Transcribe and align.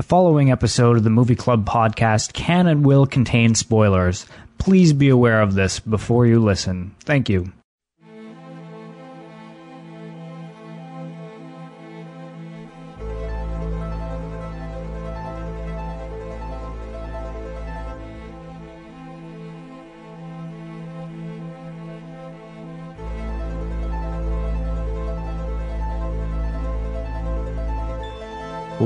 The 0.00 0.06
following 0.06 0.50
episode 0.50 0.96
of 0.96 1.04
the 1.04 1.10
Movie 1.10 1.36
Club 1.36 1.66
podcast 1.66 2.32
can 2.32 2.66
and 2.66 2.86
will 2.86 3.04
contain 3.04 3.54
spoilers. 3.54 4.24
Please 4.56 4.94
be 4.94 5.10
aware 5.10 5.42
of 5.42 5.52
this 5.52 5.78
before 5.78 6.24
you 6.24 6.40
listen. 6.40 6.94
Thank 7.04 7.28
you. 7.28 7.52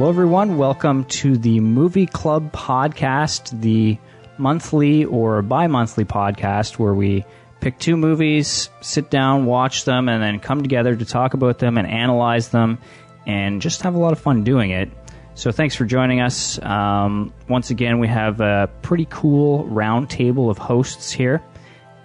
Hello, 0.04 0.12
everyone. 0.12 0.58
Welcome 0.58 1.04
to 1.04 1.38
the 1.38 1.60
Movie 1.60 2.04
Club 2.04 2.52
podcast, 2.52 3.58
the 3.62 3.96
monthly 4.36 5.06
or 5.06 5.40
bi 5.40 5.66
monthly 5.66 6.04
podcast 6.04 6.78
where 6.78 6.92
we 6.92 7.24
pick 7.60 7.78
two 7.78 7.96
movies, 7.96 8.68
sit 8.82 9.08
down, 9.08 9.46
watch 9.46 9.86
them, 9.86 10.10
and 10.10 10.22
then 10.22 10.40
come 10.40 10.60
together 10.60 10.94
to 10.94 11.06
talk 11.06 11.32
about 11.32 11.58
them 11.58 11.78
and 11.78 11.88
analyze 11.88 12.50
them 12.50 12.76
and 13.26 13.62
just 13.62 13.80
have 13.80 13.94
a 13.94 13.98
lot 13.98 14.12
of 14.12 14.18
fun 14.18 14.44
doing 14.44 14.72
it. 14.72 14.90
So, 15.36 15.50
thanks 15.50 15.74
for 15.74 15.86
joining 15.86 16.20
us. 16.20 16.60
Um, 16.60 17.32
once 17.48 17.70
again, 17.70 17.98
we 17.98 18.08
have 18.08 18.42
a 18.42 18.68
pretty 18.82 19.06
cool 19.08 19.66
round 19.68 20.10
table 20.10 20.50
of 20.50 20.58
hosts 20.58 21.12
here. 21.12 21.42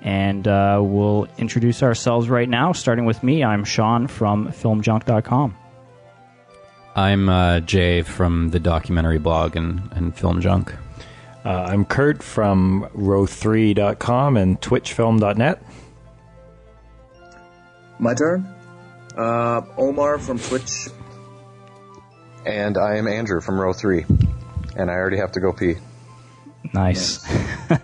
And 0.02 0.48
uh, 0.48 0.80
we'll 0.82 1.28
introduce 1.38 1.84
ourselves 1.84 2.30
right 2.30 2.48
now, 2.48 2.72
starting 2.72 3.04
with 3.04 3.22
me. 3.24 3.44
I'm 3.44 3.66
Sean 3.66 4.08
from 4.08 4.48
FilmJunk.com. 4.48 5.58
I'm 6.96 7.30
uh, 7.30 7.60
Jay 7.62 8.02
from 8.02 8.50
the 8.50 8.60
documentary 8.60 9.20
blog 9.20 9.56
and, 9.56 9.90
and 9.94 10.16
Film 10.16 10.42
Junk. 10.42 10.74
Uh, 11.46 11.50
I'm 11.50 11.86
Kurt 11.86 12.22
from 12.22 12.90
row3.com 12.96 14.38
and 14.38 14.60
twitchfilm.net. 14.60 15.64
My 18.00 18.14
turn. 18.14 18.48
Uh, 19.18 19.62
Omar 19.78 20.20
from 20.20 20.40
Twitch. 20.40 20.88
And 22.46 22.78
I 22.78 22.96
am 22.98 23.08
Andrew 23.08 23.42
from 23.42 23.60
row 23.60 23.74
three. 23.74 24.06
And 24.76 24.90
I 24.90 24.94
already 24.94 25.18
have 25.18 25.34
to 25.34 25.40
go 25.40 25.54
pee. 25.54 25.76
Nice. 26.74 27.26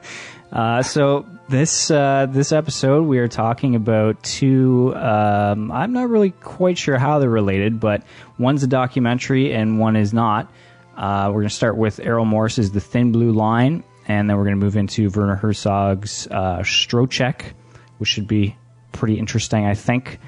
uh, 0.52 0.82
so 0.82 1.26
this 1.48 1.92
uh, 1.92 2.26
this 2.30 2.52
episode, 2.52 3.04
we 3.04 3.20
are 3.20 3.28
talking 3.28 3.76
about 3.76 4.22
two. 4.24 4.94
Um, 4.96 5.72
I'm 5.72 5.94
not 5.94 6.10
really 6.10 6.32
quite 6.32 6.78
sure 6.78 6.98
how 6.98 7.20
they're 7.20 7.30
related, 7.30 7.80
but 7.80 8.04
one's 8.38 8.64
a 8.64 8.68
documentary 8.68 9.54
and 9.54 9.80
one 9.80 9.96
is 9.96 10.14
not. 10.14 10.52
Uh, 10.98 11.28
we're 11.28 11.42
going 11.42 11.50
to 11.50 11.56
start 11.56 11.78
with 11.78 12.00
Errol 12.00 12.26
Morris's 12.26 12.72
The 12.72 12.80
Thin 12.80 13.12
Blue 13.12 13.32
Line, 13.32 13.84
and 14.08 14.30
then 14.30 14.38
we're 14.38 14.46
going 14.46 14.60
to 14.60 14.64
move 14.64 14.78
into 14.78 15.10
Werner 15.10 15.36
Herzog's 15.36 16.28
uh, 16.28 16.60
Stroszek, 16.60 17.54
which 17.98 18.10
should 18.10 18.28
be 18.28 18.56
pretty 18.92 19.20
interesting, 19.20 19.66
I 19.66 19.76
think. 19.76 20.20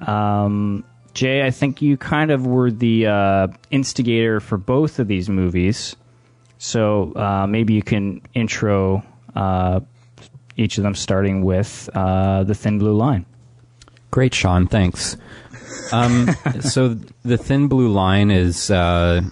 Um, 0.00 0.84
Jay, 1.14 1.44
I 1.44 1.50
think 1.50 1.80
you 1.80 1.96
kind 1.96 2.30
of 2.30 2.46
were 2.46 2.70
the 2.70 3.06
uh, 3.06 3.48
instigator 3.70 4.40
for 4.40 4.58
both 4.58 4.98
of 4.98 5.06
these 5.06 5.28
movies, 5.28 5.96
so 6.58 7.14
uh, 7.14 7.46
maybe 7.46 7.74
you 7.74 7.82
can 7.82 8.22
intro 8.34 9.02
uh, 9.34 9.80
each 10.56 10.78
of 10.78 10.84
them, 10.84 10.94
starting 10.94 11.44
with 11.44 11.88
uh, 11.94 12.44
The 12.44 12.54
Thin 12.54 12.78
Blue 12.78 12.94
Line. 12.94 13.26
Great, 14.10 14.34
Sean. 14.34 14.66
Thanks. 14.66 15.16
Um, 15.92 16.30
so, 16.60 16.96
The 17.24 17.36
Thin 17.36 17.68
Blue 17.68 17.88
Line 17.88 18.30
is 18.30 18.70
uh, 18.70 19.22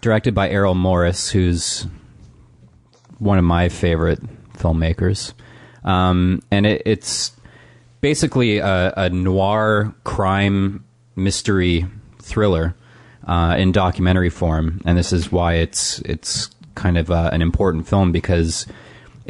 directed 0.00 0.34
by 0.34 0.48
Errol 0.48 0.74
Morris, 0.74 1.30
who's 1.30 1.86
one 3.18 3.38
of 3.38 3.44
my 3.44 3.68
favorite 3.68 4.20
filmmakers. 4.54 5.34
Um, 5.84 6.42
and 6.50 6.66
it, 6.66 6.82
it's 6.84 7.32
basically 8.00 8.58
a, 8.58 8.92
a, 8.96 9.10
noir 9.10 9.94
crime 10.04 10.84
mystery 11.16 11.86
thriller 12.20 12.74
uh, 13.26 13.56
in 13.58 13.72
documentary 13.72 14.30
form, 14.30 14.80
and 14.84 14.98
this 14.98 15.12
is 15.12 15.32
why 15.32 15.54
it's 15.54 16.00
it's 16.00 16.50
kind 16.74 16.98
of 16.98 17.10
uh, 17.10 17.30
an 17.32 17.42
important 17.42 17.88
film 17.88 18.12
because 18.12 18.66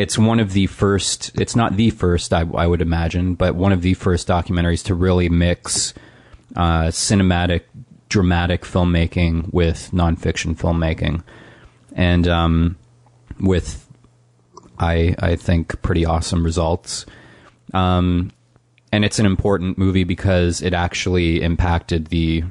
it's 0.01 0.17
one 0.17 0.41
of 0.41 0.55
the 0.55 0.67
first. 0.67 1.31
It's 1.39 1.55
not 1.55 1.77
the 1.77 1.91
first, 1.91 2.33
I, 2.33 2.47
I 2.55 2.67
would 2.67 2.81
imagine, 2.81 3.35
but 3.35 3.55
one 3.55 3.71
of 3.71 3.83
the 3.83 3.93
first 3.93 4.27
documentaries 4.27 4.83
to 4.87 4.95
really 4.95 5.29
mix 5.29 5.93
uh, 6.57 6.85
cinematic, 6.85 7.65
dramatic 8.09 8.63
filmmaking 8.63 9.53
with 9.53 9.91
nonfiction 9.93 10.57
filmmaking, 10.57 11.23
and 11.93 12.27
um, 12.27 12.77
with 13.41 13.87
I 14.79 15.15
I 15.19 15.37
think 15.37 15.83
pretty 15.83 16.07
awesome 16.07 16.45
results. 16.45 17.05
Um, 17.75 18.33
and 18.91 19.05
it's 19.05 19.19
an 19.19 19.27
important 19.27 19.77
movie 19.77 20.05
because 20.05 20.63
it 20.63 20.73
actually 20.73 21.43
impacted 21.43 22.07
the 22.07 22.45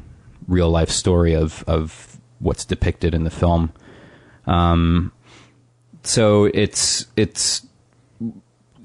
real 0.48 0.70
life 0.70 0.92
story 0.92 1.34
of 1.34 1.64
of 1.68 2.20
what's 2.38 2.64
depicted 2.64 3.16
in 3.16 3.24
the 3.24 3.32
film. 3.32 3.74
Um, 4.46 5.12
so 6.04 6.46
it's 6.46 7.06
it's 7.16 7.66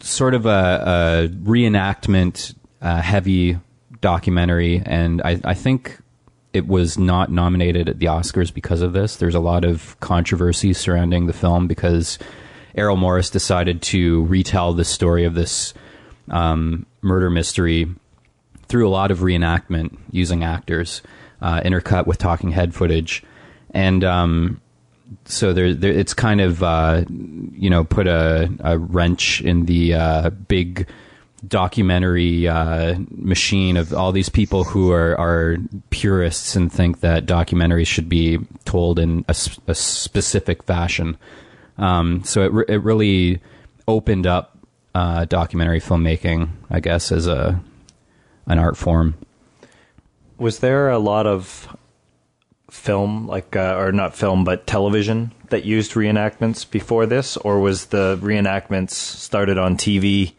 sort 0.01 0.35
of 0.35 0.47
a, 0.47 0.49
a 0.49 1.29
reenactment 1.29 2.55
uh, 2.83 3.01
heavy 3.01 3.59
documentary, 4.01 4.83
and 4.85 5.23
I, 5.23 5.41
I 5.45 5.55
think 5.55 5.99
it 6.53 6.67
was 6.69 6.99
not 6.99 7.33
nominated 7.33 7.89
at 7.89 7.99
the 7.99 8.07
Oscars 8.07 8.53
because 8.53 8.83
of 8.83 8.93
this. 8.93 9.17
There's 9.17 9.35
a 9.35 9.41
lot 9.41 9.65
of 9.65 9.99
controversy 10.01 10.73
surrounding 10.73 11.27
the 11.27 11.33
film 11.33 11.67
because 11.67 12.19
Errol 12.77 12.97
Morris 12.97 13.31
decided 13.31 13.83
to 13.83 14.25
retell 14.25 14.73
the 14.73 14.85
story 14.85 15.25
of 15.25 15.35
this 15.35 15.75
um, 16.31 16.87
murder 17.03 17.31
mystery 17.31 17.89
through 18.67 18.87
a 18.87 18.91
lot 18.91 19.11
of 19.11 19.19
reenactment 19.21 19.97
using 20.11 20.45
actors, 20.45 21.03
uh, 21.41 21.61
intercut 21.61 22.07
with 22.07 22.19
talking 22.19 22.51
head 22.51 22.75
footage, 22.75 23.23
and 23.71 24.05
um, 24.05 24.61
so 25.25 25.53
there, 25.53 25.75
there, 25.75 25.93
it's 25.93 26.15
kind 26.15 26.41
of 26.41 26.63
uh, 26.63 27.05
you 27.09 27.71
know 27.71 27.85
put 27.85 28.07
a, 28.07 28.51
a 28.61 28.79
wrench 28.79 29.41
in 29.41 29.67
the 29.67 29.95
uh, 29.95 30.31
big 30.31 30.89
documentary 31.47 32.49
uh, 32.49 32.97
machine 33.11 33.77
of 33.77 33.93
all 33.93 34.13
these 34.13 34.29
people 34.29 34.65
who 34.65 34.93
are, 34.93 35.19
are 35.19 35.59
purists 35.91 36.57
and 36.57 36.73
think 36.73 37.01
that 37.01 37.27
documentaries 37.27 37.87
should 37.87 38.09
be 38.09 38.39
told 38.65 38.99
in 38.99 39.25
a, 39.29 39.37
a 39.67 39.75
specific 39.75 40.63
fashion. 40.63 41.17
Um, 41.77 42.23
so 42.25 42.43
it 42.43 42.53
re- 42.53 42.65
it 42.69 42.83
really 42.83 43.41
opened 43.87 44.27
up 44.27 44.57
uh, 44.95 45.25
documentary 45.25 45.81
filmmaking, 45.81 46.49
I 46.71 46.81
guess, 46.81 47.11
as 47.13 47.27
a 47.27 47.61
an 48.47 48.59
art 48.59 48.77
form. 48.77 49.15
Was 50.39 50.61
there 50.61 50.91
a 50.91 50.99
lot 50.99 51.27
of 51.27 51.75
film, 52.75 53.27
like 53.27 53.55
uh, 53.57 53.77
or 53.79 53.93
not 53.93 54.15
film, 54.15 54.45
but 54.45 54.67
television 54.67 55.33
that 55.51 55.65
used 55.65 55.93
reenactments 55.93 56.69
before 56.69 57.07
this, 57.07 57.37
or 57.39 57.61
was 57.61 57.87
the 57.87 58.19
reenactments 58.21 58.91
started 58.91 59.57
on 59.57 59.77
TV 59.77 60.35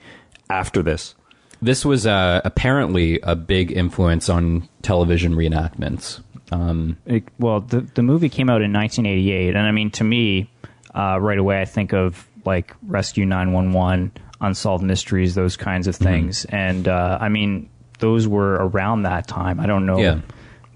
after 0.49 0.83
this? 0.83 1.15
This 1.61 1.85
was 1.85 2.05
uh, 2.05 2.41
apparently 2.43 3.19
a 3.23 3.35
big 3.35 3.71
influence 3.71 4.29
on 4.29 4.67
television 4.81 5.33
reenactments. 5.33 6.21
Um, 6.51 6.97
It, 7.05 7.23
well, 7.39 7.61
the 7.61 7.81
the 7.81 8.03
movie 8.03 8.29
came 8.29 8.49
out 8.49 8.61
in 8.61 8.73
1988, 8.73 9.55
and 9.55 9.65
I 9.65 9.71
mean, 9.71 9.89
to 9.91 10.03
me, 10.03 10.49
uh, 10.93 11.17
right 11.19 11.39
away, 11.39 11.61
I 11.61 11.65
think 11.65 11.93
of 11.93 12.27
like 12.43 12.75
Rescue 12.85 13.25
911, 13.25 14.11
Unsolved 14.41 14.83
Mysteries, 14.83 15.33
those 15.33 15.57
kinds 15.57 15.87
of 15.87 15.95
things, 15.95 16.45
and 16.45 16.87
uh, 16.87 17.17
I 17.19 17.29
mean, 17.29 17.69
those 17.99 18.27
were 18.27 18.55
around 18.55 19.03
that 19.03 19.27
time. 19.27 19.59
I 19.59 19.65
don't 19.65 19.85
know 19.85 19.97
Yeah. 19.97 20.19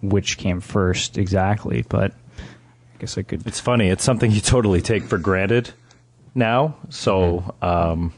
Which 0.01 0.37
came 0.37 0.61
first 0.61 1.17
exactly, 1.17 1.85
but 1.87 2.11
I 2.39 2.99
guess 2.99 3.17
I 3.17 3.23
could. 3.23 3.45
It's 3.47 3.59
funny. 3.59 3.89
It's 3.89 4.03
something 4.03 4.31
you 4.31 4.41
totally 4.41 4.81
take 4.81 5.03
for 5.03 5.17
granted 5.17 5.71
now. 6.35 6.75
So, 6.89 7.55
um, 7.61 8.13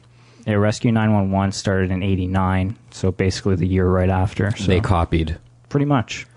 Yeah, 0.45 0.55
Rescue 0.55 0.91
911 0.91 1.51
started 1.51 1.91
in 1.91 2.01
89, 2.03 2.77
so 2.91 3.11
basically 3.11 3.55
the 3.55 3.67
year 3.67 3.87
right 3.87 4.09
after. 4.09 4.55
So 4.55 4.65
They 4.65 4.79
copied, 4.79 5.37
pretty 5.69 5.85
much. 5.85 6.27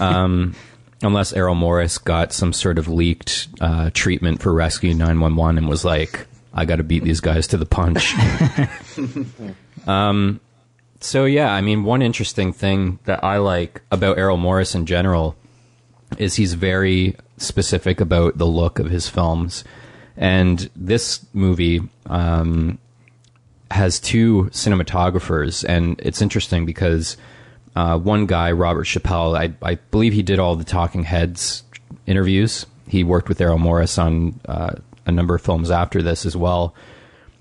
Um, 0.00 0.54
unless 1.02 1.32
Errol 1.32 1.54
Morris 1.54 1.98
got 1.98 2.32
some 2.32 2.52
sort 2.52 2.78
of 2.78 2.86
leaked 2.88 3.48
uh, 3.60 3.90
treatment 3.92 4.40
for 4.40 4.52
Rescue 4.52 4.94
911 4.94 5.58
and 5.58 5.68
was 5.68 5.84
like, 5.84 6.26
"I 6.54 6.64
got 6.66 6.76
to 6.76 6.82
beat 6.84 7.02
these 7.02 7.20
guys 7.20 7.46
to 7.48 7.56
the 7.56 7.66
punch." 7.66 8.14
um, 9.86 10.40
so 11.06 11.24
yeah, 11.24 11.52
I 11.52 11.60
mean, 11.60 11.84
one 11.84 12.02
interesting 12.02 12.52
thing 12.52 12.98
that 13.04 13.22
I 13.22 13.38
like 13.38 13.82
about 13.90 14.18
Errol 14.18 14.36
Morris 14.36 14.74
in 14.74 14.86
general 14.86 15.36
is 16.18 16.34
he's 16.34 16.54
very 16.54 17.16
specific 17.36 18.00
about 18.00 18.38
the 18.38 18.46
look 18.46 18.78
of 18.78 18.90
his 18.90 19.08
films, 19.08 19.64
and 20.16 20.68
this 20.74 21.24
movie 21.32 21.80
um, 22.06 22.78
has 23.70 24.00
two 24.00 24.50
cinematographers, 24.52 25.64
and 25.68 26.00
it's 26.02 26.22
interesting 26.22 26.66
because 26.66 27.16
uh, 27.74 27.98
one 27.98 28.26
guy, 28.26 28.52
Robert 28.52 28.84
Chappell, 28.84 29.36
I, 29.36 29.52
I 29.62 29.76
believe 29.90 30.12
he 30.12 30.22
did 30.22 30.38
all 30.38 30.56
the 30.56 30.64
Talking 30.64 31.04
Heads 31.04 31.62
interviews 32.06 32.66
he 32.88 33.04
worked 33.04 33.28
with 33.28 33.40
Errol 33.40 33.58
Morris 33.58 33.98
on 33.98 34.38
uh, 34.46 34.74
a 35.06 35.12
number 35.12 35.34
of 35.34 35.42
films 35.42 35.70
after 35.70 36.02
this 36.02 36.24
as 36.24 36.36
well. 36.36 36.74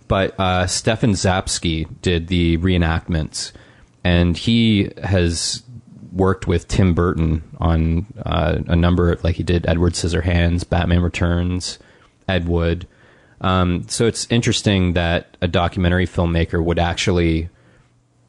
But 0.08 0.40
uh, 0.40 0.68
Stefan 0.68 1.12
Czapsky 1.12 1.88
did 2.02 2.28
the 2.28 2.58
reenactments, 2.58 3.52
and 4.04 4.38
he 4.38 4.92
has 5.04 5.64
worked 6.12 6.48
with 6.48 6.68
Tim 6.68 6.94
Burton 6.94 7.44
on 7.60 8.06
uh, 8.26 8.60
a 8.68 8.76
number 8.76 9.12
of, 9.12 9.24
like 9.24 9.36
he 9.36 9.44
did 9.44 9.68
Edward 9.68 9.94
Scissorhands, 9.94 10.68
Batman 10.68 11.02
Returns, 11.02 11.80
Ed 12.28 12.48
Wood. 12.48 12.88
Um, 13.42 13.88
so 13.90 14.06
it's 14.06 14.26
interesting 14.30 14.94
that 14.94 15.38
a 15.42 15.48
documentary 15.48 16.08
filmmaker 16.08 16.64
would 16.64 16.80
actually 16.80 17.50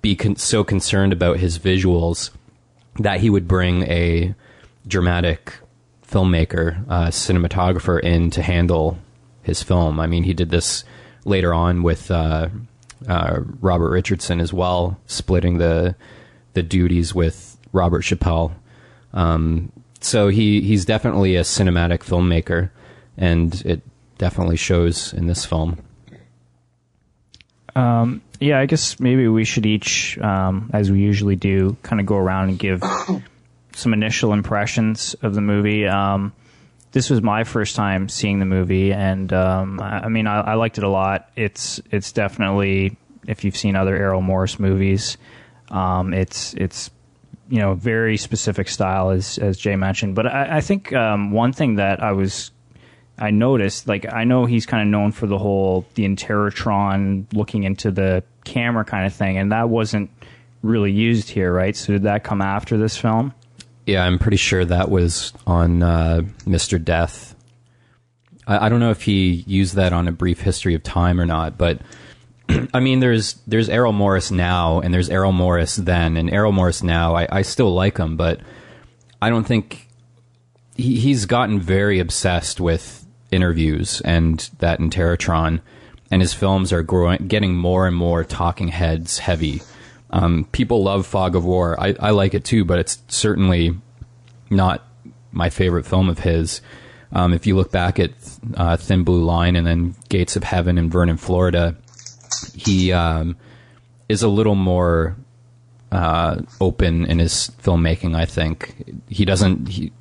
be 0.03 0.17
con- 0.17 0.37
so 0.37 0.65
concerned 0.65 1.13
about 1.13 1.39
his 1.39 1.59
visuals 1.59 2.31
that 2.99 3.21
he 3.21 3.31
would 3.31 3.47
bring 3.47 3.83
a 3.83 4.35
dramatic 4.87 5.55
filmmaker, 6.07 6.85
uh, 6.89 7.09
cinematographer 7.09 8.01
in 8.01 8.31
to 8.31 8.43
handle 8.43 8.99
his 9.43 9.63
film. 9.63 10.01
I 10.01 10.07
mean, 10.07 10.25
he 10.25 10.35
did 10.35 10.51
this 10.51 10.85
later 11.27 11.53
on 11.53 11.83
with 11.83 12.11
uh, 12.11 12.49
uh, 13.09 13.41
Robert 13.61 13.91
Richardson 13.91 14.41
as 14.41 14.53
well, 14.53 14.99
splitting 15.07 15.59
the 15.59 15.95
the 16.55 16.63
duties 16.63 17.15
with 17.15 17.59
Robert 17.73 18.03
Chappell. 18.03 18.55
Um, 19.13 19.71
so 20.01 20.29
he 20.29 20.63
he's 20.63 20.85
definitely 20.85 21.37
a 21.37 21.43
cinematic 21.43 21.99
filmmaker, 21.99 22.71
and 23.17 23.55
it 23.67 23.83
definitely 24.19 24.57
shows 24.57 25.13
in 25.13 25.27
this 25.27 25.45
film. 25.45 25.79
Um, 27.75 28.23
yeah, 28.41 28.59
I 28.59 28.67
guess 28.67 28.99
maybe 28.99 29.29
we 29.29 29.45
should 29.45 29.67
each, 29.67 30.17
um, 30.19 30.71
as 30.73 30.91
we 30.91 31.01
usually 31.01 31.37
do, 31.37 31.77
kind 31.83 32.01
of 32.01 32.07
go 32.07 32.17
around 32.17 32.49
and 32.49 32.59
give 32.59 32.83
some 33.75 33.93
initial 33.93 34.33
impressions 34.33 35.15
of 35.23 35.35
the 35.35 35.43
movie. 35.43 35.87
Um, 35.87 36.33
this 36.97 37.11
was 37.11 37.21
my 37.21 37.45
first 37.45 37.77
time 37.77 38.09
seeing 38.09 38.39
the 38.39 38.47
movie, 38.47 38.91
and 38.91 39.31
um, 39.31 39.81
I, 39.83 40.09
mean, 40.09 40.27
I, 40.27 40.41
I 40.41 40.55
liked 40.55 40.79
it 40.79 40.85
a 40.85 40.89
lot. 40.89 41.29
It's 41.37 41.79
it's 41.91 42.11
definitely 42.11 42.97
if 43.29 43.45
you've 43.45 43.55
seen 43.55 43.77
other 43.77 43.95
Errol 43.95 44.23
Morris 44.23 44.59
movies, 44.59 45.19
um, 45.71 46.15
it's 46.15 46.55
it's 46.55 46.91
you 47.51 47.59
know 47.59 47.75
very 47.75 48.17
specific 48.17 48.71
style 48.71 49.11
as 49.11 49.37
as 49.37 49.59
Jay 49.59 49.77
mentioned. 49.77 50.15
But 50.15 50.29
I, 50.29 50.57
I 50.57 50.61
think 50.63 50.95
um, 50.95 51.33
one 51.33 51.53
thing 51.53 51.75
that 51.75 52.03
I 52.03 52.13
was 52.13 52.51
I 53.19 53.31
noticed, 53.31 53.87
like 53.87 54.11
I 54.11 54.25
know 54.25 54.47
he's 54.47 54.65
kind 54.65 54.83
of 54.83 54.89
known 54.89 55.13
for 55.13 55.27
the 55.27 55.37
whole 55.37 55.85
the 55.97 56.07
Interrotron 56.07 57.31
looking 57.35 57.65
into 57.65 57.91
the 57.91 58.25
camera 58.45 58.87
kind 58.87 59.05
of 59.05 59.13
thing, 59.13 59.37
and 59.37 59.53
that 59.53 59.69
wasn't 59.69 60.09
really 60.63 60.93
used 60.93 61.29
here, 61.29 61.53
right? 61.53 61.77
So 61.77 61.93
did 61.93 62.05
that 62.05 62.25
come 62.25 62.41
after 62.41 62.79
this 62.79 62.97
film? 62.97 63.35
Yeah, 63.87 64.05
I'm 64.05 64.19
pretty 64.19 64.37
sure 64.37 64.65
that 64.65 64.91
was 64.91 65.33
on 65.47 65.83
uh, 65.83 66.23
Mr. 66.41 66.83
Death. 66.83 67.37
I, 68.47 68.67
I 68.67 68.69
don't 68.69 68.81
know 68.81 68.91
if 68.91 69.03
he 69.03 69.45
used 69.47 69.77
that 69.77 69.93
on 69.93 70.09
a 70.09 70.13
brief 70.13 70.41
history 70.41 70.75
of 70.75 70.83
time 70.83 71.21
or 71.21 71.27
not, 71.27 71.57
but 71.57 71.81
I 72.75 72.81
mean, 72.81 72.99
there's 72.99 73.35
there's 73.47 73.69
Errol 73.69 73.93
Morris 73.93 74.33
now, 74.33 74.81
and 74.81 74.93
there's 74.93 75.09
Errol 75.09 75.33
Morris 75.33 75.77
then, 75.77 76.17
and 76.17 76.29
Errol 76.31 76.53
Morris 76.53 76.83
now. 76.83 77.15
I, 77.15 77.29
I 77.31 77.43
still 77.43 77.73
like 77.73 77.97
him, 77.97 78.17
but 78.17 78.41
I 79.23 79.31
don't 79.31 79.47
think 79.47 79.87
he, 80.75 80.99
he's 80.99 81.27
gotten 81.27 81.61
very 81.61 82.01
obsessed 82.01 82.61
with 82.61 83.07
interviews 83.31 84.01
and 84.03 84.51
that 84.59 84.81
Interrotron, 84.81 85.61
and 86.11 86.21
his 86.23 86.35
films 86.35 86.73
are 86.73 86.83
growing, 86.83 87.29
getting 87.29 87.57
more 87.57 87.87
and 87.87 87.97
more 87.97 88.25
talking 88.25 88.69
heads 88.69 89.21
heavy. 89.21 89.63
Um, 90.11 90.47
people 90.53 90.83
love 90.83 91.07
Fog 91.07 91.35
of 91.35 91.45
War. 91.45 91.79
I, 91.81 91.95
I 91.99 92.11
like 92.11 92.35
it 92.35 92.45
too, 92.45 92.65
but 92.65 92.79
it's 92.79 93.03
certainly 93.09 93.77
not 94.51 94.87
my 95.33 95.51
favorite 95.51 95.87
film 95.87 96.09
of 96.09 96.21
his. 96.21 96.61
Um, 97.13 97.33
if 97.33 97.47
you 97.47 97.57
look 97.57 97.71
back 97.71 97.99
at 97.99 98.11
uh, 98.57 98.77
Thin 98.77 99.05
Blue 99.05 99.25
Line 99.25 99.57
and 99.57 99.67
then 99.67 99.95
Gates 100.09 100.37
of 100.37 100.45
Heaven 100.45 100.79
and 100.79 100.91
Vernon, 100.91 101.17
Florida, 101.17 101.77
he 102.55 102.93
um, 102.93 103.37
is 104.09 104.23
a 104.23 104.29
little 104.29 104.55
more 104.55 105.17
uh, 105.93 106.43
open 106.61 107.07
in 107.07 107.19
his 107.19 107.51
filmmaking. 107.63 108.17
I 108.17 108.27
think 108.27 109.01
he 109.09 109.25
doesn't. 109.25 109.69
He 109.69 109.93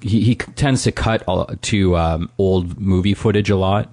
he, 0.00 0.20
he 0.20 0.34
tends 0.34 0.82
to 0.82 0.92
cut 0.92 1.24
to 1.62 1.96
um, 1.96 2.30
old 2.38 2.78
movie 2.78 3.14
footage 3.14 3.50
a 3.50 3.56
lot. 3.56 3.92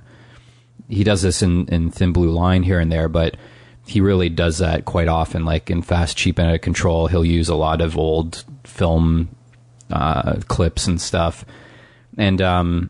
He 0.90 1.06
does 1.06 1.22
this 1.22 1.42
in, 1.42 1.68
in 1.68 1.90
Thin 1.90 2.12
Blue 2.12 2.31
Line 2.31 2.63
here 2.63 2.80
and 2.80 2.92
there, 2.92 3.08
but 3.08 3.38
he 3.86 4.01
really 4.01 4.30
does 4.30 4.60
that 4.60 4.86
quite 4.86 5.07
often. 5.07 5.45
Like 5.45 5.69
in 5.69 5.81
Fast, 5.81 6.18
Cheap, 6.18 6.39
and 6.39 6.50
Out 6.50 6.56
of 6.56 6.62
Control, 6.62 7.07
he'll 7.07 7.25
use 7.25 7.50
a 7.50 7.56
lot 7.56 7.81
of 7.81 7.98
old 7.98 8.44
film 8.63 9.30
uh, 9.92 10.36
clips 10.48 10.88
and 10.88 11.01
stuff. 11.01 11.45
And 12.18 12.42
um, 12.42 12.89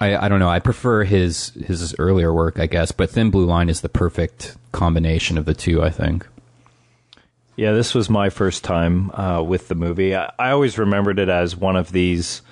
I, 0.00 0.16
I 0.16 0.28
don't 0.28 0.40
know. 0.40 0.48
I 0.48 0.58
prefer 0.58 1.04
his 1.04 1.50
his 1.50 1.94
earlier 1.98 2.32
work, 2.32 2.58
I 2.58 2.66
guess. 2.66 2.92
But 2.92 3.10
Thin 3.10 3.30
Blue 3.30 3.46
Line 3.46 3.68
is 3.68 3.80
the 3.80 3.88
perfect 3.88 4.56
combination 4.72 5.38
of 5.38 5.44
the 5.44 5.54
two. 5.54 5.82
I 5.82 5.90
think. 5.90 6.26
Yeah, 7.56 7.72
this 7.72 7.94
was 7.94 8.10
my 8.10 8.28
first 8.28 8.64
time 8.64 9.10
uh, 9.12 9.42
with 9.42 9.68
the 9.68 9.74
movie. 9.74 10.14
I, 10.14 10.30
I 10.38 10.50
always 10.50 10.78
remembered 10.78 11.18
it 11.18 11.30
as 11.30 11.56
one 11.56 11.76
of 11.76 11.90
these 11.90 12.42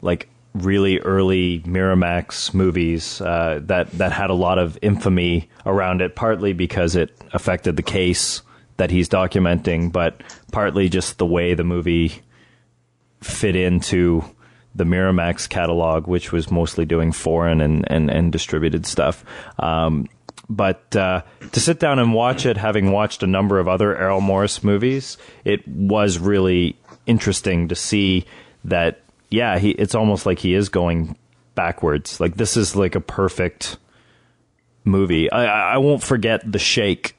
like 0.00 0.28
really 0.54 1.00
early 1.00 1.60
Miramax 1.60 2.54
movies 2.54 3.20
uh, 3.20 3.60
that 3.64 3.90
that 3.92 4.12
had 4.12 4.30
a 4.30 4.34
lot 4.34 4.58
of 4.58 4.78
infamy 4.82 5.48
around 5.66 6.00
it, 6.00 6.14
partly 6.14 6.52
because 6.52 6.96
it 6.96 7.10
affected 7.32 7.76
the 7.76 7.82
case 7.82 8.42
that 8.76 8.90
he's 8.90 9.08
documenting, 9.08 9.92
but 9.92 10.22
partly 10.52 10.88
just 10.88 11.18
the 11.18 11.26
way 11.26 11.54
the 11.54 11.64
movie 11.64 12.22
fit 13.20 13.56
into 13.56 14.24
the 14.74 14.84
Miramax 14.84 15.48
catalog, 15.48 16.06
which 16.08 16.32
was 16.32 16.50
mostly 16.50 16.84
doing 16.84 17.12
foreign 17.12 17.60
and, 17.60 17.84
and, 17.90 18.10
and 18.10 18.32
distributed 18.32 18.86
stuff. 18.86 19.24
Um, 19.58 20.08
but 20.50 20.94
uh, 20.96 21.22
to 21.52 21.60
sit 21.60 21.78
down 21.78 21.98
and 21.98 22.12
watch 22.12 22.44
it, 22.44 22.56
having 22.56 22.90
watched 22.90 23.22
a 23.22 23.26
number 23.26 23.60
of 23.60 23.68
other 23.68 23.96
Errol 23.96 24.20
Morris 24.20 24.64
movies, 24.64 25.16
it 25.44 25.66
was 25.66 26.18
really 26.18 26.76
interesting 27.06 27.68
to 27.68 27.74
see 27.74 28.24
that. 28.64 29.00
Yeah, 29.34 29.58
he. 29.58 29.70
It's 29.70 29.96
almost 29.96 30.26
like 30.26 30.38
he 30.38 30.54
is 30.54 30.68
going 30.68 31.16
backwards. 31.56 32.20
Like 32.20 32.36
this 32.36 32.56
is 32.56 32.76
like 32.76 32.94
a 32.94 33.00
perfect 33.00 33.78
movie. 34.84 35.30
I, 35.30 35.74
I 35.74 35.78
won't 35.78 36.04
forget 36.04 36.40
the 36.50 36.60
shake 36.60 37.16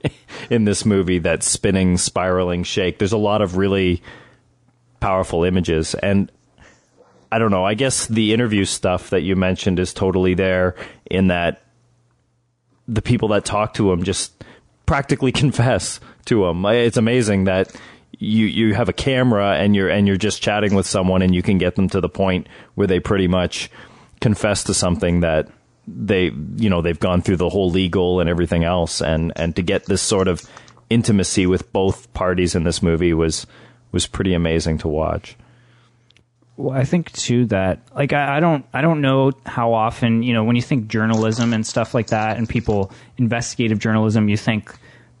in 0.50 0.66
this 0.66 0.84
movie. 0.84 1.20
That 1.20 1.42
spinning, 1.42 1.96
spiraling 1.96 2.64
shake. 2.64 2.98
There's 2.98 3.12
a 3.12 3.18
lot 3.18 3.40
of 3.40 3.56
really 3.56 4.02
powerful 5.00 5.44
images 5.44 5.94
and 5.94 6.30
I 7.32 7.38
don't 7.38 7.50
know. 7.50 7.64
I 7.64 7.74
guess 7.74 8.06
the 8.06 8.32
interview 8.34 8.64
stuff 8.66 9.10
that 9.10 9.22
you 9.22 9.34
mentioned 9.34 9.80
is 9.80 9.92
totally 9.92 10.34
there 10.34 10.76
in 11.10 11.28
that 11.28 11.62
the 12.86 13.02
people 13.02 13.28
that 13.28 13.46
talk 13.46 13.74
to 13.74 13.90
him 13.90 14.02
just 14.04 14.44
practically 14.84 15.32
confess 15.42 15.98
to 16.26 16.44
him. 16.44 16.64
It's 16.66 16.98
amazing 16.98 17.44
that 17.44 17.74
you 18.18 18.46
you 18.46 18.74
have 18.74 18.88
a 18.88 18.92
camera 18.92 19.54
and 19.54 19.74
you're 19.74 19.88
and 19.88 20.06
you're 20.06 20.16
just 20.16 20.42
chatting 20.42 20.74
with 20.74 20.86
someone 20.86 21.22
and 21.22 21.34
you 21.34 21.42
can 21.42 21.58
get 21.58 21.76
them 21.76 21.88
to 21.88 22.00
the 22.00 22.08
point 22.08 22.48
where 22.74 22.86
they 22.86 23.00
pretty 23.00 23.28
much 23.28 23.70
confess 24.20 24.64
to 24.64 24.74
something 24.74 25.20
that 25.20 25.48
they 25.86 26.30
you 26.56 26.70
know 26.70 26.82
they've 26.82 27.00
gone 27.00 27.20
through 27.22 27.36
the 27.36 27.48
whole 27.48 27.70
legal 27.70 28.20
and 28.20 28.30
everything 28.30 28.64
else 28.64 29.00
and 29.00 29.32
and 29.36 29.56
to 29.56 29.62
get 29.62 29.86
this 29.86 30.02
sort 30.02 30.28
of 30.28 30.42
intimacy 30.90 31.46
with 31.46 31.72
both 31.72 32.12
parties 32.14 32.54
in 32.54 32.64
this 32.64 32.82
movie 32.82 33.12
was 33.12 33.46
was 33.92 34.06
pretty 34.06 34.34
amazing 34.34 34.78
to 34.78 34.88
watch. 34.88 35.36
Well, 36.56 36.76
I 36.76 36.84
think 36.84 37.10
too 37.12 37.46
that 37.46 37.80
like 37.94 38.12
I, 38.12 38.36
I 38.36 38.40
don't 38.40 38.64
I 38.72 38.80
don't 38.80 39.00
know 39.00 39.32
how 39.44 39.72
often 39.72 40.22
you 40.22 40.32
know 40.32 40.44
when 40.44 40.56
you 40.56 40.62
think 40.62 40.88
journalism 40.88 41.52
and 41.52 41.66
stuff 41.66 41.94
like 41.94 42.08
that 42.08 42.36
and 42.36 42.48
people 42.48 42.92
investigative 43.18 43.78
journalism 43.78 44.28
you 44.28 44.36
think 44.36 44.72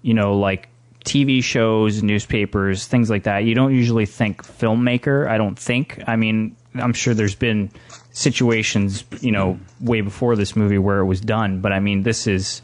you 0.02 0.14
know 0.14 0.38
like 0.38 0.68
TV 1.04 1.42
shows 1.42 2.02
newspapers 2.02 2.86
things 2.86 3.10
like 3.10 3.24
that 3.24 3.44
you 3.44 3.54
don't 3.54 3.74
usually 3.74 4.06
think 4.06 4.42
filmmaker 4.42 5.28
I 5.28 5.38
don't 5.38 5.58
think 5.58 6.02
I 6.06 6.16
mean 6.16 6.56
I'm 6.74 6.92
sure 6.92 7.14
there's 7.14 7.34
been 7.34 7.70
situations 8.12 9.04
you 9.20 9.32
know 9.32 9.58
way 9.80 10.00
before 10.00 10.36
this 10.36 10.56
movie 10.56 10.78
where 10.78 10.98
it 10.98 11.06
was 11.06 11.20
done 11.20 11.60
but 11.60 11.72
I 11.72 11.80
mean 11.80 12.02
this 12.02 12.26
is 12.26 12.62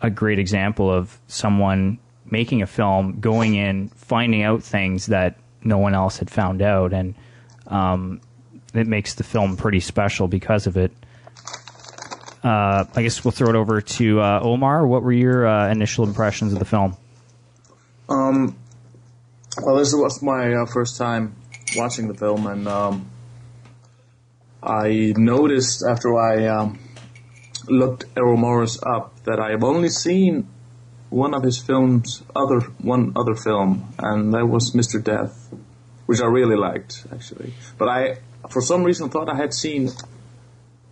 a 0.00 0.10
great 0.10 0.38
example 0.38 0.92
of 0.92 1.18
someone 1.26 1.98
making 2.30 2.62
a 2.62 2.66
film 2.66 3.20
going 3.20 3.54
in 3.54 3.88
finding 3.88 4.42
out 4.42 4.62
things 4.62 5.06
that 5.06 5.36
no 5.64 5.78
one 5.78 5.94
else 5.94 6.18
had 6.18 6.30
found 6.30 6.62
out 6.62 6.92
and 6.92 7.14
um, 7.68 8.20
it 8.74 8.86
makes 8.86 9.14
the 9.14 9.24
film 9.24 9.56
pretty 9.56 9.80
special 9.80 10.28
because 10.28 10.66
of 10.66 10.76
it. 10.76 10.92
Uh, 12.42 12.84
I 12.94 13.02
guess 13.02 13.24
we'll 13.24 13.32
throw 13.32 13.50
it 13.50 13.56
over 13.56 13.80
to 13.80 14.20
uh, 14.20 14.40
Omar. 14.42 14.86
What 14.86 15.02
were 15.02 15.12
your 15.12 15.46
uh, 15.46 15.70
initial 15.70 16.04
impressions 16.04 16.52
of 16.52 16.58
the 16.58 16.64
film? 16.64 16.96
Um, 18.08 18.56
well, 19.60 19.76
this 19.76 19.92
was 19.92 20.22
my 20.22 20.54
uh, 20.54 20.66
first 20.66 20.96
time 20.96 21.36
watching 21.76 22.08
the 22.08 22.14
film, 22.14 22.46
and 22.46 22.66
um, 22.66 23.10
I 24.62 25.12
noticed 25.16 25.84
after 25.88 26.16
I 26.18 26.46
um, 26.46 26.78
looked 27.68 28.06
Errol 28.16 28.36
Morris 28.36 28.78
up 28.82 29.22
that 29.24 29.38
I 29.38 29.50
have 29.50 29.64
only 29.64 29.88
seen 29.88 30.48
one 31.10 31.34
of 31.34 31.42
his 31.42 31.58
films, 31.58 32.22
other 32.34 32.60
one 32.80 33.12
other 33.16 33.34
film, 33.34 33.92
and 33.98 34.32
that 34.34 34.46
was 34.46 34.72
Mr. 34.72 35.02
Death, 35.02 35.52
which 36.06 36.20
I 36.20 36.26
really 36.26 36.56
liked 36.56 37.06
actually. 37.12 37.52
But 37.78 37.88
I 37.88 38.18
for 38.50 38.62
some 38.62 38.84
reason, 38.84 39.10
thought 39.10 39.28
I 39.28 39.36
had 39.36 39.52
seen 39.52 39.90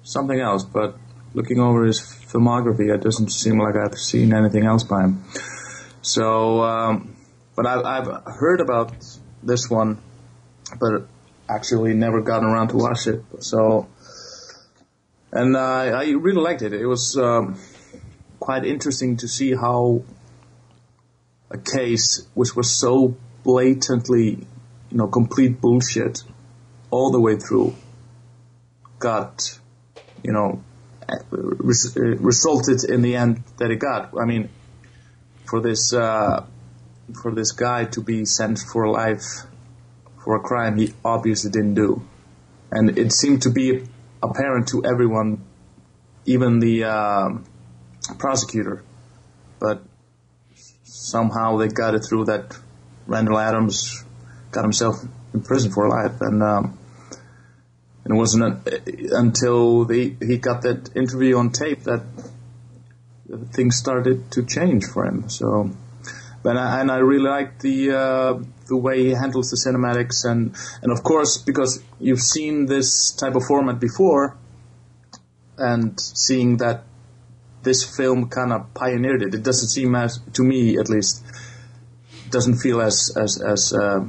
something 0.03 0.39
else, 0.39 0.65
but 0.65 0.97
looking 1.35 1.61
over 1.61 1.85
his 1.85 2.01
filmography, 2.01 2.95
it 2.95 3.03
doesn't 3.03 3.31
seem 3.31 3.59
like 3.59 3.77
I've 3.77 3.99
seen 3.99 4.35
anything 4.35 4.65
else 4.67 4.83
by 4.83 5.05
him. 5.05 5.25
So, 6.07 6.63
um, 6.63 7.17
but 7.57 7.67
I've, 7.67 7.85
I've 7.85 8.23
heard 8.27 8.61
about 8.61 8.93
this 9.43 9.69
one, 9.69 9.99
but 10.79 11.09
actually 11.49 11.95
never 11.95 12.21
gotten 12.23 12.49
around 12.49 12.69
to 12.69 12.77
watch 12.77 13.09
it. 13.09 13.25
So, 13.41 13.89
and 15.33 15.57
I 15.57 16.11
really 16.13 16.41
liked 16.41 16.63
it. 16.63 16.73
It 16.73 16.87
was 16.87 17.17
um, 17.17 17.59
quite 18.39 18.65
interesting 18.65 19.17
to 19.17 19.27
see 19.27 19.53
how 19.53 20.03
a 21.51 21.59
case 21.59 22.29
which 22.35 22.55
was 22.55 22.71
so 22.71 23.17
blatantly, 23.43 24.47
you 24.91 24.97
know, 24.97 25.09
complete 25.09 25.61
bullshit 25.61 26.23
all 26.93 27.11
the 27.11 27.21
way 27.21 27.35
through 27.35 27.75
got, 29.01 29.59
you 30.23 30.33
know, 30.33 30.63
res- 31.31 31.97
resulted 31.97 32.89
in 32.89 33.03
the 33.03 33.17
end 33.17 33.43
that 33.57 33.73
it 33.73 33.81
got. 33.81 34.15
I 34.17 34.25
mean, 34.25 34.51
for 35.47 35.61
this 35.61 35.93
uh, 35.93 36.45
for 37.23 37.33
this 37.35 37.53
guy 37.53 37.85
to 37.85 38.01
be 38.01 38.25
sent 38.25 38.59
for 38.59 38.89
life 38.89 39.47
for 40.23 40.37
a 40.37 40.41
crime 40.41 40.77
he 40.77 40.93
obviously 41.05 41.51
didn't 41.51 41.75
do, 41.75 42.03
and 42.71 42.99
it 42.99 43.13
seemed 43.13 43.43
to 43.43 43.51
be 43.51 43.87
apparent 44.23 44.69
to 44.69 44.85
everyone, 44.85 45.45
even 46.25 46.59
the 46.59 46.85
uh, 46.85 47.29
prosecutor, 48.19 48.83
but 49.61 49.83
somehow 50.85 51.57
they 51.57 51.69
got 51.69 51.95
it 51.95 52.05
through 52.09 52.25
that 52.25 52.57
Randall 53.07 53.39
Adams 53.39 54.05
got 54.51 54.63
himself 54.63 54.97
in 55.33 55.43
prison 55.43 55.71
for 55.71 55.89
life, 55.89 56.21
and 56.21 56.43
um, 56.43 56.79
and 58.05 58.15
it 58.15 58.19
wasn't 58.19 58.67
until 59.13 59.85
the, 59.85 60.15
he 60.21 60.39
got 60.39 60.63
that 60.63 60.95
interview 60.95 61.37
on 61.37 61.51
tape 61.51 61.83
that 61.83 62.03
things 63.53 63.77
started 63.77 64.31
to 64.33 64.45
change 64.45 64.85
for 64.85 65.05
him. 65.05 65.29
So, 65.29 65.71
but 66.43 66.57
I, 66.57 66.81
and 66.81 66.91
I 66.91 66.99
really 66.99 67.29
like 67.29 67.61
the 67.61 67.93
uh, 67.93 68.43
the 68.69 68.77
way 68.77 69.05
he 69.05 69.11
handles 69.11 69.51
the 69.51 69.57
cinematics, 69.57 70.25
and 70.25 70.55
and 70.83 70.93
of 70.93 71.03
course 71.03 71.39
because 71.39 71.83
you've 71.99 72.21
seen 72.21 72.67
this 72.67 73.11
type 73.13 73.35
of 73.35 73.45
format 73.45 73.81
before, 73.81 74.37
and 75.59 75.99
seeing 76.01 76.59
that 76.59 76.85
this 77.63 77.83
film 77.97 78.29
kind 78.29 78.53
of 78.53 78.73
pioneered 78.75 79.23
it. 79.23 79.35
It 79.35 79.43
doesn't 79.43 79.69
seem 79.69 79.95
as 79.95 80.21
to 80.35 80.43
me 80.43 80.79
at 80.79 80.89
least 80.89 81.25
doesn't 82.31 82.57
feel 82.57 82.81
as 82.81 83.17
as 83.17 83.41
as 83.43 83.73
uh, 83.73 84.01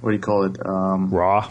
what 0.00 0.10
do 0.10 0.16
you 0.16 0.22
call 0.22 0.44
it 0.44 0.56
um, 0.64 1.10
Raw. 1.10 1.50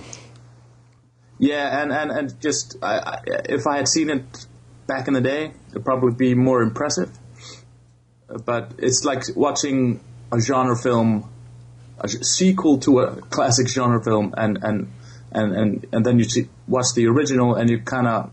yeah, 1.38 1.82
and 1.82 1.92
and 1.92 2.12
and 2.12 2.42
just 2.42 2.78
I, 2.82 3.00
I, 3.00 3.22
if 3.50 3.68
I 3.68 3.78
had 3.78 3.88
seen 3.88 4.10
it 4.10 4.46
back 4.88 5.08
in 5.08 5.14
the 5.14 5.22
day, 5.22 5.52
it'd 5.70 5.86
probably 5.86 6.14
be 6.14 6.34
more 6.36 6.62
impressive. 6.62 7.12
But 8.28 8.74
it's 8.78 9.04
like 9.04 9.24
watching 9.36 10.00
a 10.32 10.40
genre 10.40 10.76
film, 10.76 11.30
a 12.00 12.08
sequel 12.08 12.80
to 12.80 13.00
a 13.00 13.22
classic 13.22 13.68
genre 13.68 14.04
film, 14.04 14.34
and 14.38 14.58
and 14.62 14.92
and 15.32 15.56
and, 15.56 15.86
and 15.92 16.06
then 16.06 16.18
you 16.18 16.26
see, 16.26 16.50
watch 16.68 16.94
the 16.96 17.08
original, 17.08 17.56
and 17.56 17.70
you 17.70 17.80
kind 17.80 18.08
of 18.08 18.32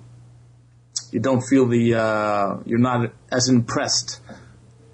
you 1.10 1.20
don't 1.20 1.42
feel 1.42 1.66
the 1.66 1.94
uh, 1.94 2.56
you're 2.64 2.78
not 2.78 3.12
as 3.30 3.48
impressed 3.48 4.20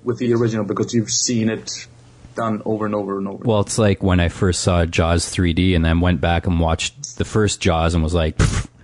with 0.02 0.18
the 0.18 0.34
original 0.34 0.64
because 0.64 0.92
you've 0.94 1.10
seen 1.10 1.48
it 1.48 1.86
done 2.34 2.62
over 2.64 2.86
and 2.86 2.94
over 2.94 3.18
and 3.18 3.28
over. 3.28 3.44
Well, 3.44 3.60
it's 3.60 3.78
like 3.78 4.02
when 4.02 4.20
I 4.20 4.28
first 4.28 4.60
saw 4.60 4.84
Jaws 4.84 5.26
3D 5.26 5.74
and 5.74 5.84
then 5.84 6.00
went 6.00 6.20
back 6.20 6.46
and 6.46 6.60
watched 6.60 7.18
the 7.18 7.24
first 7.24 7.60
Jaws 7.60 7.94
and 7.94 8.02
was 8.02 8.14
like, 8.14 8.36
"Pff, 8.38 8.68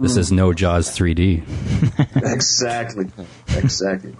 this 0.00 0.16
is 0.16 0.32
no 0.32 0.52
Jaws 0.52 0.96
3D. 0.96 1.44
exactly, 2.32 3.06
exactly. 3.54 4.16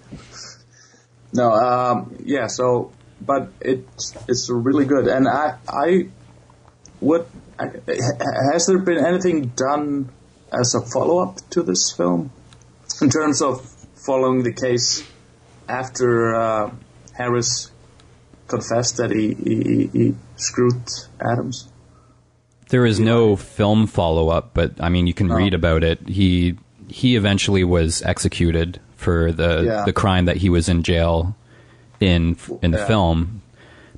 No, 1.33 1.51
um, 1.51 2.17
yeah. 2.25 2.49
So, 2.49 2.93
but 3.21 3.53
it's 3.61 4.15
it's 4.29 4.51
really 4.51 4.85
good, 4.85 5.07
and 5.09 5.27
I 5.27 5.57
I 5.69 6.09
what 7.01 7.29
has 7.59 8.67
there 8.67 8.79
been 8.79 9.05
anything 9.05 9.49
done 9.57 10.11
as 10.53 10.75
a 10.75 10.81
follow 10.81 11.19
up 11.19 11.39
to 11.51 11.63
this 11.63 11.93
film 11.93 12.31
in 13.01 13.09
terms 13.09 13.41
of 13.41 13.65
following 13.95 14.43
the 14.43 14.53
case 14.53 15.03
after 15.69 16.35
uh, 16.35 16.71
Harris 17.17 17.71
confessed 18.49 18.97
that 18.97 19.11
he, 19.11 19.35
he, 19.35 19.87
he 19.93 20.15
screwed 20.37 20.83
Adams? 21.21 21.70
There 22.71 22.87
is 22.87 22.99
no 23.01 23.37
film 23.37 23.87
follow 23.87 24.29
up, 24.29 24.51
but 24.55 24.73
I 24.81 24.89
mean, 24.89 25.07
you 25.07 25.15
can 25.15 25.29
read 25.33 25.55
about 25.55 25.85
it. 25.85 26.09
He 26.09 26.57
he 26.89 27.15
eventually 27.17 27.63
was 27.65 28.03
executed 28.03 28.81
for 28.97 29.31
the 29.33 29.63
Yeah. 29.65 29.85
the 29.85 29.93
crime 29.93 30.25
that 30.25 30.39
he 30.39 30.49
was 30.51 30.69
in 30.69 30.83
jail 30.83 31.37
in 32.01 32.37
in 32.63 32.71
the 32.71 32.79
Yeah. 32.79 32.87
film. 32.87 33.43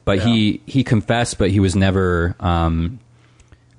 But 0.04 0.18
he 0.20 0.60
he 0.66 0.82
confessed, 0.84 1.38
but 1.38 1.50
he 1.50 1.60
was 1.60 1.76
never. 1.76 2.34
Um, 2.40 2.98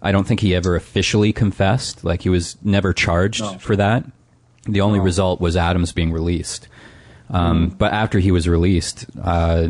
I 0.02 0.12
don't 0.12 0.26
think 0.28 0.42
he 0.42 0.54
ever 0.54 0.76
officially 0.76 1.32
confessed. 1.34 2.04
Like 2.04 2.22
he 2.24 2.30
was 2.30 2.58
never 2.64 2.94
charged 2.94 3.42
No. 3.42 3.58
for 3.60 3.76
that. 3.78 4.04
The 4.68 4.82
only 4.82 5.00
result 5.00 5.40
was 5.42 5.56
Adams 5.58 5.92
being 5.92 6.12
released. 6.12 6.68
Um, 7.30 7.68
Mm-hmm. 7.70 7.78
But 7.78 7.94
after 7.94 8.20
he 8.20 8.32
was 8.32 8.48
released, 8.48 9.06
uh, 9.22 9.68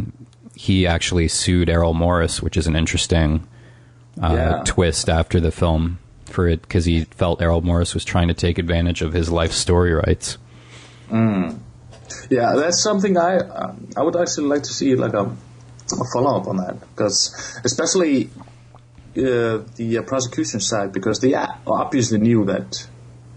he 0.56 0.86
actually 0.88 1.28
sued 1.28 1.70
Errol 1.70 1.94
Morris, 1.94 2.42
which 2.42 2.58
is 2.58 2.68
an 2.68 2.76
interesting 2.76 3.44
uh, 4.22 4.34
Yeah. 4.34 4.64
twist 4.66 5.10
after 5.10 5.40
the 5.40 5.52
film 5.52 6.00
for 6.26 6.48
it 6.48 6.62
because 6.62 6.86
he 6.86 7.02
felt 7.06 7.42
Errol 7.42 7.62
Morris 7.62 7.94
was 7.94 8.04
trying 8.06 8.28
to 8.28 8.34
take 8.34 8.58
advantage 8.58 9.02
of 9.02 9.14
his 9.14 9.30
life 9.30 9.52
story 9.52 9.94
rights. 9.94 10.38
Yeah, 12.30 12.54
that's 12.56 12.82
something 12.82 13.18
I 13.18 13.38
uh, 13.38 13.76
I 13.98 14.04
would 14.04 14.16
actually 14.16 14.48
like 14.48 14.64
to 14.64 14.74
see 14.74 14.96
like 14.96 15.14
a, 15.14 15.26
a 15.26 16.06
follow 16.14 16.40
up 16.40 16.48
on 16.48 16.58
that 16.58 16.80
because 16.80 17.60
especially 17.64 18.30
uh, 19.18 19.62
the 19.76 19.98
uh, 20.00 20.04
prosecution 20.04 20.60
side 20.60 20.92
because 20.92 21.20
they 21.20 21.34
obviously 21.68 22.20
knew 22.20 22.46
that 22.46 22.88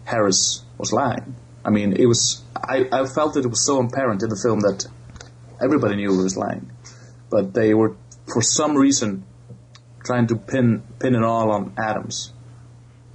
Harris 0.04 0.62
was 0.78 0.92
lying. 0.92 1.34
I 1.64 1.70
mean, 1.70 1.94
it 1.94 2.06
was 2.06 2.42
I, 2.56 2.88
I 2.92 3.06
felt 3.06 3.34
that 3.34 3.44
it 3.44 3.48
was 3.48 3.64
so 3.64 3.80
apparent 3.82 4.22
in 4.22 4.28
the 4.30 4.36
film 4.36 4.60
that 4.60 4.86
everybody 5.62 5.96
knew 5.96 6.12
he 6.12 6.22
was 6.22 6.36
lying, 6.36 6.70
but 7.30 7.52
they 7.54 7.74
were 7.74 7.96
for 8.32 8.42
some 8.42 8.76
reason 8.76 9.24
trying 10.06 10.26
to 10.28 10.36
pin 10.36 10.82
pin 10.98 11.14
it 11.14 11.22
all 11.22 11.50
on 11.50 11.74
Adams. 11.76 12.32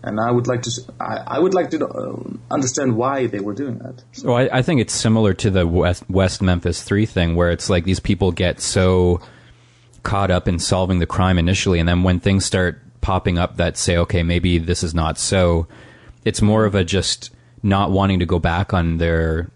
And 0.04 0.20
I 0.20 0.32
would 0.32 0.48
like 0.48 0.64
to, 0.64 0.72
I, 1.00 1.36
I 1.36 1.40
would 1.40 1.54
like 1.54 1.70
to 1.72 1.88
uh, 1.88 2.18
understand 2.50 2.98
why 2.98 3.28
they 3.28 3.40
were 3.40 3.54
doing 3.54 3.78
that. 3.80 4.04
So 4.14 4.34
I, 4.34 4.58
I 4.58 4.62
think 4.64 4.82
it's 4.82 4.94
similar 4.94 5.36
to 5.36 5.52
the 5.52 5.68
West, 5.68 6.10
West 6.10 6.42
Memphis 6.42 6.82
Three 6.82 7.06
thing, 7.06 7.36
where 7.36 7.52
it's 7.52 7.70
like 7.70 7.84
these 7.84 8.00
people 8.00 8.32
get 8.32 8.60
so 8.60 9.22
caught 10.02 10.32
up 10.32 10.48
in 10.48 10.58
solving 10.58 10.98
the 10.98 11.06
crime 11.06 11.38
initially, 11.38 11.80
and 11.80 11.88
then 11.88 12.02
when 12.02 12.20
things 12.20 12.46
start 12.46 12.82
popping 13.02 13.38
up 13.38 13.58
that 13.58 13.78
say, 13.78 13.96
okay, 13.98 14.24
maybe 14.24 14.58
this 14.58 14.82
is 14.82 14.96
not 14.96 15.20
so, 15.20 15.68
it's 16.26 16.42
more 16.42 16.66
of 16.66 16.74
a 16.74 16.84
just 16.84 17.30
not 17.62 17.92
wanting 17.92 18.18
to 18.20 18.26
go 18.26 18.40
back 18.40 18.74
on 18.74 18.98
their 18.98 19.52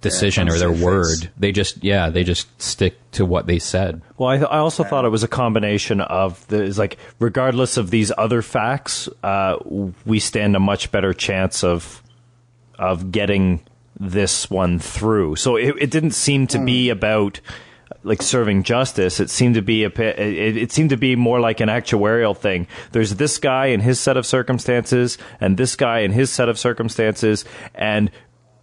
decision 0.00 0.48
or 0.48 0.58
their 0.58 0.72
word. 0.72 1.20
face. 1.20 1.28
They 1.36 1.52
just, 1.52 1.84
yeah, 1.84 2.10
they 2.10 2.24
just 2.24 2.60
stick 2.60 2.96
to 3.12 3.24
what 3.26 3.46
they 3.46 3.58
said. 3.58 4.02
Well, 4.16 4.28
I, 4.28 4.36
th- 4.38 4.48
I 4.50 4.58
also 4.58 4.84
thought 4.84 5.04
it 5.04 5.10
was 5.10 5.22
a 5.22 5.28
combination 5.28 6.00
of 6.00 6.46
the 6.48 6.62
is 6.62 6.78
like 6.78 6.98
regardless 7.18 7.76
of 7.76 7.90
these 7.90 8.12
other 8.16 8.42
facts, 8.42 9.08
uh, 9.22 9.56
we 10.06 10.20
stand 10.20 10.56
a 10.56 10.60
much 10.60 10.90
better 10.90 11.12
chance 11.12 11.64
of 11.64 12.02
of 12.78 13.12
getting 13.12 13.60
this 13.98 14.48
one 14.48 14.78
through. 14.78 15.36
So 15.36 15.56
it, 15.56 15.74
it 15.78 15.90
didn't 15.90 16.12
seem 16.12 16.46
to 16.48 16.64
be 16.64 16.88
about 16.88 17.40
like 18.02 18.22
serving 18.22 18.62
justice. 18.62 19.20
It 19.20 19.28
seemed 19.28 19.56
to 19.56 19.62
be 19.62 19.84
a 19.84 19.88
it, 19.88 20.56
it 20.56 20.72
seemed 20.72 20.90
to 20.90 20.96
be 20.96 21.16
more 21.16 21.40
like 21.40 21.60
an 21.60 21.68
actuarial 21.68 22.36
thing. 22.36 22.66
There's 22.92 23.16
this 23.16 23.38
guy 23.38 23.66
and 23.66 23.82
his 23.82 24.00
set 24.00 24.16
of 24.16 24.24
circumstances, 24.24 25.18
and 25.40 25.56
this 25.56 25.76
guy 25.76 26.00
and 26.00 26.14
his 26.14 26.30
set 26.30 26.48
of 26.48 26.58
circumstances, 26.58 27.44
and 27.74 28.10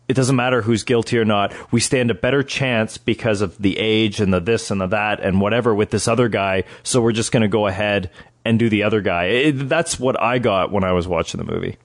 it 0.08 0.14
doesn't 0.14 0.36
matter 0.36 0.62
who's 0.62 0.84
guilty 0.84 1.18
or 1.18 1.26
not. 1.26 1.54
We 1.72 1.80
stand 1.80 2.12
a 2.12 2.16
better 2.16 2.42
chance 2.42 2.98
because 2.98 3.42
of 3.42 3.58
the 3.58 3.78
age 3.78 4.22
and 4.22 4.34
the 4.34 4.40
this 4.40 4.72
and 4.72 4.80
the 4.80 4.88
that 4.88 5.20
and 5.20 5.42
whatever 5.42 5.76
with 5.76 5.92
this 5.92 6.08
other 6.08 6.30
guy. 6.30 6.64
So 6.84 7.02
we're 7.02 7.12
just 7.12 7.32
going 7.32 7.42
to 7.42 7.50
go 7.50 7.68
ahead 7.68 8.10
and 8.46 8.58
do 8.58 8.70
the 8.70 8.84
other 8.84 9.02
guy. 9.02 9.26
It, 9.26 9.70
that's 9.70 10.00
what 10.00 10.20
I 10.22 10.40
got 10.40 10.72
when 10.72 10.86
I 10.86 10.94
was 10.94 11.08
watching 11.08 11.44
the 11.44 11.52
movie. 11.52 11.78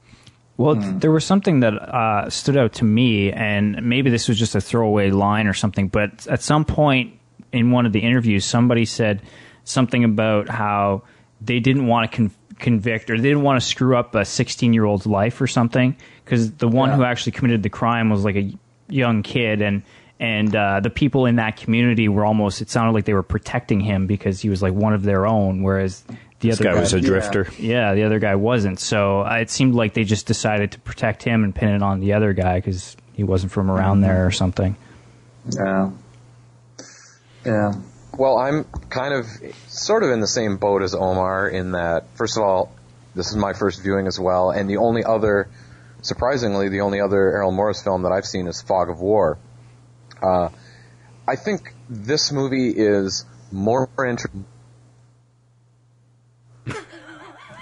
Well, 0.57 0.77
there 0.77 1.11
was 1.11 1.25
something 1.25 1.61
that 1.61 1.75
uh, 1.75 2.31
stood 2.31 2.57
out 2.57 2.75
to 2.75 2.85
me, 2.85 3.33
and 3.33 3.83
maybe 3.83 4.11
this 4.11 4.29
was 4.29 4.39
just 4.39 4.55
a 4.55 4.61
throwaway 4.61 5.11
line 5.11 5.49
or 5.49 5.55
something, 5.55 5.89
but 5.89 6.27
at 6.29 6.43
some 6.43 6.65
point 6.65 7.19
in 7.53 7.71
one 7.73 7.87
of 7.87 7.93
the 7.93 8.01
interviews, 8.01 8.45
somebody 8.45 8.85
said 8.85 9.23
something 9.65 10.05
about 10.05 10.49
how 10.49 11.03
they 11.41 11.59
didn't 11.59 11.87
want 11.87 12.11
to 12.11 12.17
con- 12.17 12.31
convict 12.59 13.11
or 13.11 13.17
they 13.17 13.29
didn't 13.29 13.43
want 13.43 13.61
to 13.61 13.67
screw 13.67 13.97
up 13.97 14.15
a 14.15 14.25
16 14.25 14.73
year 14.73 14.85
old's 14.85 15.07
life 15.07 15.41
or 15.41 15.47
something 15.47 15.97
because 16.25 16.53
the 16.53 16.69
one 16.69 16.91
who 16.91 17.05
actually 17.05 17.33
committed 17.33 17.63
the 17.63 17.71
crime 17.71 18.11
was 18.11 18.25
like 18.25 18.37
a 18.37 18.53
young 18.89 19.23
kid 19.23 19.61
and 19.63 19.83
and 20.21 20.55
uh, 20.55 20.79
the 20.81 20.91
people 20.91 21.27
in 21.27 21.37
that 21.37 21.57
community 21.57 22.09
were 22.09 22.25
almost 22.25 22.61
it 22.63 22.71
sounded 22.71 22.93
like 22.93 23.05
they 23.05 23.15
were 23.15 23.23
protecting 23.23 23.81
him 23.81 24.07
because 24.07 24.41
he 24.41 24.49
was 24.49 24.63
like 24.63 24.73
one 24.73 24.95
of 24.95 25.03
their 25.03 25.27
own 25.27 25.63
whereas 25.63 26.03
the 26.41 26.49
This 26.49 26.61
other 26.61 26.75
guy 26.75 26.81
was 26.81 26.93
a 26.93 27.01
drifter. 27.01 27.49
yeah, 27.59 27.95
the 27.95 28.03
other 28.03 28.19
guy 28.19 28.35
wasn't. 28.35 28.81
So 28.81 29.23
uh, 29.23 29.37
it 29.37 29.49
seemed 29.51 29.75
like 29.75 29.95
they 29.95 30.03
just 30.05 30.27
decided 30.27 30.73
to 30.73 30.81
protect 30.81 31.23
him 31.23 31.45
and 31.45 31.55
pin 31.55 31.69
it 31.71 31.83
on 31.83 32.01
the 32.01 32.15
other 32.15 32.33
guy 32.33 32.57
because 32.59 32.97
he 33.13 33.23
wasn't 33.25 33.53
from 33.53 33.71
around 33.71 34.01
there 34.01 34.27
or 34.27 34.33
something. 34.33 34.75
Yeah. 35.51 35.91
Yeah. 37.45 37.73
Well, 38.17 38.39
I'm 38.39 38.65
kind 38.91 39.15
of 39.15 39.27
sort 39.69 40.03
of 40.03 40.11
in 40.11 40.21
the 40.21 40.27
same 40.27 40.57
boat 40.59 40.83
as 40.83 40.95
Omar 40.95 41.49
in 41.49 41.73
that, 41.73 42.07
first 42.15 42.37
of 42.37 42.43
all, 42.43 42.73
this 43.15 43.31
is 43.31 43.37
my 43.37 43.53
first 43.53 43.83
viewing 43.83 44.07
as 44.07 44.19
well, 44.21 44.51
and 44.51 44.69
the 44.69 44.77
only 44.79 45.03
other, 45.05 45.49
surprisingly, 46.03 46.69
the 46.69 46.83
only 46.83 47.01
other 47.01 47.33
Errol 47.33 47.53
Morris 47.53 47.83
film 47.83 48.03
that 48.03 48.13
I've 48.13 48.27
seen 48.27 48.47
is 48.47 48.61
Fog 48.61 48.91
of 48.91 49.01
War. 49.01 49.39
Uh, 50.23 50.51
I 51.27 51.37
think 51.37 51.75
this 51.89 52.31
movie 52.33 52.71
is 52.71 53.25
more 53.51 53.89
interesting. 53.99 54.45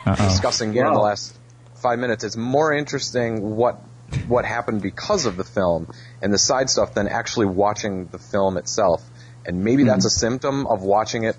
discussing 0.04 0.70
again 0.70 0.86
in 0.86 0.94
the 0.94 1.00
last 1.00 1.36
five 1.76 1.98
minutes. 1.98 2.24
It's 2.24 2.36
more 2.36 2.72
interesting 2.72 3.56
what 3.56 3.80
what 4.26 4.44
happened 4.44 4.82
because 4.82 5.26
of 5.26 5.36
the 5.36 5.44
film 5.44 5.88
and 6.20 6.32
the 6.32 6.38
side 6.38 6.68
stuff 6.68 6.94
than 6.94 7.06
actually 7.06 7.46
watching 7.46 8.06
the 8.06 8.18
film 8.18 8.56
itself. 8.56 9.04
And 9.46 9.62
maybe 9.64 9.84
that's 9.84 10.04
a 10.04 10.10
symptom 10.10 10.66
of 10.66 10.82
watching 10.82 11.24
it 11.24 11.36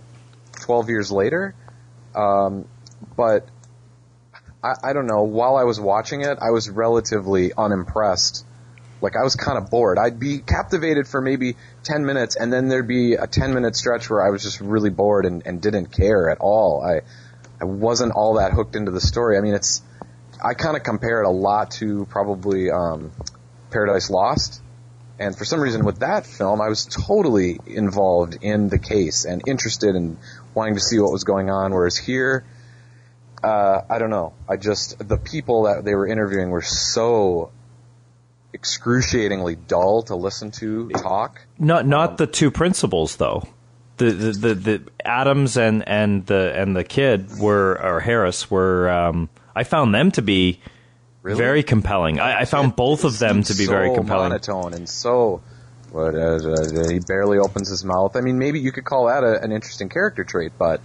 12 0.61 0.89
years 0.89 1.11
later. 1.11 1.53
Um, 2.15 2.65
but 3.15 3.47
I, 4.63 4.73
I 4.83 4.93
don't 4.93 5.07
know. 5.07 5.23
While 5.23 5.55
I 5.55 5.63
was 5.63 5.79
watching 5.79 6.21
it, 6.21 6.37
I 6.41 6.51
was 6.51 6.69
relatively 6.69 7.51
unimpressed. 7.53 8.45
Like 9.01 9.15
I 9.15 9.23
was 9.23 9.35
kind 9.35 9.57
of 9.57 9.71
bored. 9.71 9.97
I'd 9.97 10.19
be 10.19 10.39
captivated 10.39 11.07
for 11.07 11.21
maybe 11.21 11.55
10 11.83 12.05
minutes, 12.05 12.35
and 12.35 12.53
then 12.53 12.67
there'd 12.67 12.87
be 12.87 13.15
a 13.15 13.25
10 13.25 13.53
minute 13.53 13.75
stretch 13.75 14.09
where 14.09 14.25
I 14.25 14.29
was 14.29 14.43
just 14.43 14.61
really 14.61 14.91
bored 14.91 15.25
and, 15.25 15.41
and 15.45 15.61
didn't 15.61 15.87
care 15.87 16.29
at 16.29 16.37
all. 16.39 16.83
I 16.83 17.01
I 17.59 17.65
wasn't 17.65 18.13
all 18.13 18.35
that 18.35 18.53
hooked 18.53 18.75
into 18.75 18.91
the 18.91 19.01
story. 19.01 19.37
I 19.37 19.41
mean, 19.41 19.53
it's 19.53 19.81
I 20.43 20.55
kind 20.55 20.75
of 20.75 20.83
compare 20.83 21.21
it 21.21 21.27
a 21.27 21.31
lot 21.31 21.71
to 21.71 22.05
probably 22.05 22.71
um, 22.71 23.11
Paradise 23.69 24.09
Lost, 24.09 24.61
and 25.19 25.35
for 25.35 25.45
some 25.45 25.59
reason 25.59 25.85
with 25.85 25.99
that 25.99 26.25
film, 26.25 26.61
I 26.61 26.69
was 26.69 26.85
totally 26.85 27.59
involved 27.67 28.39
in 28.41 28.69
the 28.69 28.79
case 28.79 29.25
and 29.25 29.43
interested 29.47 29.95
in 29.95 30.17
wanting 30.55 30.73
to 30.73 30.79
see 30.79 30.99
what 30.99 31.11
was 31.11 31.23
going 31.23 31.51
on. 31.51 31.71
Whereas 31.71 31.95
here, 31.95 32.43
uh, 33.43 33.81
I 33.89 33.97
don't 33.99 34.09
know. 34.09 34.33
I 34.47 34.57
just 34.57 34.97
the 35.07 35.17
people 35.17 35.63
that 35.63 35.83
they 35.83 35.95
were 35.95 36.07
interviewing 36.07 36.49
were 36.49 36.61
so 36.61 37.51
excruciatingly 38.53 39.55
dull 39.55 40.03
to 40.03 40.15
listen 40.15 40.51
to 40.51 40.89
talk. 40.89 41.41
Not 41.57 41.85
not 41.87 42.17
the 42.17 42.27
two 42.27 42.51
principals 42.51 43.15
though. 43.17 43.43
The, 43.97 44.11
the 44.11 44.31
the 44.31 44.55
the 44.55 44.81
Adams 45.05 45.57
and 45.57 45.87
and 45.87 46.25
the 46.25 46.53
and 46.55 46.75
the 46.75 46.83
kid 46.83 47.37
were 47.39 47.79
or 47.81 47.99
Harris 47.99 48.49
were. 48.49 48.89
Um, 48.89 49.29
I 49.55 49.63
found 49.63 49.93
them 49.93 50.11
to 50.11 50.21
be 50.21 50.59
Really? 51.23 51.37
very 51.37 51.61
compelling. 51.61 52.19
I, 52.19 52.41
I 52.41 52.45
found 52.45 52.75
both 52.75 53.03
of 53.03 53.19
them 53.19 53.43
to 53.43 53.53
be 53.53 53.67
very 53.67 53.89
so 53.89 53.95
compelling. 53.95 54.29
monotone 54.29 54.73
and 54.73 54.89
so. 54.89 55.41
What, 55.91 56.15
uh, 56.15 56.39
he 56.89 56.99
barely 57.05 57.37
opens 57.37 57.67
his 57.67 57.83
mouth. 57.83 58.15
I 58.15 58.21
mean, 58.21 58.39
maybe 58.39 58.61
you 58.61 58.71
could 58.71 58.85
call 58.85 59.07
that 59.07 59.25
a, 59.25 59.43
an 59.43 59.51
interesting 59.51 59.89
character 59.89 60.23
trait, 60.23 60.53
but 60.57 60.79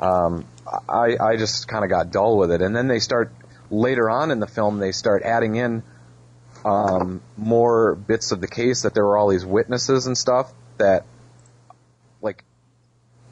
um, 0.00 0.44
I, 0.88 1.16
I 1.20 1.36
just 1.36 1.68
kind 1.68 1.84
of 1.84 1.90
got 1.90 2.10
dull 2.10 2.36
with 2.36 2.50
it. 2.50 2.62
And 2.62 2.74
then 2.74 2.88
they 2.88 2.98
start 2.98 3.32
later 3.70 4.10
on 4.10 4.30
in 4.30 4.40
the 4.40 4.46
film, 4.46 4.78
they 4.78 4.92
start 4.92 5.22
adding 5.22 5.56
in 5.56 5.82
um, 6.64 7.20
more 7.36 7.94
bits 7.94 8.32
of 8.32 8.40
the 8.40 8.48
case 8.48 8.82
that 8.82 8.94
there 8.94 9.04
were 9.04 9.16
all 9.16 9.28
these 9.28 9.44
witnesses 9.44 10.06
and 10.06 10.18
stuff 10.18 10.52
that, 10.78 11.04
like, 12.20 12.44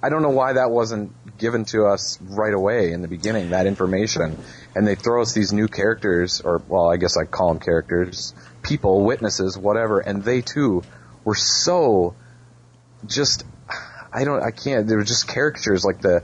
I 0.02 0.08
don't 0.08 0.22
know 0.22 0.30
why 0.30 0.52
that 0.54 0.70
wasn't 0.70 1.12
given 1.38 1.64
to 1.66 1.86
us 1.86 2.18
right 2.20 2.54
away 2.54 2.92
in 2.92 3.02
the 3.02 3.08
beginning, 3.08 3.50
that 3.50 3.66
information. 3.66 4.38
And 4.74 4.86
they 4.86 4.94
throw 4.94 5.22
us 5.22 5.32
these 5.32 5.52
new 5.52 5.66
characters, 5.66 6.40
or, 6.40 6.62
well, 6.68 6.90
I 6.90 6.96
guess 6.96 7.16
I 7.16 7.24
call 7.24 7.48
them 7.48 7.60
characters, 7.60 8.34
people, 8.62 9.04
witnesses, 9.04 9.58
whatever, 9.58 10.00
and 10.00 10.22
they 10.22 10.40
too 10.40 10.82
were 11.24 11.34
so 11.34 12.14
just, 13.06 13.44
I 14.12 14.24
don't, 14.24 14.42
I 14.42 14.50
can't, 14.50 14.86
they 14.86 14.94
were 14.94 15.04
just 15.04 15.26
caricatures, 15.26 15.84
like 15.84 16.00
the, 16.00 16.22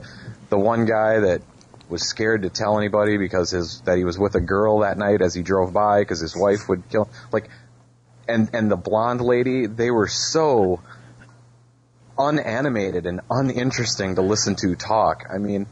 the 0.51 0.59
one 0.59 0.85
guy 0.85 1.19
that 1.21 1.41
was 1.89 2.07
scared 2.07 2.43
to 2.43 2.49
tell 2.49 2.77
anybody 2.77 3.17
because 3.17 3.49
his, 3.49 3.81
that 3.81 3.97
he 3.97 4.03
was 4.03 4.19
with 4.19 4.35
a 4.35 4.39
girl 4.39 4.79
that 4.79 4.97
night 4.99 5.23
as 5.23 5.33
he 5.33 5.41
drove 5.41 5.73
by 5.73 6.01
because 6.01 6.19
his 6.19 6.35
wife 6.35 6.69
would 6.69 6.87
kill, 6.89 7.09
like, 7.31 7.49
and, 8.27 8.51
and 8.53 8.69
the 8.69 8.77
blonde 8.77 9.21
lady, 9.21 9.65
they 9.65 9.89
were 9.89 10.07
so, 10.07 10.79
unanimated 12.17 13.05
and 13.05 13.21
uninteresting 13.29 14.15
to 14.15 14.21
listen 14.21 14.55
to 14.55 14.75
talk. 14.75 15.25
I 15.33 15.37
mean, 15.37 15.65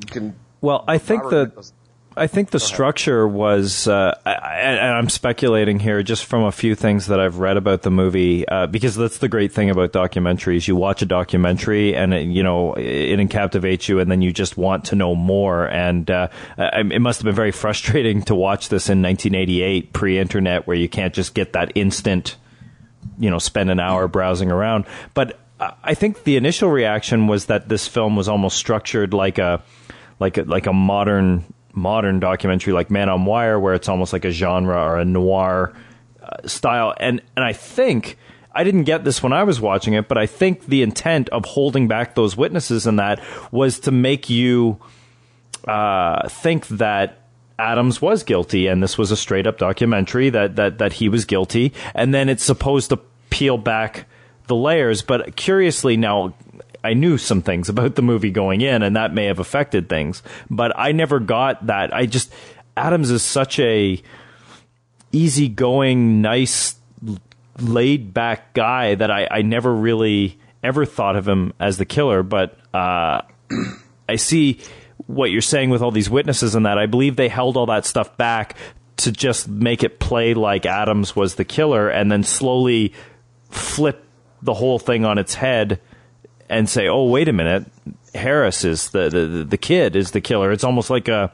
you 0.00 0.06
can. 0.06 0.36
Well, 0.60 0.84
I 0.88 0.98
think 0.98 1.24
Robert 1.24 1.54
the 1.54 1.72
I 2.18 2.28
think 2.28 2.48
the 2.48 2.58
structure 2.58 3.28
was, 3.28 3.86
uh, 3.86 4.18
and 4.24 4.80
I'm 4.80 5.10
speculating 5.10 5.78
here 5.78 6.02
just 6.02 6.24
from 6.24 6.44
a 6.44 6.52
few 6.52 6.74
things 6.74 7.08
that 7.08 7.20
I've 7.20 7.38
read 7.38 7.58
about 7.58 7.82
the 7.82 7.90
movie, 7.90 8.48
uh, 8.48 8.66
because 8.66 8.96
that's 8.96 9.18
the 9.18 9.28
great 9.28 9.52
thing 9.52 9.68
about 9.68 9.92
documentaries. 9.92 10.66
You 10.66 10.76
watch 10.76 11.02
a 11.02 11.06
documentary 11.06 11.94
and, 11.94 12.14
it, 12.14 12.28
you 12.28 12.42
know, 12.42 12.72
it, 12.72 13.20
it 13.20 13.30
captivates 13.30 13.86
you 13.90 14.00
and 14.00 14.10
then 14.10 14.22
you 14.22 14.32
just 14.32 14.56
want 14.56 14.86
to 14.86 14.96
know 14.96 15.14
more. 15.14 15.68
And, 15.68 16.10
uh, 16.10 16.28
it 16.56 17.02
must 17.02 17.20
have 17.20 17.26
been 17.26 17.34
very 17.34 17.52
frustrating 17.52 18.22
to 18.22 18.34
watch 18.34 18.70
this 18.70 18.88
in 18.88 19.02
1988, 19.02 19.92
pre-internet, 19.92 20.66
where 20.66 20.76
you 20.76 20.88
can't 20.88 21.12
just 21.12 21.34
get 21.34 21.52
that 21.52 21.72
instant, 21.74 22.36
you 23.18 23.28
know, 23.28 23.38
spend 23.38 23.70
an 23.70 23.78
hour 23.78 24.08
browsing 24.08 24.50
around. 24.50 24.86
But 25.12 25.38
I 25.60 25.74
I 25.82 25.94
think 25.94 26.24
the 26.24 26.36
initial 26.36 26.70
reaction 26.70 27.28
was 27.28 27.46
that 27.46 27.68
this 27.68 27.86
film 27.86 28.16
was 28.16 28.28
almost 28.28 28.56
structured 28.56 29.14
like 29.14 29.38
a, 29.38 29.62
like 30.18 30.36
a, 30.36 30.42
like 30.42 30.66
a 30.66 30.72
modern 30.72 31.44
modern 31.76 32.18
documentary 32.18 32.72
like 32.72 32.90
Man 32.90 33.08
on 33.08 33.24
Wire, 33.24 33.60
where 33.60 33.74
it's 33.74 33.88
almost 33.88 34.12
like 34.12 34.24
a 34.24 34.30
genre 34.30 34.76
or 34.76 34.98
a 34.98 35.04
noir 35.04 35.72
uh, 36.22 36.48
style. 36.48 36.94
And 36.98 37.22
and 37.36 37.44
I 37.44 37.52
think 37.52 38.18
I 38.52 38.64
didn't 38.64 38.84
get 38.84 39.04
this 39.04 39.22
when 39.22 39.32
I 39.32 39.44
was 39.44 39.60
watching 39.60 39.94
it, 39.94 40.08
but 40.08 40.16
I 40.16 40.26
think 40.26 40.66
the 40.66 40.82
intent 40.82 41.28
of 41.28 41.44
holding 41.44 41.88
back 41.88 42.14
those 42.14 42.36
witnesses 42.36 42.86
and 42.86 42.98
that 42.98 43.22
was 43.52 43.78
to 43.80 43.92
make 43.92 44.30
you 44.30 44.78
uh, 45.68 46.28
think 46.28 46.66
that 46.68 47.22
Adams 47.58 48.02
was 48.02 48.22
guilty, 48.22 48.66
and 48.66 48.82
this 48.82 48.98
was 48.98 49.10
a 49.10 49.16
straight 49.16 49.46
up 49.46 49.58
documentary 49.58 50.30
that 50.30 50.56
that 50.56 50.78
that 50.78 50.94
he 50.94 51.08
was 51.08 51.24
guilty, 51.24 51.72
and 51.94 52.12
then 52.12 52.28
it's 52.28 52.44
supposed 52.44 52.90
to 52.90 52.98
peel 53.30 53.58
back 53.58 54.06
the 54.46 54.54
layers. 54.54 55.02
But 55.02 55.36
curiously, 55.36 55.96
now 55.96 56.34
I 56.86 56.94
knew 56.94 57.18
some 57.18 57.42
things 57.42 57.68
about 57.68 57.96
the 57.96 58.02
movie 58.02 58.30
going 58.30 58.60
in, 58.60 58.82
and 58.82 58.94
that 58.94 59.12
may 59.12 59.24
have 59.24 59.40
affected 59.40 59.88
things. 59.88 60.22
But 60.48 60.72
I 60.78 60.92
never 60.92 61.18
got 61.18 61.66
that. 61.66 61.92
I 61.92 62.06
just 62.06 62.32
Adams 62.76 63.10
is 63.10 63.22
such 63.22 63.58
a 63.58 64.00
easygoing, 65.10 66.22
nice, 66.22 66.76
laid 67.58 68.14
back 68.14 68.54
guy 68.54 68.94
that 68.94 69.10
I, 69.10 69.26
I 69.30 69.42
never 69.42 69.74
really 69.74 70.38
ever 70.62 70.84
thought 70.84 71.16
of 71.16 71.26
him 71.26 71.52
as 71.58 71.78
the 71.78 71.84
killer. 71.84 72.22
But 72.22 72.56
uh, 72.72 73.22
I 74.08 74.16
see 74.16 74.60
what 75.06 75.30
you're 75.30 75.42
saying 75.42 75.70
with 75.70 75.82
all 75.82 75.90
these 75.90 76.10
witnesses 76.10 76.54
and 76.54 76.66
that. 76.66 76.78
I 76.78 76.86
believe 76.86 77.16
they 77.16 77.28
held 77.28 77.56
all 77.56 77.66
that 77.66 77.84
stuff 77.84 78.16
back 78.16 78.56
to 78.98 79.10
just 79.10 79.48
make 79.48 79.82
it 79.82 79.98
play 79.98 80.34
like 80.34 80.66
Adams 80.66 81.16
was 81.16 81.34
the 81.34 81.44
killer, 81.44 81.88
and 81.88 82.12
then 82.12 82.22
slowly 82.22 82.94
flip 83.50 84.04
the 84.42 84.54
whole 84.54 84.78
thing 84.78 85.04
on 85.04 85.18
its 85.18 85.34
head 85.34 85.80
and 86.48 86.68
say, 86.68 86.88
"Oh, 86.88 87.04
wait 87.04 87.28
a 87.28 87.32
minute, 87.32 87.66
Harris 88.14 88.64
is 88.64 88.90
the 88.90 89.08
the, 89.08 89.44
the 89.44 89.58
kid 89.58 89.96
is 89.96 90.12
the 90.12 90.20
killer." 90.20 90.52
It's 90.52 90.64
almost 90.64 90.90
like 90.90 91.08
a 91.08 91.32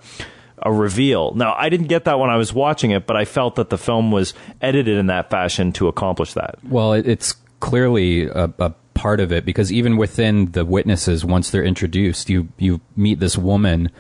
a 0.62 0.72
reveal. 0.72 1.35
Now, 1.35 1.55
I 1.59 1.68
didn't 1.68 1.88
get 1.88 2.05
that 2.05 2.18
when 2.18 2.31
I 2.31 2.37
was 2.37 2.53
watching 2.53 2.92
it, 2.92 3.07
but 3.07 3.16
I 3.16 3.25
felt 3.25 3.57
that 3.57 3.70
the 3.70 3.79
film 3.79 4.12
was 4.12 4.33
edited 4.61 4.96
in 4.96 5.07
that 5.07 5.29
fashion 5.29 5.72
to 5.72 5.88
accomplish 5.88 6.35
that. 6.35 6.59
Well, 6.62 6.92
it's 6.92 7.35
clearly 7.61 8.27
a, 8.27 8.53
a 8.59 8.70
part 8.94 9.20
of 9.20 9.33
it 9.33 9.44
because 9.44 9.72
even 9.72 9.96
within 9.96 10.53
the 10.53 10.64
witnesses, 10.64 11.25
once 11.25 11.51
they're 11.51 11.64
introduced, 11.64 12.31
you 12.31 12.48
you 12.59 12.81
meet 12.96 13.18
this 13.18 13.37
woman 13.37 13.90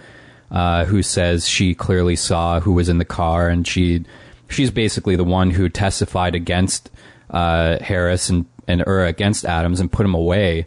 uh, 0.50 0.84
who 0.84 1.02
says 1.02 1.48
she 1.48 1.74
clearly 1.74 2.16
saw 2.16 2.60
who 2.60 2.72
was 2.72 2.88
in 2.88 2.98
the 2.98 3.04
car, 3.04 3.48
and 3.48 3.66
she 3.66 4.04
she's 4.48 4.70
basically 4.70 5.16
the 5.16 5.24
one 5.24 5.50
who 5.50 5.68
testified 5.68 6.34
against 6.34 6.90
uh, 7.30 7.78
Harris 7.80 8.28
and 8.28 8.46
and 8.68 8.84
or 8.86 9.04
against 9.04 9.44
Adams 9.44 9.80
and 9.80 9.90
put 9.90 10.06
him 10.06 10.14
away. 10.14 10.66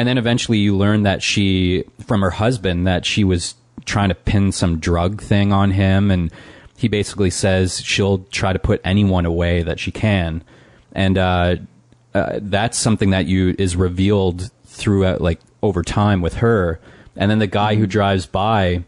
And 0.00 0.08
then 0.08 0.16
eventually 0.16 0.56
you 0.56 0.74
learn 0.74 1.02
that 1.02 1.22
she 1.22 1.84
from 2.06 2.22
her 2.22 2.30
husband 2.30 2.86
that 2.86 3.04
she 3.04 3.22
was 3.22 3.54
trying 3.84 4.08
to 4.08 4.14
pin 4.14 4.50
some 4.50 4.78
drug 4.78 5.20
thing 5.20 5.52
on 5.52 5.72
him. 5.72 6.10
And 6.10 6.32
he 6.74 6.88
basically 6.88 7.28
says 7.28 7.82
she'll 7.82 8.20
try 8.30 8.54
to 8.54 8.58
put 8.58 8.80
anyone 8.82 9.26
away 9.26 9.62
that 9.62 9.78
she 9.78 9.90
can. 9.90 10.42
And 10.92 11.18
uh, 11.18 11.56
uh, 12.14 12.38
that's 12.40 12.78
something 12.78 13.10
that 13.10 13.26
you 13.26 13.54
is 13.58 13.76
revealed 13.76 14.50
throughout 14.64 15.20
like 15.20 15.38
over 15.62 15.82
time 15.82 16.22
with 16.22 16.36
her. 16.36 16.80
And 17.14 17.30
then 17.30 17.38
the 17.38 17.46
guy 17.46 17.74
who 17.74 17.86
drives 17.86 18.24
by 18.24 18.84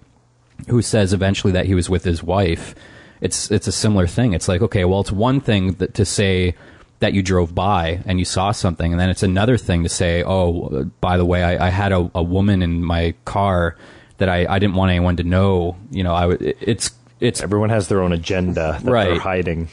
who 0.68 0.80
says 0.80 1.12
eventually 1.12 1.52
that 1.52 1.66
he 1.66 1.74
was 1.74 1.90
with 1.90 2.04
his 2.04 2.22
wife 2.22 2.74
it's 3.20 3.50
it's 3.50 3.66
a 3.66 3.72
similar 3.72 4.06
thing. 4.06 4.32
It's 4.32 4.48
like 4.48 4.62
okay 4.62 4.86
well 4.86 5.00
it's 5.00 5.12
one 5.12 5.40
thing 5.40 5.74
that, 5.74 5.92
to 5.92 6.06
say 6.06 6.54
that 7.02 7.12
you 7.12 7.22
drove 7.22 7.54
by 7.54 8.00
and 8.06 8.18
you 8.18 8.24
saw 8.24 8.52
something 8.52 8.92
and 8.92 9.00
then 9.00 9.10
it's 9.10 9.22
another 9.22 9.56
thing 9.58 9.82
to 9.82 9.88
say 9.88 10.22
oh 10.24 10.84
by 11.00 11.16
the 11.16 11.24
way 11.24 11.42
i, 11.44 11.66
I 11.66 11.70
had 11.70 11.92
a, 11.92 12.10
a 12.14 12.22
woman 12.22 12.62
in 12.62 12.82
my 12.82 13.14
car 13.24 13.76
that 14.18 14.28
I, 14.28 14.46
I 14.48 14.58
didn't 14.60 14.76
want 14.76 14.90
anyone 14.90 15.16
to 15.16 15.24
know. 15.24 15.76
You 15.90 16.04
know, 16.04 16.14
I 16.14 16.26
would. 16.26 16.40
It's 16.42 16.92
it's 17.18 17.42
Everyone 17.42 17.70
has 17.70 17.88
their 17.88 18.00
own 18.02 18.12
agenda 18.12 18.78
that 18.80 18.88
Right. 18.88 19.08
they're 19.08 19.18
hiding. 19.18 19.68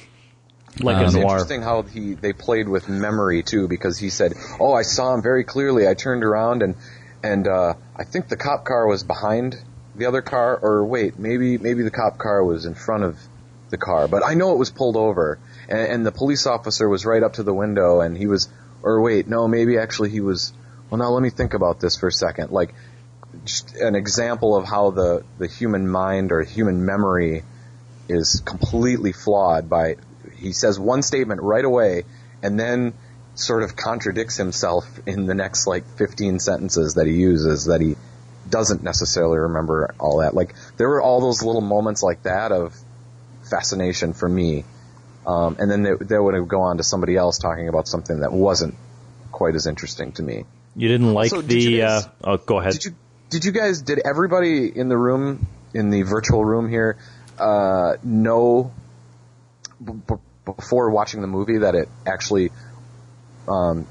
Like 0.81 0.97
Um, 0.97 1.03
It's 1.05 1.15
interesting 1.15 1.61
how 1.61 1.83
he 1.83 2.15
they 2.15 2.33
played 2.33 2.67
with 2.67 2.89
memory 2.89 3.43
too, 3.43 3.67
because 3.67 3.99
he 3.99 4.09
said, 4.09 4.33
"Oh, 4.59 4.73
I 4.73 4.81
saw 4.81 5.13
him 5.13 5.21
very 5.21 5.43
clearly. 5.43 5.87
I 5.87 5.93
turned 5.93 6.23
around 6.23 6.63
and 6.63 6.75
and 7.21 7.47
uh, 7.47 7.73
I 7.95 8.05
think 8.05 8.27
the 8.29 8.37
cop 8.37 8.65
car 8.65 8.87
was 8.87 9.03
behind 9.03 9.55
the 9.95 10.05
other 10.07 10.21
car, 10.23 10.57
or 10.57 10.83
wait, 10.85 11.19
maybe 11.19 11.59
maybe 11.59 11.83
the 11.83 11.91
cop 11.91 12.17
car 12.17 12.43
was 12.43 12.65
in 12.65 12.73
front 12.73 13.03
of 13.03 13.17
the 13.69 13.77
car, 13.77 14.07
but 14.07 14.23
I 14.25 14.33
know 14.33 14.53
it 14.53 14.57
was 14.57 14.71
pulled 14.71 14.97
over, 14.97 15.37
and, 15.69 15.79
and 15.79 16.05
the 16.05 16.11
police 16.11 16.45
officer 16.45 16.89
was 16.89 17.05
right 17.05 17.23
up 17.23 17.33
to 17.33 17.43
the 17.43 17.53
window, 17.53 18.01
and 18.01 18.17
he 18.17 18.27
was, 18.27 18.49
or 18.83 19.01
wait, 19.01 19.27
no, 19.27 19.47
maybe 19.47 19.77
actually 19.77 20.09
he 20.09 20.19
was. 20.19 20.51
Well, 20.89 20.97
now 20.97 21.09
let 21.09 21.21
me 21.21 21.29
think 21.29 21.53
about 21.53 21.79
this 21.79 21.95
for 21.95 22.07
a 22.07 22.11
second. 22.11 22.51
Like, 22.51 22.73
just 23.45 23.75
an 23.75 23.95
example 23.95 24.55
of 24.55 24.65
how 24.65 24.91
the 24.91 25.23
the 25.37 25.47
human 25.47 25.87
mind 25.87 26.31
or 26.31 26.41
human 26.43 26.85
memory 26.85 27.43
is 28.07 28.41
completely 28.43 29.11
flawed 29.11 29.69
by 29.69 29.97
he 30.37 30.51
says 30.51 30.79
one 30.79 31.03
statement 31.03 31.41
right 31.41 31.63
away 31.63 32.03
and 32.41 32.59
then 32.59 32.93
sort 33.35 33.63
of 33.63 33.75
contradicts 33.75 34.35
himself 34.35 34.85
in 35.05 35.25
the 35.25 35.35
next 35.35 35.67
like 35.67 35.85
15 35.97 36.39
sentences 36.39 36.95
that 36.95 37.05
he 37.05 37.13
uses 37.13 37.65
that 37.65 37.81
he 37.81 37.95
doesn't 38.49 38.81
necessarily 38.81 39.37
remember 39.37 39.93
all 39.99 40.17
that 40.17 40.33
like 40.33 40.55
there 40.77 40.89
were 40.89 41.01
all 41.01 41.21
those 41.21 41.43
little 41.43 41.61
moments 41.61 42.01
like 42.01 42.23
that 42.23 42.51
of 42.51 42.75
fascination 43.43 44.13
for 44.13 44.27
me 44.27 44.65
um, 45.27 45.57
and 45.59 45.69
then 45.69 45.83
they, 45.83 45.91
they 46.01 46.17
would 46.17 46.47
go 46.47 46.61
on 46.61 46.77
to 46.77 46.83
somebody 46.83 47.15
else 47.15 47.37
talking 47.39 47.67
about 47.69 47.87
something 47.87 48.21
that 48.21 48.31
wasn't 48.31 48.75
quite 49.31 49.55
as 49.55 49.67
interesting 49.67 50.11
to 50.13 50.23
me 50.23 50.45
You 50.75 50.87
didn't 50.87 51.13
like 51.13 51.29
So, 51.29 51.41
did 51.41 51.49
the. 51.49 51.61
you 51.61 51.77
guys- 51.81 52.05
uh, 52.05 52.09
oh, 52.23 52.37
go 52.37 52.59
ahead. 52.59 52.73
did 52.73 52.85
you 52.85 52.95
did 53.29 53.45
you 53.45 53.51
guys 53.51 53.81
did 53.83 53.99
everybody 54.05 54.67
in 54.75 54.89
the 54.89 54.97
room 54.97 55.47
in 55.73 55.89
the 55.91 56.01
virtual 56.01 56.43
room 56.43 56.67
here 56.69 56.97
uh, 57.37 57.93
know 58.03 58.71
b- 59.83 59.93
b- 60.07 60.15
before 60.45 60.89
watching 60.89 61.21
the 61.21 61.27
movie 61.27 61.59
that 61.59 61.75
it 61.75 61.89
actually 62.07 62.49
um, 63.47 63.85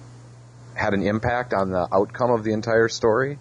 had 0.75 0.93
an 0.95 1.03
impact 1.07 1.53
on 1.55 1.71
the 1.71 1.89
outcome 1.93 2.31
of 2.31 2.43
the 2.45 2.53
entire 2.53 2.89
story? 2.89 3.39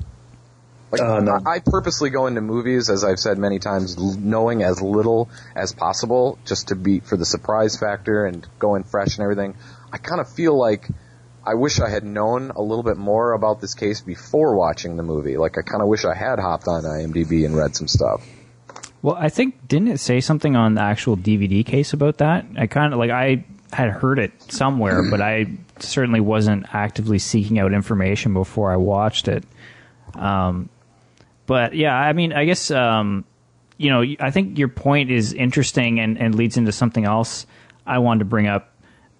Like, 0.91 1.01
Uh, 1.01 1.19
no. 1.19 1.39
I, 1.45 1.55
I 1.55 1.59
purposely 1.59 2.09
go 2.09 2.27
into 2.27 2.41
movies, 2.41 2.89
as 2.89 3.03
I've 3.03 3.19
said 3.19 3.37
many 3.37 3.59
times, 3.59 3.97
knowing 4.17 4.63
as 4.63 4.81
little 4.81 5.29
as 5.55 5.73
possible, 5.73 6.39
just 6.45 6.69
to 6.69 6.75
be 6.75 6.99
for 7.01 7.17
the 7.17 7.25
surprise 7.25 7.77
factor 7.77 8.25
and 8.25 8.45
go 8.59 8.75
in 8.75 8.83
fresh 8.83 9.17
and 9.17 9.23
everything. 9.23 9.55
I 9.91 9.97
kind 9.97 10.21
of 10.21 10.29
feel 10.29 10.57
like 10.57 10.87
I 11.45 11.55
wish 11.55 11.79
I 11.79 11.89
had 11.89 12.03
known 12.03 12.51
a 12.51 12.61
little 12.61 12.83
bit 12.83 12.97
more 12.97 13.33
about 13.33 13.59
this 13.61 13.73
case 13.73 14.01
before 14.01 14.55
watching 14.55 14.97
the 14.97 15.03
movie. 15.03 15.37
Like, 15.37 15.57
I 15.57 15.61
kind 15.61 15.81
of 15.81 15.87
wish 15.87 16.05
I 16.05 16.13
had 16.15 16.39
hopped 16.39 16.67
on 16.67 16.83
IMDb 16.83 17.45
and 17.45 17.55
read 17.55 17.75
some 17.75 17.87
stuff. 17.87 18.25
Well, 19.01 19.15
I 19.15 19.29
think 19.29 19.67
didn't 19.67 19.89
it 19.89 19.99
say 19.99 20.19
something 20.21 20.55
on 20.55 20.73
the 20.75 20.81
actual 20.81 21.15
DVD 21.15 21.65
case 21.65 21.93
about 21.93 22.17
that? 22.17 22.45
I 22.57 22.67
kind 22.67 22.93
of 22.93 22.99
like 22.99 23.11
I 23.11 23.45
had 23.71 23.89
heard 23.89 24.19
it 24.19 24.31
somewhere, 24.51 25.09
but 25.09 25.21
I 25.21 25.47
certainly 25.79 26.19
wasn't 26.19 26.65
actively 26.73 27.19
seeking 27.19 27.59
out 27.59 27.73
information 27.73 28.33
before 28.33 28.71
I 28.71 28.77
watched 28.77 29.27
it. 29.27 29.43
Um, 30.15 30.69
but 31.47 31.73
yeah, 31.73 31.95
I 31.95 32.13
mean, 32.13 32.33
I 32.33 32.45
guess 32.45 32.69
um, 32.69 33.25
you 33.77 33.89
know, 33.89 34.03
I 34.19 34.29
think 34.29 34.59
your 34.59 34.67
point 34.67 35.09
is 35.09 35.33
interesting 35.33 35.99
and, 35.99 36.19
and 36.19 36.35
leads 36.35 36.57
into 36.57 36.71
something 36.71 37.05
else 37.05 37.47
I 37.85 37.99
wanted 37.99 38.19
to 38.19 38.25
bring 38.25 38.47
up, 38.47 38.71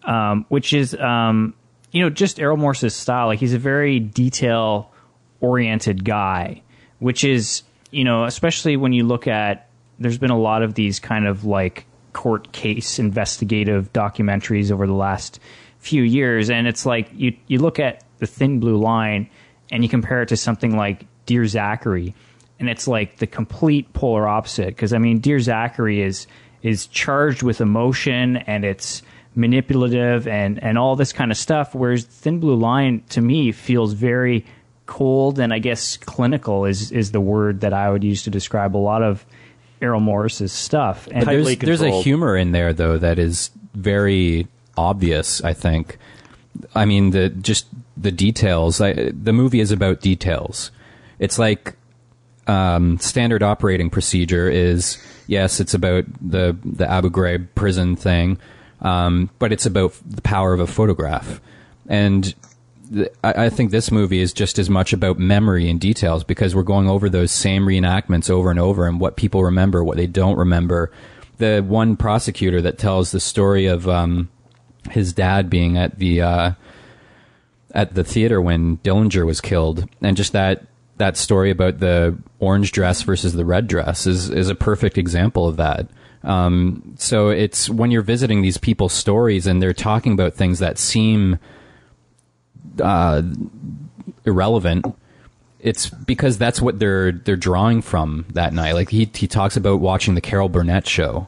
um, 0.04 0.46
which 0.50 0.74
is 0.74 0.94
um, 0.94 1.56
you 1.92 2.04
know 2.04 2.10
just 2.10 2.40
Errol 2.40 2.58
Morse's 2.58 2.96
style. 2.96 3.28
Like 3.28 3.40
he's 3.40 3.54
a 3.54 3.60
very 3.60 4.00
detail 4.00 4.92
oriented 5.40 6.04
guy, 6.04 6.62
which 7.00 7.24
is 7.24 7.64
you 7.92 8.04
know 8.04 8.26
especially 8.26 8.78
when 8.78 8.94
you 8.94 9.06
look 9.06 9.28
at 9.28 9.70
there's 10.00 10.18
been 10.18 10.32
a 10.32 10.38
lot 10.38 10.62
of 10.62 10.74
these 10.74 11.00
kind 11.00 11.26
of 11.26 11.46
like 11.46 11.86
court 12.14 12.52
case 12.52 13.00
investigative 13.00 13.94
documentaries 13.94 14.72
over 14.72 14.86
the 14.86 14.94
last 14.94 15.40
few 15.80 16.02
years 16.02 16.50
and 16.50 16.68
it's 16.68 16.86
like 16.86 17.10
you 17.14 17.36
you 17.46 17.60
look 17.60 17.80
at 17.80 18.04
the 18.18 18.26
thin 18.26 18.60
blue 18.60 18.78
line 18.78 19.30
and 19.72 19.84
you 19.84 19.90
compare 19.90 20.24
it 20.24 20.30
to 20.30 20.36
something 20.36 20.76
like 20.76 21.06
Dear 21.28 21.46
Zachary 21.46 22.16
and 22.60 22.70
it's 22.70 22.88
like 22.88 23.18
the 23.18 23.28
complete 23.28 23.94
polar 23.94 24.28
opposite 24.28 24.70
because 24.70 24.94
I 24.94 24.98
mean 24.98 25.20
Dear 25.20 25.40
Zachary 25.40 26.02
is 26.02 26.26
is 26.64 26.88
charged 26.88 27.44
with 27.44 27.62
emotion 27.62 28.38
and 28.38 28.66
it's 28.66 29.04
manipulative 29.36 30.28
and 30.28 30.62
and 30.64 30.80
all 30.80 30.96
this 30.96 31.14
kind 31.14 31.32
of 31.32 31.38
stuff 31.38 31.76
whereas 31.76 32.06
Thin 32.06 32.40
Blue 32.40 32.56
Line 32.56 33.04
to 33.10 33.22
me 33.22 33.52
feels 33.52 33.94
very 33.94 34.44
cold 34.88 35.38
and 35.38 35.54
I 35.54 35.60
guess 35.60 35.98
clinical 35.98 36.66
is 36.66 36.92
is 36.92 37.12
the 37.12 37.22
word 37.22 37.62
that 37.62 37.74
I 37.74 37.92
would 37.92 38.04
use 38.04 38.24
to 38.24 38.32
describe 38.32 38.76
a 38.76 38.80
lot 38.80 39.04
of 39.04 39.24
Errol 39.82 40.00
Morris's 40.00 40.52
stuff. 40.52 41.08
And 41.12 41.26
Tightly 41.26 41.56
there's 41.56 41.80
there's 41.80 41.94
a 41.94 42.02
humor 42.02 42.36
in 42.36 42.52
there 42.52 42.74
though 42.74 42.98
that 42.98 43.20
is 43.20 43.52
very 43.74 44.48
obvious. 44.76 45.44
I 45.44 45.54
think. 45.54 45.98
I 46.74 46.86
mean 46.86 47.12
the 47.12 47.30
just 47.30 47.68
the 47.96 48.12
details. 48.12 48.82
I, 48.82 49.12
the 49.12 49.34
movie 49.34 49.60
is 49.60 49.72
about 49.72 50.02
details. 50.02 50.72
It's 51.20 51.40
like 51.40 51.76
um, 52.48 52.98
standard 53.00 53.44
operating 53.44 53.90
procedure 53.90 54.50
is 54.50 54.98
yes, 55.28 55.60
it's 55.60 55.74
about 55.74 56.06
the 56.22 56.58
the 56.64 56.90
Abu 56.90 57.10
Ghraib 57.10 57.48
prison 57.56 57.96
thing, 57.96 58.40
um, 58.82 59.30
but 59.40 59.52
it's 59.52 59.66
about 59.66 59.94
the 60.06 60.22
power 60.22 60.54
of 60.54 60.60
a 60.60 60.68
photograph, 60.68 61.42
and 61.88 62.34
th- 62.94 63.10
I, 63.24 63.46
I 63.46 63.50
think 63.50 63.72
this 63.72 63.92
movie 63.92 64.20
is 64.20 64.34
just 64.34 64.58
as 64.60 64.70
much 64.70 64.94
about 64.94 65.20
memory 65.20 65.70
and 65.70 65.80
details 65.80 66.24
because 66.24 66.56
we're 66.56 66.64
going 66.64 66.90
over 66.90 67.10
those 67.10 67.32
same 67.32 67.66
reenactments 67.66 68.30
over 68.30 68.50
and 68.50 68.60
over 68.60 68.88
and 68.88 69.00
what 69.00 69.18
people 69.18 69.44
remember, 69.44 69.84
what 69.84 69.98
they 69.98 70.08
don't 70.08 70.38
remember. 70.38 70.92
The 71.38 71.62
one 71.62 71.98
prosecutor 71.98 72.62
that 72.62 72.80
tells 72.80 73.12
the 73.12 73.20
story 73.20 73.68
of 73.68 73.88
um, 73.88 74.30
his 74.90 75.14
dad 75.14 75.50
being 75.50 75.78
at 75.78 76.00
the 76.00 76.22
uh, 76.22 76.52
at 77.74 77.94
the 77.94 78.04
theater 78.04 78.42
when 78.42 78.78
Dillinger 78.78 79.26
was 79.26 79.42
killed, 79.42 79.88
and 80.02 80.16
just 80.16 80.32
that 80.32 80.66
that 80.98 81.18
story 81.18 81.52
about 81.52 81.80
the 81.80 82.18
orange 82.40 82.72
dress 82.72 83.02
versus 83.02 83.34
the 83.34 83.46
red 83.46 83.68
dress 83.68 84.08
is 84.08 84.30
is 84.30 84.50
a 84.50 84.56
perfect 84.56 84.98
example 84.98 85.48
of 85.48 85.58
that. 85.58 85.88
Um, 86.24 86.96
so 86.98 87.30
it's 87.30 87.70
when 87.70 87.92
you're 87.92 88.02
visiting 88.02 88.42
these 88.42 88.58
people's 88.58 88.94
stories 88.94 89.48
and 89.48 89.62
they're 89.62 89.74
talking 89.74 90.14
about 90.14 90.34
things 90.34 90.60
that 90.60 90.78
seem 90.78 91.40
uh, 92.82 93.22
irrelevant. 94.26 94.86
It's 95.60 95.90
because 95.90 96.38
that's 96.38 96.62
what 96.62 96.80
they're 96.80 97.12
they're 97.12 97.36
drawing 97.36 97.82
from 97.82 98.26
that 98.34 98.54
night. 98.54 98.74
Like 98.74 98.90
he 98.90 99.10
he 99.14 99.28
talks 99.28 99.58
about 99.58 99.80
watching 99.80 100.16
the 100.16 100.22
Carol 100.22 100.50
Burnett 100.50 100.88
show. 100.88 101.28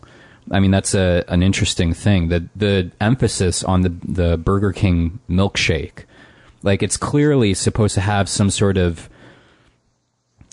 I 0.52 0.60
mean 0.60 0.72
that's 0.72 0.94
a 0.94 1.24
an 1.28 1.44
interesting 1.44 1.94
thing. 1.94 2.30
The 2.30 2.48
the 2.56 2.92
emphasis 3.02 3.64
on 3.64 3.82
the 3.82 3.90
the 4.04 4.38
Burger 4.38 4.72
King 4.72 5.20
milkshake, 5.30 6.06
like 6.62 6.84
it's 6.84 6.98
clearly 6.98 7.54
supposed 7.54 7.96
to 7.96 8.02
have 8.02 8.30
some 8.30 8.50
sort 8.50 8.78
of 8.78 9.10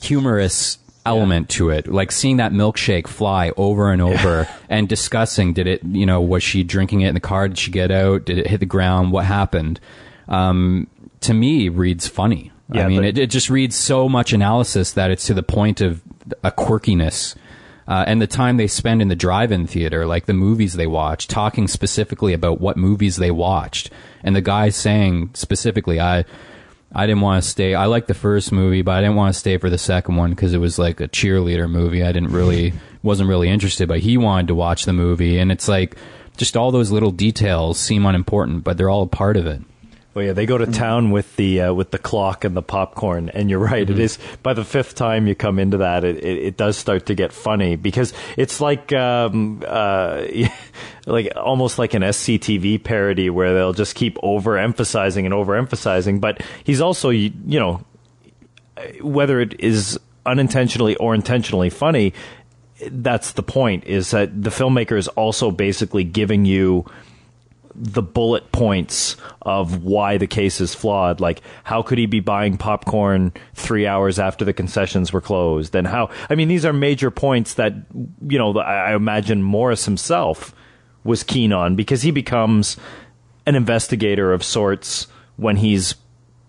humorous 0.03 0.79
element 1.07 1.49
to 1.49 1.71
it 1.71 1.87
like 1.87 2.11
seeing 2.11 2.39
that 2.39 2.51
milkshake 2.51 3.07
fly 3.07 3.53
over 3.57 3.93
and 3.93 4.03
over 4.03 4.49
and 4.69 4.89
discussing 4.89 5.53
did 5.53 5.67
it 5.67 5.83
you 5.85 6.05
know 6.05 6.21
was 6.21 6.43
she 6.43 6.65
drinking 6.65 7.03
it 7.03 7.09
in 7.09 7.15
the 7.15 7.21
car? 7.21 7.49
Did 7.49 7.59
she 7.59 7.71
get 7.71 7.91
out? 7.91 8.25
Did 8.25 8.39
it 8.39 8.49
hit 8.49 8.59
the 8.61 8.67
ground? 8.67 9.13
What 9.13 9.25
happened? 9.25 9.79
Um, 10.29 10.89
to 11.21 11.33
me 11.33 11.69
reads 11.69 12.09
funny. 12.09 12.51
I 12.73 12.89
mean 12.89 12.99
but- 12.99 13.05
it, 13.07 13.19
it 13.19 13.31
just 13.31 13.49
reads 13.49 13.77
so 13.77 14.09
much 14.09 14.33
analysis 14.33 14.93
that 14.93 15.11
it's 15.13 15.27
to 15.27 15.35
the 15.35 15.45
point 15.45 15.81
of 15.81 16.03
a 16.43 16.51
quirkiness. 16.51 17.37
Uh, 17.89 18.03
and 18.05 18.21
the 18.21 18.27
time 18.27 18.57
they 18.57 18.67
spend 18.67 19.01
in 19.01 19.07
the 19.07 19.15
drive-in 19.15 19.65
theater 19.65 20.07
like 20.07 20.27
the 20.27 20.35
movies 20.35 20.73
they 20.73 20.89
watch 20.89 21.29
talking 21.29 21.69
specifically 21.69 22.33
about 22.33 22.61
what 22.61 22.77
movies 22.77 23.15
they 23.15 23.31
watched 23.31 23.91
and 24.25 24.35
the 24.35 24.41
guy 24.41 24.71
saying 24.71 25.31
specifically 25.35 26.01
i 26.01 26.25
I 26.95 27.07
didn't 27.07 27.23
want 27.23 27.43
to 27.43 27.49
stay. 27.49 27.75
I 27.75 27.87
liked 27.87 28.09
the 28.09 28.15
first 28.15 28.53
movie, 28.53 28.83
but 28.83 28.93
I 28.93 29.01
didn't 29.01 29.17
want 29.17 29.35
to 29.35 29.39
stay 29.39 29.59
for 29.59 29.69
the 29.69 29.79
second 29.79 30.17
one 30.17 30.31
because 30.31 30.55
it 30.55 30.59
was 30.59 30.79
like 30.79 31.01
a 31.01 31.09
cheerleader 31.09 31.69
movie. 31.69 32.03
I 32.03 32.13
didn't 32.13 32.33
really, 32.33 32.73
wasn't 33.03 33.29
really 33.29 33.49
interested, 33.49 33.89
but 33.89 34.01
he 34.01 34.17
wanted 34.17 34.49
to 34.49 34.55
watch 34.55 34.85
the 34.85 34.93
movie. 34.93 35.39
And 35.39 35.51
it's 35.51 35.69
like, 35.69 35.97
just 36.37 36.57
all 36.57 36.71
those 36.71 36.91
little 36.91 37.11
details 37.11 37.79
seem 37.79 38.05
unimportant, 38.07 38.63
but 38.63 38.77
they're 38.77 38.91
all 38.91 39.03
a 39.03 39.09
part 39.09 39.37
of 39.37 39.47
it. 39.47 39.63
Well, 40.17 40.25
yeah, 40.25 40.33
they 40.33 40.47
go 40.47 40.57
to 40.57 40.65
town 40.65 41.11
with 41.11 41.37
the 41.37 41.61
uh, 41.61 41.75
with 41.75 41.91
the 41.91 41.99
clock 41.99 42.47
and 42.47 42.57
the 42.57 42.63
popcorn, 42.63 43.29
and 43.29 43.51
you're 43.51 43.59
right. 43.59 43.83
it 43.91 43.99
is 43.99 44.19
by 44.43 44.55
the 44.55 44.65
fifth 44.65 44.95
time 44.95 45.27
you 45.27 45.35
come 45.35 45.59
into 45.59 45.77
that, 45.77 46.05
it, 46.05 46.17
it, 46.25 46.39
it 46.39 46.57
does 46.57 46.79
start 46.79 47.05
to 47.05 47.15
get 47.15 47.35
funny 47.35 47.77
because 47.77 48.15
it's 48.39 48.59
like 48.59 48.95
um, 48.95 49.63
uh, 49.69 50.27
like 51.07 51.31
almost 51.37 51.79
like 51.79 51.93
an 51.93 52.01
SCTV 52.01 52.83
parody 52.83 53.29
where 53.29 53.53
they'll 53.53 53.75
just 53.75 53.95
keep 53.95 54.17
overemphasizing 54.23 55.27
and 55.27 55.35
overemphasizing. 55.35 56.19
But 56.19 56.41
he's 56.65 56.81
also 56.81 57.11
you, 57.11 57.31
you 57.45 57.61
know 57.61 57.85
whether 59.03 59.39
it 59.39 59.61
is 59.61 60.01
unintentionally 60.25 60.97
or 60.97 61.15
intentionally 61.15 61.69
funny, 61.69 62.15
that's 62.91 63.33
the 63.33 63.43
point. 63.43 63.85
Is 63.85 64.13
that 64.13 64.43
the 64.43 64.49
filmmaker 64.49 64.97
is 64.97 65.09
also 65.09 65.51
basically 65.51 66.05
giving 66.05 66.47
you 66.47 66.87
the 67.79 68.03
bullet 68.03 68.53
points 68.53 69.17
of 69.43 69.85
why 69.85 70.17
the 70.17 70.27
case 70.27 70.61
is 70.61 70.75
flawed. 70.75 71.21
Like, 71.21 71.43
how 71.65 71.83
could 71.83 71.99
he 71.99 72.07
be 72.07 72.21
buying 72.21 72.57
popcorn 72.57 73.33
three 73.55 73.87
hours 73.87 74.19
after 74.19 74.45
the 74.45 74.53
concessions 74.53 75.13
were 75.13 75.21
closed? 75.21 75.75
And 75.75 75.87
how, 75.87 76.11
I 76.31 76.35
mean, 76.35 76.49
these 76.49 76.65
are 76.65 76.73
major 76.73 77.11
points 77.11 77.55
that, 77.55 77.75
you 78.27 78.39
know, 78.39 78.57
I, 78.59 78.95
imagine 78.95 79.43
Morris 79.43 79.85
himself 79.85 80.55
was 81.05 81.23
keen 81.23 81.53
on 81.53 81.77
because 81.77 82.03
he 82.03 82.11
becomes 82.11 82.77
an 83.45 83.55
investigator 83.55 84.33
of 84.33 84.43
sorts 84.43 85.07
when 85.37 85.57
he's 85.57 85.95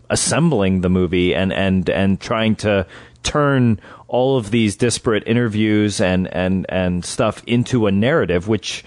assembling 0.09 0.81
the 0.81 0.89
movie 0.89 1.35
and, 1.35 1.51
and, 1.51 1.89
and 1.89 2.21
trying 2.21 2.55
to 2.55 2.87
turn 3.23 3.79
all 4.07 4.37
of 4.37 4.51
these 4.51 4.77
disparate 4.77 5.23
interviews 5.27 5.99
and, 5.99 6.33
and, 6.33 6.65
and 6.69 7.03
stuff 7.03 7.43
into 7.45 7.85
a 7.85 7.91
narrative, 7.91 8.47
which, 8.47 8.85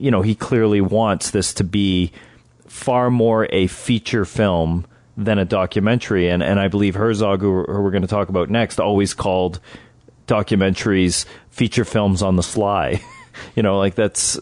you 0.00 0.10
know, 0.10 0.22
he 0.22 0.34
clearly 0.34 0.80
wants 0.80 1.30
this 1.30 1.52
to 1.54 1.64
be 1.64 2.10
far 2.66 3.10
more 3.10 3.46
a 3.50 3.66
feature 3.66 4.24
film 4.24 4.86
than 5.16 5.38
a 5.38 5.44
documentary. 5.44 6.28
And, 6.28 6.42
and 6.42 6.58
I 6.58 6.68
believe 6.68 6.94
Herzog, 6.94 7.40
who, 7.40 7.64
who 7.64 7.82
we're 7.82 7.90
going 7.90 8.02
to 8.02 8.08
talk 8.08 8.30
about 8.30 8.48
next, 8.48 8.80
always 8.80 9.12
called 9.12 9.60
documentaries 10.26 11.26
feature 11.50 11.84
films 11.84 12.22
on 12.22 12.36
the 12.36 12.42
sly. 12.42 13.02
you 13.54 13.62
know, 13.62 13.78
like 13.78 13.94
that's 13.94 14.40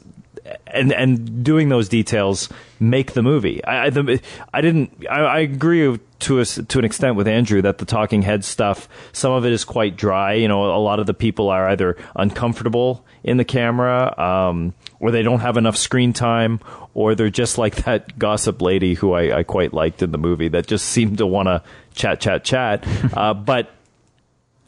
and 0.73 0.93
and 0.93 1.45
doing 1.45 1.69
those 1.69 1.89
details 1.89 2.49
make 2.81 3.13
the 3.13 3.23
movie. 3.23 3.63
I 3.65 3.87
I, 3.87 3.91
the, 3.91 4.21
I 4.53 4.61
didn't. 4.61 5.07
I, 5.11 5.21
I 5.21 5.39
agree 5.41 5.99
to 6.21 6.41
a, 6.41 6.45
to 6.45 6.79
an 6.79 6.85
extent 6.85 7.17
with 7.17 7.29
Andrew 7.29 7.63
that 7.63 7.79
the 7.79 7.85
talking 7.85 8.23
head 8.23 8.45
stuff, 8.45 8.89
some 9.13 9.33
of 9.33 9.45
it 9.45 9.53
is 9.53 9.65
quite 9.65 9.97
dry. 9.97 10.35
You 10.35 10.49
know, 10.49 10.65
a 10.65 10.83
lot 10.83 10.99
of 10.99 11.07
the 11.07 11.15
people 11.15 11.49
are 11.49 11.69
either 11.69 11.97
uncomfortable 12.17 13.05
in 13.23 13.37
the 13.37 13.45
camera, 13.45 14.19
um, 14.19 14.75
or 15.01 15.11
they 15.11 15.23
don't 15.23 15.41
have 15.41 15.57
enough 15.57 15.77
screen 15.77 16.13
time, 16.13 16.61
or 16.95 17.15
they're 17.15 17.31
just 17.31 17.59
like 17.59 17.77
that 17.85 18.19
gossip 18.19 18.61
lady 18.61 18.95
who 18.95 19.13
I, 19.13 19.39
I 19.39 19.43
quite 19.43 19.73
liked 19.73 20.03
in 20.03 20.13
the 20.13 20.19
movie 20.19 20.49
that 20.49 20.67
just 20.67 20.87
seemed 20.87 21.19
to 21.19 21.27
want 21.27 21.47
to 21.47 21.63
chat, 21.95 22.21
chat, 22.21 22.45
chat. 22.45 22.85
uh, 23.17 23.35
but 23.35 23.71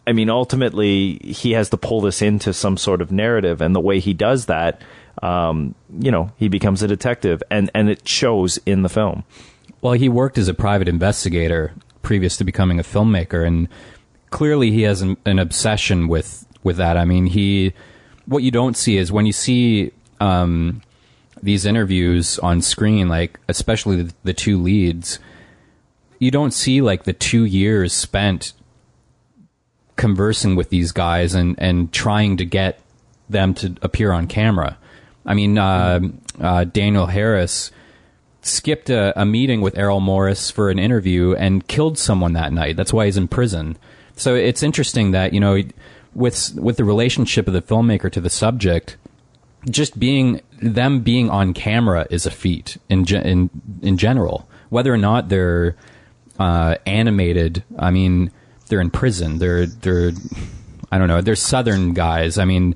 I 0.06 0.12
mean, 0.12 0.30
ultimately, 0.30 1.18
he 1.22 1.52
has 1.52 1.70
to 1.70 1.76
pull 1.76 2.00
this 2.00 2.22
into 2.22 2.52
some 2.52 2.76
sort 2.76 3.00
of 3.00 3.12
narrative, 3.12 3.60
and 3.60 3.74
the 3.74 3.80
way 3.80 4.00
he 4.00 4.14
does 4.14 4.46
that, 4.46 4.80
um, 5.22 5.74
you 5.98 6.10
know, 6.10 6.32
he 6.36 6.48
becomes 6.48 6.82
a 6.82 6.88
detective, 6.88 7.42
and 7.50 7.70
and 7.74 7.88
it 7.88 8.06
shows 8.06 8.58
in 8.66 8.82
the 8.82 8.88
film. 8.88 9.24
Well, 9.80 9.94
he 9.94 10.08
worked 10.08 10.38
as 10.38 10.48
a 10.48 10.54
private 10.54 10.88
investigator 10.88 11.72
previous 12.02 12.36
to 12.38 12.44
becoming 12.44 12.78
a 12.78 12.82
filmmaker, 12.82 13.46
and 13.46 13.68
clearly 14.30 14.70
he 14.70 14.82
has 14.82 15.02
an, 15.02 15.16
an 15.24 15.38
obsession 15.38 16.08
with 16.08 16.46
with 16.62 16.76
that. 16.76 16.96
I 16.96 17.04
mean, 17.04 17.26
he 17.26 17.72
what 18.26 18.42
you 18.42 18.50
don't 18.50 18.76
see 18.76 18.96
is 18.96 19.10
when 19.10 19.26
you 19.26 19.32
see 19.32 19.92
um, 20.20 20.82
these 21.42 21.66
interviews 21.66 22.38
on 22.38 22.62
screen, 22.62 23.08
like 23.08 23.38
especially 23.48 24.02
the, 24.02 24.14
the 24.24 24.34
two 24.34 24.60
leads, 24.60 25.18
you 26.18 26.30
don't 26.30 26.52
see 26.52 26.80
like 26.80 27.04
the 27.04 27.12
two 27.12 27.44
years 27.44 27.92
spent 27.92 28.52
conversing 29.96 30.56
with 30.56 30.70
these 30.70 30.92
guys 30.92 31.34
and 31.34 31.54
and 31.58 31.92
trying 31.92 32.36
to 32.36 32.44
get 32.44 32.80
them 33.28 33.54
to 33.54 33.76
appear 33.82 34.12
on 34.12 34.26
camera. 34.26 34.78
I 35.24 35.34
mean, 35.34 35.58
uh, 35.58 36.00
uh, 36.40 36.64
Daniel 36.64 37.06
Harris 37.06 37.70
skipped 38.42 38.88
a, 38.90 39.18
a, 39.20 39.24
meeting 39.24 39.60
with 39.60 39.76
Errol 39.76 40.00
Morris 40.00 40.50
for 40.50 40.70
an 40.70 40.78
interview 40.78 41.34
and 41.34 41.66
killed 41.68 41.98
someone 41.98 42.32
that 42.32 42.52
night. 42.52 42.76
That's 42.76 42.92
why 42.92 43.04
he's 43.06 43.16
in 43.16 43.28
prison. 43.28 43.76
So 44.16 44.34
it's 44.34 44.62
interesting 44.62 45.10
that 45.12 45.32
you 45.32 45.40
know, 45.40 45.62
with 46.14 46.54
with 46.54 46.76
the 46.76 46.84
relationship 46.84 47.46
of 47.46 47.54
the 47.54 47.62
filmmaker 47.62 48.10
to 48.12 48.20
the 48.20 48.30
subject, 48.30 48.96
just 49.68 49.98
being 49.98 50.40
them 50.60 51.00
being 51.00 51.30
on 51.30 51.54
camera 51.54 52.06
is 52.10 52.26
a 52.26 52.30
feat 52.30 52.76
in 52.88 53.06
in 53.14 53.50
in 53.82 53.96
general. 53.96 54.48
Whether 54.70 54.92
or 54.92 54.98
not 54.98 55.28
they're 55.28 55.76
uh, 56.38 56.76
animated, 56.86 57.64
I 57.78 57.90
mean, 57.90 58.30
they're 58.68 58.80
in 58.80 58.90
prison. 58.90 59.38
They're 59.38 59.66
they're 59.66 60.12
I 60.90 60.98
don't 60.98 61.08
know. 61.08 61.20
They're 61.20 61.36
Southern 61.36 61.92
guys. 61.92 62.38
I 62.38 62.44
mean, 62.44 62.74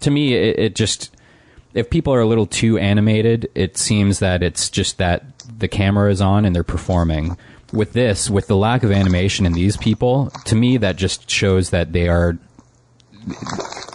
to 0.00 0.10
me, 0.10 0.34
it, 0.34 0.58
it 0.58 0.74
just 0.74 1.13
if 1.74 1.90
people 1.90 2.14
are 2.14 2.20
a 2.20 2.26
little 2.26 2.46
too 2.46 2.78
animated, 2.78 3.50
it 3.54 3.76
seems 3.76 4.20
that 4.20 4.42
it's 4.42 4.70
just 4.70 4.98
that 4.98 5.24
the 5.58 5.68
camera 5.68 6.10
is 6.10 6.20
on 6.20 6.44
and 6.44 6.54
they're 6.54 6.62
performing. 6.62 7.36
With 7.72 7.92
this, 7.92 8.30
with 8.30 8.46
the 8.46 8.56
lack 8.56 8.84
of 8.84 8.92
animation 8.92 9.46
in 9.46 9.52
these 9.52 9.76
people, 9.76 10.30
to 10.44 10.54
me 10.54 10.76
that 10.76 10.94
just 10.94 11.28
shows 11.28 11.70
that 11.70 11.92
they 11.92 12.06
are 12.08 12.38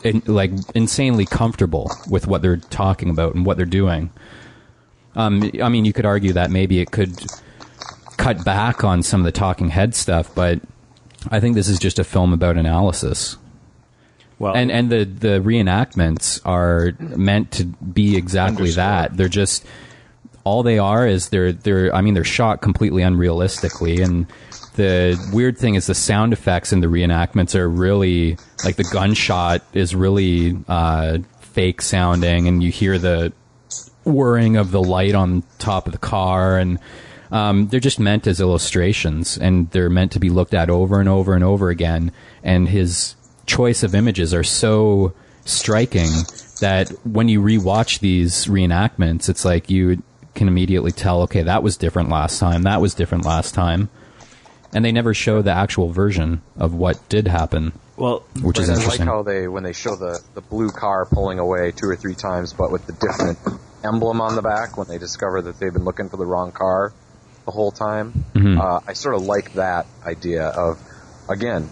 in, 0.03 0.21
like 0.25 0.51
insanely 0.75 1.25
comfortable 1.25 1.89
with 2.09 2.27
what 2.27 2.41
they're 2.41 2.57
talking 2.57 3.09
about 3.09 3.35
and 3.35 3.45
what 3.45 3.55
they're 3.55 3.65
doing. 3.65 4.11
Um, 5.15 5.49
I 5.63 5.69
mean, 5.69 5.85
you 5.85 5.93
could 5.93 6.05
argue 6.05 6.33
that 6.33 6.51
maybe 6.51 6.79
it 6.79 6.91
could 6.91 7.25
cut 8.17 8.43
back 8.43 8.83
on 8.83 9.01
some 9.01 9.21
of 9.21 9.25
the 9.25 9.31
talking 9.31 9.69
head 9.69 9.95
stuff, 9.95 10.33
but 10.35 10.59
I 11.29 11.39
think 11.39 11.55
this 11.55 11.69
is 11.69 11.79
just 11.79 11.99
a 11.99 12.03
film 12.03 12.33
about 12.33 12.57
analysis. 12.57 13.37
Well, 14.39 14.55
and 14.55 14.71
and 14.71 14.89
the 14.89 15.03
the 15.03 15.41
reenactments 15.41 16.41
are 16.45 16.93
meant 16.99 17.51
to 17.51 17.65
be 17.65 18.15
exactly 18.15 18.71
that. 18.71 19.15
They're 19.15 19.27
just 19.27 19.65
all 20.45 20.63
they 20.63 20.79
are 20.79 21.05
is 21.05 21.29
they're 21.29 21.51
they're 21.51 21.93
I 21.93 22.01
mean 22.01 22.13
they're 22.13 22.23
shot 22.23 22.61
completely 22.61 23.03
unrealistically. 23.03 24.03
And 24.03 24.27
the 24.75 25.19
weird 25.33 25.57
thing 25.57 25.75
is 25.75 25.87
the 25.87 25.93
sound 25.93 26.33
effects 26.33 26.71
in 26.71 26.79
the 26.79 26.87
reenactments 26.87 27.53
are 27.53 27.67
really 27.67 28.37
like 28.63 28.77
the 28.77 28.89
gunshot 28.91 29.61
is 29.73 29.93
really 29.93 30.57
uh, 30.67 31.19
fake 31.41 31.81
sounding. 31.81 32.47
And 32.47 32.63
you 32.63 32.71
hear 32.71 32.97
the 32.97 33.33
whirring 34.05 34.55
of 34.55 34.71
the 34.71 34.81
light 34.81 35.15
on 35.15 35.43
top 35.57 35.85
of 35.85 35.91
the 35.91 35.99
car. 35.99 36.57
And 36.57 36.79
um, 37.31 37.67
they're 37.67 37.79
just 37.79 37.99
meant 37.99 38.25
as 38.25 38.39
illustrations. 38.39 39.37
And 39.37 39.69
they're 39.71 39.89
meant 39.89 40.13
to 40.13 40.19
be 40.19 40.29
looked 40.29 40.53
at 40.53 40.69
over 40.69 40.99
and 40.99 41.09
over 41.09 41.33
and 41.33 41.43
over 41.43 41.69
again. 41.69 42.13
And 42.41 42.69
his 42.69 43.15
choice 43.49 43.83
of 43.83 43.95
images 43.95 44.33
are 44.33 44.43
so 44.43 45.13
striking 45.43 46.09
that 46.61 46.89
when 47.03 47.27
you 47.27 47.41
rewatch 47.41 47.99
these 47.99 48.45
reenactments, 48.45 49.27
it's 49.27 49.43
like 49.43 49.69
you 49.69 50.01
can 50.35 50.47
immediately 50.47 50.91
tell, 50.91 51.23
okay, 51.23 51.41
that 51.41 51.63
was 51.63 51.75
different 51.75 52.09
last 52.09 52.39
time, 52.39 52.63
that 52.63 52.79
was 52.79 52.93
different 52.93 53.25
last 53.25 53.53
time. 53.53 53.89
And 54.71 54.85
they 54.85 54.91
never 54.91 55.15
show 55.15 55.41
the 55.41 55.51
actual 55.51 55.89
version 55.89 56.43
of 56.55 56.75
what 56.75 57.09
did 57.09 57.27
happen. 57.27 57.73
Well, 57.97 58.23
which 58.41 58.59
is 58.59 58.69
interesting. 58.69 59.07
I 59.09 59.11
like 59.11 59.15
how 59.15 59.23
they 59.23 59.47
when 59.47 59.63
they 59.63 59.73
show 59.73 59.95
the 59.95 60.21
the 60.35 60.41
blue 60.41 60.69
car 60.69 61.05
pulling 61.05 61.39
away 61.39 61.71
two 61.71 61.89
or 61.89 61.95
three 61.95 62.13
times, 62.13 62.53
but 62.53 62.71
with 62.71 62.85
the 62.85 62.93
different 62.93 63.39
emblem 63.83 64.21
on 64.21 64.35
the 64.35 64.43
back 64.43 64.77
when 64.77 64.87
they 64.87 64.99
discover 64.99 65.41
that 65.41 65.59
they've 65.59 65.73
been 65.73 65.83
looking 65.83 66.07
for 66.07 66.17
the 66.17 66.25
wrong 66.25 66.51
car 66.51 66.93
the 67.45 67.51
whole 67.51 67.71
time. 67.71 68.25
Mm-hmm. 68.35 68.61
Uh, 68.61 68.79
I 68.87 68.93
sort 68.93 69.15
of 69.15 69.23
like 69.23 69.53
that 69.53 69.87
idea 70.05 70.45
of 70.45 70.79
again 71.27 71.67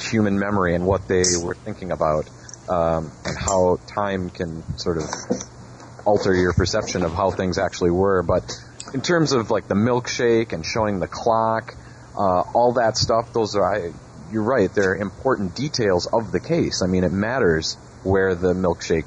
human 0.00 0.38
memory 0.38 0.74
and 0.74 0.86
what 0.86 1.08
they 1.08 1.24
were 1.42 1.54
thinking 1.54 1.92
about, 1.92 2.28
um, 2.68 3.12
and 3.24 3.36
how 3.38 3.78
time 3.86 4.30
can 4.30 4.62
sort 4.78 4.98
of 4.98 5.04
alter 6.04 6.34
your 6.34 6.52
perception 6.52 7.02
of 7.02 7.12
how 7.12 7.30
things 7.30 7.58
actually 7.58 7.90
were. 7.90 8.22
But 8.22 8.50
in 8.92 9.00
terms 9.00 9.32
of 9.32 9.50
like 9.50 9.68
the 9.68 9.74
milkshake 9.74 10.52
and 10.52 10.64
showing 10.64 11.00
the 11.00 11.08
clock, 11.08 11.74
uh, 12.16 12.42
all 12.54 12.74
that 12.74 12.96
stuff, 12.96 13.32
those 13.32 13.56
are, 13.56 13.64
I, 13.64 13.92
you're 14.30 14.42
right, 14.42 14.72
they're 14.72 14.94
important 14.94 15.54
details 15.54 16.06
of 16.06 16.32
the 16.32 16.40
case. 16.40 16.82
I 16.82 16.86
mean, 16.86 17.04
it 17.04 17.12
matters 17.12 17.74
where 18.02 18.34
the 18.34 18.52
milkshake 18.52 19.06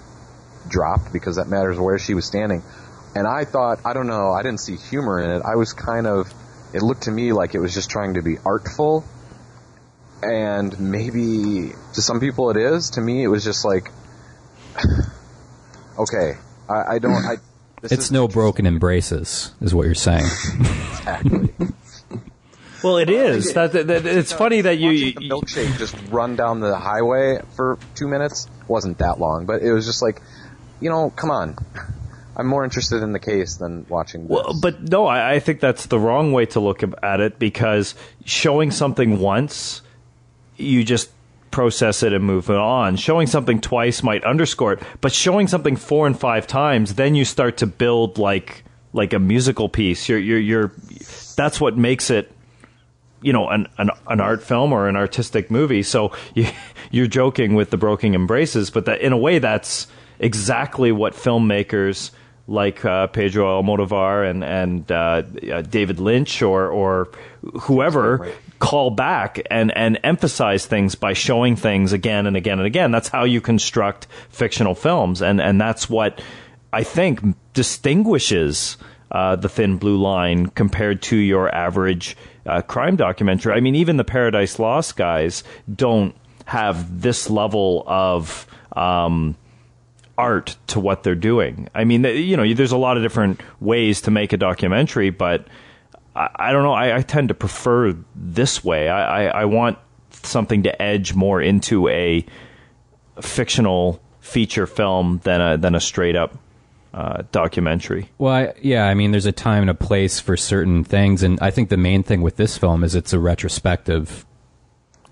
dropped 0.67 1.13
because 1.13 1.37
that 1.37 1.47
matters 1.47 1.79
where 1.79 1.97
she 1.99 2.13
was 2.13 2.25
standing. 2.25 2.63
And 3.15 3.25
I 3.25 3.45
thought, 3.45 3.79
I 3.85 3.93
don't 3.93 4.07
know, 4.07 4.31
I 4.31 4.43
didn't 4.43 4.59
see 4.59 4.75
humor 4.75 5.19
in 5.19 5.31
it. 5.31 5.41
I 5.43 5.55
was 5.55 5.73
kind 5.73 6.05
of, 6.05 6.31
it 6.73 6.81
looked 6.81 7.03
to 7.03 7.11
me 7.11 7.31
like 7.31 7.55
it 7.55 7.59
was 7.59 7.73
just 7.73 7.89
trying 7.89 8.15
to 8.15 8.21
be 8.21 8.37
artful 8.45 9.05
and 10.21 10.79
maybe 10.79 11.73
to 11.93 12.01
some 12.01 12.19
people 12.19 12.49
it 12.49 12.57
is. 12.57 12.91
To 12.91 13.01
me, 13.01 13.23
it 13.23 13.27
was 13.27 13.43
just 13.43 13.65
like, 13.65 13.91
okay, 15.99 16.33
I, 16.69 16.95
I 16.95 16.99
don't. 16.99 17.13
I, 17.13 17.35
it's 17.83 18.11
no 18.11 18.27
broken 18.27 18.65
embraces, 18.65 19.53
is 19.61 19.73
what 19.73 19.85
you're 19.85 19.95
saying. 19.95 20.25
exactly. 20.25 21.53
Well, 22.83 22.97
it 22.97 23.09
is. 23.09 23.53
That, 23.53 23.71
that, 23.71 23.87
that 23.87 24.05
it's 24.05 24.31
funny 24.31 24.61
that 24.61 24.77
you, 24.77 25.13
the 25.13 25.29
milkshake 25.29 25.77
just 25.77 25.95
run 26.09 26.35
down 26.35 26.59
the 26.59 26.77
highway 26.77 27.39
for 27.55 27.79
two 27.95 28.07
minutes 28.07 28.47
wasn't 28.67 28.99
that 28.99 29.19
long, 29.19 29.45
but 29.45 29.61
it 29.61 29.71
was 29.71 29.85
just 29.85 30.01
like, 30.01 30.21
you 30.79 30.89
know, 30.89 31.09
come 31.09 31.31
on. 31.31 31.57
I'm 32.37 32.45
more 32.45 32.63
interested 32.63 33.01
in 33.01 33.13
the 33.13 33.19
case 33.19 33.55
than 33.55 33.87
watching. 33.89 34.27
This. 34.27 34.29
Well, 34.29 34.53
but 34.61 34.83
no, 34.83 35.07
I, 35.07 35.33
I 35.33 35.39
think 35.39 35.59
that's 35.59 35.87
the 35.87 35.99
wrong 35.99 36.33
way 36.33 36.45
to 36.47 36.59
look 36.59 36.83
at 37.01 37.19
it 37.19 37.39
because 37.39 37.95
showing 38.25 38.69
something 38.69 39.19
once 39.19 39.81
you 40.57 40.83
just 40.83 41.09
process 41.51 42.03
it 42.03 42.13
and 42.13 42.23
move 42.23 42.49
on. 42.49 42.95
Showing 42.97 43.27
something 43.27 43.61
twice 43.61 44.03
might 44.03 44.23
underscore 44.23 44.73
it, 44.73 44.83
but 45.01 45.13
showing 45.13 45.47
something 45.47 45.75
four 45.75 46.07
and 46.07 46.17
five 46.19 46.47
times, 46.47 46.95
then 46.95 47.15
you 47.15 47.25
start 47.25 47.57
to 47.57 47.67
build 47.67 48.17
like 48.17 48.63
like 48.93 49.13
a 49.13 49.19
musical 49.19 49.69
piece. 49.69 50.09
You're 50.09 50.19
you're, 50.19 50.39
you're 50.39 50.71
that's 51.35 51.61
what 51.61 51.77
makes 51.77 52.09
it 52.09 52.31
you 53.21 53.33
know 53.33 53.47
an, 53.49 53.67
an 53.77 53.89
an 54.07 54.19
art 54.21 54.43
film 54.43 54.73
or 54.73 54.87
an 54.87 54.95
artistic 54.95 55.49
movie. 55.49 55.83
So 55.83 56.11
you 56.33 56.47
you're 56.91 57.07
joking 57.07 57.55
with 57.55 57.69
the 57.69 57.77
broken 57.77 58.13
embraces, 58.13 58.69
but 58.69 58.85
that 58.85 59.01
in 59.01 59.13
a 59.13 59.17
way 59.17 59.39
that's 59.39 59.87
exactly 60.19 60.91
what 60.91 61.13
filmmakers 61.13 62.11
like 62.47 62.85
uh, 62.85 63.07
Pedro 63.07 63.61
Almodovar 63.61 64.29
and 64.29 64.43
and 64.43 64.91
uh, 64.91 65.23
uh, 65.51 65.61
David 65.61 65.99
Lynch 65.99 66.41
or 66.41 66.67
or 66.67 67.09
whoever 67.61 68.17
Right. 68.17 68.35
Call 68.59 68.89
back 68.89 69.39
and 69.49 69.75
and 69.75 69.99
emphasize 70.03 70.65
things 70.65 70.95
by 70.95 71.13
showing 71.13 71.55
things 71.55 71.93
again 71.93 72.27
and 72.27 72.35
again 72.35 72.59
and 72.59 72.67
again. 72.67 72.91
That's 72.91 73.09
how 73.09 73.23
you 73.23 73.41
construct 73.41 74.07
fictional 74.29 74.75
films, 74.75 75.21
and 75.21 75.41
and 75.41 75.59
that's 75.59 75.89
what 75.89 76.21
I 76.73 76.83
think 76.83 77.21
distinguishes 77.53 78.77
uh, 79.11 79.35
the 79.35 79.49
Thin 79.49 79.77
Blue 79.77 79.97
Line 79.97 80.47
compared 80.47 81.01
to 81.03 81.15
your 81.15 81.53
average 81.53 82.17
uh, 82.45 82.61
crime 82.61 82.95
documentary. 82.95 83.53
I 83.53 83.59
mean, 83.59 83.75
even 83.75 83.97
the 83.97 84.03
Paradise 84.03 84.59
Lost 84.59 84.95
guys 84.97 85.43
don't 85.73 86.15
have 86.45 87.01
this 87.01 87.29
level 87.29 87.83
of. 87.87 88.47
Um, 88.75 89.35
art 90.19 90.57
to 90.65 90.79
what 90.79 91.03
they're 91.03 91.13
doing. 91.13 91.69
I 91.75 91.83
mean, 91.83 92.03
you 92.03 92.35
know, 92.35 92.53
there's 92.53 92.71
a 92.71 92.77
lot 92.77 92.97
of 92.97 93.03
different 93.03 93.39
ways 93.59 94.01
to 94.01 94.11
make 94.11 94.33
a 94.33 94.37
documentary, 94.37 95.11
but 95.11 95.47
I, 96.17 96.29
I 96.35 96.51
don't 96.51 96.63
know. 96.63 96.73
I, 96.73 96.97
I 96.97 97.01
tend 97.01 97.29
to 97.29 97.33
prefer 97.33 97.95
this 98.15 98.63
way. 98.63 98.89
I, 98.89 99.27
I, 99.27 99.41
I 99.41 99.45
want 99.45 99.77
something 100.11 100.63
to 100.63 100.81
edge 100.81 101.13
more 101.13 101.41
into 101.41 101.87
a 101.87 102.25
fictional 103.21 104.01
feature 104.19 104.67
film 104.67 105.21
than 105.23 105.39
a 105.39 105.57
than 105.57 105.75
a 105.75 105.79
straight 105.79 106.15
up 106.15 106.37
uh, 106.93 107.23
documentary. 107.31 108.09
Well, 108.17 108.33
I, 108.33 108.53
yeah, 108.61 108.85
I 108.85 108.93
mean, 108.93 109.11
there's 109.11 109.25
a 109.25 109.31
time 109.31 109.61
and 109.61 109.69
a 109.69 109.75
place 109.75 110.19
for 110.19 110.35
certain 110.35 110.83
things, 110.83 111.23
and 111.23 111.39
I 111.41 111.51
think 111.51 111.69
the 111.69 111.77
main 111.77 112.03
thing 112.03 112.21
with 112.21 112.37
this 112.37 112.57
film 112.57 112.83
is 112.83 112.95
it's 112.95 113.13
a 113.13 113.19
retrospective 113.19 114.25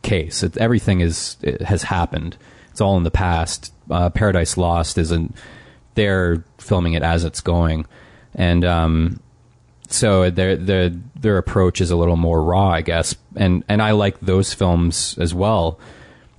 case. 0.02 0.44
It, 0.44 0.58
everything 0.58 1.02
is 1.02 1.38
has 1.62 1.84
happened. 1.84 2.38
It's 2.72 2.82
all 2.82 2.98
in 2.98 3.04
the 3.04 3.12
past. 3.12 3.74
Uh, 3.89 4.10
Paradise 4.10 4.58
Lost 4.58 4.98
isn't. 4.98 5.36
They're 5.94 6.44
filming 6.58 6.94
it 6.94 7.04
as 7.04 7.24
it's 7.24 7.39
going, 7.39 7.86
and 8.34 8.65
um, 8.65 9.20
so 9.88 10.30
their 10.30 10.56
their 10.56 10.89
their 10.89 11.38
approach 11.38 11.82
is 11.82 11.91
a 11.91 11.95
little 11.95 12.15
more 12.15 12.43
raw, 12.43 12.69
I 12.69 12.82
guess. 12.82 13.15
And 13.36 13.63
and 13.67 13.82
I 13.82 13.91
like 13.91 14.19
those 14.19 14.54
films 14.54 15.17
as 15.19 15.34
well. 15.34 15.80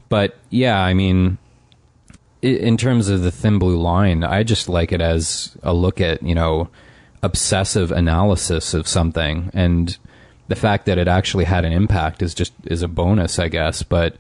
But 0.09 0.37
yeah, 0.51 0.81
I 0.81 0.95
mean, 0.95 1.39
in 2.43 2.77
terms 2.77 3.09
of 3.09 3.23
the 3.23 3.31
thin 3.31 3.59
blue 3.59 3.77
line, 3.77 4.25
I 4.25 4.43
just 4.43 4.69
like 4.69 4.93
it 4.93 5.01
as 5.01 5.57
a 5.63 5.73
look 5.73 6.01
at 6.01 6.23
you 6.23 6.35
know 6.35 6.69
obsessive 7.23 7.91
analysis 7.91 8.75
of 8.75 8.87
something, 8.87 9.51
and 9.55 9.97
the 10.49 10.57
fact 10.57 10.87
that 10.87 10.99
it 10.99 11.09
actually 11.09 11.45
had 11.45 11.65
an 11.65 11.73
impact 11.73 12.23
is 12.23 12.35
just 12.35 12.53
is 12.65 12.83
a 12.83 12.89
bonus, 12.89 13.39
I 13.39 13.49
guess. 13.49 13.83
But 13.83 14.17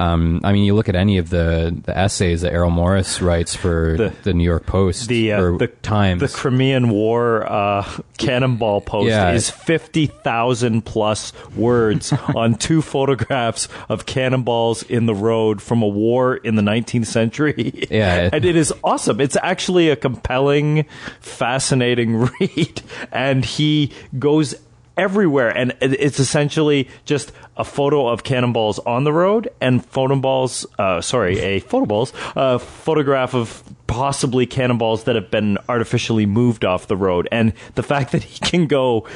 um, 0.00 0.40
I 0.42 0.52
mean, 0.52 0.64
you 0.64 0.74
look 0.74 0.88
at 0.88 0.96
any 0.96 1.18
of 1.18 1.30
the, 1.30 1.76
the 1.84 1.96
essays 1.96 2.40
that 2.40 2.52
Errol 2.52 2.70
Morris 2.70 3.20
writes 3.20 3.54
for 3.54 3.96
the, 3.98 4.12
The- 4.22 4.32
New 4.32 4.44
York 4.44 4.66
Post 4.66 5.08
The 5.08 5.32
uh, 5.34 5.42
or 5.42 5.58
the 5.58 5.66
Times. 5.68 6.20
the 6.22 6.28
Crimean 6.28 6.88
War 6.88 7.44
uh, 7.46 7.88
cannonball 8.18 8.80
post 8.80 9.08
Yeah. 9.08 9.32
is 9.32 9.50
fifty 9.50 10.06
thousand 10.06 10.86
plus 10.86 11.32
words 11.54 12.12
on 12.34 12.54
two 12.54 12.80
photographs 12.82 13.68
of 13.88 14.06
cannonballs 14.06 14.82
in 14.84 15.06
the 15.06 15.14
road 15.14 15.60
from 15.60 15.82
a 15.82 15.88
war 15.88 16.36
in 16.36 16.54
the 16.56 16.62
nineteenth 16.62 17.06
century. 17.06 17.86
Yeah. 17.90 18.30
and 18.32 18.44
it 18.44 18.56
is 18.56 18.72
awesome. 18.82 19.20
It's 19.20 19.36
actually 19.42 19.90
a 19.90 19.96
compelling, 19.96 20.86
fascinating 21.20 22.16
read, 22.40 22.82
and 23.12 23.44
he 23.44 23.92
goes 24.18 24.54
everywhere. 24.96 25.48
And 25.48 25.76
it's 25.80 26.18
essentially 26.18 26.88
just 27.04 27.32
a 27.56 27.64
photo 27.64 28.08
of 28.08 28.24
cannonballs 28.24 28.78
on 28.80 29.04
the 29.04 29.12
road 29.12 29.48
and 29.60 29.82
photoballs 29.82 30.66
uh, 30.78 31.00
sorry 31.00 31.38
a 31.38 31.60
photoballs 31.60 32.12
a 32.36 32.58
photograph 32.58 33.34
of 33.34 33.62
possibly 33.86 34.46
cannonballs 34.46 35.04
that 35.04 35.16
have 35.16 35.30
been 35.30 35.58
artificially 35.68 36.26
moved 36.26 36.64
off 36.64 36.86
the 36.86 36.96
road. 36.96 37.28
And 37.32 37.52
the 37.74 37.82
fact 37.82 38.12
that 38.12 38.22
he 38.22 38.38
can 38.38 38.66
go 38.66 39.06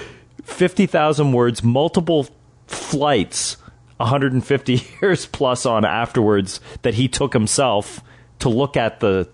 50,000 0.45 1.33
words 1.33 1.63
multiple 1.63 2.29
flights 2.67 3.57
150 3.99 4.83
years 5.03 5.27
plus 5.27 5.65
on 5.67 5.85
afterwards 5.85 6.61
that 6.83 6.95
he 6.95 7.09
took 7.09 7.33
himself 7.33 8.01
to 8.41 8.49
look 8.49 8.77
at 8.77 9.01
the 9.01 9.29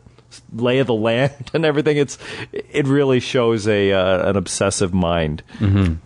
lay 0.52 0.78
of 0.78 0.86
the 0.86 0.94
land 0.94 1.50
and 1.54 1.64
everything 1.64 1.96
it's 1.96 2.18
it 2.52 2.86
really 2.86 3.20
shows 3.20 3.66
a 3.66 3.92
uh, 3.92 4.30
an 4.30 4.36
obsessive 4.36 4.92
mind 4.94 5.42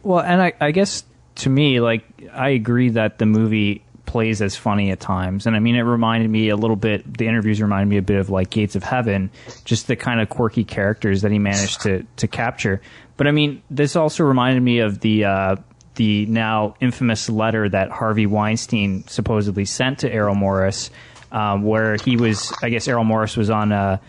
Well, 0.02 0.20
and 0.20 0.40
I, 0.40 0.52
I 0.60 0.70
guess 0.70 1.04
to 1.36 1.50
me, 1.50 1.80
like, 1.80 2.04
I 2.32 2.50
agree 2.50 2.90
that 2.90 3.18
the 3.18 3.26
movie 3.26 3.82
plays 4.06 4.40
as 4.42 4.54
funny 4.54 4.90
at 4.90 5.00
times. 5.00 5.46
And 5.46 5.56
I 5.56 5.58
mean, 5.58 5.74
it 5.74 5.80
reminded 5.82 6.30
me 6.30 6.48
a 6.50 6.56
little 6.56 6.76
bit, 6.76 7.18
the 7.18 7.26
interviews 7.26 7.60
reminded 7.60 7.88
me 7.88 7.96
a 7.96 8.02
bit 8.02 8.18
of 8.18 8.30
like 8.30 8.50
Gates 8.50 8.76
of 8.76 8.82
Heaven, 8.82 9.30
just 9.64 9.86
the 9.86 9.96
kind 9.96 10.20
of 10.20 10.28
quirky 10.28 10.64
characters 10.64 11.22
that 11.22 11.32
he 11.32 11.38
managed 11.38 11.82
to, 11.82 12.06
to 12.16 12.28
capture. 12.28 12.80
But 13.16 13.26
I 13.26 13.32
mean, 13.32 13.62
this 13.70 13.96
also 13.96 14.24
reminded 14.24 14.62
me 14.62 14.80
of 14.80 15.00
the, 15.00 15.24
uh, 15.24 15.56
the 15.96 16.26
now 16.26 16.74
infamous 16.80 17.28
letter 17.28 17.68
that 17.68 17.90
Harvey 17.90 18.26
Weinstein 18.26 19.06
supposedly 19.06 19.64
sent 19.64 20.00
to 20.00 20.12
Errol 20.12 20.34
Morris, 20.34 20.90
um, 21.34 21.64
where 21.64 21.96
he 21.96 22.16
was, 22.16 22.52
I 22.62 22.70
guess 22.70 22.88
Errol 22.88 23.04
Morris 23.04 23.36
was 23.36 23.50
on 23.50 23.72
a, 23.72 24.00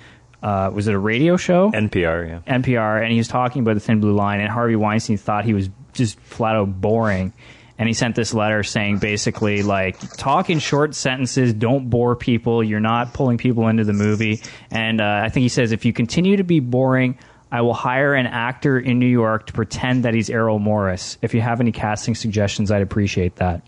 uh, 0.44 0.70
was 0.72 0.88
it 0.88 0.94
a 0.94 1.00
radio 1.00 1.38
show? 1.38 1.72
NPR 1.72 2.28
yeah 2.46 2.58
NPR, 2.60 3.02
and 3.02 3.12
he 3.12 3.18
was 3.18 3.28
talking 3.28 3.64
about 3.64 3.74
the 3.74 3.80
Thin 3.80 4.00
Blue 4.00 4.14
Line, 4.14 4.40
and 4.40 4.50
Harvey 4.50 4.76
Weinstein 4.76 5.18
thought 5.18 5.44
he 5.44 5.54
was 5.54 5.70
just 5.94 6.20
flat 6.20 6.56
out 6.56 6.80
boring. 6.80 7.34
And 7.78 7.90
he 7.90 7.94
sent 7.94 8.16
this 8.16 8.34
letter 8.34 8.64
saying 8.64 9.00
basically, 9.00 9.62
like, 9.62 10.00
talk 10.16 10.50
in 10.50 10.60
short 10.60 10.96
sentences, 10.96 11.54
don't 11.54 11.90
bore 11.90 12.16
people, 12.16 12.64
you're 12.64 12.80
not 12.80 13.14
pulling 13.14 13.38
people 13.38 13.68
into 13.68 13.84
the 13.84 13.92
movie. 13.92 14.42
And 14.72 15.02
uh, 15.02 15.22
I 15.24 15.28
think 15.28 15.42
he 15.42 15.50
says, 15.50 15.74
if 15.74 15.84
you 15.84 15.92
continue 15.92 16.38
to 16.38 16.46
be 16.46 16.62
boring, 16.62 17.18
I 17.52 17.62
will 17.62 17.74
hire 17.74 18.14
an 18.14 18.28
actor 18.28 18.80
in 18.80 18.98
New 19.00 19.08
York 19.08 19.48
to 19.48 19.54
pretend 19.54 20.06
that 20.06 20.14
he's 20.14 20.30
Errol 20.30 20.58
Morris. 20.60 21.18
If 21.22 21.34
you 21.34 21.42
have 21.42 21.60
any 21.60 21.74
casting 21.74 22.16
suggestions, 22.16 22.72
I'd 22.72 22.82
appreciate 22.82 23.36
that. 23.38 23.68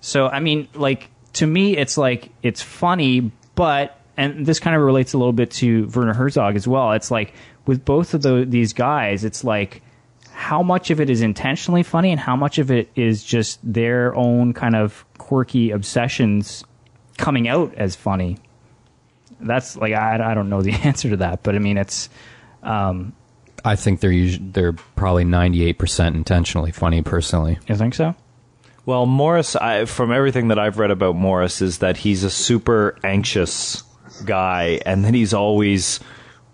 So, 0.00 0.26
I 0.26 0.40
mean, 0.40 0.68
like, 0.74 1.08
to 1.36 1.46
me, 1.46 1.76
it's 1.76 1.98
like, 1.98 2.30
it's 2.42 2.62
funny, 2.62 3.30
but, 3.54 4.00
and 4.16 4.46
this 4.46 4.58
kind 4.58 4.74
of 4.74 4.82
relates 4.82 5.12
a 5.12 5.18
little 5.18 5.34
bit 5.34 5.50
to 5.52 5.86
Werner 5.94 6.14
Herzog 6.14 6.56
as 6.56 6.66
well. 6.66 6.92
It's 6.92 7.10
like, 7.10 7.34
with 7.66 7.84
both 7.84 8.14
of 8.14 8.22
the, 8.22 8.46
these 8.48 8.72
guys, 8.72 9.22
it's 9.22 9.44
like, 9.44 9.82
how 10.32 10.62
much 10.62 10.90
of 10.90 11.00
it 11.00 11.10
is 11.10 11.20
intentionally 11.20 11.82
funny 11.82 12.10
and 12.10 12.18
how 12.18 12.36
much 12.36 12.58
of 12.58 12.70
it 12.70 12.90
is 12.96 13.22
just 13.22 13.58
their 13.62 14.14
own 14.14 14.54
kind 14.54 14.74
of 14.74 15.04
quirky 15.18 15.70
obsessions 15.72 16.64
coming 17.18 17.48
out 17.48 17.74
as 17.74 17.94
funny. 17.94 18.38
That's 19.38 19.76
like, 19.76 19.92
I, 19.92 20.30
I 20.32 20.34
don't 20.34 20.48
know 20.48 20.62
the 20.62 20.72
answer 20.84 21.10
to 21.10 21.18
that, 21.18 21.42
but 21.42 21.54
I 21.54 21.58
mean, 21.58 21.76
it's, 21.76 22.08
um, 22.62 23.12
I 23.62 23.76
think 23.76 24.00
they're 24.00 24.10
usually, 24.10 24.48
they're 24.52 24.72
probably 24.72 25.24
98% 25.24 26.14
intentionally 26.14 26.72
funny 26.72 27.02
personally. 27.02 27.58
you 27.66 27.74
think 27.76 27.94
so? 27.94 28.14
Well, 28.86 29.04
Morris, 29.04 29.56
I, 29.56 29.84
from 29.84 30.12
everything 30.12 30.46
that 30.48 30.60
I've 30.60 30.78
read 30.78 30.92
about 30.92 31.16
Morris, 31.16 31.60
is 31.60 31.78
that 31.78 31.96
he's 31.96 32.22
a 32.22 32.30
super 32.30 32.96
anxious 33.02 33.82
guy, 34.24 34.80
and 34.86 35.04
that 35.04 35.12
he's 35.12 35.34
always 35.34 35.98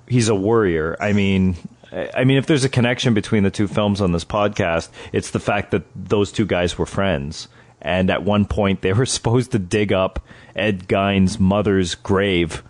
he's 0.09 0.31
a 0.31 0.35
worrier. 0.35 0.97
I 0.99 1.13
mean, 1.13 1.57
I 1.93 2.25
mean, 2.25 2.39
if 2.39 2.47
there's 2.47 2.65
a 2.65 2.71
connection 2.71 3.13
between 3.13 3.43
the 3.43 3.51
two 3.51 3.69
films 3.69 4.01
on 4.01 4.13
this 4.13 4.25
podcast, 4.25 4.89
it's 5.13 5.31
the 5.31 5.41
fact 5.41 5.73
that 5.73 5.83
those 5.95 6.33
two 6.33 6.47
guys 6.47 6.79
were 6.79 6.87
friends, 6.87 7.49
and 7.83 8.09
at 8.09 8.23
one 8.23 8.47
point 8.47 8.81
they 8.81 8.95
were 8.95 9.05
supposed 9.19 9.53
to 9.53 9.59
dig 9.59 9.93
up 9.93 10.25
Ed 10.57 10.89
Gein's 10.89 11.39
mother's 11.39 11.95
grave 11.95 12.63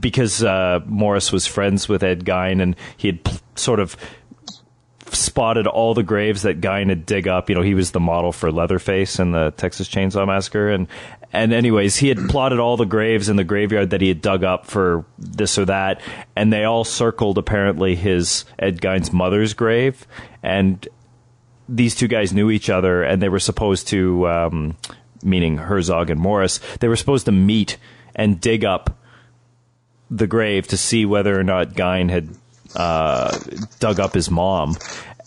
because 0.00 0.42
uh, 0.42 0.80
Morris 0.86 1.30
was 1.30 1.46
friends 1.46 1.90
with 1.90 2.02
Ed 2.02 2.24
Gein, 2.24 2.62
and 2.62 2.74
he 2.96 3.08
had 3.08 3.22
pl- 3.22 3.38
sort 3.54 3.80
of 3.80 3.98
spotted 5.14 5.66
all 5.66 5.94
the 5.94 6.02
graves 6.02 6.42
that 6.42 6.60
had 6.88 7.06
dig 7.06 7.28
up. 7.28 7.48
You 7.48 7.54
know, 7.54 7.62
he 7.62 7.74
was 7.74 7.90
the 7.90 8.00
model 8.00 8.32
for 8.32 8.50
Leatherface 8.50 9.18
in 9.18 9.32
the 9.32 9.52
Texas 9.56 9.88
Chainsaw 9.88 10.26
Massacre, 10.26 10.70
and 10.70 10.88
and 11.32 11.52
anyways, 11.52 11.96
he 11.96 12.08
had 12.08 12.28
plotted 12.28 12.58
all 12.58 12.76
the 12.76 12.84
graves 12.84 13.28
in 13.28 13.36
the 13.36 13.44
graveyard 13.44 13.90
that 13.90 14.02
he 14.02 14.08
had 14.08 14.20
dug 14.20 14.44
up 14.44 14.66
for 14.66 15.04
this 15.18 15.58
or 15.58 15.64
that, 15.64 16.00
and 16.36 16.52
they 16.52 16.64
all 16.64 16.84
circled 16.84 17.38
apparently 17.38 17.96
his 17.96 18.44
Ed 18.58 18.80
Gein's 18.80 19.12
mother's 19.12 19.54
grave, 19.54 20.06
and 20.42 20.86
these 21.68 21.94
two 21.94 22.08
guys 22.08 22.32
knew 22.32 22.50
each 22.50 22.68
other, 22.68 23.02
and 23.02 23.22
they 23.22 23.30
were 23.30 23.38
supposed 23.38 23.88
to, 23.88 24.28
um, 24.28 24.76
meaning 25.22 25.56
Herzog 25.56 26.10
and 26.10 26.20
Morris, 26.20 26.60
they 26.80 26.88
were 26.88 26.96
supposed 26.96 27.24
to 27.26 27.32
meet 27.32 27.78
and 28.14 28.40
dig 28.40 28.64
up 28.64 28.98
the 30.10 30.26
grave 30.26 30.66
to 30.68 30.76
see 30.76 31.06
whether 31.06 31.38
or 31.38 31.42
not 31.44 31.70
Gein 31.70 32.10
had 32.10 32.28
uh, 32.74 33.38
dug 33.78 34.00
up 34.00 34.14
his 34.14 34.30
mom. 34.30 34.76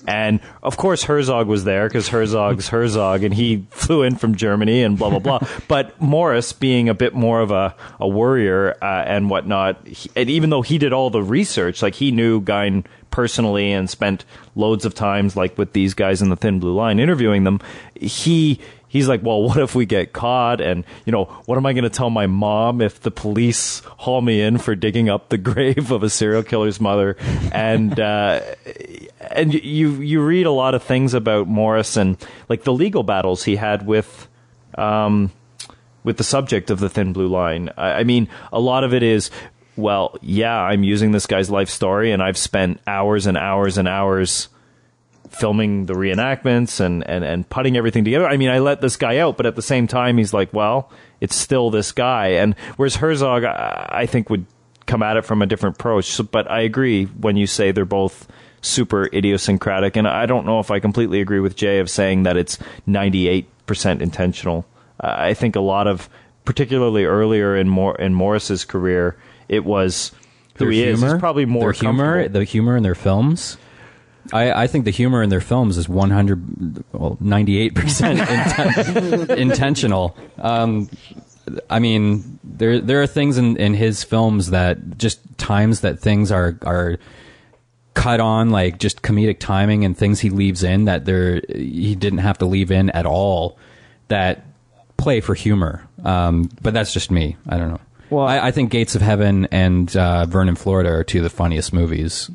And 0.07 0.39
of 0.61 0.77
course, 0.77 1.03
Herzog 1.03 1.47
was 1.47 1.63
there 1.63 1.87
because 1.87 2.09
Herzog's 2.09 2.69
Herzog, 2.69 3.23
and 3.23 3.33
he 3.33 3.65
flew 3.71 4.03
in 4.03 4.15
from 4.15 4.35
Germany 4.35 4.83
and 4.83 4.97
blah 4.97 5.09
blah 5.09 5.19
blah. 5.19 5.39
but 5.67 5.99
Morris, 5.99 6.53
being 6.53 6.89
a 6.89 6.93
bit 6.93 7.13
more 7.13 7.41
of 7.41 7.51
a 7.51 7.75
a 7.99 8.07
worrier 8.07 8.75
uh, 8.81 9.03
and 9.05 9.29
whatnot, 9.29 9.85
he, 9.87 10.09
and 10.15 10.29
even 10.29 10.49
though 10.49 10.61
he 10.61 10.77
did 10.77 10.93
all 10.93 11.09
the 11.09 11.23
research, 11.23 11.81
like 11.81 11.95
he 11.95 12.11
knew 12.11 12.41
Gein 12.41 12.85
personally 13.09 13.71
and 13.71 13.89
spent 13.89 14.25
loads 14.55 14.85
of 14.85 14.93
times, 14.93 15.35
like 15.35 15.57
with 15.57 15.73
these 15.73 15.93
guys 15.93 16.21
in 16.21 16.29
the 16.29 16.35
Thin 16.35 16.59
Blue 16.59 16.75
Line, 16.75 16.99
interviewing 16.99 17.43
them, 17.43 17.59
he 17.99 18.59
he's 18.95 19.09
like, 19.09 19.21
well, 19.21 19.43
what 19.43 19.57
if 19.57 19.75
we 19.75 19.85
get 19.85 20.13
caught? 20.13 20.61
And, 20.61 20.85
you 21.05 21.11
know, 21.11 21.25
what 21.45 21.57
am 21.57 21.65
I 21.65 21.73
going 21.73 21.83
to 21.83 21.89
tell 21.89 22.09
my 22.09 22.27
mom 22.27 22.79
if 22.79 23.01
the 23.01 23.11
police 23.11 23.81
haul 23.85 24.21
me 24.21 24.41
in 24.41 24.57
for 24.57 24.73
digging 24.73 25.09
up 25.09 25.27
the 25.27 25.37
grave 25.49 25.91
of 25.91 26.01
a 26.01 26.09
serial 26.09 26.43
killer's 26.43 26.79
mother? 26.79 27.17
And, 27.51 27.99
uh, 27.99 28.39
and 29.19 29.53
you, 29.53 29.95
you 29.95 30.21
read 30.21 30.45
a 30.45 30.51
lot 30.51 30.75
of 30.75 30.81
things 30.81 31.13
about 31.13 31.45
Morris 31.45 31.97
and 31.97 32.15
like 32.47 32.63
the 32.63 32.71
legal 32.71 33.03
battles 33.03 33.43
he 33.43 33.57
had 33.57 33.85
with, 33.85 34.29
um, 34.77 35.29
with 36.05 36.15
the 36.15 36.23
subject 36.23 36.71
of 36.71 36.79
the 36.79 36.87
thin 36.87 37.11
blue 37.11 37.27
line. 37.27 37.71
I, 37.75 37.91
I 37.91 38.03
mean, 38.05 38.29
a 38.53 38.61
lot 38.61 38.85
of 38.85 38.93
it 38.93 39.03
is, 39.03 39.29
well, 39.75 40.17
yeah, 40.21 40.57
I'm 40.57 40.85
using 40.85 41.11
this 41.11 41.25
guy's 41.25 41.49
life 41.49 41.69
story 41.69 42.13
and 42.13 42.23
I've 42.23 42.37
spent 42.37 42.79
hours 42.87 43.25
and 43.25 43.37
hours 43.37 43.77
and 43.77 43.89
hours 43.89 44.47
filming 45.39 45.85
the 45.85 45.93
reenactments 45.93 46.79
and, 46.79 47.07
and, 47.09 47.23
and 47.23 47.49
putting 47.49 47.75
everything 47.77 48.03
together. 48.05 48.27
I 48.27 48.37
mean, 48.37 48.49
I 48.49 48.59
let 48.59 48.81
this 48.81 48.95
guy 48.97 49.17
out, 49.17 49.37
but 49.37 49.45
at 49.45 49.55
the 49.55 49.61
same 49.61 49.87
time, 49.87 50.17
he's 50.17 50.33
like, 50.33 50.53
well, 50.53 50.89
it's 51.21 51.35
still 51.35 51.69
this 51.69 51.91
guy. 51.91 52.27
And 52.29 52.55
whereas 52.77 52.95
Herzog, 52.97 53.43
I, 53.43 53.87
I 53.89 54.05
think, 54.05 54.29
would 54.29 54.45
come 54.85 55.03
at 55.03 55.17
it 55.17 55.25
from 55.25 55.41
a 55.41 55.45
different 55.45 55.75
approach. 55.77 56.05
So, 56.05 56.23
but 56.23 56.49
I 56.49 56.61
agree 56.61 57.05
when 57.05 57.37
you 57.37 57.47
say 57.47 57.71
they're 57.71 57.85
both 57.85 58.27
super 58.61 59.09
idiosyncratic. 59.13 59.95
And 59.95 60.07
I 60.07 60.25
don't 60.25 60.45
know 60.45 60.59
if 60.59 60.71
I 60.71 60.79
completely 60.79 61.21
agree 61.21 61.39
with 61.39 61.55
Jay 61.55 61.79
of 61.79 61.89
saying 61.89 62.23
that 62.23 62.37
it's 62.37 62.57
98% 62.87 63.45
intentional. 64.01 64.65
Uh, 65.03 65.13
I 65.17 65.33
think 65.33 65.55
a 65.55 65.59
lot 65.61 65.87
of, 65.87 66.09
particularly 66.45 67.05
earlier 67.05 67.55
in, 67.55 67.67
Mor- 67.69 67.99
in 67.99 68.13
Morris's 68.13 68.63
career, 68.65 69.17
it 69.49 69.65
was 69.65 70.11
who 70.55 70.65
Their 70.65 70.71
he 70.71 70.83
is. 70.83 70.99
humor, 70.99 71.15
He's 71.15 71.19
probably 71.19 71.45
more 71.45 71.73
their 71.73 71.79
humor, 71.81 72.27
the 72.27 72.43
humor 72.43 72.77
in 72.77 72.83
their 72.83 72.95
films. 72.95 73.57
I, 74.33 74.63
I 74.63 74.67
think 74.67 74.85
the 74.85 74.91
humor 74.91 75.21
in 75.21 75.29
their 75.29 75.41
films 75.41 75.77
is 75.77 75.87
100, 75.87 76.83
well, 76.93 77.17
98 77.19 77.75
percent 77.75 79.29
intentional. 79.31 80.15
Um, 80.39 80.89
I 81.69 81.79
mean, 81.79 82.39
there 82.43 82.79
there 82.79 83.01
are 83.03 83.07
things 83.07 83.37
in, 83.37 83.57
in 83.57 83.73
his 83.75 84.03
films 84.03 84.49
that 84.49 84.97
just 84.97 85.19
times 85.37 85.81
that 85.81 85.99
things 85.99 86.31
are 86.31 86.57
are 86.63 86.97
cut 87.93 88.19
on 88.19 88.49
like 88.49 88.77
just 88.79 89.01
comedic 89.03 89.39
timing 89.39 89.85
and 89.85 89.97
things 89.97 90.19
he 90.19 90.29
leaves 90.29 90.63
in 90.63 90.85
that 90.85 91.05
there 91.05 91.41
he 91.49 91.95
didn't 91.95 92.19
have 92.19 92.37
to 92.39 92.45
leave 92.45 92.71
in 92.71 92.89
at 92.89 93.05
all 93.05 93.57
that 94.07 94.45
play 94.97 95.21
for 95.21 95.33
humor. 95.35 95.87
Um, 96.03 96.49
but 96.61 96.73
that's 96.73 96.93
just 96.93 97.11
me. 97.11 97.37
I 97.47 97.57
don't 97.57 97.69
know. 97.69 97.79
Well- 98.09 98.25
I, 98.27 98.47
I 98.47 98.51
think 98.51 98.71
Gates 98.71 98.95
of 98.95 99.01
Heaven 99.01 99.47
and 99.51 99.95
uh, 99.95 100.25
Vernon, 100.25 100.55
Florida 100.55 100.89
are 100.91 101.03
two 101.03 101.19
of 101.19 101.23
the 101.23 101.29
funniest 101.29 101.73
movies 101.73 102.29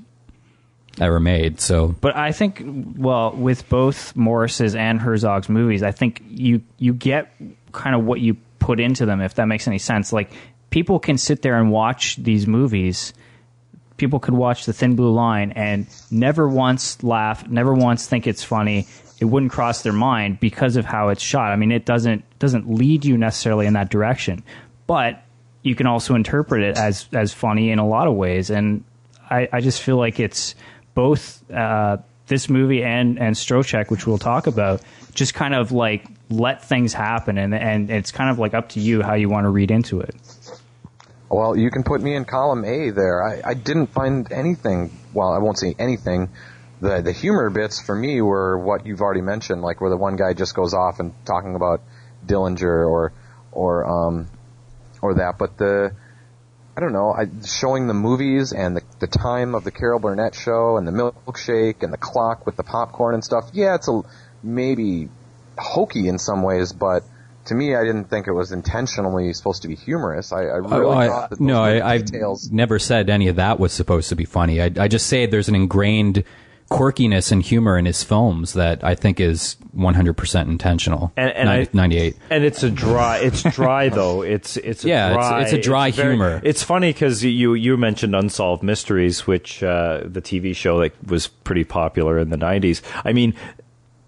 ever 0.99 1.21
made. 1.21 1.61
So 1.61 1.89
But 1.89 2.17
I 2.17 2.33
think, 2.33 2.63
well, 2.97 3.33
with 3.33 3.69
both 3.69 4.15
Morris's 4.17 4.75
and 4.75 5.01
Herzog's 5.01 5.49
movies, 5.49 5.83
I 5.83 5.93
think 5.93 6.23
you 6.29 6.63
you 6.79 6.95
get 6.95 7.33
kind 7.73 7.95
of 7.95 8.05
what 8.05 8.21
you 8.21 8.37
put 8.59 8.81
into 8.81 9.07
them, 9.07 9.21
if 9.21 9.35
that 9.35 9.47
makes 9.47 9.67
any 9.67 9.79
sense. 9.79 10.13
Like 10.13 10.31
people 10.71 10.99
can 10.99 11.19
sit 11.19 11.43
there 11.43 11.59
and 11.59 11.71
watch 11.71 12.17
these 12.17 12.47
movies. 12.47 13.13
People 13.97 14.19
could 14.19 14.35
watch 14.35 14.65
The 14.65 14.73
Thin 14.73 14.97
Blue 14.97 15.13
Line 15.13 15.53
and 15.53 15.87
never 16.11 16.49
once 16.49 17.03
laugh, 17.03 17.47
never 17.49 17.75
once 17.75 18.07
think 18.07 18.27
it's 18.27 18.43
funny. 18.43 18.87
It 19.21 19.27
wouldn't 19.27 19.53
cross 19.53 19.83
their 19.83 19.93
mind 19.93 20.41
because 20.41 20.77
of 20.77 20.87
how 20.87 21.11
it's 21.11 21.23
shot. 21.23 21.53
I 21.53 21.57
mean, 21.57 21.73
it 21.73 21.85
doesn't 21.85 22.25
doesn't 22.39 22.73
lead 22.73 23.05
you 23.05 23.19
necessarily 23.19 23.67
in 23.67 23.75
that 23.75 23.91
direction, 23.91 24.43
but 24.87 25.23
you 25.63 25.75
can 25.75 25.87
also 25.87 26.15
interpret 26.15 26.63
it 26.63 26.79
as 26.79 27.07
as 27.13 27.35
funny 27.35 27.71
in 27.71 27.79
a 27.79 27.87
lot 27.87 28.07
of 28.07 28.15
ways. 28.15 28.49
And 28.49 28.85
I, 29.29 29.49
I 29.53 29.61
just 29.61 29.83
feel 29.83 29.97
like 29.97 30.19
it's 30.19 30.55
both 31.01 31.51
uh, 31.51 31.97
this 32.27 32.51
movie 32.51 32.83
and 32.85 33.19
and 33.19 33.35
Stroszek, 33.35 33.91
which 33.91 34.07
we'll 34.07 34.19
talk 34.19 34.47
about, 34.47 34.83
just 35.15 35.33
kind 35.33 35.55
of 35.55 35.73
like 35.73 36.05
let 36.29 36.63
things 36.65 36.93
happen, 36.93 37.39
and 37.39 37.55
and 37.55 37.91
it's 37.91 38.13
kind 38.13 38.31
of 38.31 38.39
like 38.39 38.53
up 38.53 38.69
to 38.71 38.81
you 38.81 39.03
how 39.03 39.15
you 39.15 39.29
want 39.31 39.45
to 39.47 39.51
read 39.51 39.71
into 39.71 40.01
it. 40.01 40.15
Well, 41.31 41.57
you 41.57 41.71
can 41.71 41.85
put 41.85 42.03
me 42.03 42.15
in 42.15 42.25
column 42.25 42.65
A 42.65 42.91
there. 42.91 43.23
I, 43.23 43.51
I 43.51 43.55
didn't 43.55 43.87
find 43.87 44.31
anything. 44.33 44.91
Well, 45.15 45.33
I 45.33 45.39
won't 45.39 45.59
say 45.59 45.75
anything. 45.79 46.29
The 46.81 47.01
the 47.01 47.13
humor 47.13 47.49
bits 47.51 47.81
for 47.81 47.95
me 47.95 48.21
were 48.21 48.59
what 48.59 48.85
you've 48.85 49.01
already 49.01 49.23
mentioned, 49.23 49.63
like 49.63 49.81
where 49.81 49.91
the 49.91 49.97
one 49.97 50.17
guy 50.17 50.35
just 50.35 50.55
goes 50.55 50.75
off 50.75 51.01
and 51.01 51.15
talking 51.25 51.55
about 51.55 51.81
Dillinger 52.27 52.89
or 52.95 53.13
or 53.53 53.73
um 53.87 54.29
or 55.01 55.15
that. 55.15 55.39
But 55.39 55.57
the 55.57 55.95
I 56.77 56.81
don't 56.81 56.93
know, 56.93 57.13
I, 57.13 57.27
showing 57.47 57.89
the 57.89 57.95
movies 57.95 58.53
and 58.53 58.77
the 58.77 58.83
the 59.01 59.07
time 59.07 59.55
of 59.55 59.65
the 59.65 59.71
Carol 59.71 59.99
Burnett 59.99 60.35
show 60.35 60.77
and 60.77 60.87
the 60.87 60.93
milkshake 60.93 61.83
and 61.83 61.93
the 61.93 61.99
clock 61.99 62.47
with 62.47 62.57
the 62.57 62.63
popcorn 62.63 63.15
and 63.15 63.25
stuff. 63.25 63.51
Yeah, 63.53 63.75
it's 63.75 63.89
a 63.89 64.03
maybe 64.43 65.09
hokey 65.59 66.09
in 66.09 66.19
some 66.19 66.43
ways, 66.43 66.73
but 66.73 67.03
to 67.47 67.55
me, 67.55 67.75
I 67.75 67.83
didn't 67.85 68.05
think 68.05 68.29
it 68.29 68.33
was 68.33 68.53
intentionally 68.53 69.33
supposed 69.33 69.63
to 69.63 69.69
be 69.69 69.75
humorous. 69.75 70.33
I, 70.33 70.43
I 70.43 70.51
oh, 70.59 70.61
really 70.61 70.85
Oh, 70.85 70.91
I- 70.99 71.09
thought 71.09 71.31
that 71.31 71.41
no, 71.41 71.63
I, 71.63 71.99
details. 71.99 72.51
never 72.51 72.79
said 72.79 73.11
any 73.11 73.29
of 73.29 73.37
that 73.37 73.59
was 73.59 73.73
supposed 73.73 74.11
to 74.11 74.17
be 74.17 74.25
funny. 74.25 74.61
I, 74.63 74.71
I 74.79 74.89
just 74.89 75.07
say 75.07 75.27
there's 75.27 75.49
an 75.49 75.55
ingrained 75.57 76.25
quirkiness 76.71 77.33
and 77.33 77.43
humor 77.43 77.77
in 77.77 77.85
his 77.85 78.03
films 78.05 78.53
that 78.53 78.83
I 78.85 78.95
think 78.95 79.19
is 79.19 79.57
100% 79.77 80.49
intentional. 80.49 81.13
And- 81.17 81.33
and 81.33 81.49
Nin- 81.49 81.61
I- 81.63 81.69
98. 81.77 82.17
and 82.31 82.45
it's 82.45 82.63
a 82.63 82.71
dry. 82.71 83.19
It's 83.19 83.43
dry 83.43 83.89
though. 84.01 84.23
It's 84.23 84.57
it's 84.57 84.85
a 84.85 84.89
Yeah, 84.89 85.11
it's- 85.11 85.29
dry, 85.29 85.43
it's 85.43 85.53
a 85.53 85.59
dry 85.61 85.91
very- 85.91 86.11
humor. 86.15 86.41
It's 86.45 86.63
funny 86.63 86.93
because 86.93 87.25
you 87.25 87.55
you 87.55 87.77
mentioned 87.77 88.15
Unsolved 88.15 88.63
Mysteries, 88.63 89.27
which 89.27 89.63
uh, 89.63 90.01
the 90.05 90.23
TV 90.23 90.55
show 90.55 90.81
that 90.81 90.93
was 91.09 91.27
pretty 91.27 91.65
popular 91.65 92.19
in 92.19 92.31
the 92.31 92.39
'90s. 92.39 92.83
I 93.05 93.13
mean. 93.13 93.35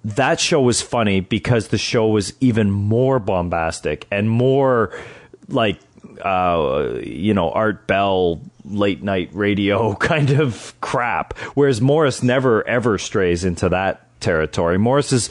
That 0.05 0.41
show 0.41 0.61
was 0.61 0.83
funny 0.83 1.21
because 1.21 1.69
the 1.69 1.79
show 1.79 2.09
was 2.09 2.33
even 2.41 2.73
more 2.73 3.21
bombastic 3.21 4.05
and 4.11 4.29
more 4.29 4.91
like 5.47 5.79
uh, 6.25 6.95
you 7.05 7.33
know 7.33 7.53
Art 7.53 7.87
Bell 7.87 8.41
late 8.65 9.03
night 9.03 9.31
radio 9.33 9.95
kind 9.97 10.31
of 10.31 10.75
crap. 10.81 11.37
Whereas 11.55 11.81
Morris 11.81 12.23
never 12.23 12.67
ever 12.67 12.99
strays 12.99 13.45
into 13.45 13.69
that 13.69 14.21
territory. 14.21 14.79
Morris 14.79 15.13
is 15.13 15.31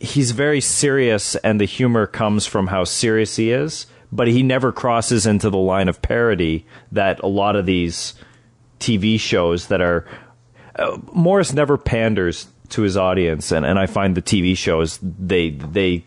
he's 0.00 0.30
very 0.30 0.60
serious 0.60 1.36
and 1.36 1.60
the 1.60 1.66
humor 1.66 2.06
comes 2.06 2.46
from 2.46 2.68
how 2.68 2.84
serious 2.84 3.36
he 3.36 3.52
is 3.52 3.86
but 4.12 4.26
he 4.26 4.42
never 4.42 4.72
crosses 4.72 5.26
into 5.26 5.50
the 5.50 5.58
line 5.58 5.88
of 5.88 6.02
parody 6.02 6.66
that 6.90 7.20
a 7.20 7.26
lot 7.26 7.54
of 7.54 7.66
these 7.66 8.14
tv 8.80 9.20
shows 9.20 9.68
that 9.68 9.82
are 9.82 10.06
uh, 10.76 10.98
morris 11.12 11.52
never 11.52 11.76
panders 11.76 12.48
to 12.70 12.82
his 12.82 12.96
audience 12.96 13.52
and, 13.52 13.66
and 13.66 13.78
i 13.78 13.86
find 13.86 14.16
the 14.16 14.22
tv 14.22 14.56
shows 14.56 14.98
they 15.02 15.50
they 15.50 16.02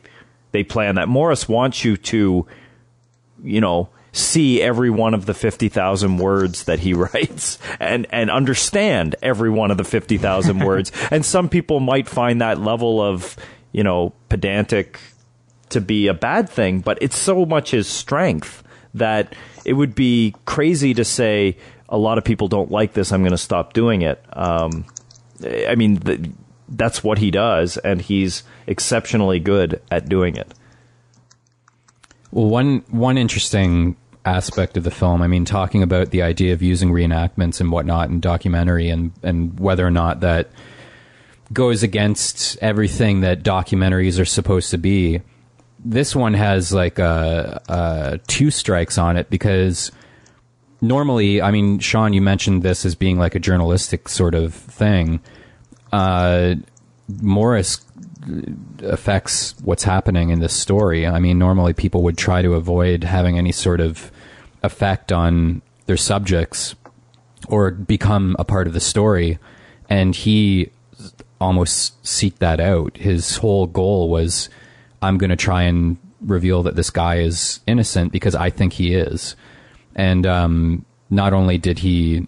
they 0.51 0.63
plan 0.63 0.95
that 0.95 1.07
morris 1.07 1.47
wants 1.47 1.85
you 1.85 1.95
to 1.95 2.47
you 3.43 3.61
know 3.61 3.87
see 4.13 4.61
every 4.61 4.91
one 4.91 5.15
of 5.15 5.25
the 5.25 5.33
50,000 5.33 6.17
words 6.17 6.63
that 6.65 6.79
he 6.79 6.93
writes 6.93 7.57
and 7.79 8.07
and 8.11 8.31
understand 8.31 9.15
every 9.21 9.49
one 9.49 9.71
of 9.71 9.77
the 9.77 9.83
50,000 9.83 10.59
words. 10.65 10.91
And 11.11 11.25
some 11.25 11.49
people 11.49 11.81
might 11.81 12.07
find 12.07 12.39
that 12.39 12.59
level 12.59 13.01
of 13.01 13.35
you 13.73 13.83
know 13.83 14.13
pedantic 14.29 14.99
to 15.69 15.81
be 15.81 16.07
a 16.07 16.13
bad 16.13 16.47
thing 16.47 16.79
but 16.79 16.99
it's 17.01 17.17
so 17.17 17.45
much 17.45 17.71
his 17.71 17.87
strength 17.87 18.63
that 18.93 19.33
it 19.65 19.73
would 19.73 19.95
be 19.95 20.35
crazy 20.45 20.93
to 20.93 21.03
say 21.03 21.57
a 21.89 21.97
lot 21.97 22.17
of 22.17 22.23
people 22.23 22.47
don't 22.47 22.71
like 22.71 22.93
this. 22.93 23.11
I'm 23.11 23.21
going 23.21 23.31
to 23.31 23.37
stop 23.37 23.73
doing 23.73 24.03
it. 24.03 24.23
Um, 24.33 24.85
I 25.67 25.73
mean 25.75 25.95
the, 25.95 26.31
that's 26.69 27.03
what 27.03 27.17
he 27.17 27.31
does 27.31 27.77
and 27.77 28.01
he's 28.01 28.43
exceptionally 28.67 29.39
good 29.39 29.81
at 29.89 30.07
doing 30.07 30.35
it. 30.35 30.53
Well, 32.31 32.47
one 32.47 32.83
one 32.89 33.17
interesting 33.17 33.95
aspect 34.25 34.77
of 34.77 34.83
the 34.83 34.91
film, 34.91 35.21
I 35.21 35.27
mean, 35.27 35.45
talking 35.45 35.83
about 35.83 36.11
the 36.11 36.21
idea 36.21 36.53
of 36.53 36.61
using 36.61 36.91
reenactments 36.91 37.59
and 37.59 37.71
whatnot 37.71 38.09
in 38.09 38.19
documentary, 38.19 38.89
and 38.89 39.11
and 39.21 39.59
whether 39.59 39.85
or 39.85 39.91
not 39.91 40.21
that 40.21 40.49
goes 41.51 41.83
against 41.83 42.57
everything 42.61 43.21
that 43.21 43.43
documentaries 43.43 44.19
are 44.19 44.25
supposed 44.25 44.71
to 44.71 44.77
be. 44.77 45.21
This 45.85 46.15
one 46.15 46.33
has 46.33 46.71
like 46.71 46.97
a, 46.97 47.61
a 47.67 48.19
two 48.27 48.49
strikes 48.49 48.97
on 48.97 49.17
it 49.17 49.29
because 49.29 49.91
normally, 50.81 51.41
I 51.41 51.51
mean, 51.51 51.79
Sean, 51.79 52.13
you 52.13 52.21
mentioned 52.21 52.63
this 52.63 52.85
as 52.85 52.95
being 52.95 53.19
like 53.19 53.35
a 53.35 53.39
journalistic 53.39 54.07
sort 54.07 54.33
of 54.33 54.53
thing. 54.53 55.19
Uh, 55.91 56.55
Morris 57.21 57.81
affects 58.81 59.55
what's 59.63 59.83
happening 59.83 60.29
in 60.29 60.39
this 60.39 60.53
story. 60.53 61.05
I 61.05 61.19
mean, 61.19 61.37
normally 61.37 61.73
people 61.73 62.03
would 62.03 62.17
try 62.17 62.41
to 62.41 62.53
avoid 62.53 63.03
having 63.03 63.37
any 63.37 63.51
sort 63.51 63.79
of 63.79 64.11
effect 64.63 65.11
on 65.11 65.61
their 65.85 65.97
subjects 65.97 66.75
or 67.47 67.71
become 67.71 68.35
a 68.39 68.45
part 68.45 68.67
of 68.67 68.73
the 68.73 68.79
story, 68.79 69.37
and 69.89 70.15
he 70.15 70.71
almost 71.41 72.01
seeked 72.03 72.37
that 72.37 72.59
out. 72.59 72.95
His 72.97 73.37
whole 73.37 73.67
goal 73.67 74.09
was, 74.09 74.49
I'm 75.01 75.17
going 75.17 75.29
to 75.29 75.35
try 75.35 75.63
and 75.63 75.97
reveal 76.21 76.63
that 76.63 76.75
this 76.75 76.89
guy 76.89 77.17
is 77.17 77.59
innocent 77.67 78.13
because 78.13 78.35
I 78.35 78.49
think 78.49 78.73
he 78.73 78.93
is. 78.95 79.35
And 79.95 80.25
um, 80.25 80.85
not 81.09 81.33
only 81.33 81.57
did 81.57 81.79
he 81.79 82.25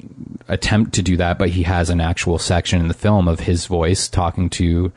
attempt 0.49 0.93
to 0.95 1.01
do 1.01 1.17
that, 1.17 1.39
but 1.39 1.49
he 1.49 1.63
has 1.63 1.89
an 1.89 2.01
actual 2.01 2.37
section 2.37 2.81
in 2.81 2.89
the 2.89 2.93
film 2.93 3.27
of 3.27 3.39
his 3.39 3.65
voice 3.65 4.09
talking 4.09 4.49
to 4.51 4.91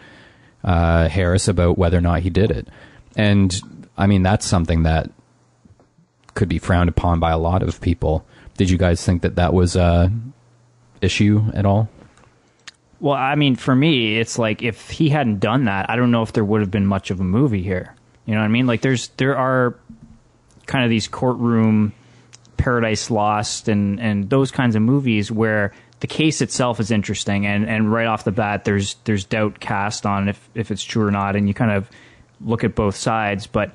uh, 0.65 1.09
Harris 1.09 1.49
about 1.49 1.79
whether 1.79 1.99
or 1.99 2.03
not 2.03 2.21
he 2.21 2.31
did 2.31 2.51
it. 2.51 2.69
And 3.17 3.61
I 3.97 4.07
mean, 4.07 4.23
that's 4.23 4.47
something 4.47 4.85
that 4.85 5.11
could 6.35 6.49
be 6.49 6.59
frowned 6.59 6.89
upon 6.89 7.21
by 7.21 7.31
a 7.31 7.39
lot 7.39 7.63
of 7.63 7.81
people. 7.81 8.25
Did 8.57 8.71
you 8.71 8.79
guys 8.79 9.05
think 9.05 9.23
that 9.23 9.37
that 9.37 9.53
was 9.53 9.77
a 9.77 10.13
issue 11.01 11.45
at 11.55 11.67
all? 11.67 11.89
Well, 13.01 13.15
I 13.15 13.37
mean, 13.37 13.55
for 13.55 13.75
me, 13.75 14.19
it's 14.19 14.39
like 14.39 14.63
if 14.63 14.91
he 14.91 15.09
hadn't 15.09 15.39
done 15.39 15.67
that, 15.67 15.89
I 15.89 15.97
don't 15.97 16.11
know 16.11 16.23
if 16.23 16.33
there 16.33 16.45
would 16.45 16.61
have 16.61 16.71
been 16.71 16.87
much 16.87 17.11
of 17.11 17.21
a 17.21 17.25
movie 17.25 17.63
here. 17.63 17.95
You 18.27 18.35
know 18.35 18.41
what 18.41 18.47
I 18.47 18.49
mean? 18.49 18.67
Like, 18.67 18.83
there's 18.83 19.09
there 19.17 19.37
are 19.37 19.77
kind 20.67 20.85
of 20.85 20.91
these 20.91 21.09
courtroom 21.09 21.93
Paradise 22.57 23.11
Lost 23.11 23.69
and 23.69 24.01
and 24.01 24.29
those 24.29 24.51
kinds 24.51 24.75
of 24.75 24.83
movies 24.83 25.31
where 25.31 25.73
the 26.01 26.07
case 26.07 26.41
itself 26.41 26.81
is 26.81 26.91
interesting 26.91 27.47
and 27.47 27.69
and 27.69 27.93
right 27.93 28.07
off 28.07 28.25
the 28.25 28.33
bat 28.33 28.65
there's 28.65 28.97
there's 29.05 29.25
doubt 29.25 29.61
cast 29.61 30.07
on 30.07 30.29
if 30.29 30.49
if 30.55 30.71
it's 30.71 30.83
true 30.83 31.07
or 31.07 31.11
not 31.11 31.37
and 31.37 31.49
you 31.49 31.55
kind 31.55 31.71
of 31.71 31.89
look 32.41 32.65
at 32.65 32.75
both 32.75 32.97
sides 32.97 33.47
but 33.47 33.75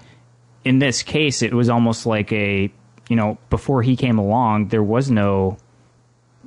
in 0.63 0.79
this 0.79 1.03
case 1.03 1.41
it 1.41 1.53
was 1.53 1.69
almost 1.69 2.05
like 2.05 2.31
a 2.31 2.71
you 3.09 3.15
know 3.15 3.37
before 3.49 3.81
he 3.81 3.95
came 3.95 4.17
along 4.17 4.67
there 4.69 4.83
was 4.83 5.11
no 5.11 5.57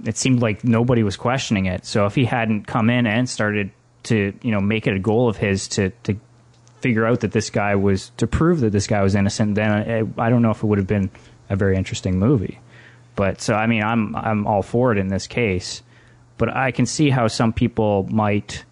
it 0.05 0.17
seemed 0.17 0.41
like 0.41 0.65
nobody 0.65 1.03
was 1.03 1.17
questioning 1.17 1.67
it 1.67 1.85
so 1.85 2.07
if 2.07 2.15
he 2.15 2.25
hadn't 2.25 2.67
come 2.67 2.89
in 2.89 3.07
and 3.07 3.29
started 3.29 3.71
to 4.03 4.33
you 4.43 4.51
know 4.51 4.61
make 4.61 4.87
it 4.87 4.95
a 4.95 4.99
goal 4.99 5.29
of 5.29 5.37
his 5.37 5.69
to 5.69 5.91
to 6.03 6.19
figure 6.81 7.07
out 7.07 7.21
that 7.21 7.33
this 7.33 7.51
guy 7.51 7.75
was 7.75 8.11
to 8.17 8.27
prove 8.27 8.61
that 8.61 8.71
this 8.71 8.87
guy 8.87 9.03
was 9.03 9.15
innocent 9.15 9.55
then 9.55 9.71
I, 9.71 10.27
I 10.27 10.31
don't 10.31 10.43
know 10.43 10.51
if 10.51 10.63
it 10.63 10.67
would 10.67 10.79
have 10.79 10.87
been 10.87 11.11
a 11.49 11.57
very 11.57 11.77
interesting 11.77 12.19
movie. 12.19 12.59
But 13.17 13.41
so 13.41 13.55
I 13.55 13.67
mean, 13.67 13.83
I'm 13.83 14.15
I'm 14.15 14.47
all 14.47 14.63
for 14.63 14.93
it 14.93 14.99
in 14.99 15.09
this 15.09 15.27
case, 15.27 15.83
but 16.39 16.55
I 16.55 16.71
can 16.71 16.87
see 16.87 17.11
how 17.11 17.29
some 17.29 17.53
people 17.53 18.07
might, 18.11 18.65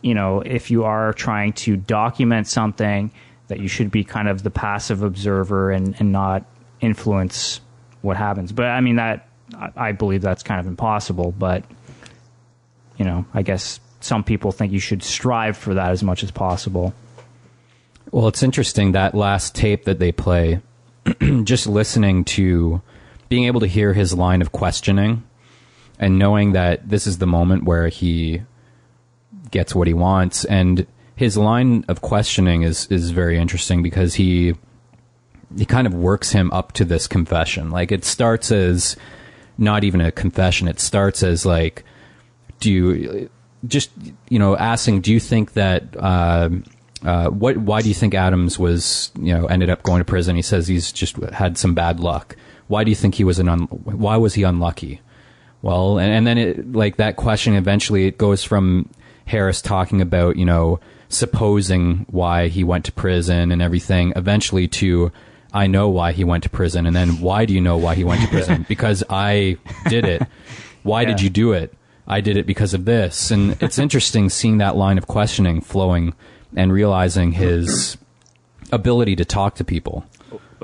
you 0.00 0.14
know, 0.14 0.40
if 0.40 0.70
you 0.70 0.84
are 0.84 1.12
trying 1.12 1.52
to 1.52 1.76
document 1.76 2.48
something, 2.48 3.12
that 3.48 3.60
you 3.60 3.68
should 3.68 3.90
be 3.90 4.02
kind 4.02 4.28
of 4.28 4.42
the 4.42 4.50
passive 4.50 5.02
observer 5.02 5.70
and 5.70 5.94
and 6.00 6.10
not 6.10 6.44
influence 6.80 7.60
what 8.00 8.16
happens. 8.16 8.52
But 8.52 8.66
I 8.66 8.80
mean 8.80 8.96
that 8.96 9.28
I 9.76 9.92
believe 9.92 10.22
that's 10.22 10.42
kind 10.42 10.58
of 10.58 10.66
impossible. 10.66 11.32
But 11.38 11.62
you 12.96 13.04
know, 13.04 13.26
I 13.34 13.42
guess 13.42 13.80
some 14.00 14.24
people 14.24 14.50
think 14.50 14.72
you 14.72 14.80
should 14.80 15.02
strive 15.02 15.56
for 15.56 15.74
that 15.74 15.90
as 15.90 16.02
much 16.02 16.22
as 16.22 16.30
possible. 16.30 16.94
Well, 18.10 18.28
it's 18.28 18.42
interesting 18.42 18.92
that 18.92 19.14
last 19.14 19.54
tape 19.54 19.84
that 19.84 19.98
they 19.98 20.12
play 20.12 20.60
just 21.44 21.66
listening 21.66 22.24
to 22.24 22.80
being 23.32 23.44
able 23.44 23.60
to 23.60 23.66
hear 23.66 23.94
his 23.94 24.12
line 24.12 24.42
of 24.42 24.52
questioning 24.52 25.22
and 25.98 26.18
knowing 26.18 26.52
that 26.52 26.86
this 26.86 27.06
is 27.06 27.16
the 27.16 27.26
moment 27.26 27.64
where 27.64 27.88
he 27.88 28.42
gets 29.50 29.74
what 29.74 29.86
he 29.86 29.94
wants 29.94 30.44
and 30.44 30.86
his 31.16 31.34
line 31.34 31.82
of 31.88 32.02
questioning 32.02 32.60
is 32.60 32.86
is 32.88 33.08
very 33.10 33.38
interesting 33.38 33.82
because 33.82 34.16
he 34.16 34.54
he 35.56 35.64
kind 35.64 35.86
of 35.86 35.94
works 35.94 36.32
him 36.32 36.52
up 36.52 36.72
to 36.72 36.84
this 36.84 37.06
confession 37.06 37.70
like 37.70 37.90
it 37.90 38.04
starts 38.04 38.52
as 38.52 38.96
not 39.56 39.82
even 39.82 40.02
a 40.02 40.12
confession 40.12 40.68
it 40.68 40.78
starts 40.78 41.22
as 41.22 41.46
like 41.46 41.84
do 42.60 42.70
you 42.70 43.30
just 43.66 43.90
you 44.28 44.38
know 44.38 44.54
asking 44.58 45.00
do 45.00 45.10
you 45.10 45.18
think 45.18 45.54
that 45.54 45.96
uh, 45.96 46.50
uh, 47.02 47.30
what? 47.30 47.56
Why 47.56 47.82
do 47.82 47.88
you 47.88 47.94
think 47.94 48.14
Adams 48.14 48.60
was, 48.60 49.10
you 49.18 49.34
know, 49.34 49.46
ended 49.46 49.70
up 49.70 49.82
going 49.82 49.98
to 49.98 50.04
prison? 50.04 50.36
He 50.36 50.42
says 50.42 50.68
he's 50.68 50.92
just 50.92 51.16
had 51.16 51.58
some 51.58 51.74
bad 51.74 51.98
luck. 51.98 52.36
Why 52.68 52.84
do 52.84 52.90
you 52.90 52.94
think 52.94 53.14
he 53.14 53.24
was 53.24 53.38
an? 53.38 53.48
Un- 53.48 53.66
why 53.66 54.16
was 54.16 54.34
he 54.34 54.42
unlucky? 54.42 55.00
Well, 55.62 55.98
and, 55.98 56.12
and 56.12 56.26
then 56.26 56.38
it, 56.38 56.72
like 56.72 56.96
that 56.96 57.16
question 57.16 57.54
eventually 57.54 58.06
it 58.06 58.18
goes 58.18 58.42
from 58.42 58.88
Harris 59.26 59.62
talking 59.62 60.00
about, 60.00 60.36
you 60.36 60.44
know, 60.44 60.80
supposing 61.08 62.06
why 62.10 62.48
he 62.48 62.64
went 62.64 62.84
to 62.86 62.92
prison 62.92 63.52
and 63.52 63.62
everything, 63.62 64.12
eventually 64.16 64.66
to 64.68 65.12
I 65.52 65.66
know 65.66 65.88
why 65.88 66.12
he 66.12 66.24
went 66.24 66.44
to 66.44 66.50
prison, 66.50 66.86
and 66.86 66.96
then 66.96 67.20
why 67.20 67.44
do 67.44 67.52
you 67.52 67.60
know 67.60 67.76
why 67.76 67.94
he 67.94 68.04
went 68.04 68.22
to 68.22 68.28
prison? 68.28 68.64
because 68.68 69.04
I 69.10 69.58
did 69.88 70.04
it. 70.04 70.22
Why 70.82 71.02
yeah. 71.02 71.08
did 71.08 71.20
you 71.20 71.30
do 71.30 71.52
it? 71.52 71.74
I 72.06 72.20
did 72.20 72.36
it 72.36 72.46
because 72.46 72.74
of 72.74 72.84
this. 72.84 73.30
And 73.30 73.56
it's 73.62 73.78
interesting 73.78 74.28
seeing 74.30 74.58
that 74.58 74.76
line 74.76 74.98
of 74.98 75.06
questioning 75.06 75.60
flowing 75.60 76.14
and 76.56 76.72
realizing 76.72 77.32
his 77.32 77.96
ability 78.72 79.16
to 79.16 79.24
talk 79.24 79.54
to 79.56 79.64
people. 79.64 80.04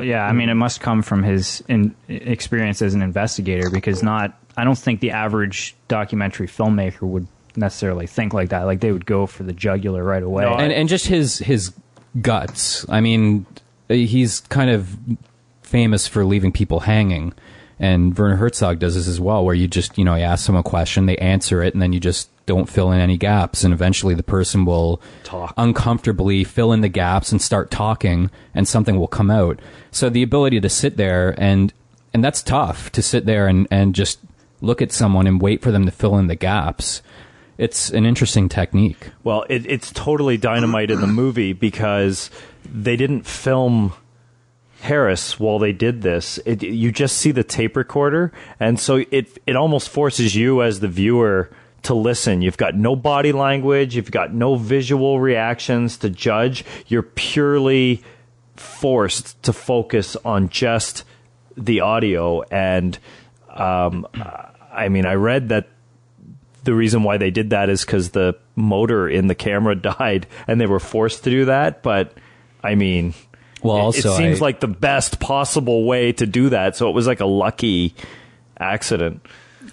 Yeah, 0.01 0.24
I 0.24 0.32
mean, 0.32 0.49
it 0.49 0.55
must 0.55 0.80
come 0.80 1.03
from 1.03 1.22
his 1.22 1.62
in, 1.68 1.94
experience 2.09 2.82
as 2.82 2.94
an 2.94 3.03
investigator 3.03 3.70
because 3.70 4.03
not, 4.03 4.38
I 4.57 4.64
don't 4.64 4.78
think 4.78 5.01
the 5.01 5.12
average 5.12 5.74
documentary 5.88 6.49
filmmaker 6.49 7.03
would 7.03 7.26
necessarily 7.57 8.07
think 8.07 8.32
like 8.32 8.51
that. 8.51 8.62
Like 8.62 8.80
they 8.80 8.92
would 8.92 9.07
go 9.07 9.26
for 9.26 9.42
the 9.42 9.53
jugular 9.53 10.03
right 10.03 10.22
away. 10.22 10.44
No, 10.44 10.55
and, 10.55 10.72
and 10.72 10.88
just 10.88 11.07
his 11.07 11.38
his 11.38 11.72
guts. 12.20 12.86
I 12.88 13.01
mean, 13.01 13.46
he's 13.88 14.40
kind 14.40 14.70
of 14.70 14.96
famous 15.62 16.07
for 16.07 16.24
leaving 16.24 16.53
people 16.53 16.80
hanging. 16.80 17.32
And 17.78 18.16
Werner 18.18 18.36
Herzog 18.36 18.80
does 18.80 18.96
this 18.96 19.07
as 19.07 19.20
well, 19.20 19.44
where 19.44 19.55
you 19.55 19.68
just, 19.68 19.99
you 19.99 20.05
know, 20.05 20.16
you 20.16 20.24
ask 20.24 20.46
them 20.46 20.57
a 20.57 20.64
question, 20.64 21.07
they 21.07 21.16
answer 21.18 21.62
it, 21.62 21.74
and 21.74 21.82
then 21.82 21.92
you 21.92 22.01
just 22.01 22.28
don't 22.49 22.68
fill 22.68 22.90
in 22.90 22.99
any 22.99 23.16
gaps. 23.16 23.62
And 23.62 23.72
eventually 23.72 24.14
the 24.14 24.24
person 24.24 24.64
will 24.64 25.01
Talk. 25.22 25.55
uncomfortably 25.57 26.42
fill 26.42 26.72
in 26.72 26.80
the 26.80 26.88
gaps 26.88 27.30
and 27.30 27.40
start 27.40 27.70
talking, 27.70 28.30
and 28.55 28.66
something 28.66 28.99
will 28.99 29.07
come 29.07 29.30
out. 29.30 29.61
So 29.92 30.11
the 30.11 30.24
ability 30.24 30.61
to 30.61 30.68
sit 30.68 30.96
there 30.96 31.36
and, 31.38 31.72
and 32.12 32.24
that's 32.24 32.42
tough 32.42 32.90
to 32.92 33.03
sit 33.03 33.24
there 33.26 33.46
and, 33.46 33.68
and 33.70 33.94
just 33.94 34.18
look 34.61 34.82
at 34.82 34.90
someone 34.90 35.28
and 35.28 35.40
wait 35.40 35.62
for 35.62 35.70
them 35.70 35.84
to 35.84 35.92
fill 35.92 36.16
in 36.18 36.26
the 36.26 36.34
gaps. 36.34 37.03
It's 37.59 37.90
an 37.90 38.07
interesting 38.07 38.49
technique. 38.49 39.11
Well, 39.22 39.44
it, 39.49 39.66
it's 39.66 39.92
totally 39.92 40.36
dynamite 40.36 40.90
in 40.90 41.01
the 41.01 41.07
movie 41.07 41.53
because 41.53 42.30
they 42.64 42.96
didn't 42.96 43.26
film 43.26 43.92
Harris 44.80 45.40
while 45.40 45.59
they 45.59 45.72
did 45.72 46.03
this. 46.03 46.38
It, 46.46 46.62
you 46.62 46.92
just 46.92 47.16
see 47.18 47.32
the 47.32 47.42
tape 47.42 47.76
recorder, 47.76 48.32
and 48.61 48.78
so 48.78 49.05
it 49.11 49.38
it 49.44 49.57
almost 49.57 49.88
forces 49.88 50.36
you 50.36 50.62
as 50.62 50.78
the 50.78 50.86
viewer 50.86 51.51
to 51.89 51.95
listen. 51.95 52.43
You've 52.43 52.59
got 52.59 52.74
no 52.74 52.95
body 52.95 53.32
language, 53.32 53.97
you've 53.97 54.11
got 54.11 54.34
no 54.34 54.57
visual 54.57 55.20
reactions 55.20 55.97
to 55.99 56.11
judge. 56.11 56.64
You're 56.86 57.03
purely 57.03 58.03
forced 58.57 59.43
to 59.45 59.55
focus 59.55 60.14
on 60.22 60.51
just 60.51 61.05
the 61.57 61.80
audio. 61.80 62.43
And 62.43 62.99
um, 63.49 64.07
I 64.70 64.91
mean, 64.91 65.07
I 65.07 65.14
read 65.14 65.49
that 65.49 65.68
the 66.64 66.74
reason 66.74 67.05
why 67.05 67.16
they 67.16 67.30
did 67.30 67.51
that 67.51 67.70
is 67.70 67.86
because 67.86 68.11
the 68.11 68.36
motor 68.55 69.09
in 69.09 69.26
the 69.26 69.34
camera 69.34 69.74
died 69.99 70.26
and 70.47 70.61
they 70.61 70.66
were 70.66 70.80
forced 70.80 71.24
to 71.24 71.30
do 71.30 71.47
that. 71.47 71.82
But 71.82 72.12
I 72.62 72.74
mean, 72.74 73.14
well, 73.62 73.78
it, 73.78 73.80
also, 73.80 74.12
it 74.12 74.16
seems 74.18 74.43
I, 74.43 74.45
like 74.45 74.61
the 74.61 74.68
best 74.68 75.20
possible 75.20 75.86
way 75.86 76.12
to 76.12 76.26
do 76.26 76.51
that. 76.51 76.76
So 76.76 76.91
it 76.91 76.93
was 76.93 77.07
like 77.07 77.20
a 77.20 77.26
lucky 77.26 77.95
accident. 78.61 79.24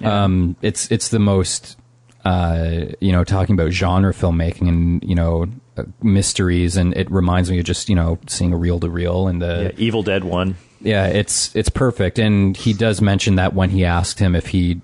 Um, 0.01 0.55
it's 0.61 0.89
it's 0.91 1.09
the 1.09 1.19
most 1.19 1.77
uh, 2.25 2.85
you 2.99 3.11
know, 3.11 3.23
talking 3.23 3.53
about 3.53 3.71
genre 3.71 4.11
filmmaking 4.11 4.67
and 4.67 5.03
you 5.03 5.15
know 5.15 5.45
uh, 5.77 5.83
mysteries, 6.01 6.75
and 6.75 6.95
it 6.97 7.09
reminds 7.11 7.51
me 7.51 7.59
of 7.59 7.65
just 7.65 7.87
you 7.87 7.95
know 7.95 8.17
seeing 8.27 8.51
a 8.51 8.57
reel 8.57 8.79
to 8.79 8.89
reel 8.89 9.27
and 9.27 9.41
the 9.41 9.71
yeah, 9.75 9.83
Evil 9.83 10.03
Dead 10.03 10.23
one. 10.23 10.57
Yeah, 10.81 11.05
it's 11.05 11.55
it's 11.55 11.69
perfect, 11.69 12.17
and 12.17 12.57
he 12.57 12.73
does 12.73 12.99
mention 12.99 13.35
that 13.35 13.53
when 13.53 13.69
he 13.69 13.85
asked 13.85 14.19
him 14.19 14.35
if 14.35 14.47
he 14.47 14.81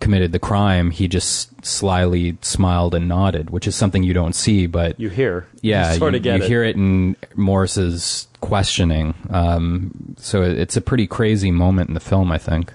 committed 0.00 0.32
the 0.32 0.38
crime, 0.38 0.90
he 0.90 1.08
just 1.08 1.64
slyly 1.64 2.38
smiled 2.40 2.94
and 2.94 3.08
nodded, 3.08 3.50
which 3.50 3.66
is 3.66 3.74
something 3.74 4.02
you 4.02 4.14
don't 4.14 4.34
see, 4.34 4.66
but 4.66 4.98
you 4.98 5.10
hear. 5.10 5.46
Yeah, 5.60 5.92
you, 5.92 5.98
sort 5.98 6.14
you, 6.14 6.18
of 6.18 6.22
get 6.22 6.38
you 6.38 6.44
it. 6.44 6.48
hear 6.48 6.64
it 6.64 6.76
in 6.76 7.16
Morris's 7.34 8.26
questioning. 8.40 9.14
Um, 9.30 10.14
so 10.18 10.42
it's 10.42 10.76
a 10.76 10.80
pretty 10.80 11.06
crazy 11.06 11.50
moment 11.50 11.88
in 11.88 11.94
the 11.94 12.00
film, 12.00 12.32
I 12.32 12.38
think. 12.38 12.72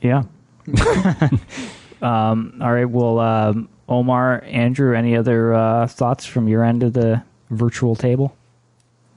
Yeah. 0.00 0.22
um, 2.02 2.58
all 2.60 2.72
right. 2.72 2.88
Well, 2.88 3.18
um, 3.18 3.68
Omar, 3.88 4.42
Andrew, 4.44 4.96
any 4.96 5.16
other 5.16 5.52
uh, 5.52 5.86
thoughts 5.86 6.24
from 6.26 6.48
your 6.48 6.64
end 6.64 6.82
of 6.82 6.92
the 6.92 7.22
virtual 7.50 7.96
table? 7.96 8.36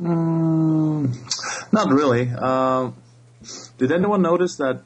Mm, 0.01 1.15
not 1.71 1.89
really. 1.89 2.31
Uh, 2.35 2.91
did 3.77 3.91
anyone 3.91 4.21
notice 4.21 4.55
that 4.57 4.81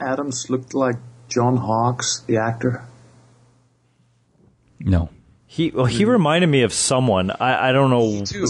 Adams 0.00 0.50
looked 0.50 0.74
like 0.74 0.96
John 1.28 1.56
Hawkes, 1.56 2.20
the 2.26 2.36
actor? 2.36 2.86
No. 4.78 5.10
He 5.46 5.70
well, 5.70 5.86
he 5.86 6.04
reminded 6.04 6.48
me 6.48 6.62
of 6.62 6.72
someone. 6.72 7.30
I, 7.30 7.70
I 7.70 7.72
don't 7.72 7.90
know. 7.90 8.24
Too. 8.24 8.46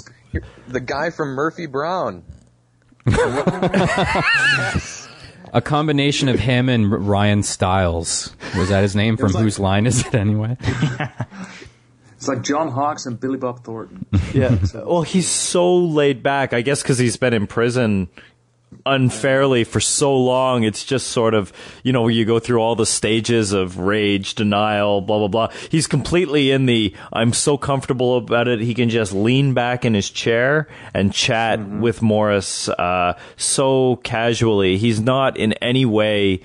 The 0.66 0.80
guy 0.80 1.10
from 1.10 1.28
Murphy 1.30 1.66
Brown. 1.66 2.24
a 5.56 5.62
combination 5.62 6.28
of 6.28 6.38
him 6.38 6.68
and 6.68 7.08
Ryan 7.08 7.42
Stiles. 7.42 8.36
Was 8.56 8.68
that 8.68 8.82
his 8.82 8.94
name? 8.94 9.16
From 9.16 9.32
like, 9.32 9.42
whose 9.42 9.58
line 9.58 9.86
is 9.86 10.06
it 10.06 10.14
anyway? 10.14 10.56
It's 12.16 12.28
like 12.28 12.42
John 12.42 12.70
Hawkes 12.70 13.04
and 13.04 13.20
Billy 13.20 13.36
Bob 13.36 13.62
Thornton. 13.62 14.06
Yeah. 14.32 14.56
well, 14.74 15.02
he's 15.02 15.28
so 15.28 15.76
laid 15.76 16.22
back. 16.22 16.54
I 16.54 16.62
guess 16.62 16.82
because 16.82 16.96
he's 16.96 17.18
been 17.18 17.34
in 17.34 17.46
prison 17.46 18.08
unfairly 18.84 19.64
for 19.64 19.80
so 19.80 20.16
long. 20.16 20.64
It's 20.64 20.84
just 20.84 21.08
sort 21.08 21.34
of, 21.34 21.52
you 21.82 21.92
know, 21.92 22.02
where 22.02 22.10
you 22.10 22.24
go 22.24 22.38
through 22.38 22.58
all 22.58 22.76
the 22.76 22.86
stages 22.86 23.52
of 23.52 23.78
rage, 23.78 24.34
denial, 24.34 25.00
blah, 25.00 25.18
blah, 25.18 25.28
blah. 25.28 25.48
He's 25.70 25.86
completely 25.86 26.50
in 26.50 26.66
the, 26.66 26.94
I'm 27.12 27.32
so 27.32 27.56
comfortable 27.56 28.16
about 28.16 28.48
it. 28.48 28.60
He 28.60 28.74
can 28.74 28.88
just 28.88 29.12
lean 29.12 29.54
back 29.54 29.84
in 29.84 29.94
his 29.94 30.10
chair 30.10 30.68
and 30.94 31.12
chat 31.12 31.66
with 31.66 32.02
Morris, 32.02 32.68
uh, 32.68 33.18
so 33.36 33.96
casually. 33.96 34.76
He's 34.78 35.00
not 35.00 35.36
in 35.36 35.52
any 35.54 35.84
way, 35.84 36.42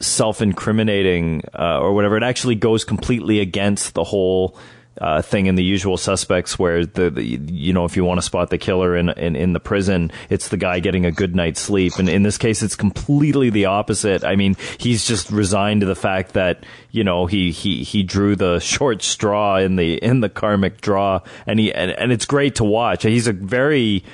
self-incriminating 0.00 1.42
uh, 1.58 1.80
or 1.80 1.94
whatever. 1.94 2.16
It 2.16 2.22
actually 2.22 2.56
goes 2.56 2.84
completely 2.84 3.40
against 3.40 3.94
the 3.94 4.04
whole 4.04 4.56
uh, 5.00 5.22
thing 5.22 5.46
in 5.46 5.54
the 5.54 5.64
usual 5.64 5.96
suspects, 5.96 6.58
where 6.58 6.84
the, 6.84 7.10
the 7.10 7.22
you 7.22 7.72
know 7.72 7.84
if 7.84 7.96
you 7.96 8.04
want 8.04 8.18
to 8.18 8.22
spot 8.22 8.50
the 8.50 8.58
killer 8.58 8.96
in, 8.96 9.08
in 9.10 9.36
in 9.36 9.52
the 9.52 9.60
prison, 9.60 10.12
it's 10.28 10.48
the 10.48 10.56
guy 10.56 10.80
getting 10.80 11.06
a 11.06 11.12
good 11.12 11.34
night's 11.34 11.60
sleep, 11.60 11.94
and 11.98 12.08
in 12.08 12.22
this 12.22 12.38
case, 12.38 12.62
it's 12.62 12.76
completely 12.76 13.50
the 13.50 13.66
opposite. 13.66 14.24
I 14.24 14.36
mean, 14.36 14.56
he's 14.78 15.06
just 15.06 15.30
resigned 15.30 15.80
to 15.80 15.86
the 15.86 15.94
fact 15.94 16.34
that 16.34 16.64
you 16.90 17.04
know 17.04 17.26
he 17.26 17.52
he 17.52 17.82
he 17.82 18.02
drew 18.02 18.36
the 18.36 18.58
short 18.60 19.02
straw 19.02 19.56
in 19.56 19.76
the 19.76 19.94
in 19.94 20.20
the 20.20 20.28
karmic 20.28 20.80
draw, 20.80 21.20
and 21.46 21.58
he 21.58 21.72
and, 21.72 21.90
and 21.92 22.12
it's 22.12 22.26
great 22.26 22.56
to 22.56 22.64
watch. 22.64 23.02
He's 23.02 23.26
a 23.26 23.32
very 23.32 24.04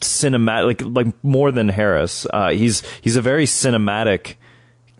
cinematic, 0.00 0.64
like, 0.64 0.82
like 0.82 1.24
more 1.24 1.50
than 1.50 1.68
Harris. 1.68 2.26
Uh, 2.32 2.50
he's 2.50 2.82
he's 3.00 3.16
a 3.16 3.22
very 3.22 3.46
cinematic 3.46 4.34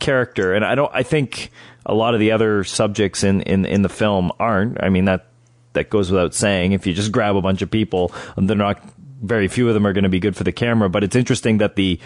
character, 0.00 0.54
and 0.54 0.64
I 0.64 0.74
don't. 0.74 0.90
I 0.94 1.02
think 1.02 1.50
a 1.86 1.94
lot 1.94 2.14
of 2.14 2.20
the 2.20 2.32
other 2.32 2.64
subjects 2.64 3.24
in 3.24 3.42
in 3.42 3.64
in 3.64 3.82
the 3.82 3.88
film 3.88 4.32
aren't. 4.38 4.82
I 4.82 4.88
mean 4.88 5.04
that 5.06 5.26
that 5.74 5.90
goes 5.90 6.10
without 6.10 6.34
saying. 6.34 6.72
If 6.72 6.86
you 6.86 6.94
just 6.94 7.12
grab 7.12 7.36
a 7.36 7.42
bunch 7.42 7.62
of 7.62 7.70
people, 7.70 8.12
they're 8.36 8.56
not. 8.56 8.82
Very 9.22 9.48
few 9.48 9.68
of 9.68 9.74
them 9.74 9.86
are 9.86 9.92
going 9.92 10.04
to 10.04 10.10
be 10.10 10.20
good 10.20 10.36
for 10.36 10.44
the 10.44 10.52
camera, 10.52 10.90
but 10.90 11.02
it's 11.02 11.16
interesting 11.16 11.58
that 11.58 11.76
the, 11.76 11.98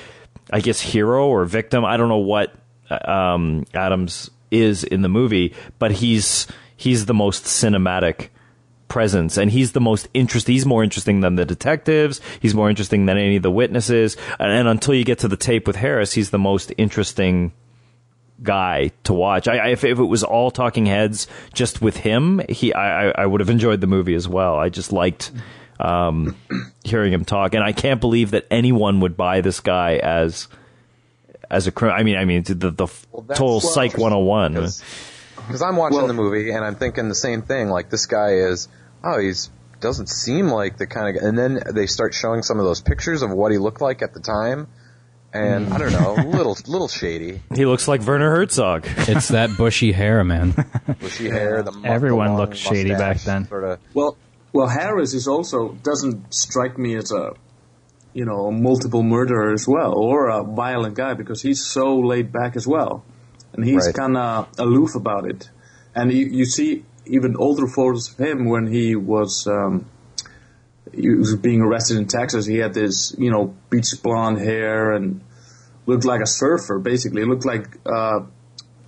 I 0.53 0.61
guess, 0.61 0.81
hero 0.81 1.27
or 1.27 1.45
victim. 1.47 1.85
I 1.85 1.97
don't 1.97 2.09
know 2.09 2.19
what 2.19 2.55
um, 2.91 3.65
Adams 3.75 4.31
is 4.51 4.85
in 4.85 5.03
the 5.03 5.09
movie, 5.09 5.55
but 5.79 5.91
he's 5.91 6.47
he's 6.77 7.07
the 7.07 7.15
most 7.15 7.45
cinematic 7.45 8.29
presence 8.87 9.37
and 9.37 9.51
he's 9.51 9.73
the 9.73 9.81
most 9.83 10.09
interesting 10.15 10.55
he's 10.55 10.65
more 10.65 10.83
interesting 10.83 11.21
than 11.21 11.35
the 11.35 11.45
detectives 11.45 12.23
he's 12.41 12.55
more 12.55 12.71
interesting 12.71 13.05
than 13.05 13.19
any 13.19 13.37
of 13.37 13.43
the 13.43 13.51
witnesses 13.51 14.17
and, 14.39 14.51
and 14.51 14.67
until 14.67 14.95
you 14.95 15.05
get 15.05 15.19
to 15.19 15.29
the 15.29 15.37
tape 15.37 15.67
with 15.67 15.77
harris 15.77 16.15
he's 16.15 16.31
the 16.31 16.39
most 16.39 16.73
interesting 16.79 17.53
guy 18.43 18.91
to 19.05 19.13
watch 19.13 19.49
I, 19.49 19.57
I, 19.57 19.69
if, 19.71 19.85
if 19.85 19.99
it 19.99 20.05
was 20.05 20.23
all 20.23 20.51
talking 20.51 20.87
heads 20.87 21.27
just 21.55 21.83
with 21.83 21.97
him 21.97 22.41
he 22.49 22.73
i, 22.73 23.11
I 23.11 23.27
would 23.27 23.41
have 23.41 23.51
enjoyed 23.51 23.81
the 23.81 23.87
movie 23.87 24.15
as 24.15 24.29
well 24.29 24.57
i 24.57 24.69
just 24.69 24.93
liked 24.93 25.33
um, 25.81 26.37
hearing 26.85 27.13
him 27.13 27.25
talk 27.25 27.55
and 27.55 27.63
i 27.65 27.73
can't 27.73 28.01
believe 28.01 28.31
that 28.33 28.47
anyone 28.51 29.01
would 29.01 29.17
buy 29.17 29.41
this 29.41 29.61
guy 29.61 29.97
as 29.97 30.49
as 31.51 31.67
a 31.67 31.73
criminal. 31.73 31.99
i 32.01 32.03
mean 32.05 32.17
i 32.17 32.25
mean 32.25 32.43
the, 32.45 32.55
the 32.55 32.87
Well, 33.13 33.23
that's 33.23 33.39
total 33.39 33.55
well 33.57 33.61
psych 33.61 33.97
101 33.99 34.55
Because 34.55 35.63
I'm 35.63 35.77
watching 35.77 35.99
Well- 35.99 36.07
the 36.07 36.15
movie 36.15 36.51
and 36.51 36.65
I'm 36.65 36.75
thinking 36.77 37.09
the 37.09 37.15
same 37.15 37.43
thing. 37.43 37.69
Like 37.71 37.89
this 37.91 38.07
guy 38.07 38.33
is, 38.35 38.69
oh, 39.03 39.19
he's 39.19 39.51
doesn't 39.81 40.09
seem 40.09 40.49
like 40.49 40.77
the 40.77 40.87
kind 40.87 41.17
of. 41.17 41.23
And 41.23 41.39
then 41.39 41.63
they 41.73 41.87
start 41.87 42.13
showing 42.13 42.43
some 42.43 42.59
of 42.59 42.67
those 42.67 42.81
pictures 42.81 43.23
of 43.23 43.31
what 43.31 43.53
he 43.53 43.59
looked 43.59 43.81
like 43.81 44.03
at 44.03 44.13
the 44.13 44.21
time, 44.21 44.67
and 45.33 45.73
I 45.73 45.79
don't 45.79 45.93
know, 45.93 46.15
a 46.17 46.25
little 46.27 46.57
little 46.67 46.89
shady, 46.89 47.41
he 47.55 47.65
looks 47.67 47.87
like 47.89 48.03
werner 48.03 48.31
herzog 48.31 48.87
It's 49.09 49.29
that 49.29 49.51
bushy 49.57 49.93
hair, 49.93 50.25
man. 50.25 50.55
bushy 51.01 51.29
hair. 51.31 51.63
The 51.63 51.73
mu- 51.73 51.85
Everyone 51.97 52.29
the 52.33 52.37
looked 52.39 52.57
shady 52.57 52.91
back 52.91 53.21
then. 53.21 53.47
Sort 53.47 53.65
of. 53.65 53.79
Well, 53.95 54.17
well, 54.53 54.67
Harris 54.69 55.13
is 55.15 55.29
also 55.29 55.73
doesn't 55.83 56.33
strike 56.33 56.79
me 56.79 56.97
as 56.97 57.13
a, 57.13 57.33
you 58.15 58.25
know, 58.25 58.47
a 58.47 58.53
multiple 58.53 59.03
murderer 59.03 59.53
as 59.53 59.69
well, 59.69 59.93
or 59.95 60.29
a 60.29 60.43
violent 60.43 60.95
guy 60.95 61.13
because 61.15 61.43
he's 61.43 61.65
so 61.65 61.99
laid 61.99 62.33
back 62.33 62.57
as 62.57 62.67
well, 62.67 63.05
and 63.53 63.65
he's 63.65 63.87
Right. 63.87 63.95
kind 63.95 64.17
of 64.17 64.49
aloof 64.59 64.95
about 64.95 65.27
it. 65.31 65.51
And 65.95 66.11
you, 66.13 66.27
you 66.27 66.45
see 66.47 66.85
even 67.07 67.37
older 67.37 67.67
photos 67.67 68.11
of 68.13 68.19
him 68.19 68.47
when 68.49 68.67
he 68.67 68.95
was 68.97 69.47
um, 69.47 69.85
he 70.95 71.11
was 71.11 71.37
being 71.37 71.61
arrested 71.61 71.97
in 71.97 72.07
Texas. 72.07 72.47
He 72.47 72.59
had 72.59 72.75
this, 72.75 73.15
you 73.19 73.31
know, 73.31 73.55
beach 73.71 73.91
blonde 74.03 74.39
hair 74.39 74.93
and 74.93 75.21
looked 75.87 76.05
like 76.05 76.21
a 76.21 76.27
surfer. 76.27 76.79
Basically, 76.79 77.25
looked 77.25 77.45
like 77.45 77.67
uh, 77.87 78.21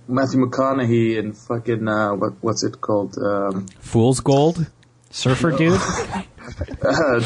Matthew 0.07 0.39
McConaughey 0.45 1.17
in 1.17 1.33
fucking 1.33 1.87
uh, 1.87 2.13
what 2.15 2.33
what's 2.41 2.63
it 2.63 2.81
called? 2.81 3.17
Um, 3.17 3.67
Fool's 3.79 4.19
gold. 4.19 4.65
Surfer 5.09 5.51
dude? 5.51 5.73
uh, 6.83 7.21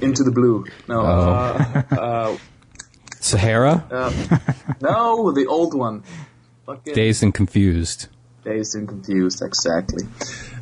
Into 0.00 0.22
the 0.22 0.30
Blue. 0.32 0.64
No, 0.88 1.00
uh, 1.00 2.36
Sahara. 3.20 3.84
no, 4.80 5.32
the 5.32 5.46
old 5.46 5.74
one. 5.74 6.04
Fucking 6.66 6.94
Dazed 6.94 7.22
and 7.24 7.34
confused. 7.34 8.06
Dazed 8.44 8.76
and 8.76 8.88
confused, 8.88 9.42
exactly. 9.42 10.04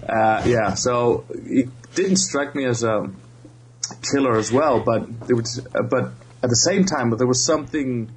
Uh, 0.09 0.43
yeah, 0.47 0.75
so 0.75 1.25
it 1.31 1.69
didn't 1.95 2.17
strike 2.17 2.55
me 2.55 2.65
as 2.65 2.83
a 2.83 3.11
killer 4.11 4.37
as 4.37 4.51
well, 4.51 4.81
but 4.81 5.27
there 5.27 5.37
was, 5.37 5.65
uh, 5.75 5.83
but 5.83 6.13
at 6.43 6.51
the 6.51 6.57
same 6.57 6.85
time, 6.85 7.11
but 7.11 7.19
there 7.19 7.27
was 7.27 7.45
something 7.45 8.11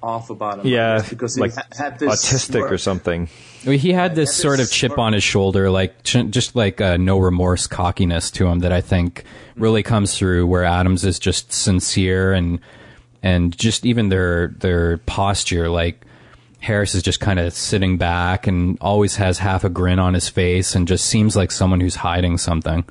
off 0.00 0.30
about 0.30 0.60
him. 0.60 0.66
Yeah, 0.68 1.04
because 1.08 1.34
he 1.34 1.40
like 1.40 1.54
ha- 1.54 1.66
had 1.76 1.98
this 1.98 2.24
autistic 2.24 2.70
or 2.70 2.78
something. 2.78 3.28
I 3.64 3.68
mean, 3.70 3.78
he 3.80 3.92
had 3.92 4.14
this 4.14 4.28
Yeah, 4.38 4.42
sort 4.42 4.60
of 4.60 4.70
chip 4.70 4.90
smirk. 4.92 4.98
on 5.00 5.12
his 5.12 5.24
shoulder, 5.24 5.70
like 5.70 6.04
ch- 6.04 6.28
just 6.30 6.54
like 6.54 6.80
a 6.80 6.96
no 6.98 7.18
remorse 7.18 7.66
cockiness 7.66 8.30
to 8.32 8.46
him 8.46 8.60
that 8.60 8.70
I 8.70 8.80
think 8.80 9.24
really 9.56 9.82
comes 9.82 10.16
through. 10.16 10.46
Where 10.46 10.62
Adams 10.64 11.04
is 11.04 11.18
just 11.18 11.52
sincere 11.52 12.32
and 12.32 12.60
and 13.24 13.58
just 13.58 13.84
even 13.84 14.08
their 14.08 14.48
their 14.58 14.98
posture, 14.98 15.68
like 15.68 16.04
Harris 16.60 16.94
is 16.94 17.02
just 17.02 17.20
kind 17.20 17.38
of 17.38 17.52
sitting 17.52 17.98
back 17.98 18.46
and 18.46 18.78
always 18.80 19.16
has 19.16 19.38
half 19.38 19.64
a 19.64 19.68
grin 19.68 19.98
on 19.98 20.14
his 20.14 20.28
face 20.28 20.74
and 20.74 20.88
just 20.88 21.06
seems 21.06 21.36
like 21.36 21.50
someone 21.50 21.80
who's 21.80 21.96
hiding 21.96 22.38
something. 22.38 22.84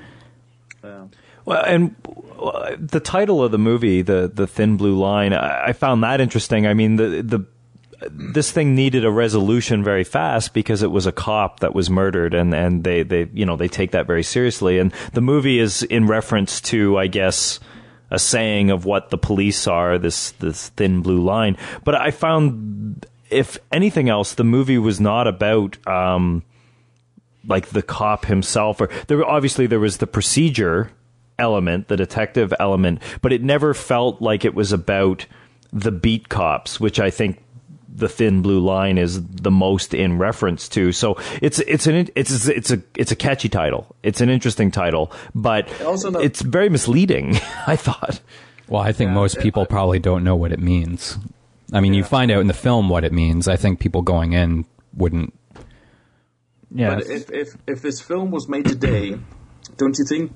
Well, 1.48 1.64
and 1.64 1.96
uh, 2.38 2.76
the 2.78 3.00
title 3.00 3.42
of 3.42 3.52
the 3.52 3.58
movie, 3.58 4.02
the 4.02 4.30
the 4.32 4.46
thin 4.46 4.76
blue 4.76 5.00
line, 5.00 5.32
I, 5.32 5.68
I 5.68 5.74
found 5.74 6.04
that 6.04 6.20
interesting. 6.20 6.68
I 6.68 6.74
mean, 6.74 6.98
the 6.98 7.22
the 7.22 7.46
this 8.12 8.52
thing 8.52 8.76
needed 8.76 9.06
a 9.06 9.10
resolution 9.10 9.82
very 9.82 10.04
fast 10.04 10.54
because 10.54 10.84
it 10.84 10.92
was 10.92 11.06
a 11.06 11.14
cop 11.14 11.62
that 11.62 11.74
was 11.74 11.90
murdered, 11.90 12.34
and 12.34 12.54
and 12.54 12.84
they 12.84 13.02
they 13.04 13.30
you 13.34 13.46
know 13.46 13.56
they 13.56 13.70
take 13.70 13.92
that 13.92 14.06
very 14.06 14.24
seriously. 14.24 14.78
And 14.78 14.92
the 15.14 15.22
movie 15.22 15.58
is 15.58 15.84
in 15.84 16.06
reference 16.06 16.60
to, 16.62 16.98
I 16.98 17.08
guess. 17.08 17.60
A 18.10 18.18
saying 18.18 18.72
of 18.72 18.86
what 18.86 19.10
the 19.10 19.18
police 19.18 19.68
are, 19.68 19.98
this 19.98 20.32
this 20.40 20.70
thin 20.70 21.02
blue 21.02 21.20
line. 21.20 21.58
But 21.84 21.96
I 21.96 22.12
found, 22.12 23.06
if 23.30 23.58
anything 23.72 24.10
else, 24.10 24.34
the 24.34 24.44
movie 24.44 24.78
was 24.78 25.00
not 25.00 25.28
about 25.28 25.86
um, 25.88 26.44
like 27.48 27.68
the 27.70 27.82
cop 27.82 28.26
himself 28.26 28.82
or 28.82 28.90
there 29.08 29.24
obviously 29.26 29.68
there 29.68 29.80
was 29.80 29.98
the 29.98 30.08
procedure 30.08 30.92
element 31.40 31.88
the 31.88 31.96
detective 31.96 32.54
element 32.60 33.02
but 33.22 33.32
it 33.32 33.44
never 33.44 33.74
felt 33.74 34.22
like 34.22 34.44
it 34.44 34.56
was 34.56 34.72
about 34.74 35.26
the 35.72 35.92
beat 35.92 36.30
cops 36.30 36.80
which 36.80 37.00
i 37.00 37.12
think 37.12 37.42
the 37.98 38.08
thin 38.08 38.42
blue 38.42 38.60
line 38.60 38.98
is 38.98 39.24
the 39.28 39.50
most 39.50 39.94
in 39.94 40.20
reference 40.20 40.70
to. 40.70 40.92
So 40.92 41.18
it's 41.42 41.60
it's 41.60 41.88
an 41.88 42.08
it's 42.16 42.48
it's 42.48 42.70
a 42.70 42.82
it's 42.96 43.12
a 43.12 43.16
catchy 43.16 43.50
title. 43.50 43.96
It's 44.04 44.22
an 44.22 44.30
interesting 44.30 44.70
title 44.70 45.12
but 45.34 45.68
Also 45.82 46.12
not- 46.12 46.24
it's 46.24 46.42
very 46.42 46.70
misleading 46.70 47.36
i 47.68 47.76
thought. 47.76 48.22
Well, 48.70 48.82
I 48.82 48.92
think 48.92 49.12
most 49.12 49.40
people 49.40 49.66
probably 49.66 49.98
don't 49.98 50.24
know 50.24 50.36
what 50.36 50.52
it 50.52 50.60
means. 50.60 51.18
I 51.74 51.82
mean, 51.82 51.94
you 51.94 52.04
find 52.04 52.32
out 52.32 52.40
in 52.42 52.48
the 52.48 52.54
film 52.54 52.90
what 52.90 53.04
it 53.04 53.12
means. 53.12 53.48
I 53.48 53.56
think 53.58 53.80
people 53.80 54.02
going 54.02 54.34
in 54.34 54.66
wouldn't. 54.94 55.34
Yeah. 56.74 56.96
But 56.96 57.08
if, 57.08 57.32
if 57.32 57.58
if 57.68 57.82
this 57.82 58.02
film 58.02 58.32
was 58.32 58.48
made 58.48 58.66
today, 58.66 59.18
don't 59.78 59.98
you 59.98 60.06
think 60.06 60.32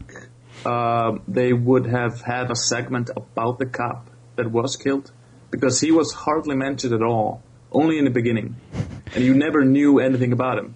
uh, 0.65 1.17
they 1.27 1.53
would 1.53 1.85
have 1.87 2.21
had 2.21 2.51
a 2.51 2.55
segment 2.55 3.09
about 3.15 3.59
the 3.59 3.65
cop 3.65 4.09
that 4.35 4.51
was 4.51 4.75
killed? 4.75 5.11
Because 5.49 5.81
he 5.81 5.91
was 5.91 6.13
hardly 6.13 6.55
mentioned 6.55 6.93
at 6.93 7.01
all, 7.01 7.43
only 7.71 7.97
in 7.97 8.05
the 8.05 8.11
beginning, 8.11 8.55
and 9.13 9.23
you 9.23 9.33
never 9.33 9.65
knew 9.65 9.99
anything 9.99 10.31
about 10.31 10.57
him. 10.57 10.75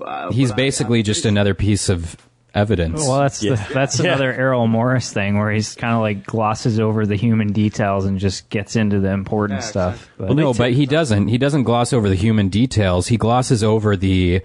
Uh, 0.00 0.30
He's 0.32 0.50
but 0.50 0.54
I- 0.54 0.56
basically 0.64 0.98
I'm 0.98 1.04
just 1.04 1.24
another 1.24 1.54
piece 1.54 1.88
of 1.88 2.16
evidence. 2.54 3.00
Well, 3.06 3.20
that's 3.20 3.42
Yeah. 3.42 3.54
the, 3.54 3.74
that's 3.74 3.98
Yeah. 3.98 4.06
another 4.08 4.32
Errol 4.32 4.66
Morris 4.66 5.12
thing 5.12 5.38
where 5.38 5.50
he's 5.50 5.74
kind 5.74 5.94
of 5.94 6.00
like 6.00 6.26
glosses 6.26 6.78
over 6.78 7.06
the 7.06 7.16
human 7.16 7.52
details 7.52 8.04
and 8.04 8.18
just 8.18 8.48
gets 8.50 8.76
into 8.76 9.00
the 9.00 9.10
important 9.10 9.60
Yeah, 9.60 9.66
stuff. 9.66 9.94
exactly. 9.94 10.14
But 10.18 10.26
Well, 10.28 10.36
no, 10.36 10.54
but 10.54 10.72
he 10.72 10.86
doesn't. 10.86 11.28
He 11.28 11.38
doesn't 11.38 11.62
gloss 11.64 11.92
over 11.92 12.08
the 12.08 12.14
human 12.14 12.48
details. 12.48 13.08
He 13.08 13.16
glosses 13.16 13.62
over 13.64 13.96
the 13.96 14.40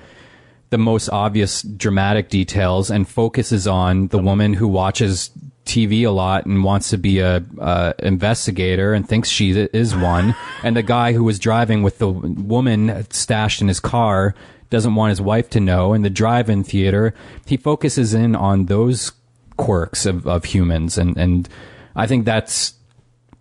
the 0.69 0.77
most 0.77 1.07
obvious 1.09 1.61
dramatic 1.61 2.27
details 2.27 2.91
and 2.91 3.07
focuses 3.07 3.67
on 3.67 4.07
the 4.07 4.17
woman 4.17 4.53
who 4.53 4.67
watches 4.67 5.29
TV 5.65 6.03
a 6.03 6.11
lot 6.11 6.45
and 6.45 6.61
wants 6.61 6.89
to 6.89 6.97
be 6.97 7.19
a 7.19 7.41
uh, 7.59 7.93
investigator 7.99 8.93
and 8.93 9.07
thinks 9.07 9.29
she 9.29 9.51
is 9.51 9.95
one, 9.95 10.35
and 10.63 10.75
the 10.75 10.83
guy 10.83 11.13
who 11.13 11.23
was 11.23 11.39
driving 11.39 11.83
with 11.83 11.99
the 11.99 12.09
woman 12.09 13.05
stashed 13.11 13.61
in 13.61 13.69
his 13.69 13.79
car 13.79 14.35
doesn't 14.69 14.95
want 14.95 15.11
his 15.11 15.21
wife 15.21 15.49
to 15.51 15.59
know. 15.59 15.93
And 15.93 16.03
the 16.03 16.09
drive-in 16.09 16.63
theater, 16.63 17.13
he 17.45 17.57
focuses 17.57 18.13
in 18.13 18.35
on 18.35 18.65
those 18.65 19.11
quirks 19.57 20.05
of, 20.05 20.27
of 20.27 20.45
humans, 20.45 20.97
and 20.97 21.17
and 21.17 21.49
I 21.95 22.07
think 22.07 22.25
that's 22.25 22.73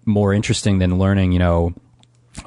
more 0.04 0.32
interesting 0.32 0.78
than 0.78 0.98
learning, 0.98 1.32
you 1.32 1.38
know, 1.38 1.74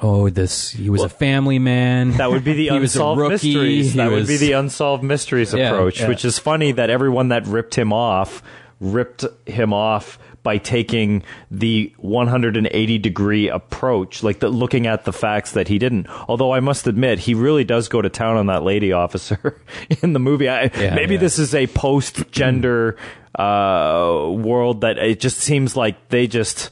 oh, 0.02 0.30
this 0.30 0.70
he 0.70 0.90
was 0.90 1.02
a 1.02 1.08
family 1.08 1.58
man. 1.58 2.12
That 2.12 2.30
would 2.30 2.44
be 2.44 2.54
the 2.54 2.70
was 2.78 2.96
unsolved 2.96 3.20
mysteries. 3.20 3.92
he 3.92 3.98
That 3.98 4.10
would 4.10 4.26
be 4.26 4.36
the 4.36 4.52
unsolved 4.52 5.02
mysteries 5.02 5.52
Yeah, 5.52 5.70
approach, 5.70 6.00
yeah. 6.00 6.08
which 6.08 6.24
is 6.24 6.38
funny 6.38 6.72
that 6.72 6.90
everyone 6.90 7.28
that 7.28 7.46
ripped 7.46 7.74
him 7.76 7.92
off 7.92 8.42
ripped 8.80 9.26
him 9.46 9.72
off 9.74 10.18
by 10.42 10.58
taking 10.58 11.22
the 11.50 11.92
180 11.98 12.98
degree 12.98 13.48
approach, 13.48 14.22
like 14.22 14.40
the, 14.40 14.48
looking 14.48 14.86
at 14.86 15.04
the 15.04 15.12
facts 15.12 15.52
that 15.52 15.68
he 15.68 15.78
didn't. 15.78 16.08
Although 16.28 16.52
I 16.52 16.60
must 16.60 16.86
admit, 16.86 17.20
he 17.20 17.34
really 17.34 17.64
does 17.64 17.88
go 17.88 18.00
to 18.00 18.08
town 18.08 18.36
on 18.36 18.46
that 18.46 18.62
lady 18.62 18.92
officer 18.92 19.60
in 20.02 20.12
the 20.12 20.20
movie. 20.20 20.48
I, 20.48 20.70
Yeah, 20.78 20.94
maybe 20.94 21.14
yeah. 21.14 21.20
this 21.20 21.38
is 21.38 21.54
a 21.54 21.66
post 21.66 22.30
gender 22.30 22.96
uh, 23.34 24.28
world 24.30 24.80
that 24.80 24.98
it 24.98 25.20
just 25.20 25.38
seems 25.38 25.76
like 25.76 26.08
they 26.08 26.26
just 26.26 26.70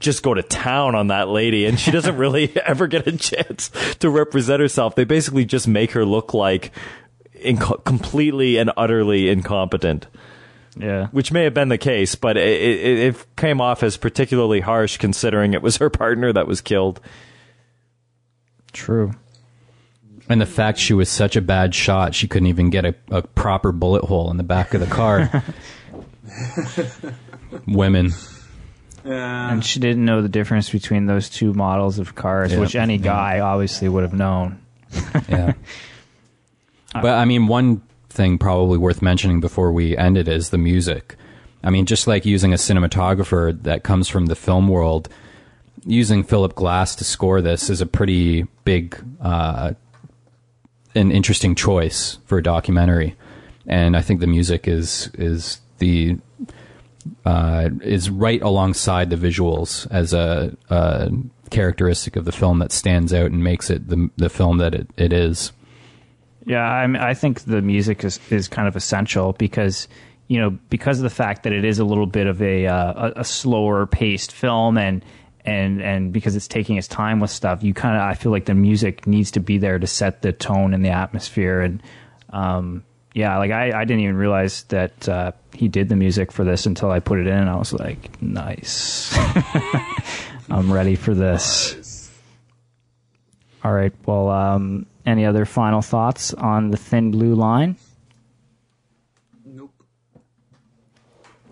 just 0.00 0.22
go 0.22 0.34
to 0.34 0.42
town 0.42 0.94
on 0.94 1.08
that 1.08 1.28
lady 1.28 1.66
and 1.66 1.78
she 1.78 1.90
doesn't 1.90 2.16
really 2.16 2.54
ever 2.64 2.86
get 2.86 3.06
a 3.06 3.16
chance 3.16 3.70
to 4.00 4.10
represent 4.10 4.60
herself. 4.60 4.94
They 4.94 5.04
basically 5.04 5.44
just 5.44 5.68
make 5.68 5.92
her 5.92 6.04
look 6.04 6.34
like 6.34 6.72
inco- 7.42 7.82
completely 7.84 8.56
and 8.56 8.70
utterly 8.76 9.28
incompetent, 9.28 10.06
Yeah. 10.78 11.06
which 11.08 11.32
may 11.32 11.44
have 11.44 11.54
been 11.54 11.68
the 11.70 11.78
case, 11.78 12.14
but 12.14 12.36
it, 12.36 12.46
it, 12.60 12.98
it 13.16 13.26
came 13.36 13.60
off 13.60 13.82
as 13.82 13.96
particularly 13.96 14.60
harsh 14.60 14.98
considering 14.98 15.54
it 15.54 15.62
was 15.62 15.78
her 15.78 15.88
partner 15.88 16.32
that 16.32 16.46
was 16.46 16.60
killed. 16.60 17.00
True. 18.72 19.12
And 20.28 20.40
the 20.40 20.46
fact 20.46 20.78
she 20.78 20.92
was 20.92 21.08
such 21.08 21.36
a 21.36 21.40
bad 21.40 21.74
shot, 21.74 22.14
she 22.14 22.28
couldn't 22.28 22.48
even 22.48 22.68
get 22.70 22.84
a, 22.84 22.94
a 23.10 23.22
proper 23.22 23.72
bullet 23.72 24.04
hole 24.04 24.30
in 24.30 24.36
the 24.36 24.42
back 24.42 24.74
of 24.74 24.80
the 24.80 24.86
car. 24.86 25.42
Women. 27.66 28.10
Yeah. 29.04 29.52
And 29.52 29.64
she 29.64 29.78
didn't 29.78 30.04
know 30.04 30.20
the 30.20 30.28
difference 30.28 30.68
between 30.68 31.06
those 31.06 31.30
two 31.30 31.54
models 31.54 31.98
of 31.98 32.14
cars, 32.16 32.52
Yeah. 32.52 32.58
which 32.58 32.74
any 32.74 32.98
guy 32.98 33.38
obviously 33.40 33.88
would 33.88 34.02
have 34.02 34.12
known. 34.14 34.60
Yeah. 35.28 35.52
but 36.92 37.06
I 37.14 37.24
mean, 37.24 37.46
one 37.46 37.82
thing 38.16 38.38
probably 38.38 38.78
worth 38.78 39.02
mentioning 39.02 39.40
before 39.40 39.70
we 39.70 39.96
end 39.96 40.16
it 40.16 40.26
is 40.26 40.50
the 40.50 40.58
music. 40.58 41.16
I 41.62 41.70
mean, 41.70 41.86
just 41.86 42.06
like 42.06 42.24
using 42.24 42.52
a 42.52 42.56
cinematographer 42.56 43.62
that 43.62 43.82
comes 43.82 44.08
from 44.08 44.26
the 44.26 44.36
film 44.36 44.68
world, 44.68 45.08
using 45.84 46.24
Philip 46.24 46.54
Glass 46.54 46.94
to 46.96 47.04
score 47.04 47.40
this 47.40 47.70
is 47.70 47.80
a 47.80 47.86
pretty 47.86 48.44
big, 48.64 49.02
uh, 49.20 49.72
an 50.94 51.10
interesting 51.12 51.54
choice 51.54 52.18
for 52.26 52.38
a 52.38 52.42
documentary. 52.42 53.16
And 53.66 53.96
I 53.96 54.00
think 54.00 54.20
the 54.20 54.26
music 54.26 54.68
is 54.68 55.10
is 55.14 55.60
the 55.78 56.18
uh, 57.24 57.70
is 57.82 58.10
right 58.10 58.42
alongside 58.42 59.10
the 59.10 59.16
visuals 59.16 59.86
as 59.90 60.12
a, 60.12 60.56
a 60.70 61.10
characteristic 61.50 62.16
of 62.16 62.24
the 62.24 62.32
film 62.32 62.58
that 62.60 62.72
stands 62.72 63.12
out 63.12 63.30
and 63.30 63.42
makes 63.42 63.70
it 63.70 63.88
the 63.88 64.10
the 64.16 64.28
film 64.28 64.58
that 64.58 64.74
it, 64.74 64.88
it 64.96 65.12
is. 65.12 65.52
Yeah, 66.46 66.62
I 66.62 66.86
mean, 66.86 67.02
I 67.02 67.12
think 67.12 67.40
the 67.40 67.60
music 67.60 68.04
is, 68.04 68.20
is 68.30 68.46
kind 68.46 68.68
of 68.68 68.76
essential 68.76 69.32
because 69.32 69.88
you 70.28 70.40
know 70.40 70.50
because 70.70 70.98
of 70.98 71.02
the 71.02 71.10
fact 71.10 71.42
that 71.42 71.52
it 71.52 71.64
is 71.64 71.78
a 71.78 71.84
little 71.84 72.06
bit 72.06 72.26
of 72.26 72.40
a 72.40 72.66
uh, 72.66 73.12
a, 73.16 73.24
slower 73.24 73.84
paced 73.86 74.32
film 74.32 74.78
and 74.78 75.04
and 75.44 75.82
and 75.82 76.12
because 76.12 76.36
it's 76.36 76.48
taking 76.48 76.76
its 76.76 76.86
time 76.86 77.18
with 77.18 77.30
stuff, 77.30 77.64
you 77.64 77.74
kind 77.74 77.96
of 77.96 78.02
I 78.02 78.14
feel 78.14 78.30
like 78.30 78.44
the 78.44 78.54
music 78.54 79.06
needs 79.06 79.32
to 79.32 79.40
be 79.40 79.58
there 79.58 79.78
to 79.78 79.86
set 79.86 80.22
the 80.22 80.32
tone 80.32 80.72
and 80.72 80.84
the 80.84 80.90
atmosphere 80.90 81.60
and 81.60 81.82
um, 82.30 82.84
yeah, 83.16 83.38
like 83.38 83.50
I, 83.50 83.80
I 83.80 83.84
didn't 83.84 84.02
even 84.02 84.16
realize 84.16 84.64
that 84.64 85.08
uh, 85.08 85.32
he 85.54 85.68
did 85.68 85.88
the 85.88 85.96
music 85.96 86.30
for 86.30 86.44
this 86.44 86.66
until 86.66 86.90
I 86.90 87.00
put 87.00 87.18
it 87.18 87.26
in, 87.26 87.32
and 87.32 87.48
I 87.48 87.56
was 87.56 87.72
like, 87.72 88.20
nice, 88.20 89.16
I'm 90.50 90.70
ready 90.70 90.96
for 90.96 91.14
this. 91.14 92.10
All 93.64 93.72
right. 93.72 93.92
Well, 94.04 94.28
um, 94.28 94.84
any 95.06 95.24
other 95.24 95.44
final 95.44 95.80
thoughts 95.80 96.34
on 96.34 96.70
the 96.70 96.76
Thin 96.76 97.10
Blue 97.10 97.34
Line? 97.34 97.76
Nope. 99.44 99.72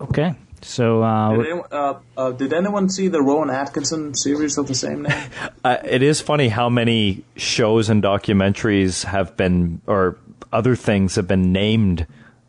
Okay. 0.01 0.35
So, 0.61 1.03
uh, 1.03 1.35
Did 1.35 1.45
anyone, 1.45 1.67
uh, 1.71 1.93
uh, 2.17 2.31
did 2.31 2.51
anyone 2.51 2.89
see 2.89 3.07
the 3.07 3.21
Rowan 3.21 3.51
Atkinson 3.51 4.15
series 4.15 4.57
of 4.57 4.67
the 4.67 4.75
same 4.75 5.03
name? 5.03 5.13
Uh, 5.63 5.77
it 5.83 6.03
is 6.03 6.21
funny 6.21 6.47
how 6.47 6.69
many 6.69 7.23
shows 7.37 7.89
and 7.89 8.03
documentaries 8.03 9.03
have 9.03 9.35
been, 9.35 9.81
or 9.87 10.15
other 10.53 10.75
things 10.75 11.15
have 11.15 11.27
been 11.27 11.51
named 11.51 12.05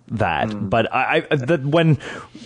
that. 0.08 0.48
But 0.68 0.92
I, 0.94 1.26
I 1.30 1.36
that 1.36 1.64
when 1.64 1.98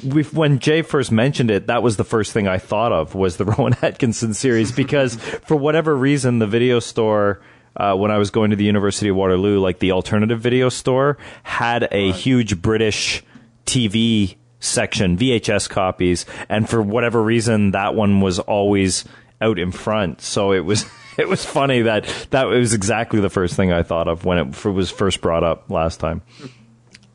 we 0.05 0.23
when 0.23 0.61
Jay 0.61 0.83
first 0.83 1.11
mentioned 1.11 1.51
it, 1.51 1.67
that 1.67 1.83
was 1.83 1.97
the 1.97 2.05
first 2.05 2.33
thing 2.33 2.47
I 2.47 2.59
thought 2.59 2.93
of 2.93 3.17
was 3.17 3.37
the 3.37 3.45
Rowan 3.59 3.75
Atkinson 3.83 4.33
series 4.35 4.71
because 4.71 5.17
for 5.17 5.57
whatever 5.57 5.97
reason, 5.97 6.39
the 6.39 6.47
video 6.47 6.79
store. 6.81 7.41
Uh, 7.77 7.95
when 7.97 8.11
I 8.11 8.19
was 8.19 8.31
going 8.31 8.51
to 8.51 8.57
the 8.57 8.65
University 8.65 9.09
of 9.09 9.17
Waterloo, 9.17 9.61
like 9.61 9.79
the 9.79 9.93
alternative 9.93 10.41
video 10.41 10.69
store 10.69 11.19
had 11.43 11.89
a 11.93 12.11
huge 12.13 12.61
British 12.61 13.23
TV 13.65 14.37
section, 14.59 15.17
VHS 15.17 15.69
copies, 15.71 16.27
and 16.49 16.69
for 16.69 16.83
whatever 16.83 17.23
reason, 17.23 17.71
that 17.71 17.95
one 17.95 18.21
was 18.21 18.39
always 18.41 19.05
out 19.41 19.59
in 19.59 19.73
front. 19.73 20.21
So 20.21 20.53
it 20.53 20.61
was 20.65 20.85
it 21.19 21.29
was 21.29 21.45
funny 21.45 21.83
that 21.83 22.05
that 22.31 22.45
was 22.45 22.75
exactly 22.75 23.21
the 23.21 23.31
first 23.31 23.55
thing 23.55 23.73
I 23.73 23.83
thought 23.83 24.09
of 24.09 24.25
when 24.25 24.39
it 24.39 24.49
f- 24.49 24.65
was 24.67 24.91
first 24.91 25.21
brought 25.21 25.45
up 25.45 25.71
last 25.71 26.01
time. 26.01 26.23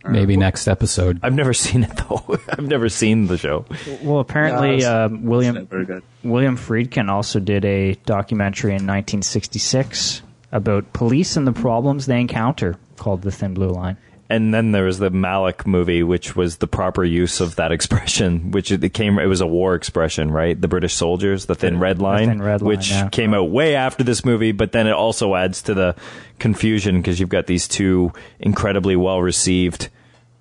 Maybe 0.07 0.37
next 0.37 0.67
episode. 0.67 1.19
I've 1.23 1.33
never 1.33 1.53
seen 1.53 1.83
it 1.83 1.91
though. 1.97 2.23
I've 2.49 2.67
never 2.67 2.89
seen 2.89 3.25
the 3.25 3.37
show. 3.39 3.65
well, 4.03 4.19
apparently, 4.19 4.81
Yeah, 4.81 5.05
um, 5.05 5.23
William 5.23 5.65
Very 5.65 5.85
good. 5.85 6.03
William 6.23 6.57
Friedkin 6.57 7.09
also 7.09 7.39
did 7.39 7.65
a 7.65 7.95
documentary 8.05 8.71
in 8.71 8.85
1966 8.85 10.21
about 10.51 10.93
police 10.93 11.35
and 11.35 11.47
the 11.47 11.53
problems 11.53 12.05
they 12.05 12.19
encounter, 12.19 12.77
called 12.97 13.21
The 13.21 13.31
Thin 13.31 13.53
Blue 13.53 13.69
Line. 13.69 13.97
And 14.27 14.53
then 14.53 14.71
there 14.71 14.85
was 14.85 14.97
the 14.97 15.11
Malick 15.11 15.67
movie, 15.67 16.01
which 16.01 16.35
was 16.35 16.57
the 16.57 16.67
proper 16.67 17.03
use 17.03 17.39
of 17.39 17.57
that 17.57 17.71
expression, 17.77 18.51
which 18.51 18.71
it 18.71 18.93
came. 18.93 19.19
It 19.19 19.27
was 19.27 19.41
a 19.41 19.47
war 19.47 19.75
expression, 19.75 20.31
right? 20.31 20.59
The 20.59 20.67
British 20.67 20.95
soldiers, 20.95 21.45
the 21.45 21.55
thin 21.55 21.79
red 21.79 22.01
line, 22.01 22.29
Thin 22.29 22.41
Red 22.41 22.61
Line, 22.61 22.67
which 22.67 22.89
yeah. 22.89 23.09
came 23.09 23.33
out 23.33 23.51
way 23.51 23.75
after 23.75 24.03
this 24.03 24.25
movie. 24.25 24.51
But 24.51 24.71
then 24.71 24.87
it 24.87 24.93
also 24.93 25.35
adds 25.35 25.61
to 25.63 25.73
the 25.73 25.95
confusion 26.39 26.97
because 26.97 27.19
you've 27.19 27.29
got 27.29 27.45
these 27.45 27.67
two 27.67 28.13
incredibly 28.39 28.95
well 28.95 29.21
received 29.21 29.89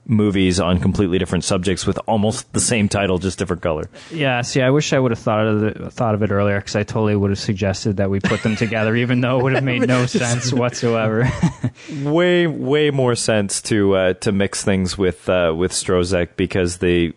movies 0.07 0.61
on 0.61 0.79
completely 0.81 1.19
different 1.19 1.45
subjects 1.45 1.87
with 1.87 1.99
almost 2.07 2.53
the 2.53 2.61
same 2.61 2.89
title, 2.89 3.19
just 3.19 3.39
different 3.39 3.63
color. 3.63 3.89
Yeah, 4.11 4.43
see, 4.43 4.61
I 4.61 4.71
wish 4.71 4.93
I 4.93 4.99
would 4.99 5.11
have 5.11 5.19
thought 5.19 5.47
of 5.47 5.63
it, 5.63 5.93
thought 5.93 6.15
of 6.15 6.23
it 6.23 6.31
earlier 6.31 6.59
because 6.59 6.77
I 6.77 6.83
totally 6.83 7.17
would 7.17 7.31
have 7.31 7.39
suggested 7.39 7.97
that 7.97 8.11
we 8.11 8.21
put 8.21 8.43
them 8.43 8.57
together, 8.57 8.95
even 8.97 9.21
though 9.21 9.41
it 9.41 9.43
would 9.43 9.55
have 9.55 9.65
made 9.65 9.87
no 9.87 10.07
sense 10.07 10.53
whatsoever. 10.53 11.31
way 12.03 12.47
way 12.47 12.91
more 12.91 13.15
sense 13.15 13.63
to 13.63 13.95
uh, 13.95 14.13
to 14.15 14.33
mix 14.33 14.63
things 14.63 14.99
with 14.99 15.29
uh, 15.29 15.55
with 15.57 15.73
Stroszek 15.73 16.37
because 16.37 16.79
the 16.79 17.15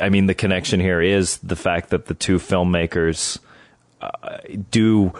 I 0.00 0.08
mean 0.08 0.26
the 0.26 0.34
connection 0.34 0.80
here 0.80 1.00
is 1.00 1.38
the 1.38 1.56
fact 1.56 1.90
that 1.90 2.06
the 2.06 2.14
two 2.14 2.38
filmmakers 2.38 3.38
uh, 4.00 4.38
do 4.70 5.12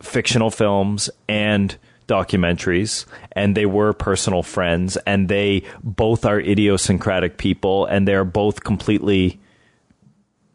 fictional 0.00 0.50
films 0.50 1.10
and 1.28 1.76
documentaries 2.10 3.06
and 3.32 3.56
they 3.56 3.66
were 3.66 3.92
personal 3.92 4.42
friends 4.42 4.96
and 5.06 5.28
they 5.28 5.62
both 5.82 6.26
are 6.26 6.40
idiosyncratic 6.40 7.38
people 7.38 7.86
and 7.86 8.06
they're 8.06 8.24
both 8.24 8.64
completely 8.64 9.40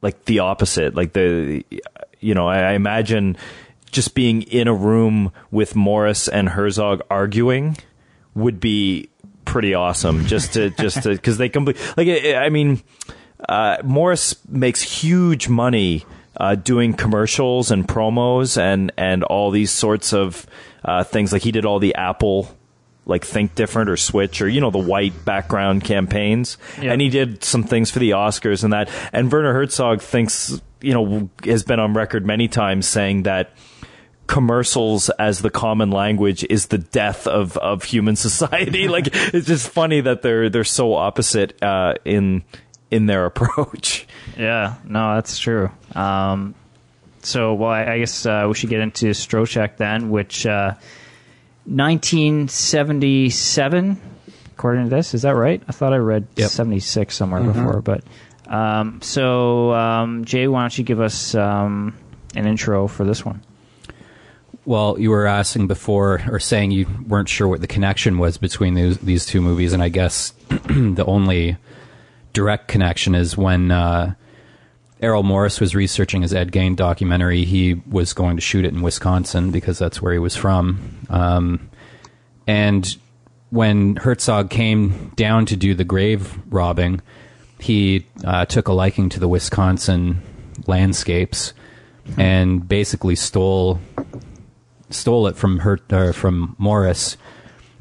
like 0.01 0.25
the 0.25 0.39
opposite. 0.39 0.93
Like 0.93 1.13
the, 1.13 1.65
you 2.19 2.33
know, 2.33 2.47
I, 2.47 2.59
I 2.59 2.73
imagine 2.73 3.37
just 3.91 4.13
being 4.13 4.41
in 4.43 4.67
a 4.67 4.73
room 4.73 5.31
with 5.51 5.75
Morris 5.75 6.27
and 6.27 6.49
Herzog 6.49 7.01
arguing 7.09 7.77
would 8.35 8.59
be 8.59 9.09
pretty 9.45 9.73
awesome. 9.73 10.25
Just 10.25 10.53
to, 10.53 10.69
just 10.79 11.03
to, 11.03 11.09
because 11.09 11.37
they 11.37 11.49
complete, 11.49 11.77
like, 11.95 12.07
I 12.07 12.49
mean, 12.49 12.83
uh, 13.47 13.77
Morris 13.83 14.35
makes 14.47 14.81
huge 14.81 15.49
money. 15.49 16.05
Uh, 16.37 16.53
doing 16.53 16.93
commercials 16.93 17.71
and 17.71 17.87
promos 17.87 18.57
and 18.57 18.91
and 18.97 19.23
all 19.23 19.51
these 19.51 19.71
sorts 19.71 20.11
of 20.11 20.45
uh, 20.85 21.03
things 21.03 21.33
like 21.33 21.41
he 21.41 21.51
did 21.51 21.65
all 21.65 21.79
the 21.79 21.95
Apple 21.95 22.47
like 23.07 23.23
Think 23.25 23.53
Different 23.53 23.89
or 23.89 23.97
Switch 23.97 24.41
or 24.41 24.47
you 24.47 24.61
know 24.61 24.71
the 24.71 24.79
white 24.79 25.25
background 25.25 25.83
campaigns, 25.83 26.57
Yeah. 26.81 26.91
and 26.93 27.01
he 27.01 27.09
did 27.09 27.43
some 27.43 27.63
things 27.63 27.91
for 27.91 27.99
the 27.99 28.11
Oscars 28.11 28.63
and 28.63 28.71
that. 28.73 28.89
And 29.13 29.31
Werner 29.31 29.53
Herzog 29.53 30.01
thinks 30.01 30.59
you 30.81 30.93
know 30.93 31.29
has 31.43 31.63
been 31.63 31.79
on 31.79 31.93
record 31.93 32.25
many 32.25 32.47
times 32.47 32.87
saying 32.87 33.23
that 33.23 33.51
commercials 34.27 35.09
as 35.11 35.39
the 35.41 35.51
common 35.51 35.91
language 35.91 36.43
is 36.49 36.67
the 36.67 36.77
death 36.79 37.27
of 37.27 37.57
of 37.57 37.83
human 37.83 38.15
society. 38.27 38.87
like 38.95 39.09
it's 39.13 39.47
just 39.47 39.69
funny 39.69 40.01
that 40.01 40.21
they're 40.21 40.49
they're 40.49 40.63
so 40.63 40.93
opposite 40.95 41.61
uh, 41.63 41.93
in 42.05 42.43
in 42.91 43.05
their 43.05 43.25
approach. 43.31 44.07
yeah, 44.37 44.75
no, 44.85 45.15
that's 45.15 45.37
true. 45.37 45.69
Um, 45.93 46.55
so, 47.25 47.53
well, 47.55 47.71
I, 47.71 47.93
I 47.93 47.99
guess 47.99 48.25
uh, 48.25 48.45
we 48.47 48.53
should 48.55 48.69
get 48.69 48.79
into 48.81 49.07
Stroszek 49.07 49.77
then, 49.77 50.09
which 50.09 50.45
uh, 50.45 50.73
1977, 51.65 53.99
according 54.53 54.85
to 54.85 54.89
this, 54.89 55.13
is 55.13 55.21
that 55.23 55.35
right? 55.35 55.61
I 55.67 55.71
thought 55.71 55.93
I 55.93 55.97
read 55.97 56.27
Yep. 56.35 56.49
76 56.49 57.15
somewhere 57.15 57.43
before, 57.43 57.81
but 57.81 58.03
Um, 58.47 59.01
so, 59.01 59.73
um, 59.73 60.23
Jay, 60.25 60.47
why 60.47 60.61
don't 60.61 60.77
you 60.77 60.83
give 60.83 61.01
us 61.01 61.33
um, 61.33 61.95
an 62.35 62.45
intro 62.45 62.87
for 62.87 63.03
this 63.03 63.25
one? 63.25 63.41
Well, 64.65 64.97
you 64.99 65.09
were 65.11 65.25
asking 65.25 65.65
before, 65.67 66.21
or 66.29 66.39
saying 66.39 66.69
you 66.71 66.85
weren't 67.07 67.29
sure 67.29 67.47
what 67.47 67.61
the 67.61 67.67
connection 67.67 68.17
was 68.19 68.37
between 68.37 68.73
these, 68.75 68.97
these 68.99 69.25
two 69.25 69.41
movies, 69.41 69.73
and 69.73 69.81
I 69.81 69.89
guess 69.89 70.31
the 70.49 71.03
only 71.07 71.57
direct 72.33 72.67
connection 72.67 73.15
is 73.15 73.35
when 73.37 73.71
uh, 73.71 74.13
Errol 75.01 75.23
Morris 75.23 75.59
was 75.59 75.75
researching 75.75 76.21
his 76.21 76.33
Ed 76.33 76.51
Gein 76.51 76.75
documentary. 76.75 77.43
He 77.43 77.81
was 77.89 78.13
going 78.13 78.37
to 78.37 78.41
shoot 78.41 78.65
it 78.65 78.73
in 78.73 78.81
Wisconsin 78.81 79.51
because 79.51 79.77
that's 79.77 80.01
where 80.01 80.13
he 80.13 80.19
was 80.19 80.35
from. 80.35 81.05
Um, 81.09 81.69
and 82.47 82.95
when 83.49 83.97
Herzog 83.97 84.49
came 84.49 85.09
down 85.15 85.45
to 85.47 85.55
do 85.55 85.73
the 85.73 85.83
grave 85.83 86.39
robbing, 86.49 87.01
he 87.59 88.05
uh, 88.23 88.45
took 88.45 88.67
a 88.67 88.73
liking 88.73 89.09
to 89.09 89.19
the 89.19 89.27
Wisconsin 89.27 90.21
landscapes 90.67 91.53
and 92.17 92.67
basically 92.67 93.15
stole 93.15 93.79
stole 94.89 95.27
it 95.27 95.35
from 95.35 95.59
her 95.59 96.13
from 96.13 96.55
Morris 96.57 97.17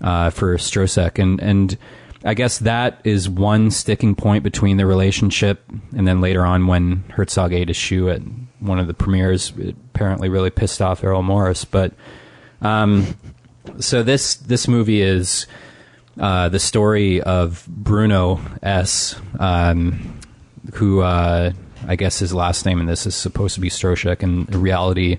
uh, 0.00 0.30
for 0.30 0.56
Stroszek, 0.56 1.18
and 1.18 1.40
and 1.40 1.78
I 2.24 2.34
guess 2.34 2.58
that 2.60 3.00
is 3.04 3.28
one 3.28 3.70
sticking 3.70 4.14
point 4.14 4.44
between 4.44 4.78
the 4.78 4.86
relationship. 4.86 5.62
And 5.96 6.08
then 6.08 6.20
later 6.20 6.44
on, 6.44 6.66
when 6.66 7.04
Herzog 7.10 7.52
ate 7.52 7.68
a 7.68 7.74
shoe 7.74 8.08
at 8.08 8.22
one 8.60 8.78
of 8.78 8.86
the 8.86 8.94
premieres, 8.94 9.52
it 9.58 9.76
apparently 9.94 10.28
really 10.28 10.50
pissed 10.50 10.80
off 10.80 11.04
Errol 11.04 11.22
Morris. 11.22 11.64
But 11.64 11.92
um, 12.62 13.16
so 13.78 14.02
this 14.02 14.34
this 14.36 14.68
movie 14.68 15.02
is. 15.02 15.46
Uh, 16.16 16.48
the 16.48 16.60
story 16.60 17.20
of 17.22 17.66
Bruno 17.66 18.40
S., 18.62 19.16
um, 19.40 20.20
who 20.74 21.00
uh, 21.00 21.50
I 21.88 21.96
guess 21.96 22.20
his 22.20 22.32
last 22.32 22.64
name 22.64 22.78
in 22.78 22.86
this 22.86 23.04
is 23.04 23.16
supposed 23.16 23.56
to 23.56 23.60
be 23.60 23.68
Stroszek, 23.68 24.22
and 24.22 24.48
in 24.48 24.60
reality, 24.60 25.18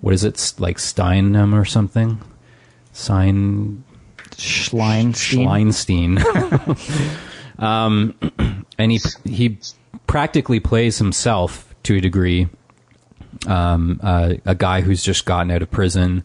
what 0.00 0.14
is 0.14 0.24
it 0.24 0.54
like 0.58 0.78
Steinem 0.78 1.52
or 1.52 1.66
something? 1.66 2.18
Sign 2.94 3.84
Schleinstein. 4.36 6.18
Schleinstein. 6.18 7.18
um, 7.58 8.14
and 8.78 8.92
he 8.92 9.00
he 9.24 9.58
practically 10.06 10.60
plays 10.60 10.98
himself 10.98 11.74
to 11.84 11.96
a 11.96 12.00
degree. 12.00 12.48
Um, 13.46 14.00
uh, 14.02 14.34
a 14.44 14.54
guy 14.54 14.82
who's 14.82 15.02
just 15.02 15.24
gotten 15.24 15.50
out 15.50 15.62
of 15.62 15.70
prison 15.70 16.22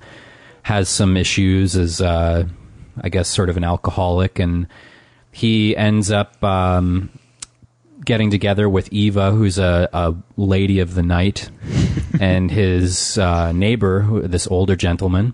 has 0.63 0.89
some 0.89 1.15
issues 1.15 1.75
as 1.75 2.01
uh, 2.01 2.45
I 3.01 3.09
guess 3.09 3.29
sort 3.29 3.49
of 3.49 3.57
an 3.57 3.63
alcoholic, 3.63 4.39
and 4.39 4.67
he 5.31 5.75
ends 5.75 6.11
up 6.11 6.43
um, 6.43 7.09
getting 8.03 8.31
together 8.31 8.67
with 8.67 8.91
Eva, 8.91 9.31
who's 9.31 9.57
a, 9.57 9.89
a 9.93 10.15
lady 10.35 10.79
of 10.79 10.95
the 10.95 11.03
night, 11.03 11.49
and 12.19 12.51
his 12.51 13.17
uh, 13.17 13.51
neighbor, 13.51 14.21
this 14.27 14.47
older 14.47 14.75
gentleman. 14.75 15.33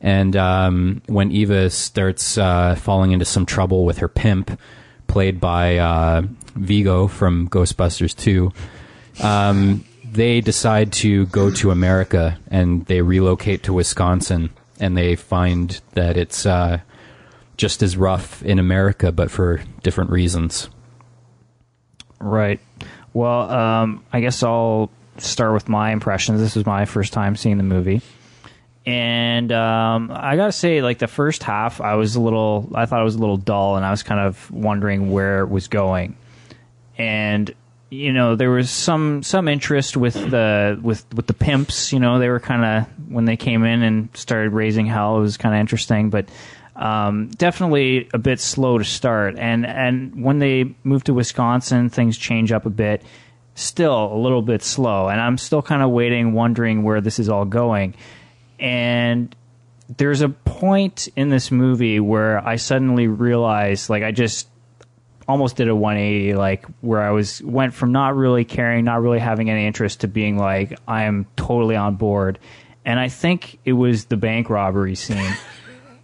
And 0.00 0.34
um, 0.36 1.02
when 1.06 1.30
Eva 1.30 1.68
starts 1.70 2.38
uh, 2.38 2.74
falling 2.76 3.12
into 3.12 3.24
some 3.24 3.44
trouble 3.44 3.84
with 3.84 3.98
her 3.98 4.08
pimp, 4.08 4.58
played 5.06 5.40
by 5.40 5.78
uh, 5.78 6.22
Vigo 6.54 7.06
from 7.06 7.48
Ghostbusters 7.48 8.16
2, 8.16 8.52
um, 9.22 9.84
they 10.04 10.40
decide 10.40 10.92
to 10.92 11.26
go 11.26 11.50
to 11.50 11.70
America 11.70 12.38
and 12.50 12.86
they 12.86 13.02
relocate 13.02 13.64
to 13.64 13.72
Wisconsin. 13.72 14.50
And 14.78 14.96
they 14.96 15.14
find 15.16 15.78
that 15.92 16.16
it's 16.16 16.46
uh, 16.46 16.80
just 17.58 17.82
as 17.82 17.98
rough 17.98 18.42
in 18.42 18.58
America, 18.58 19.12
but 19.12 19.30
for 19.30 19.60
different 19.82 20.10
reasons. 20.10 20.70
Right. 22.18 22.60
Well, 23.12 23.50
um, 23.50 24.04
I 24.12 24.20
guess 24.20 24.42
I'll 24.42 24.90
start 25.18 25.52
with 25.52 25.68
my 25.68 25.90
impressions. 25.90 26.40
This 26.40 26.56
was 26.56 26.64
my 26.64 26.86
first 26.86 27.12
time 27.12 27.36
seeing 27.36 27.58
the 27.58 27.62
movie. 27.62 28.00
And 28.86 29.52
um, 29.52 30.10
I 30.12 30.36
gotta 30.36 30.52
say, 30.52 30.80
like 30.80 30.98
the 30.98 31.06
first 31.06 31.42
half, 31.42 31.80
I 31.80 31.94
was 31.96 32.16
a 32.16 32.20
little, 32.20 32.70
I 32.74 32.86
thought 32.86 33.00
it 33.00 33.04
was 33.04 33.16
a 33.16 33.20
little 33.20 33.36
dull, 33.36 33.76
and 33.76 33.84
I 33.84 33.90
was 33.90 34.02
kind 34.02 34.20
of 34.20 34.50
wondering 34.50 35.10
where 35.10 35.40
it 35.40 35.50
was 35.50 35.68
going. 35.68 36.16
And 36.96 37.54
you 37.90 38.12
know, 38.12 38.36
there 38.36 38.50
was 38.50 38.70
some 38.70 39.22
some 39.22 39.48
interest 39.48 39.96
with 39.96 40.14
the 40.14 40.78
with 40.80 41.04
with 41.12 41.26
the 41.26 41.34
pimps. 41.34 41.92
You 41.92 41.98
know, 41.98 42.18
they 42.18 42.28
were 42.28 42.40
kind 42.40 42.64
of 42.64 43.10
when 43.10 43.24
they 43.24 43.36
came 43.36 43.64
in 43.64 43.82
and 43.82 44.08
started 44.16 44.52
raising 44.52 44.86
hell. 44.86 45.18
It 45.18 45.22
was 45.22 45.36
kind 45.36 45.54
of 45.54 45.60
interesting, 45.60 46.08
but 46.08 46.28
um, 46.76 47.28
definitely 47.28 48.08
a 48.14 48.18
bit 48.18 48.40
slow 48.40 48.78
to 48.78 48.84
start. 48.84 49.38
And 49.38 49.66
and 49.66 50.24
when 50.24 50.38
they 50.38 50.74
moved 50.84 51.06
to 51.06 51.14
Wisconsin, 51.14 51.90
things 51.90 52.16
change 52.16 52.52
up 52.52 52.64
a 52.64 52.70
bit. 52.70 53.02
Still 53.56 54.14
a 54.14 54.16
little 54.16 54.40
bit 54.40 54.62
slow, 54.62 55.08
and 55.08 55.20
I'm 55.20 55.36
still 55.36 55.60
kind 55.60 55.82
of 55.82 55.90
waiting, 55.90 56.32
wondering 56.32 56.84
where 56.84 57.00
this 57.00 57.18
is 57.18 57.28
all 57.28 57.44
going. 57.44 57.94
And 58.60 59.34
there's 59.96 60.20
a 60.20 60.28
point 60.28 61.08
in 61.16 61.30
this 61.30 61.50
movie 61.50 61.98
where 61.98 62.46
I 62.46 62.56
suddenly 62.56 63.08
realized, 63.08 63.90
like, 63.90 64.02
I 64.02 64.12
just 64.12 64.48
almost 65.26 65.56
did 65.56 65.68
a 65.68 65.74
180, 65.74 66.34
like 66.34 66.66
where 66.80 67.00
I 67.00 67.10
was 67.10 67.42
went 67.42 67.72
from 67.72 67.92
not 67.92 68.16
really 68.16 68.44
caring, 68.44 68.84
not 68.84 69.00
really 69.00 69.18
having 69.18 69.48
any 69.48 69.66
interest, 69.66 70.00
to 70.00 70.08
being 70.08 70.36
like, 70.36 70.78
I 70.86 71.04
am 71.04 71.26
totally 71.36 71.76
on 71.76 71.96
board. 71.96 72.38
And 72.84 72.98
I 72.98 73.08
think 73.08 73.58
it 73.64 73.72
was 73.72 74.06
the 74.06 74.16
bank 74.16 74.50
robbery 74.50 74.94
scene. 74.94 75.34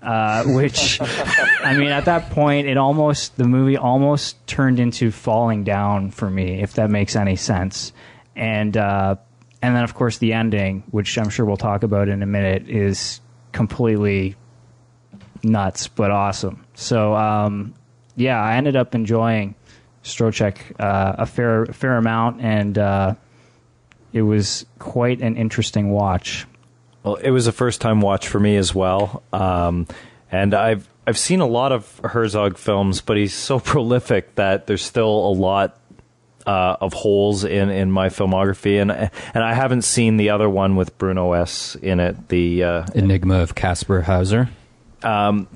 Uh, 0.03 0.45
which 0.45 1.01
I 1.01 1.77
mean, 1.77 1.89
at 1.89 2.05
that 2.05 2.31
point, 2.31 2.69
it 2.69 2.77
almost 2.77 3.37
the 3.37 3.49
movie 3.49 3.77
almost 3.77 4.47
turned 4.47 4.79
into 4.79 5.11
falling 5.11 5.65
down 5.65 6.13
for 6.13 6.31
me, 6.31 6.63
if 6.63 6.75
that 6.75 6.91
makes 6.91 7.17
any 7.17 7.35
sense. 7.35 7.93
And 8.37 8.77
uh, 8.77 9.17
and 9.63 9.75
then 9.75 9.85
of 9.85 9.95
course 9.95 10.19
the 10.19 10.33
ending, 10.33 10.85
which 10.91 11.17
I'm 11.19 11.29
sure 11.29 11.47
we'll 11.47 11.57
talk 11.57 11.83
about 11.83 12.09
in 12.09 12.23
a 12.23 12.27
minute, 12.27 12.69
is 12.69 13.21
completely 13.53 14.37
nuts 15.43 15.89
but 15.89 16.11
awesome. 16.11 16.65
So 16.75 17.15
um, 17.15 17.75
yeah, 18.17 18.41
I 18.41 18.57
ended 18.57 18.77
up 18.77 18.95
enjoying 18.95 19.55
Stroszek 20.05 20.59
uh, 20.79 21.17
a 21.19 21.27
fair 21.27 21.67
fair 21.67 21.97
amount, 21.97 22.41
and 22.41 22.79
uh, 22.79 23.15
it 24.13 24.23
was 24.23 24.67
quite 24.79 25.21
an 25.21 25.37
interesting 25.37 25.91
watch. 25.91 26.47
Well, 27.03 27.17
it 27.17 27.31
was 27.31 27.47
a 27.47 27.53
first 27.53 27.81
time 27.81 28.01
watch 28.01 28.29
for 28.29 28.41
me 28.41 28.57
as 28.57 28.75
well. 28.75 29.23
Um, 29.33 29.87
and 30.31 30.55
I've 30.55 30.89
I've 31.07 31.19
seen 31.19 31.41
a 31.41 31.47
lot 31.47 31.73
of 31.73 32.01
Herzog 32.05 32.59
films, 32.59 33.01
but 33.01 33.17
he's 33.17 33.35
so 33.35 33.61
prolific 33.61 34.35
that 34.37 34.67
there's 34.67 34.83
still 34.83 35.29
a 35.29 35.33
lot 35.33 35.79
uh, 36.47 36.77
of 36.81 36.93
holes 36.93 37.45
in, 37.45 37.71
in 37.71 37.91
my 37.91 38.09
filmography, 38.09 38.81
and 38.81 38.91
and 38.91 39.45
I 39.45 39.55
haven't 39.55 39.83
seen 39.83 40.17
the 40.17 40.31
other 40.31 40.49
one 40.49 40.77
with 40.77 40.97
Bruno 40.99 41.33
S 41.33 41.77
in 41.77 42.01
it, 42.01 42.29
the 42.29 42.63
uh, 42.63 42.87
Enigma 42.95 43.41
of 43.41 43.55
Kaspar 43.55 44.03
Hauser. 44.03 44.49
Um, 45.03 45.47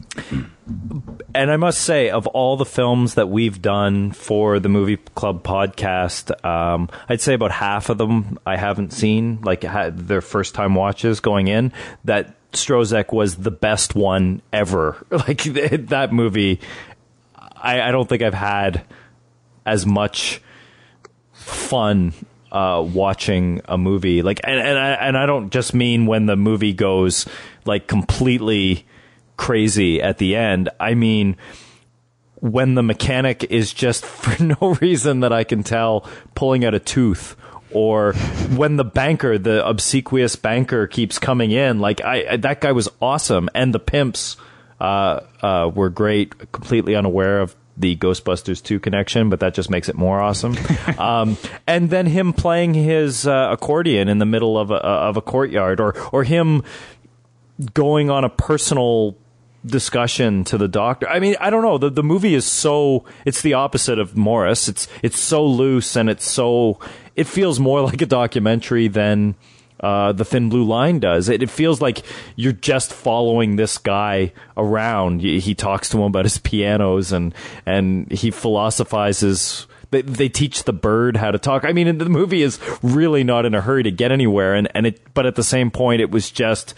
and 1.34 1.50
I 1.50 1.56
must 1.56 1.80
say, 1.80 2.10
of 2.10 2.26
all 2.28 2.56
the 2.56 2.64
films 2.64 3.14
that 3.14 3.28
we've 3.28 3.60
done 3.60 4.12
for 4.12 4.60
the 4.60 4.68
Movie 4.68 4.98
Club 4.98 5.42
podcast, 5.42 6.44
um, 6.44 6.88
I'd 7.08 7.20
say 7.20 7.34
about 7.34 7.50
half 7.50 7.88
of 7.88 7.98
them 7.98 8.38
I 8.46 8.56
haven't 8.56 8.92
seen, 8.92 9.40
like 9.42 9.62
their 9.62 10.20
first 10.20 10.54
time 10.54 10.74
watches 10.74 11.20
going 11.20 11.48
in. 11.48 11.72
That 12.04 12.36
Stroszek 12.52 13.12
was 13.12 13.36
the 13.36 13.50
best 13.50 13.94
one 13.94 14.42
ever. 14.52 15.04
Like 15.10 15.42
that 15.88 16.12
movie, 16.12 16.60
I, 17.56 17.80
I 17.80 17.90
don't 17.90 18.08
think 18.08 18.22
I've 18.22 18.34
had 18.34 18.84
as 19.66 19.84
much 19.86 20.40
fun 21.40 22.12
uh, 22.52 22.84
watching 22.86 23.60
a 23.66 23.78
movie. 23.78 24.22
Like, 24.22 24.40
and 24.44 24.58
and 24.58 24.78
I, 24.78 24.90
and 24.92 25.16
I 25.16 25.26
don't 25.26 25.50
just 25.50 25.74
mean 25.74 26.06
when 26.06 26.26
the 26.26 26.36
movie 26.36 26.72
goes 26.72 27.26
like 27.64 27.86
completely 27.86 28.86
crazy 29.36 30.02
at 30.02 30.18
the 30.18 30.36
end. 30.36 30.68
I 30.78 30.94
mean 30.94 31.36
when 32.36 32.74
the 32.74 32.82
mechanic 32.82 33.44
is 33.44 33.72
just 33.72 34.04
for 34.06 34.42
no 34.42 34.76
reason 34.80 35.20
that 35.20 35.32
I 35.32 35.44
can 35.44 35.62
tell 35.62 36.08
pulling 36.34 36.64
out 36.64 36.74
a 36.74 36.78
tooth 36.78 37.36
or 37.72 38.14
when 38.56 38.76
the 38.76 38.84
banker, 38.84 39.38
the 39.38 39.66
obsequious 39.66 40.34
banker 40.36 40.86
keeps 40.86 41.18
coming 41.18 41.52
in, 41.52 41.78
like 41.78 42.00
I, 42.02 42.36
that 42.38 42.60
guy 42.60 42.72
was 42.72 42.88
awesome. 43.00 43.48
And 43.54 43.72
the 43.72 43.78
pimps, 43.78 44.36
uh, 44.80 45.20
uh, 45.40 45.70
were 45.72 45.88
great, 45.88 46.50
completely 46.52 46.96
unaware 46.96 47.40
of 47.40 47.54
the 47.80 47.96
Ghostbusters 47.96 48.62
2 48.62 48.78
connection, 48.80 49.30
but 49.30 49.40
that 49.40 49.54
just 49.54 49.70
makes 49.70 49.88
it 49.88 49.96
more 49.96 50.20
awesome. 50.20 50.56
um, 50.98 51.36
and 51.66 51.90
then 51.90 52.06
him 52.06 52.32
playing 52.32 52.74
his 52.74 53.26
uh, 53.26 53.48
accordion 53.50 54.08
in 54.08 54.18
the 54.18 54.26
middle 54.26 54.58
of 54.58 54.70
a, 54.70 54.74
of 54.74 55.16
a 55.16 55.22
courtyard 55.22 55.80
or, 55.80 55.98
or 56.12 56.24
him 56.24 56.62
going 57.74 58.10
on 58.10 58.24
a 58.24 58.28
personal 58.28 59.16
discussion 59.64 60.44
to 60.44 60.58
the 60.58 60.68
doctor. 60.68 61.08
I 61.08 61.20
mean, 61.20 61.36
I 61.40 61.50
don't 61.50 61.62
know. 61.62 61.78
The 61.78 61.90
the 61.90 62.02
movie 62.02 62.34
is 62.34 62.46
so 62.46 63.04
it's 63.24 63.42
the 63.42 63.54
opposite 63.54 63.98
of 63.98 64.16
Morris. 64.16 64.68
It's 64.68 64.88
it's 65.02 65.18
so 65.18 65.44
loose 65.44 65.96
and 65.96 66.08
it's 66.08 66.28
so 66.28 66.78
it 67.16 67.26
feels 67.26 67.60
more 67.60 67.80
like 67.90 68.00
a 68.00 68.06
documentary 68.06 68.88
than 68.88 69.34
uh, 69.80 70.12
the 70.12 70.24
Thin 70.24 70.48
Blue 70.48 70.64
Line 70.64 71.00
does. 71.00 71.28
It, 71.28 71.42
it, 71.42 71.50
feels 71.50 71.80
like 71.80 72.02
you're 72.36 72.52
just 72.52 72.92
following 72.92 73.56
this 73.56 73.78
guy 73.78 74.32
around. 74.56 75.20
He 75.22 75.54
talks 75.54 75.88
to 75.90 75.98
him 75.98 76.04
about 76.04 76.24
his 76.24 76.38
pianos 76.38 77.12
and 77.12 77.34
and 77.64 78.10
he 78.12 78.30
philosophizes 78.30 79.66
they, 79.90 80.02
they 80.02 80.28
teach 80.28 80.64
the 80.64 80.72
bird 80.72 81.16
how 81.16 81.30
to 81.30 81.38
talk. 81.38 81.64
I 81.64 81.72
mean, 81.72 81.98
the 81.98 82.08
movie 82.08 82.42
is 82.42 82.58
really 82.82 83.24
not 83.24 83.44
in 83.44 83.54
a 83.54 83.60
hurry 83.60 83.82
to 83.82 83.90
get 83.90 84.12
anywhere, 84.12 84.54
and 84.54 84.68
and 84.74 84.86
it. 84.86 85.14
But 85.14 85.26
at 85.26 85.34
the 85.34 85.42
same 85.42 85.70
point, 85.70 86.00
it 86.00 86.10
was 86.10 86.30
just 86.30 86.74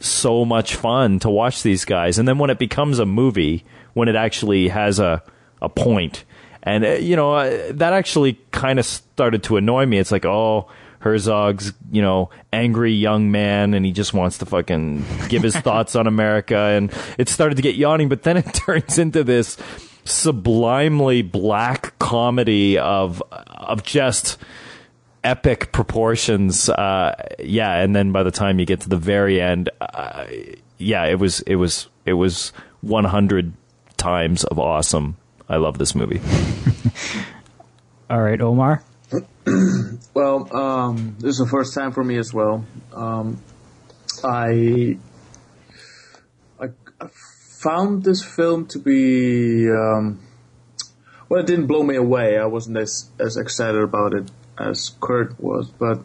so 0.00 0.44
much 0.44 0.74
fun 0.74 1.18
to 1.20 1.30
watch 1.30 1.62
these 1.62 1.84
guys. 1.84 2.18
And 2.18 2.28
then 2.28 2.38
when 2.38 2.50
it 2.50 2.58
becomes 2.58 2.98
a 2.98 3.06
movie, 3.06 3.64
when 3.94 4.08
it 4.08 4.16
actually 4.16 4.68
has 4.68 4.98
a 4.98 5.22
a 5.60 5.68
point, 5.68 6.24
and 6.62 6.84
uh, 6.84 6.90
you 6.90 7.16
know 7.16 7.34
uh, 7.34 7.72
that 7.72 7.92
actually 7.92 8.38
kind 8.52 8.78
of 8.78 8.86
started 8.86 9.42
to 9.44 9.56
annoy 9.56 9.86
me. 9.86 9.98
It's 9.98 10.12
like, 10.12 10.24
oh, 10.24 10.68
Herzog's 11.04 11.74
you 11.92 12.00
know 12.00 12.30
angry 12.50 12.92
young 12.92 13.30
man, 13.30 13.74
and 13.74 13.84
he 13.84 13.92
just 13.92 14.14
wants 14.14 14.38
to 14.38 14.46
fucking 14.46 15.04
give 15.28 15.42
his 15.42 15.54
thoughts 15.66 15.94
on 15.94 16.06
America, 16.06 16.56
and 16.56 16.90
it 17.18 17.28
started 17.28 17.56
to 17.56 17.62
get 17.62 17.74
yawning. 17.74 18.08
But 18.08 18.22
then 18.22 18.38
it 18.38 18.54
turns 18.54 18.98
into 18.98 19.22
this 19.22 19.58
sublimely 20.04 21.20
black 21.20 21.98
comedy 21.98 22.78
of 22.78 23.22
of 23.30 23.82
just 23.82 24.38
epic 25.22 25.72
proportions. 25.72 26.70
Uh, 26.70 27.14
yeah, 27.38 27.74
and 27.82 27.94
then 27.94 28.10
by 28.10 28.22
the 28.22 28.30
time 28.30 28.58
you 28.58 28.64
get 28.64 28.80
to 28.80 28.88
the 28.88 28.96
very 28.96 29.42
end, 29.42 29.68
uh, 29.82 30.24
yeah, 30.78 31.04
it 31.04 31.18
was 31.18 31.40
it 31.40 31.56
was 31.56 31.88
it 32.06 32.14
was 32.14 32.54
100 32.80 33.52
times 33.98 34.44
of 34.44 34.58
awesome. 34.58 35.18
I 35.50 35.56
love 35.56 35.76
this 35.76 35.94
movie. 35.94 36.22
All 38.08 38.22
right, 38.22 38.40
Omar. 38.40 38.82
Well, 40.14 40.56
um, 40.56 41.16
this 41.18 41.32
is 41.32 41.38
the 41.38 41.46
first 41.46 41.74
time 41.74 41.90
for 41.90 42.04
me 42.04 42.18
as 42.18 42.32
well. 42.32 42.64
Um, 42.92 43.42
I, 44.22 44.96
I, 46.60 46.66
I 47.00 47.08
found 47.10 48.04
this 48.04 48.22
film 48.22 48.66
to 48.66 48.78
be 48.78 49.68
um, 49.68 50.20
well. 51.28 51.40
It 51.40 51.48
didn't 51.48 51.66
blow 51.66 51.82
me 51.82 51.96
away. 51.96 52.38
I 52.38 52.46
wasn't 52.46 52.76
as 52.76 53.10
as 53.18 53.36
excited 53.36 53.82
about 53.82 54.14
it 54.14 54.30
as 54.56 54.92
Kurt 55.00 55.38
was, 55.40 55.68
but 55.68 55.98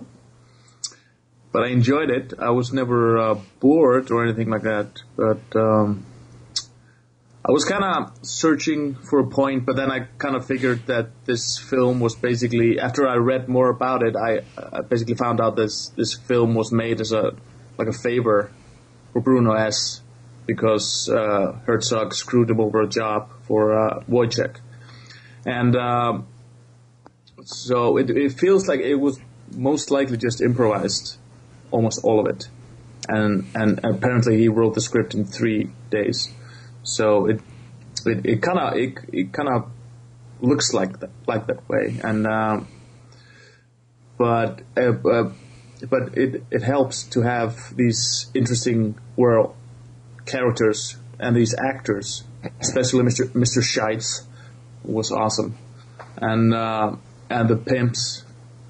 but 1.51 1.65
I 1.65 1.67
enjoyed 1.67 2.09
it. 2.09 2.33
I 2.39 2.49
was 2.49 2.73
never 2.73 3.15
uh, 3.19 3.35
bored 3.59 4.09
or 4.09 4.23
anything 4.23 4.49
like 4.49 4.63
that. 4.63 5.03
But 5.15 5.55
um, 5.55 6.03
I 7.49 7.51
was 7.51 7.65
kind 7.65 7.83
of 7.83 8.13
searching 8.21 8.93
for 8.93 9.17
a 9.17 9.25
point, 9.25 9.65
but 9.65 9.75
then 9.75 9.89
I 9.89 10.01
kind 10.19 10.35
of 10.35 10.45
figured 10.45 10.85
that 10.85 11.09
this 11.25 11.57
film 11.57 11.99
was 11.99 12.15
basically 12.15 12.79
after 12.79 13.07
I 13.07 13.15
read 13.15 13.49
more 13.49 13.71
about 13.71 14.03
it, 14.03 14.15
I, 14.15 14.41
I 14.55 14.81
basically 14.81 15.15
found 15.15 15.41
out 15.41 15.55
this 15.55 15.89
this 15.97 16.13
film 16.13 16.53
was 16.53 16.71
made 16.71 17.01
as 17.01 17.11
a 17.11 17.31
like 17.79 17.87
a 17.87 17.93
favor 17.93 18.51
for 19.13 19.21
Bruno 19.21 19.53
S 19.53 20.03
because 20.45 21.09
uh, 21.09 21.53
Herzog 21.65 22.13
screwed 22.13 22.51
him 22.51 22.59
over 22.59 22.83
a 22.83 22.87
job 22.87 23.31
for 23.47 23.73
uh, 23.73 24.03
Woyzeck, 24.07 24.57
and 25.43 25.75
um, 25.75 26.27
so 27.45 27.97
it, 27.97 28.11
it 28.11 28.33
feels 28.33 28.67
like 28.67 28.81
it 28.81 28.99
was 28.99 29.19
most 29.55 29.89
likely 29.89 30.17
just 30.17 30.39
improvised, 30.39 31.17
almost 31.71 32.01
all 32.03 32.19
of 32.19 32.27
it, 32.27 32.47
and 33.07 33.47
and 33.55 33.79
apparently 33.83 34.37
he 34.37 34.49
wrote 34.49 34.75
the 34.75 34.81
script 34.81 35.15
in 35.15 35.25
three 35.25 35.71
days. 35.89 36.31
So 36.89 37.27
it 37.27 37.41
it 38.05 38.41
kind 38.41 38.59
of 38.59 38.73
it, 38.75 38.97
it 39.11 39.33
kind 39.33 39.49
of 39.49 39.69
looks 40.41 40.73
like 40.73 40.99
that 40.99 41.11
like 41.27 41.47
that 41.47 41.67
way, 41.69 41.99
and 42.03 42.25
um, 42.25 42.67
but 44.17 44.61
uh, 44.77 44.93
uh, 45.07 45.31
but 45.89 46.17
it 46.17 46.43
it 46.51 46.63
helps 46.63 47.03
to 47.03 47.21
have 47.21 47.75
these 47.75 48.31
interesting 48.33 48.97
world 49.15 49.55
characters 50.25 50.97
and 51.19 51.35
these 51.35 51.53
actors, 51.57 52.23
especially 52.59 53.03
Mr. 53.03 53.27
Mr. 53.29 53.61
Scheitz 53.61 54.25
was 54.83 55.11
awesome, 55.11 55.57
and 56.17 56.53
uh, 56.53 56.95
and 57.29 57.49
the 57.49 57.55
pimps 57.55 58.23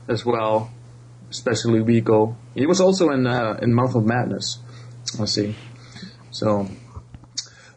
as 0.08 0.26
well, 0.26 0.72
especially 1.30 1.82
Vigo. 1.82 2.36
He 2.56 2.66
was 2.66 2.82
also 2.82 3.10
in 3.10 3.28
uh, 3.28 3.60
in 3.62 3.74
Month 3.74 3.96
of 3.96 4.06
Madness. 4.06 4.60
I 5.20 5.26
see. 5.26 5.56
So 6.32 6.68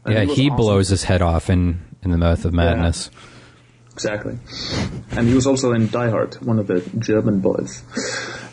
and 0.05 0.15
Yeah, 0.15 0.25
he 0.35 0.47
awesome. 0.49 0.57
blows 0.57 0.89
his 0.89 1.05
head 1.05 1.23
off 1.23 1.51
in 1.51 1.81
in 2.03 2.11
the 2.11 2.19
mouth 2.19 2.45
of 2.45 2.53
madness. 2.53 3.11
Exactly. 3.93 4.39
And 5.13 5.29
he 5.29 5.35
was 5.35 5.47
also 5.47 5.73
in 5.73 5.89
Die 5.89 6.11
Hard, 6.11 6.35
one 6.37 6.59
of 6.59 6.67
the 6.67 6.81
German 6.99 7.41
boys. 7.41 7.83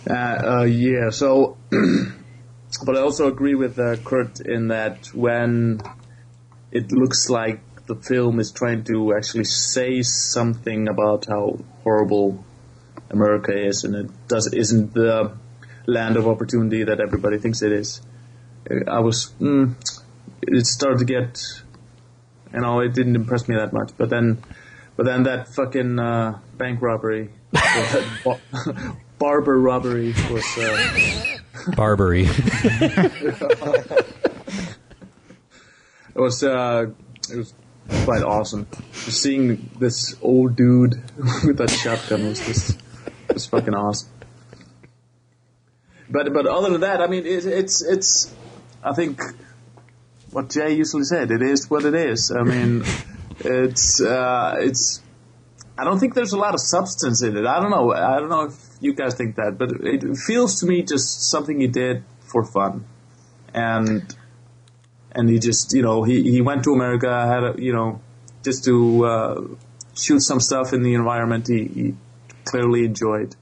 Uh, 0.10 0.14
uh, 0.14 0.64
yeah, 0.64 1.10
so. 1.10 1.58
but 2.86 2.95
I 2.97 3.00
also 3.02 3.28
agree 3.28 3.56
with 3.56 3.80
uh, 3.80 3.95
Kurt 3.97 4.39
in 4.41 4.68
that 4.68 5.08
when 5.14 5.82
it 6.72 6.91
looks 6.91 7.30
like 7.30 7.62
the 7.88 7.95
film 7.95 8.39
is 8.39 8.52
trying 8.52 8.84
to 8.84 9.16
actually 9.16 9.45
say 9.45 10.04
something 10.04 10.88
about 10.88 11.26
how 11.26 11.58
horrible 11.84 12.43
America 13.10 13.52
is, 13.58 13.84
and 13.84 13.95
it 13.95 14.12
does 14.28 14.54
isn't 14.54 14.93
the 14.93 15.32
land 15.88 16.18
of 16.18 16.28
opportunity 16.28 16.84
that 16.84 17.00
everybody 17.00 17.39
thinks 17.39 17.62
it 17.64 17.72
is. 17.72 18.02
uh, 18.70 18.91
I 18.91 19.00
was. 19.00 19.32
Mm, 19.39 19.74
it 20.54 20.66
started 20.68 21.00
to 21.00 21.06
get 21.06 21.39
you 22.54 22.62
know, 22.62 22.80
it 22.80 22.93
didn't 22.93 23.16
impress 23.16 23.47
me 23.47 23.56
that 23.56 23.74
much. 23.74 23.91
But 23.97 24.10
then, 24.10 24.41
but 24.95 25.06
then 25.06 25.24
that 25.24 25.50
fucking 25.50 26.00
uh, 26.00 26.39
bank 26.58 26.82
robbery, 26.82 27.30
bar- 28.24 28.39
barber 29.20 29.60
robbery 29.60 30.14
was. 30.32 30.45
Uh, 30.58 31.38
Barbary. 31.76 32.26
it 32.26 32.36
was. 36.16 36.43
Uh, 36.43 36.88
it 37.30 37.38
was 37.38 37.54
quite 38.06 38.24
awesome. 38.24 38.68
Just 38.93 39.22
seeing 39.22 39.70
this 39.78 40.16
old 40.22 40.56
dude 40.56 41.02
with 41.45 41.58
that 41.58 41.70
shotgun 41.70 42.26
was 42.28 42.39
just 42.39 42.80
was 43.34 43.45
fucking 43.45 43.76
awesome. 43.76 44.10
But 46.10 46.34
but 46.34 46.47
other 46.47 46.72
than 46.72 46.82
that, 46.82 47.02
I 47.02 47.08
mean, 47.08 47.26
it, 47.26 47.45
it's 47.45 47.82
it's. 47.84 48.34
I 48.82 48.93
think 48.93 49.22
what 50.32 50.49
Jay 50.49 50.73
usually 50.73 51.03
said. 51.03 51.32
It 51.32 51.41
is 51.41 51.69
what 51.69 51.86
it 51.86 51.93
is. 51.93 52.32
I 52.32 52.43
mean, 52.43 52.84
it's 53.39 54.01
uh, 54.01 54.55
it's. 54.59 55.01
I 55.77 55.86
don't 55.86 55.99
think 55.99 56.13
there's 56.13 56.34
a 56.34 56.38
lot 56.38 56.53
of 56.53 56.59
substance 56.59 57.21
in 57.23 57.38
it. 57.38 57.45
I 57.45 57.61
don't 57.61 57.71
know. 57.71 57.93
I 57.93 58.19
don't 58.19 58.30
know 58.30 58.45
if 58.45 58.55
you 58.82 58.93
guys 58.93 59.15
think 59.15 59.36
that, 59.36 59.57
but 59.57 59.71
it 59.82 60.17
feels 60.17 60.59
to 60.59 60.65
me 60.65 60.84
just 60.84 61.30
something 61.30 61.59
he 61.59 61.67
did 61.67 62.03
for 62.19 62.43
fun, 62.43 62.86
and 63.53 64.15
and 65.13 65.30
he 65.30 65.39
just 65.39 65.73
you 65.73 65.82
know 65.82 66.03
he 66.03 66.23
he 66.23 66.41
went 66.41 66.63
to 66.65 66.73
America 66.73 67.25
had 67.25 67.43
a 67.43 67.55
you 67.57 67.73
know 67.73 68.01
just 68.43 68.63
to 68.65 69.05
uh, 69.05 69.41
shoot 69.95 70.19
some 70.19 70.39
stuff 70.39 70.73
in 70.73 70.84
the 70.84 70.93
environment 70.93 71.47
he, 71.47 71.65
he 71.65 71.95
clearly 72.45 72.86
enjoyed. 72.86 73.36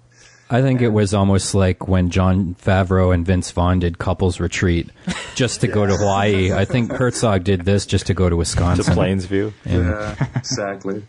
I 0.49 0.61
think 0.61 0.81
it 0.81 0.89
was 0.89 1.13
almost 1.13 1.53
like 1.53 1.87
when 1.89 2.09
Jon 2.09 2.55
Favreau 2.55 3.13
and 3.13 3.25
Vince 3.25 3.51
Vaughn 3.51 3.79
did 3.79 3.97
Couples 3.97 4.39
Retreat 4.39 4.89
just 5.37 5.61
to 5.61 5.67
go 5.67 5.85
to 5.85 5.95
Hawaii. 5.95 6.51
I 6.51 6.65
think 6.73 6.91
Herzog 6.91 7.43
did 7.43 7.61
this 7.61 7.85
just 7.85 8.07
to 8.07 8.13
go 8.13 8.27
to 8.27 8.35
Wisconsin. 8.35 8.83
To 8.83 8.91
Plainsview. 8.91 9.53
Yeah, 9.65 10.15
exactly. 10.35 11.03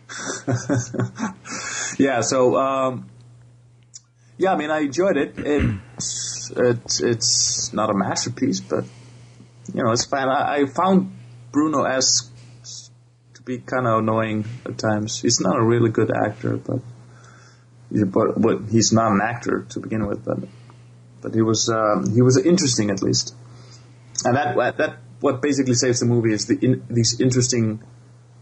yeah, 2.05 2.21
so 2.21 2.55
um, 2.55 3.09
yeah, 4.37 4.53
I 4.53 4.57
mean, 4.57 4.69
I 4.69 4.81
enjoyed 4.81 5.17
it. 5.17 5.33
It's 5.37 6.51
it's 6.55 7.01
it's 7.01 7.73
not 7.73 7.89
a 7.89 7.93
masterpiece, 7.93 8.59
but 8.59 8.85
you 9.73 9.83
know, 9.83 9.91
it's 9.91 10.05
fine. 10.05 10.29
I, 10.29 10.61
I 10.61 10.65
found 10.65 11.11
Bruno 11.51 11.83
S 11.83 12.29
to 13.33 13.41
be 13.41 13.57
kind 13.57 13.87
of 13.87 13.99
annoying 13.99 14.45
at 14.65 14.77
times. 14.77 15.19
He's 15.19 15.41
not 15.41 15.57
a 15.57 15.63
really 15.63 15.89
good 15.89 16.11
actor, 16.15 16.55
but 16.55 16.81
but, 17.91 18.39
but 18.39 18.61
he's 18.69 18.93
not 18.93 19.11
an 19.11 19.21
actor 19.23 19.65
to 19.69 19.79
begin 19.79 20.05
with. 20.05 20.23
But 20.23 20.37
but 21.21 21.33
he 21.33 21.41
was 21.41 21.67
um, 21.69 22.13
he 22.13 22.21
was 22.21 22.37
interesting 22.37 22.91
at 22.91 23.01
least, 23.01 23.33
and 24.25 24.35
that 24.35 24.77
that 24.77 24.97
what 25.19 25.41
basically 25.41 25.73
saves 25.73 25.99
the 25.99 26.05
movie 26.05 26.33
is 26.33 26.47
the 26.47 26.57
in, 26.61 26.85
these 26.89 27.19
interesting 27.19 27.83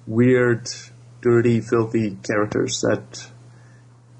weird, 0.06 0.70
dirty, 1.22 1.62
filthy 1.62 2.18
characters 2.24 2.82
that 2.82 3.28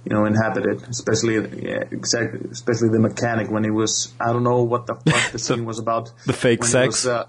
you 0.04 0.16
know 0.16 0.26
inhabit 0.26 0.66
it. 0.66 0.88
Especially, 0.88 1.36
yeah, 1.36 1.84
exactly, 1.92 2.50
especially 2.52 2.90
the 2.90 3.00
mechanic 3.00 3.50
when 3.50 3.64
he 3.64 3.72
was. 3.72 4.14
I 4.20 4.34
don't 4.34 4.44
know 4.44 4.64
what 4.64 4.88
the 4.88 4.96
fuck 5.06 5.32
the 5.32 5.40
scene 5.40 5.66
was 5.66 5.80
about. 5.80 6.12
the 6.26 6.34
fake 6.34 6.64
sex? 6.64 7.06
was, 7.06 7.08
uh, 7.08 7.26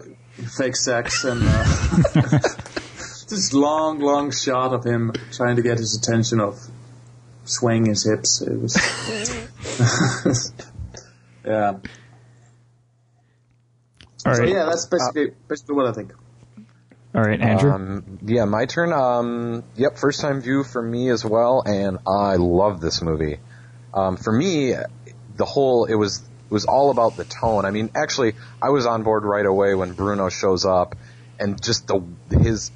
fake 0.56 0.76
sex, 0.76 1.24
and 1.24 1.42
uh, 1.42 1.64
this 3.28 3.52
long, 3.52 4.00
long 4.00 4.30
shot 4.30 4.72
of 4.72 4.84
him 4.84 5.12
trying 5.32 5.56
to 5.56 5.62
get 5.62 5.78
his 5.78 5.96
attention 5.96 6.40
of 6.40 6.58
swaying 7.44 7.86
his 7.86 8.04
hips. 8.04 8.42
It 8.42 8.60
was. 8.60 8.74
yeah. 11.44 11.78
All 14.28 14.34
So 14.34 14.44
yeah, 14.44 14.64
that's 14.66 14.86
basically 14.86 15.32
basically 15.48 15.74
what 15.74 15.86
I 15.86 15.92
think. 15.92 16.12
all 17.14 17.22
right, 17.22 17.40
Andrew. 17.40 17.72
Um, 17.72 18.18
yeah, 18.22 18.44
my 18.44 18.66
turn. 18.66 18.92
Um, 18.92 19.64
yep, 19.76 19.98
first 19.98 20.20
time 20.20 20.40
view 20.40 20.64
for 20.64 20.82
me 20.82 21.10
as 21.10 21.24
well, 21.24 21.62
and 21.64 21.98
I 22.06 22.36
love 22.36 22.80
this 22.80 23.02
movie. 23.02 23.38
Um, 23.94 24.16
for 24.16 24.32
me, 24.32 24.74
the 25.36 25.44
whole 25.44 25.86
it 25.86 25.94
was 25.94 26.18
it 26.18 26.52
was 26.52 26.64
all 26.64 26.90
about 26.90 27.16
the 27.16 27.24
tone. 27.24 27.64
I 27.64 27.70
mean, 27.70 27.90
actually, 27.94 28.34
I 28.62 28.70
was 28.70 28.86
on 28.86 29.02
board 29.02 29.24
right 29.24 29.46
away 29.46 29.74
when 29.74 29.92
Bruno 29.92 30.28
shows 30.28 30.64
up, 30.64 30.96
and 31.38 31.62
just 31.62 31.86
the 31.86 32.02
his 32.30 32.70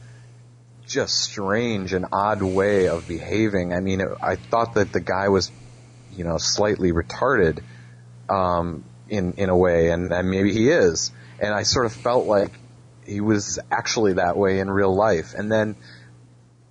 just 0.86 1.18
strange 1.18 1.92
and 1.92 2.06
odd 2.12 2.42
way 2.42 2.88
of 2.88 3.08
behaving. 3.08 3.72
I 3.72 3.80
mean, 3.80 4.00
it, 4.00 4.08
I 4.22 4.36
thought 4.36 4.74
that 4.74 4.92
the 4.92 5.00
guy 5.00 5.28
was, 5.28 5.50
you 6.14 6.24
know, 6.24 6.36
slightly 6.38 6.92
retarded, 6.92 7.62
um, 8.28 8.84
in 9.08 9.34
in 9.34 9.48
a 9.48 9.56
way, 9.56 9.90
and, 9.90 10.12
and 10.12 10.30
maybe 10.30 10.52
he 10.52 10.70
is. 10.70 11.12
And 11.40 11.54
I 11.54 11.62
sort 11.62 11.86
of 11.86 11.92
felt 11.92 12.26
like 12.26 12.52
he 13.04 13.20
was 13.20 13.58
actually 13.70 14.14
that 14.14 14.36
way 14.36 14.60
in 14.60 14.70
real 14.70 14.94
life. 14.94 15.34
And 15.34 15.50
then, 15.50 15.76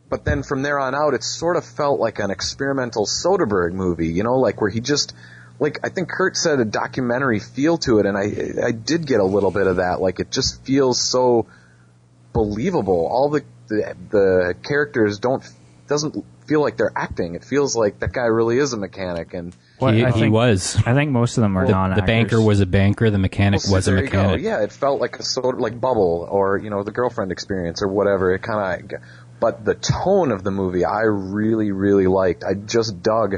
but 0.09 0.25
then 0.25 0.43
from 0.43 0.61
there 0.61 0.79
on 0.79 0.95
out, 0.95 1.13
it 1.13 1.23
sort 1.23 1.57
of 1.57 1.65
felt 1.65 1.99
like 1.99 2.19
an 2.19 2.31
experimental 2.31 3.05
Soderbergh 3.05 3.73
movie, 3.73 4.09
you 4.09 4.23
know, 4.23 4.37
like 4.37 4.61
where 4.61 4.69
he 4.69 4.79
just, 4.79 5.13
like 5.59 5.79
I 5.83 5.89
think 5.89 6.09
Kurt 6.09 6.35
said, 6.37 6.59
a 6.59 6.65
documentary 6.65 7.39
feel 7.39 7.77
to 7.79 7.99
it, 7.99 8.05
and 8.05 8.17
I 8.17 8.67
I 8.67 8.71
did 8.71 9.05
get 9.05 9.19
a 9.19 9.25
little 9.25 9.51
bit 9.51 9.67
of 9.67 9.75
that. 9.77 10.01
Like 10.01 10.19
it 10.19 10.31
just 10.31 10.63
feels 10.65 10.99
so 10.99 11.47
believable. 12.33 13.07
All 13.11 13.29
the 13.29 13.43
the, 13.67 13.95
the 14.09 14.55
characters 14.63 15.19
don't 15.19 15.43
doesn't 15.87 16.25
feel 16.47 16.61
like 16.61 16.77
they're 16.77 16.93
acting. 16.95 17.35
It 17.35 17.43
feels 17.43 17.75
like 17.75 17.99
that 17.99 18.11
guy 18.11 18.25
really 18.25 18.57
is 18.57 18.73
a 18.73 18.77
mechanic 18.77 19.33
and. 19.33 19.55
Well, 19.81 19.93
he, 19.93 20.03
I 20.05 20.11
he 20.11 20.19
think- 20.21 20.33
was. 20.33 20.77
I 20.85 20.93
think 20.93 21.11
most 21.11 21.37
of 21.37 21.41
them 21.41 21.57
are 21.57 21.65
The, 21.65 21.71
non. 21.71 21.95
the 21.95 22.01
banker 22.03 22.39
was 22.41 22.59
a 22.59 22.65
banker. 22.65 23.09
The 23.09 23.17
mechanic 23.17 23.61
Well, 23.65 23.73
was 23.75 23.87
a 23.87 23.91
there 23.91 24.03
you 24.03 24.09
go. 24.09 24.21
mechanic. 24.23 24.41
Yeah, 24.43 24.61
it 24.63 24.71
felt 24.71 25.01
like 25.01 25.17
a 25.17 25.23
sort 25.23 25.55
of 25.55 25.61
like 25.61 25.79
Bubble 25.79 26.27
or 26.29 26.57
you 26.57 26.69
know 26.69 26.83
the 26.83 26.91
girlfriend 26.91 27.31
experience 27.31 27.81
or 27.81 27.87
whatever. 27.87 28.33
It 28.33 28.39
kind 28.43 28.91
of, 28.93 29.01
but 29.39 29.65
the 29.65 29.73
tone 29.75 30.31
of 30.31 30.43
the 30.43 30.51
movie 30.51 30.85
I 30.85 31.01
really 31.03 31.71
really 31.71 32.07
liked. 32.07 32.43
I 32.43 32.53
just 32.53 33.01
dug. 33.01 33.37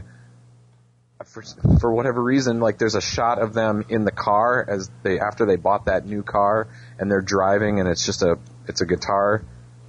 For, 1.25 1.41
for 1.79 1.93
whatever 1.93 2.21
reason, 2.21 2.59
like 2.59 2.77
there's 2.77 2.95
a 2.95 3.01
shot 3.01 3.39
of 3.41 3.53
them 3.53 3.85
in 3.87 4.03
the 4.03 4.11
car 4.11 4.65
as 4.69 4.91
they 5.03 5.19
after 5.21 5.45
they 5.45 5.55
bought 5.55 5.85
that 5.85 6.05
new 6.05 6.21
car 6.21 6.67
and 6.99 7.09
they're 7.09 7.21
driving 7.21 7.79
and 7.79 7.87
it's 7.87 8.05
just 8.05 8.21
a 8.23 8.37
it's 8.67 8.81
a 8.81 8.85
guitar 8.85 9.41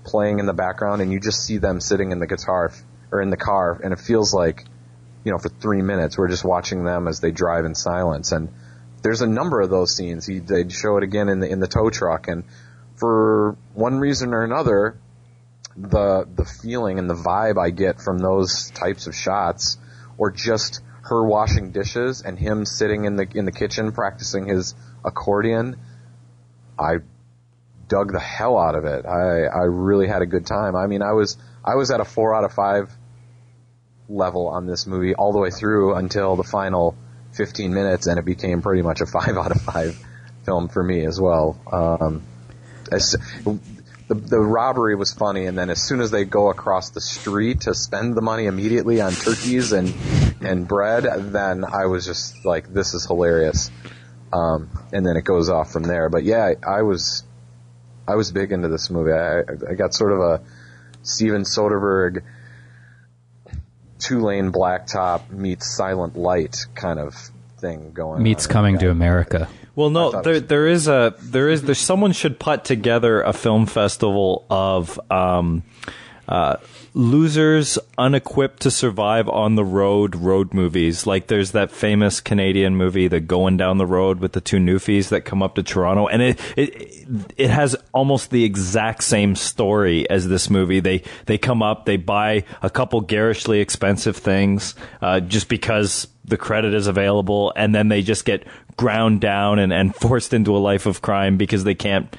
playing 0.05 0.39
in 0.39 0.47
the 0.47 0.53
background 0.53 1.03
and 1.03 1.13
you 1.13 1.19
just 1.19 1.45
see 1.45 1.59
them 1.59 1.81
sitting 1.81 2.13
in 2.13 2.21
the 2.21 2.29
guitar 2.29 2.73
or 3.11 3.21
in 3.21 3.31
the 3.31 3.37
car 3.37 3.81
and 3.83 3.93
it 3.93 3.99
feels 3.99 4.33
like 4.33 4.65
you 5.25 5.33
know 5.33 5.39
for 5.39 5.49
three 5.49 5.83
minutes 5.83 6.17
we're 6.17 6.29
just 6.29 6.45
watching 6.45 6.85
them 6.85 7.09
as 7.09 7.21
they 7.21 7.31
drive 7.31 7.65
in 7.65 7.75
silence 7.75 8.33
and 8.33 8.49
there's 9.05 9.21
a 9.21 9.27
number 9.27 9.61
of 9.61 9.69
those 9.69 9.95
scenes. 9.95 10.27
He, 10.27 10.39
they 10.39 10.67
show 10.71 10.97
it 10.97 11.03
again 11.03 11.29
in 11.29 11.39
the 11.39 11.49
in 11.49 11.61
the 11.61 11.69
tow 11.69 11.91
truck, 11.91 12.27
and 12.27 12.43
for 12.97 13.57
one 13.75 13.99
reason 13.99 14.33
or 14.33 14.43
another, 14.43 14.99
the 15.77 16.27
the 16.35 16.47
feeling 16.47 16.99
and 16.99 17.09
the 17.09 17.15
vibe 17.15 17.59
I 17.63 17.69
get 17.69 18.01
from 18.01 18.19
those 18.19 18.71
types 18.71 19.07
of 19.07 19.15
shots, 19.15 19.77
or 20.17 20.31
just 20.31 20.81
her 21.03 21.23
washing 21.23 21.71
dishes 21.71 22.23
and 22.23 22.39
him 22.39 22.65
sitting 22.65 23.05
in 23.05 23.17
the 23.17 23.29
in 23.35 23.45
the 23.45 23.53
kitchen 23.53 23.93
practicing 23.93 24.47
his 24.47 24.75
accordion, 25.05 25.77
I 26.79 27.01
dug 27.87 28.11
the 28.11 28.21
hell 28.21 28.57
out 28.57 28.75
of 28.75 28.87
it. 28.87 29.05
I 29.05 29.45
I 29.45 29.65
really 29.65 30.09
had 30.09 30.23
a 30.23 30.27
good 30.27 30.47
time. 30.47 30.77
I 30.77 30.87
mean, 30.87 31.03
I 31.03 31.13
was 31.13 31.37
I 31.63 31.75
was 31.75 31.91
at 31.91 32.01
a 32.01 32.07
four 32.07 32.35
out 32.35 32.45
of 32.45 32.55
five 32.55 32.91
level 34.09 34.49
on 34.49 34.67
this 34.67 34.87
movie 34.87 35.15
all 35.15 35.33
the 35.33 35.39
way 35.39 35.51
through 35.51 35.95
until 35.95 36.37
the 36.37 36.45
final 36.45 36.97
15 37.33 37.73
minutes, 37.73 38.07
and 38.07 38.19
it 38.19 38.25
became 38.25 38.63
pretty 38.63 38.83
much 38.83 39.01
a 39.01 39.07
five 39.19 39.37
out 39.37 39.51
of 39.51 39.61
five 39.63 39.99
film 40.45 40.69
for 40.69 40.83
me 40.83 41.05
as 41.05 41.21
well. 41.21 41.59
Um, 41.71 42.23
as, 42.93 43.17
the, 44.09 44.15
the 44.15 44.39
robbery 44.39 44.95
was 44.95 45.13
funny, 45.13 45.47
and 45.47 45.57
then 45.57 45.71
as 45.71 45.83
soon 45.83 46.01
as 46.01 46.11
they 46.11 46.25
go 46.25 46.51
across 46.51 46.91
the 46.91 47.01
street 47.01 47.63
to 47.63 47.75
spend 47.75 48.15
the 48.15 48.23
money 48.23 48.47
immediately 48.47 49.01
on 49.01 49.13
turkeys 49.13 49.73
and 49.73 49.95
and 50.43 50.69
bread, 50.69 51.05
then 51.33 51.65
I 51.65 51.87
was 51.87 52.05
just 52.05 52.45
like, 52.45 52.73
"This 52.73 52.93
is 52.93 53.07
hilarious." 53.07 53.71
Um, 54.35 54.69
and 54.93 55.07
then 55.07 55.17
it 55.17 55.25
goes 55.25 55.49
off 55.49 55.73
from 55.73 55.85
there. 55.85 56.09
But 56.09 56.25
yeah, 56.25 56.55
I, 56.67 56.83
was 56.83 57.23
I 58.07 58.17
was 58.17 58.33
big 58.33 58.51
into 58.51 58.67
this 58.67 58.91
movie. 58.91 59.13
I, 59.13 59.41
I 59.71 59.75
got 59.75 59.95
sort 59.95 60.11
of 60.13 60.19
a 60.19 60.41
Steven 61.05 61.43
Soderbergh 61.43 62.23
two 64.05 64.21
lane 64.21 64.53
blacktop 64.53 65.31
meets 65.31 65.75
silent 65.77 66.17
light 66.17 66.67
kind 66.75 66.99
of 66.99 67.15
thing 67.59 67.93
going 67.93 68.23
Meets 68.23 68.47
on. 68.47 68.53
coming 68.53 68.79
to 68.79 68.91
America. 68.91 69.49
Well, 69.77 69.91
no, 69.91 70.23
there 70.23 70.33
was- 70.35 70.43
there 70.45 70.67
is 70.69 70.87
a 70.89 71.15
there 71.21 71.49
is 71.49 71.63
there's 71.63 71.79
someone 71.79 72.13
should 72.13 72.39
put 72.39 72.65
together 72.65 73.23
a 73.23 73.33
film 73.33 73.67
festival 73.67 74.45
of 74.51 75.01
um, 75.11 75.63
uh, 76.29 76.57
losers 76.95 77.77
unequipped 77.99 78.63
to 78.63 78.71
survive 78.71 79.29
on 79.29 79.57
the 79.57 79.65
road 79.65 80.15
road 80.15 80.55
movies. 80.55 81.07
Like 81.07 81.27
there's 81.27 81.51
that 81.51 81.73
famous 81.73 82.21
Canadian 82.21 82.77
movie, 82.77 83.09
The 83.09 83.21
Going 83.21 83.57
Down 83.57 83.79
the 83.79 83.87
Road, 83.87 84.21
with 84.21 84.33
the 84.33 84.41
two 84.41 84.59
Newfies 84.59 85.09
that 85.09 85.23
come 85.23 85.43
up 85.43 85.57
to 85.57 85.63
Toronto, 85.63 86.07
and 86.07 86.23
it 86.23 86.41
it 86.57 87.07
it 87.37 87.51
has 87.51 87.77
almost 87.93 88.31
the 88.31 88.45
exact 88.45 89.03
same 89.03 89.35
story 89.35 90.09
as 90.09 90.29
this 90.29 90.49
movie. 90.49 90.81
They 90.81 91.03
they 91.27 91.37
come 91.37 91.63
up, 91.63 91.85
they 91.85 91.97
buy 91.97 92.45
a 92.63 92.71
couple 92.71 93.01
garishly 93.01 93.61
expensive 93.61 94.17
things 94.17 94.77
uh, 95.03 95.21
just 95.21 95.49
because 95.49 96.07
the 96.25 96.37
credit 96.37 96.75
is 96.75 96.87
available, 96.87 97.53
and 97.57 97.75
then 97.75 97.89
they 97.89 98.03
just 98.03 98.25
get 98.25 98.47
ground 98.77 99.21
down 99.21 99.59
and, 99.59 99.73
and 99.73 99.95
forced 99.95 100.33
into 100.33 100.57
a 100.57 100.59
life 100.59 100.87
of 100.87 101.03
crime 101.03 101.37
because 101.37 101.65
they 101.65 101.75
can't 101.75 102.17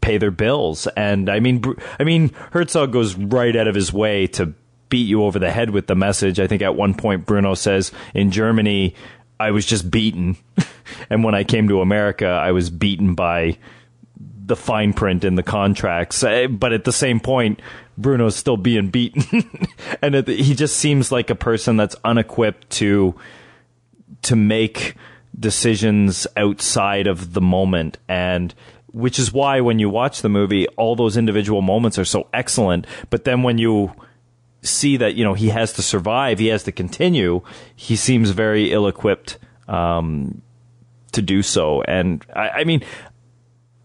pay 0.00 0.18
their 0.18 0.30
bills. 0.30 0.86
And 0.96 1.28
I 1.28 1.40
mean, 1.40 1.62
I 1.98 2.04
mean, 2.04 2.30
Herzog 2.52 2.92
goes 2.92 3.14
right 3.14 3.54
out 3.54 3.68
of 3.68 3.74
his 3.74 3.92
way 3.92 4.26
to 4.28 4.54
beat 4.88 5.06
you 5.06 5.24
over 5.24 5.38
the 5.38 5.50
head 5.50 5.70
with 5.70 5.86
the 5.86 5.94
message. 5.94 6.40
I 6.40 6.46
think 6.46 6.62
at 6.62 6.74
one 6.74 6.94
point 6.94 7.26
Bruno 7.26 7.54
says, 7.54 7.92
"In 8.14 8.30
Germany, 8.30 8.94
I 9.38 9.50
was 9.52 9.66
just 9.66 9.90
beaten, 9.90 10.36
and 11.10 11.24
when 11.24 11.34
I 11.34 11.44
came 11.44 11.68
to 11.68 11.80
America, 11.80 12.26
I 12.26 12.52
was 12.52 12.70
beaten 12.70 13.14
by." 13.14 13.58
the 14.46 14.56
fine 14.56 14.92
print 14.92 15.22
in 15.22 15.36
the 15.36 15.44
contracts. 15.44 16.24
Uh, 16.24 16.48
But 16.48 16.72
at 16.72 16.82
the 16.82 16.92
same 16.92 17.20
point, 17.20 17.62
Bruno's 17.96 18.34
still 18.34 18.56
being 18.56 18.88
beaten, 18.88 19.48
and 20.02 20.16
it, 20.16 20.26
he 20.26 20.56
just 20.56 20.76
seems 20.76 21.12
like 21.12 21.30
a 21.30 21.36
person 21.36 21.76
that's 21.76 21.94
unequipped 22.04 22.68
to 22.70 23.14
to 24.22 24.34
make 24.34 24.96
decisions 25.38 26.26
outside 26.36 27.06
of 27.06 27.32
the 27.32 27.40
moment 27.40 27.96
and 28.08 28.52
which 28.92 29.18
is 29.18 29.32
why 29.32 29.60
when 29.60 29.78
you 29.78 29.88
watch 29.88 30.22
the 30.22 30.28
movie 30.28 30.66
all 30.76 30.96
those 30.96 31.16
individual 31.16 31.62
moments 31.62 31.98
are 31.98 32.04
so 32.04 32.28
excellent. 32.32 32.86
But 33.10 33.24
then 33.24 33.42
when 33.42 33.58
you 33.58 33.92
see 34.62 34.96
that 34.98 35.14
you 35.14 35.24
know 35.24 35.34
he 35.34 35.48
has 35.48 35.72
to 35.72 35.82
survive 35.82 36.38
he 36.38 36.48
has 36.48 36.64
to 36.64 36.72
continue 36.72 37.40
he 37.74 37.96
seems 37.96 38.28
very 38.28 38.72
ill-equipped 38.72 39.38
um, 39.68 40.42
to 41.12 41.22
do 41.22 41.42
so. 41.42 41.82
And 41.82 42.24
I, 42.34 42.48
I 42.50 42.64
mean 42.64 42.82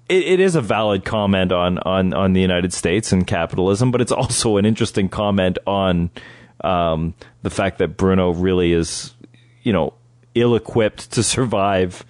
it, 0.09 0.23
it 0.23 0.39
is 0.39 0.55
a 0.55 0.61
valid 0.61 1.03
comment 1.03 1.51
on, 1.51 1.79
on, 1.79 2.13
on 2.13 2.33
the 2.33 2.41
United 2.41 2.73
States 2.73 3.11
and 3.11 3.25
capitalism, 3.25 3.91
but 3.91 4.01
it's 4.01 4.11
also 4.11 4.57
an 4.57 4.65
interesting 4.65 5.09
comment 5.09 5.57
on 5.65 6.11
um, 6.63 7.13
the 7.41 7.49
fact 7.49 7.79
that 7.79 7.97
Bruno 7.97 8.31
really 8.31 8.73
is, 8.73 9.13
you 9.63 9.73
know, 9.73 9.93
ill-equipped 10.35 11.11
to 11.11 11.23
survive 11.23 12.05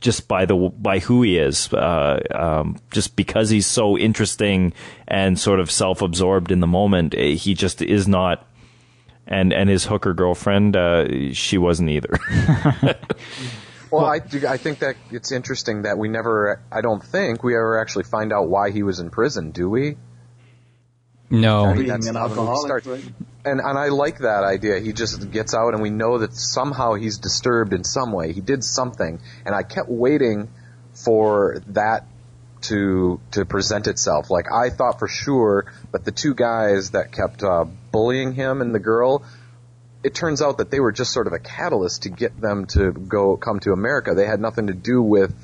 just 0.00 0.28
by 0.28 0.44
the 0.46 0.54
by 0.54 0.98
who 1.00 1.22
he 1.22 1.38
is, 1.38 1.72
uh, 1.72 2.20
um, 2.34 2.76
just 2.90 3.16
because 3.16 3.50
he's 3.50 3.66
so 3.66 3.96
interesting 3.98 4.72
and 5.06 5.38
sort 5.38 5.60
of 5.60 5.70
self-absorbed 5.70 6.50
in 6.52 6.60
the 6.60 6.66
moment. 6.66 7.14
eh, 7.16 7.34
He 7.34 7.54
just 7.54 7.82
is 7.82 8.06
not. 8.08 8.44
And 9.26 9.52
and 9.52 9.68
his 9.68 9.84
hooker 9.84 10.14
girlfriend, 10.14 10.74
uh, 10.76 11.32
she 11.34 11.58
wasn't 11.58 11.90
either. 11.90 12.18
Well, 13.90 14.04
I, 14.04 14.16
I 14.46 14.58
think 14.58 14.80
that 14.80 14.96
it's 15.10 15.32
interesting 15.32 15.82
that 15.84 15.96
we 15.96 16.08
never, 16.08 16.60
I 16.70 16.82
don't 16.82 17.02
think 17.02 17.42
we 17.42 17.54
ever 17.54 17.80
actually 17.80 18.04
find 18.04 18.34
out 18.34 18.48
why 18.50 18.70
he 18.70 18.82
was 18.82 19.00
in 19.00 19.08
prison, 19.08 19.50
do 19.50 19.70
we? 19.70 19.96
No, 21.30 21.64
I 21.64 21.68
mean, 21.68 21.76
Being 21.76 21.88
that's 21.88 22.06
an 22.06 22.14
how 22.16 22.28
the 22.28 22.36
movie 22.36 22.50
alcoholic, 22.50 22.86
right? 22.86 23.04
And 23.50 23.60
and 23.60 23.78
I 23.78 23.88
like 23.88 24.18
that 24.18 24.44
idea. 24.44 24.78
He 24.78 24.92
just 24.92 25.30
gets 25.30 25.54
out, 25.54 25.74
and 25.74 25.82
we 25.82 25.90
know 25.90 26.18
that 26.18 26.34
somehow 26.34 26.94
he's 26.94 27.18
disturbed 27.18 27.72
in 27.72 27.84
some 27.84 28.12
way. 28.12 28.32
He 28.32 28.40
did 28.40 28.62
something, 28.64 29.20
and 29.44 29.54
I 29.54 29.62
kept 29.62 29.88
waiting 29.88 30.48
for 30.92 31.62
that 31.68 32.06
to 32.62 33.20
to 33.32 33.44
present 33.44 33.86
itself. 33.86 34.30
Like 34.30 34.46
I 34.52 34.70
thought 34.70 34.98
for 34.98 35.08
sure, 35.08 35.72
but 35.92 36.04
the 36.04 36.12
two 36.12 36.34
guys 36.34 36.90
that 36.90 37.12
kept 37.12 37.42
uh, 37.42 37.64
bullying 37.92 38.32
him 38.32 38.60
and 38.60 38.74
the 38.74 38.80
girl, 38.80 39.24
it 40.02 40.14
turns 40.14 40.42
out 40.42 40.58
that 40.58 40.70
they 40.70 40.80
were 40.80 40.92
just 40.92 41.12
sort 41.12 41.26
of 41.26 41.32
a 41.32 41.38
catalyst 41.38 42.02
to 42.02 42.10
get 42.10 42.40
them 42.40 42.66
to 42.66 42.92
go 42.92 43.36
come 43.36 43.60
to 43.60 43.72
America. 43.72 44.14
They 44.14 44.26
had 44.26 44.40
nothing 44.40 44.66
to 44.66 44.74
do 44.74 45.02
with 45.02 45.34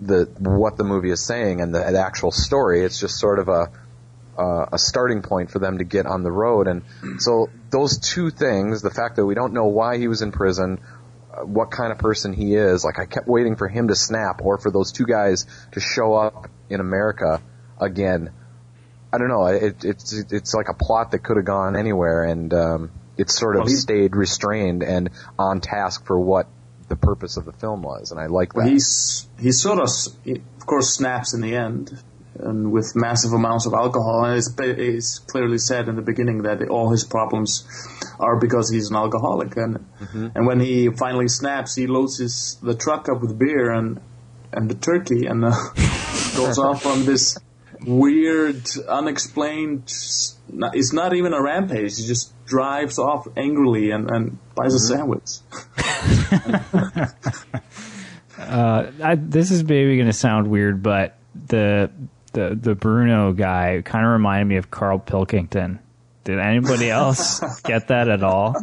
the 0.00 0.24
what 0.38 0.76
the 0.76 0.84
movie 0.84 1.10
is 1.10 1.24
saying 1.24 1.60
and 1.60 1.74
the, 1.74 1.78
the 1.78 2.00
actual 2.00 2.32
story. 2.32 2.84
It's 2.84 2.98
just 2.98 3.18
sort 3.18 3.38
of 3.38 3.48
a 3.48 3.70
uh, 4.38 4.66
a 4.72 4.78
starting 4.78 5.22
point 5.22 5.50
for 5.50 5.58
them 5.58 5.78
to 5.78 5.84
get 5.84 6.06
on 6.06 6.22
the 6.22 6.32
road. 6.32 6.66
And 6.66 6.82
so 7.18 7.50
those 7.70 7.98
two 7.98 8.30
things, 8.30 8.82
the 8.82 8.90
fact 8.90 9.16
that 9.16 9.26
we 9.26 9.34
don't 9.34 9.52
know 9.52 9.66
why 9.66 9.98
he 9.98 10.08
was 10.08 10.22
in 10.22 10.32
prison, 10.32 10.80
uh, 11.32 11.44
what 11.44 11.70
kind 11.70 11.92
of 11.92 11.98
person 11.98 12.32
he 12.32 12.54
is, 12.54 12.84
like 12.84 12.98
I 12.98 13.06
kept 13.06 13.28
waiting 13.28 13.56
for 13.56 13.68
him 13.68 13.88
to 13.88 13.94
snap 13.94 14.42
or 14.42 14.58
for 14.58 14.70
those 14.70 14.92
two 14.92 15.06
guys 15.06 15.46
to 15.72 15.80
show 15.80 16.14
up 16.14 16.48
in 16.68 16.80
America 16.80 17.42
again. 17.80 18.30
I 19.12 19.18
don't 19.18 19.28
know. 19.28 19.46
It, 19.46 19.84
it's 19.84 20.12
it's 20.14 20.54
like 20.54 20.68
a 20.70 20.74
plot 20.74 21.10
that 21.10 21.18
could 21.18 21.36
have 21.36 21.44
gone 21.44 21.76
anywhere, 21.76 22.24
and 22.24 22.54
um, 22.54 22.90
it 23.18 23.28
sort 23.28 23.56
of 23.56 23.64
Well, 23.66 23.74
stayed 23.74 24.16
restrained 24.16 24.82
and 24.82 25.10
on 25.38 25.60
task 25.60 26.06
for 26.06 26.18
what 26.18 26.46
the 26.88 26.96
purpose 26.96 27.36
of 27.36 27.44
the 27.44 27.52
film 27.52 27.82
was, 27.82 28.10
and 28.10 28.18
I 28.18 28.26
like 28.26 28.54
that. 28.54 28.60
Well, 28.60 28.68
he's 28.68 29.28
he 29.38 29.52
sort 29.52 29.80
of, 29.80 29.88
he, 30.24 30.40
of 30.56 30.66
course, 30.66 30.94
snaps 30.94 31.34
in 31.34 31.42
the 31.42 31.56
end. 31.56 32.02
And 32.38 32.72
with 32.72 32.92
massive 32.94 33.32
amounts 33.32 33.66
of 33.66 33.74
alcohol. 33.74 34.24
And 34.24 34.38
it's, 34.38 34.50
it's 34.58 35.18
clearly 35.18 35.58
said 35.58 35.88
in 35.88 35.96
the 35.96 36.02
beginning 36.02 36.42
that 36.42 36.66
all 36.68 36.90
his 36.90 37.04
problems 37.04 37.66
are 38.18 38.38
because 38.38 38.70
he's 38.70 38.90
an 38.90 38.96
alcoholic. 38.96 39.56
And 39.56 39.86
Mm-hmm. 40.02 40.28
and 40.34 40.46
when 40.46 40.58
he 40.60 40.88
finally 40.90 41.28
snaps, 41.28 41.76
he 41.76 41.86
loads 41.86 42.18
his 42.18 42.58
the 42.62 42.74
truck 42.74 43.08
up 43.08 43.20
with 43.22 43.38
beer 43.38 43.70
and 43.70 44.00
and 44.52 44.68
the 44.68 44.74
turkey 44.74 45.26
and 45.26 45.44
uh, 45.44 45.50
goes 46.36 46.58
off 46.58 46.84
on 46.86 47.04
this 47.04 47.38
weird, 47.86 48.62
unexplained. 48.88 49.84
It's 49.86 50.92
not 50.92 51.14
even 51.14 51.32
a 51.32 51.40
rampage. 51.42 51.96
He 51.98 52.06
just 52.06 52.32
drives 52.44 52.98
off 52.98 53.26
angrily 53.36 53.90
and, 53.90 54.10
and 54.10 54.38
buys 54.54 54.74
a 54.74 54.78
sandwich. 54.78 55.38
I, 58.38 59.14
this 59.16 59.50
is 59.50 59.64
maybe 59.64 59.96
going 59.96 60.06
to 60.06 60.12
sound 60.12 60.48
weird, 60.48 60.82
but 60.82 61.16
the 61.48 61.90
the 62.32 62.58
the 62.60 62.74
Bruno 62.74 63.32
guy 63.32 63.82
kind 63.84 64.04
of 64.04 64.12
reminded 64.12 64.46
me 64.46 64.56
of 64.56 64.70
Carl 64.70 64.98
Pilkington. 64.98 65.78
Did 66.24 66.38
anybody 66.38 66.88
else 67.00 67.40
get 67.62 67.88
that 67.88 68.08
at 68.08 68.22
all? 68.22 68.54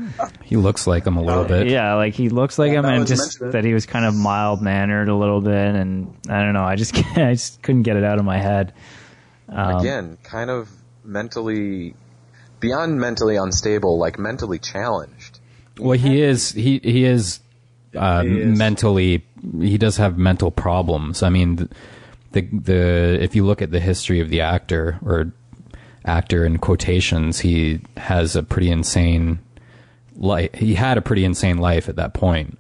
He 0.44 0.56
looks 0.56 0.88
like 0.88 1.06
him 1.06 1.18
a 1.18 1.22
little 1.22 1.44
bit. 1.44 1.68
Yeah, 1.68 1.96
like 1.96 2.14
he 2.14 2.30
looks 2.30 2.58
like 2.58 2.72
him, 2.72 2.86
and 2.86 3.06
just 3.06 3.40
that 3.40 3.66
he 3.66 3.74
was 3.74 3.86
kind 3.86 4.06
of 4.06 4.16
mild 4.16 4.62
mannered 4.62 5.10
a 5.10 5.16
little 5.16 5.42
bit, 5.42 5.76
and 5.76 6.14
I 6.30 6.42
don't 6.42 6.54
know. 6.54 6.64
I 6.64 6.76
just 6.76 6.96
I 7.18 7.34
just 7.34 7.62
couldn't 7.62 7.84
get 7.84 7.98
it 7.98 8.04
out 8.04 8.18
of 8.20 8.26
my 8.26 8.38
head. 8.38 8.74
Um, 9.50 9.78
Again, 9.80 10.18
kind 10.24 10.50
of 10.50 10.70
mentally, 11.04 11.96
beyond 12.60 13.00
mentally 13.00 13.36
unstable, 13.36 13.98
like 13.98 14.18
mentally 14.20 14.60
challenged. 14.60 15.40
Well, 15.78 15.98
he 15.98 16.22
is. 16.22 16.52
He 16.52 16.80
he 16.84 17.04
is, 17.04 17.40
uh, 17.96 18.22
He 18.24 18.40
is. 18.40 18.58
mentally. 18.58 19.26
He 19.60 19.78
does 19.78 19.98
have 19.98 20.18
mental 20.18 20.52
problems. 20.52 21.24
I 21.24 21.30
mean, 21.30 21.56
the, 21.58 21.70
the 22.32 22.42
the 22.42 23.18
if 23.22 23.36
you 23.36 23.46
look 23.46 23.62
at 23.62 23.72
the 23.72 23.80
history 23.80 24.20
of 24.20 24.30
the 24.30 24.42
actor 24.42 25.00
or 25.04 25.32
actor 26.06 26.46
in 26.46 26.58
quotations, 26.58 27.40
he 27.40 27.82
has 27.98 28.36
a 28.36 28.44
pretty 28.44 28.70
insane 28.70 29.40
life. 30.16 30.54
He 30.54 30.76
had 30.76 30.98
a 30.98 31.02
pretty 31.02 31.26
insane 31.26 31.58
life 31.58 31.90
at 31.90 31.96
that 31.96 32.14
point. 32.14 32.60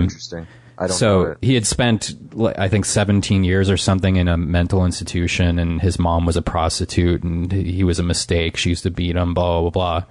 Interesting. 0.00 0.46
I 0.78 0.82
don't 0.82 0.90
know 0.90 0.94
so 0.96 1.36
he 1.40 1.54
had 1.54 1.66
spent 1.66 2.14
i 2.58 2.68
think 2.68 2.84
17 2.84 3.44
years 3.44 3.70
or 3.70 3.78
something 3.78 4.16
in 4.16 4.28
a 4.28 4.36
mental 4.36 4.84
institution 4.84 5.58
and 5.58 5.80
his 5.80 5.98
mom 5.98 6.26
was 6.26 6.36
a 6.36 6.42
prostitute 6.42 7.22
and 7.22 7.50
he 7.50 7.82
was 7.82 7.98
a 7.98 8.02
mistake 8.02 8.58
she 8.58 8.68
used 8.68 8.82
to 8.82 8.90
beat 8.90 9.16
him 9.16 9.32
blah 9.32 9.62
blah 9.62 9.70
blah 9.70 10.04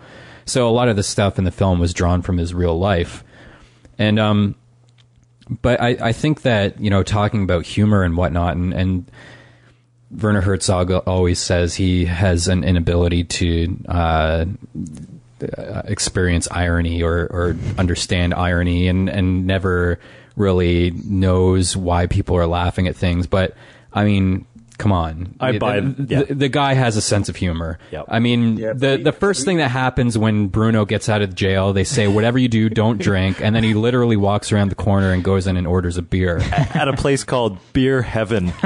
so 0.46 0.68
a 0.68 0.72
lot 0.72 0.90
of 0.90 0.96
the 0.96 1.04
stuff 1.04 1.38
in 1.38 1.44
the 1.44 1.52
film 1.52 1.80
was 1.80 1.94
drawn 1.94 2.24
from 2.24 2.38
his 2.38 2.52
real 2.52 2.80
life 2.80 3.24
and 4.00 4.18
um 4.18 4.56
but 5.62 5.82
i 5.82 5.90
i 6.02 6.12
think 6.12 6.42
that 6.42 6.80
you 6.80 6.90
know 6.90 7.04
talking 7.04 7.44
about 7.44 7.66
humor 7.66 8.04
and 8.04 8.18
whatnot 8.18 8.56
and 8.56 8.74
and 8.74 9.12
werner 10.12 10.42
herzog 10.42 10.92
always 10.92 11.40
says 11.40 11.76
he 11.76 12.06
has 12.06 12.48
an 12.48 12.64
inability 12.64 13.24
to 13.24 13.78
uh 13.88 14.46
experience 15.86 16.48
irony 16.52 17.04
or, 17.04 17.28
or 17.28 17.58
understand 17.78 18.34
irony 18.34 18.88
and, 18.88 19.10
and 19.10 19.46
never 19.46 20.00
really 20.36 20.92
knows 20.92 21.76
why 21.76 22.08
people 22.08 22.36
are 22.36 22.48
laughing 22.48 22.88
at 22.88 22.96
things. 22.96 23.28
But 23.28 23.56
I 23.94 24.06
mean, 24.06 24.46
come 24.78 24.92
on. 24.92 25.36
I 25.40 25.58
buy- 25.58 25.80
the, 25.80 26.06
yeah. 26.10 26.24
the, 26.24 26.36
the 26.36 26.50
guy 26.50 26.74
has 26.74 26.98
a 26.98 27.02
sense 27.02 27.30
of 27.30 27.36
humor. 27.36 27.80
Yep. 27.92 28.06
I 28.10 28.20
mean, 28.20 28.58
Yeah, 28.58 28.74
the, 28.74 28.96
but- 28.98 29.04
the 29.04 29.12
first 29.12 29.46
thing 29.46 29.58
that 29.58 29.70
happens 29.72 30.18
when 30.18 30.48
Bruno 30.48 30.86
gets 30.86 31.08
out 31.10 31.22
of 31.22 31.34
jail, 31.36 31.72
they 31.74 31.84
say, 31.86 32.08
whatever 32.08 32.38
you 32.38 32.48
do, 32.48 32.70
don't 32.70 32.98
drink. 33.02 33.40
And 33.42 33.56
then 33.56 33.64
he 33.64 33.74
literally 33.74 34.18
walks 34.18 34.52
around 34.52 34.70
the 34.70 34.76
corner 34.76 35.12
and 35.12 35.24
goes 35.24 35.48
in 35.48 35.58
and 35.58 35.66
orders 35.68 35.98
a 35.98 36.02
beer. 36.02 36.40
At 36.52 36.88
a 36.88 36.94
place 36.94 37.24
called 37.24 37.58
Beer 37.74 38.02
Heaven. 38.02 38.52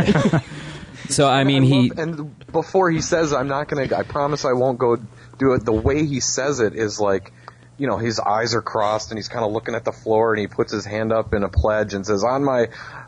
So, 1.09 1.27
I 1.27 1.43
mean, 1.43 1.63
I 1.63 1.65
he, 1.65 1.89
love- 1.89 1.97
and 1.97 2.45
before 2.51 2.91
he 2.91 3.01
says, 3.01 3.33
"I'm 3.33 3.47
not 3.47 3.67
gonna," 3.67 3.87
I 3.95 4.03
promise 4.03 4.45
I 4.45 4.53
won't 4.53 4.77
go 4.77 4.97
do 5.39 5.53
it. 5.53 5.65
The 5.65 5.71
way 5.73 6.05
he 6.05 6.19
says 6.19 6.59
it 6.59 6.75
is 6.75 6.99
like, 6.99 7.31
you 7.79 7.87
know, 7.87 7.97
his 7.97 8.19
eyes 8.19 8.53
are 8.53 8.61
crossed 8.61 9.09
and 9.09 9.17
he's 9.17 9.27
kind 9.27 9.43
of 9.43 9.51
looking 9.51 9.73
at 9.73 9.85
the 9.85 9.91
floor 9.91 10.33
and 10.33 10.39
he 10.39 10.45
puts 10.45 10.71
his 10.71 10.85
hand 10.85 11.11
up 11.11 11.33
in 11.33 11.41
a 11.41 11.49
pledge 11.49 11.95
and 11.95 12.05
says, 12.05 12.23
"On 12.23 12.43
my 12.43 12.67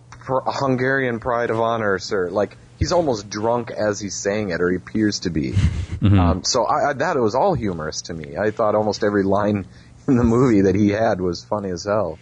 pr- 0.09 0.39
Hungarian 0.47 1.19
pride 1.19 1.51
of 1.51 1.59
honor, 1.59 1.99
sir." 1.99 2.31
Like 2.31 2.57
he's 2.81 2.91
almost 2.91 3.29
drunk 3.29 3.69
as 3.69 3.99
he's 3.99 4.15
saying 4.15 4.49
it, 4.49 4.59
or 4.59 4.71
he 4.71 4.75
appears 4.75 5.19
to 5.19 5.29
be. 5.29 5.53
Um, 6.01 6.43
so 6.43 6.65
I, 6.65 6.89
I, 6.89 6.93
that 6.93 7.15
was 7.17 7.35
all 7.35 7.53
humorous 7.53 8.01
to 8.03 8.13
me. 8.15 8.35
I 8.35 8.49
thought 8.49 8.73
almost 8.73 9.03
every 9.03 9.21
line 9.21 9.67
in 10.07 10.17
the 10.17 10.23
movie 10.23 10.61
that 10.61 10.73
he 10.73 10.89
had 10.89 11.21
was 11.21 11.43
funny 11.43 11.69
as 11.69 11.83
hell. 11.83 12.17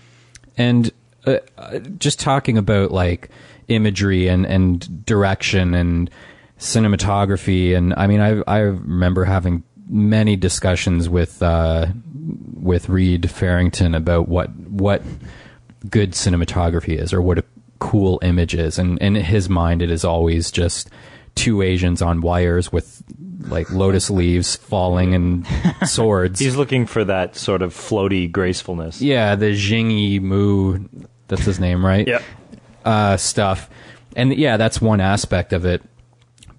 and 0.57 0.91
uh, 1.25 1.39
just 1.97 2.19
talking 2.19 2.57
about 2.57 2.91
like 2.91 3.29
imagery 3.69 4.27
and, 4.27 4.45
and 4.45 5.05
direction 5.05 5.73
and 5.73 6.09
cinematography 6.57 7.75
and 7.75 7.93
I 7.95 8.07
mean 8.07 8.19
I 8.19 8.41
I 8.45 8.59
remember 8.59 9.23
having 9.23 9.63
many 9.87 10.35
discussions 10.35 11.07
with 11.07 11.41
uh, 11.41 11.87
with 12.53 12.89
Reed 12.89 13.31
Farrington 13.31 13.95
about 13.95 14.27
what 14.27 14.49
what 14.55 15.03
good 15.89 16.11
cinematography 16.11 16.99
is 16.99 17.13
or 17.13 17.21
what 17.21 17.37
a 17.37 17.43
cool 17.79 18.19
images. 18.23 18.77
and 18.77 18.97
in 18.99 19.15
his 19.15 19.49
mind 19.49 19.81
it 19.81 19.89
is 19.89 20.03
always 20.05 20.51
just 20.51 20.89
two 21.35 21.61
Asians 21.61 22.01
on 22.01 22.21
wires 22.21 22.71
with 22.71 23.01
like 23.47 23.71
lotus 23.71 24.09
leaves 24.19 24.55
falling 24.57 25.15
and 25.15 25.47
swords 25.87 26.39
He's 26.39 26.55
looking 26.57 26.85
for 26.85 27.03
that 27.05 27.35
sort 27.35 27.61
of 27.61 27.73
floaty 27.73 28.29
gracefulness. 28.31 29.01
yeah, 29.01 29.35
the 29.35 29.53
Zhang 29.53 29.91
Yimou, 30.19 31.07
that's 31.27 31.43
his 31.45 31.59
name, 31.59 31.85
right? 31.85 32.05
Yep. 32.07 32.23
Uh, 32.83 33.17
stuff. 33.17 33.69
And 34.15 34.33
yeah, 34.35 34.57
that's 34.57 34.81
one 34.81 34.99
aspect 34.99 35.53
of 35.53 35.65
it. 35.65 35.81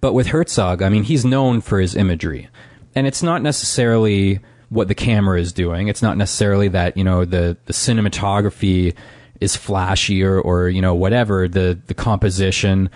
But 0.00 0.14
with 0.14 0.28
Herzog, 0.28 0.80
I 0.80 0.88
mean, 0.88 1.02
he's 1.02 1.24
known 1.26 1.60
for 1.60 1.78
his 1.80 1.94
imagery. 1.94 2.48
And 2.94 3.06
it's 3.06 3.22
not 3.22 3.42
necessarily 3.42 4.40
what 4.70 4.88
the 4.88 4.94
camera 4.94 5.38
is 5.40 5.52
doing. 5.52 5.88
It's 5.88 6.00
not 6.02 6.16
necessarily 6.16 6.68
that, 6.68 6.96
you 6.96 7.04
know, 7.04 7.24
the, 7.24 7.56
the 7.66 7.72
cinematography 7.72 8.94
is 9.40 9.56
flashy 9.56 10.22
or, 10.22 10.68
you 10.68 10.82
know, 10.82 10.94
whatever, 10.94 11.48
the, 11.48 11.78
the 11.86 11.94
composition. 11.94 12.90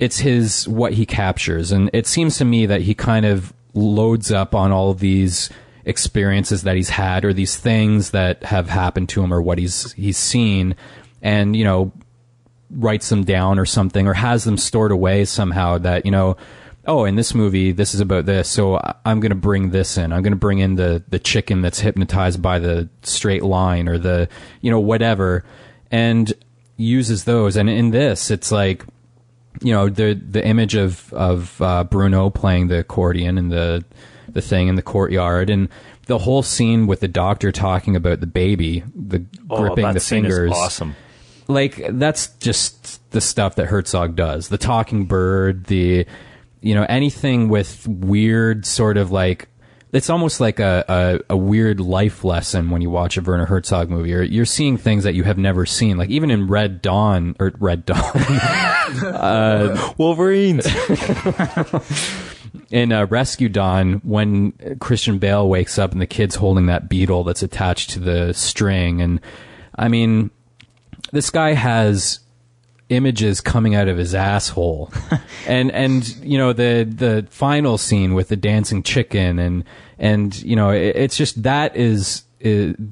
It's 0.00 0.18
his, 0.18 0.66
what 0.68 0.94
he 0.94 1.06
captures. 1.06 1.72
And 1.72 1.90
it 1.92 2.06
seems 2.06 2.36
to 2.38 2.44
me 2.44 2.66
that 2.66 2.82
he 2.82 2.94
kind 2.94 3.24
of 3.24 3.52
loads 3.74 4.32
up 4.32 4.54
on 4.54 4.72
all 4.72 4.94
these 4.94 5.50
experiences 5.84 6.62
that 6.62 6.76
he's 6.76 6.90
had 6.90 7.24
or 7.24 7.32
these 7.32 7.56
things 7.56 8.10
that 8.10 8.42
have 8.44 8.68
happened 8.68 9.08
to 9.10 9.22
him 9.22 9.32
or 9.32 9.40
what 9.40 9.58
he's, 9.58 9.92
he's 9.92 10.16
seen 10.16 10.74
and, 11.22 11.54
you 11.54 11.64
know, 11.64 11.92
writes 12.70 13.08
them 13.08 13.24
down 13.24 13.58
or 13.58 13.64
something 13.64 14.06
or 14.06 14.14
has 14.14 14.44
them 14.44 14.56
stored 14.56 14.90
away 14.90 15.24
somehow 15.24 15.78
that 15.78 16.04
you 16.04 16.10
know 16.10 16.36
oh 16.86 17.04
in 17.04 17.14
this 17.14 17.34
movie 17.34 17.72
this 17.72 17.94
is 17.94 18.00
about 18.00 18.26
this 18.26 18.48
so 18.48 18.80
i'm 19.04 19.20
going 19.20 19.30
to 19.30 19.36
bring 19.36 19.70
this 19.70 19.96
in 19.96 20.12
i'm 20.12 20.22
going 20.22 20.32
to 20.32 20.36
bring 20.36 20.58
in 20.58 20.74
the 20.74 21.02
the 21.08 21.18
chicken 21.18 21.62
that's 21.62 21.80
hypnotized 21.80 22.42
by 22.42 22.58
the 22.58 22.88
straight 23.02 23.42
line 23.42 23.88
or 23.88 23.98
the 23.98 24.28
you 24.60 24.70
know 24.70 24.80
whatever 24.80 25.44
and 25.90 26.32
uses 26.76 27.24
those 27.24 27.56
and 27.56 27.70
in 27.70 27.90
this 27.90 28.30
it's 28.30 28.50
like 28.50 28.84
you 29.62 29.72
know 29.72 29.88
the 29.88 30.14
the 30.14 30.44
image 30.44 30.74
of 30.74 31.12
of 31.12 31.60
uh, 31.62 31.84
Bruno 31.84 32.30
playing 32.30 32.68
the 32.68 32.80
accordion 32.80 33.38
and 33.38 33.52
the 33.52 33.84
the 34.28 34.42
thing 34.42 34.66
in 34.68 34.74
the 34.74 34.82
courtyard 34.82 35.48
and 35.50 35.68
the 36.06 36.18
whole 36.18 36.42
scene 36.42 36.86
with 36.86 37.00
the 37.00 37.08
doctor 37.08 37.52
talking 37.52 37.94
about 37.94 38.20
the 38.20 38.26
baby 38.26 38.82
the 38.94 39.24
Oh, 39.48 39.58
gripping 39.58 39.92
the 39.92 40.00
fingers 40.00 40.50
awesome. 40.52 40.96
like 41.46 41.80
that's 41.90 42.28
just 42.38 43.08
the 43.12 43.20
stuff 43.20 43.54
that 43.54 43.66
Herzog 43.66 44.16
does. 44.16 44.48
The 44.48 44.58
talking 44.58 45.04
bird, 45.06 45.66
the 45.66 46.04
you 46.60 46.74
know 46.74 46.84
anything 46.88 47.48
with 47.48 47.86
weird 47.86 48.66
sort 48.66 48.96
of 48.96 49.12
like 49.12 49.48
it's 49.94 50.10
almost 50.10 50.40
like 50.40 50.58
a, 50.58 50.84
a, 50.88 51.34
a 51.34 51.36
weird 51.36 51.78
life 51.78 52.24
lesson 52.24 52.70
when 52.70 52.82
you 52.82 52.90
watch 52.90 53.16
a 53.16 53.22
Werner 53.22 53.46
Herzog 53.46 53.88
movie. 53.88 54.12
Or 54.12 54.22
you're 54.22 54.44
seeing 54.44 54.76
things 54.76 55.04
that 55.04 55.14
you 55.14 55.22
have 55.22 55.38
never 55.38 55.64
seen. 55.64 55.96
Like 55.96 56.10
even 56.10 56.32
in 56.32 56.48
Red 56.48 56.82
Dawn 56.82 57.36
or 57.38 57.52
Red 57.60 57.86
Dawn 57.86 59.78
Wolverines. 59.96 60.66
in 62.70 62.90
uh, 62.90 63.06
Rescue 63.06 63.48
Dawn 63.48 64.00
when 64.02 64.52
Christian 64.80 65.18
Bale 65.18 65.48
wakes 65.48 65.78
up 65.78 65.92
and 65.92 66.00
the 66.00 66.08
kid's 66.08 66.34
holding 66.34 66.66
that 66.66 66.88
beetle 66.88 67.22
that's 67.22 67.44
attached 67.44 67.90
to 67.90 68.00
the 68.00 68.32
string 68.32 69.00
and 69.00 69.20
I 69.76 69.86
mean 69.88 70.30
this 71.12 71.30
guy 71.30 71.52
has 71.52 72.20
images 72.88 73.40
coming 73.40 73.74
out 73.74 73.88
of 73.88 73.96
his 73.96 74.14
asshole. 74.14 74.92
And 75.46 75.70
and 75.72 76.08
you 76.24 76.38
know 76.38 76.54
the 76.54 76.84
the 76.90 77.26
final 77.30 77.76
scene 77.76 78.14
with 78.14 78.28
the 78.28 78.36
dancing 78.36 78.82
chicken 78.82 79.38
and 79.38 79.64
and 79.98 80.34
you 80.42 80.56
know 80.56 80.70
it, 80.70 80.96
it's 80.96 81.16
just 81.18 81.42
that 81.42 81.76
is 81.76 82.22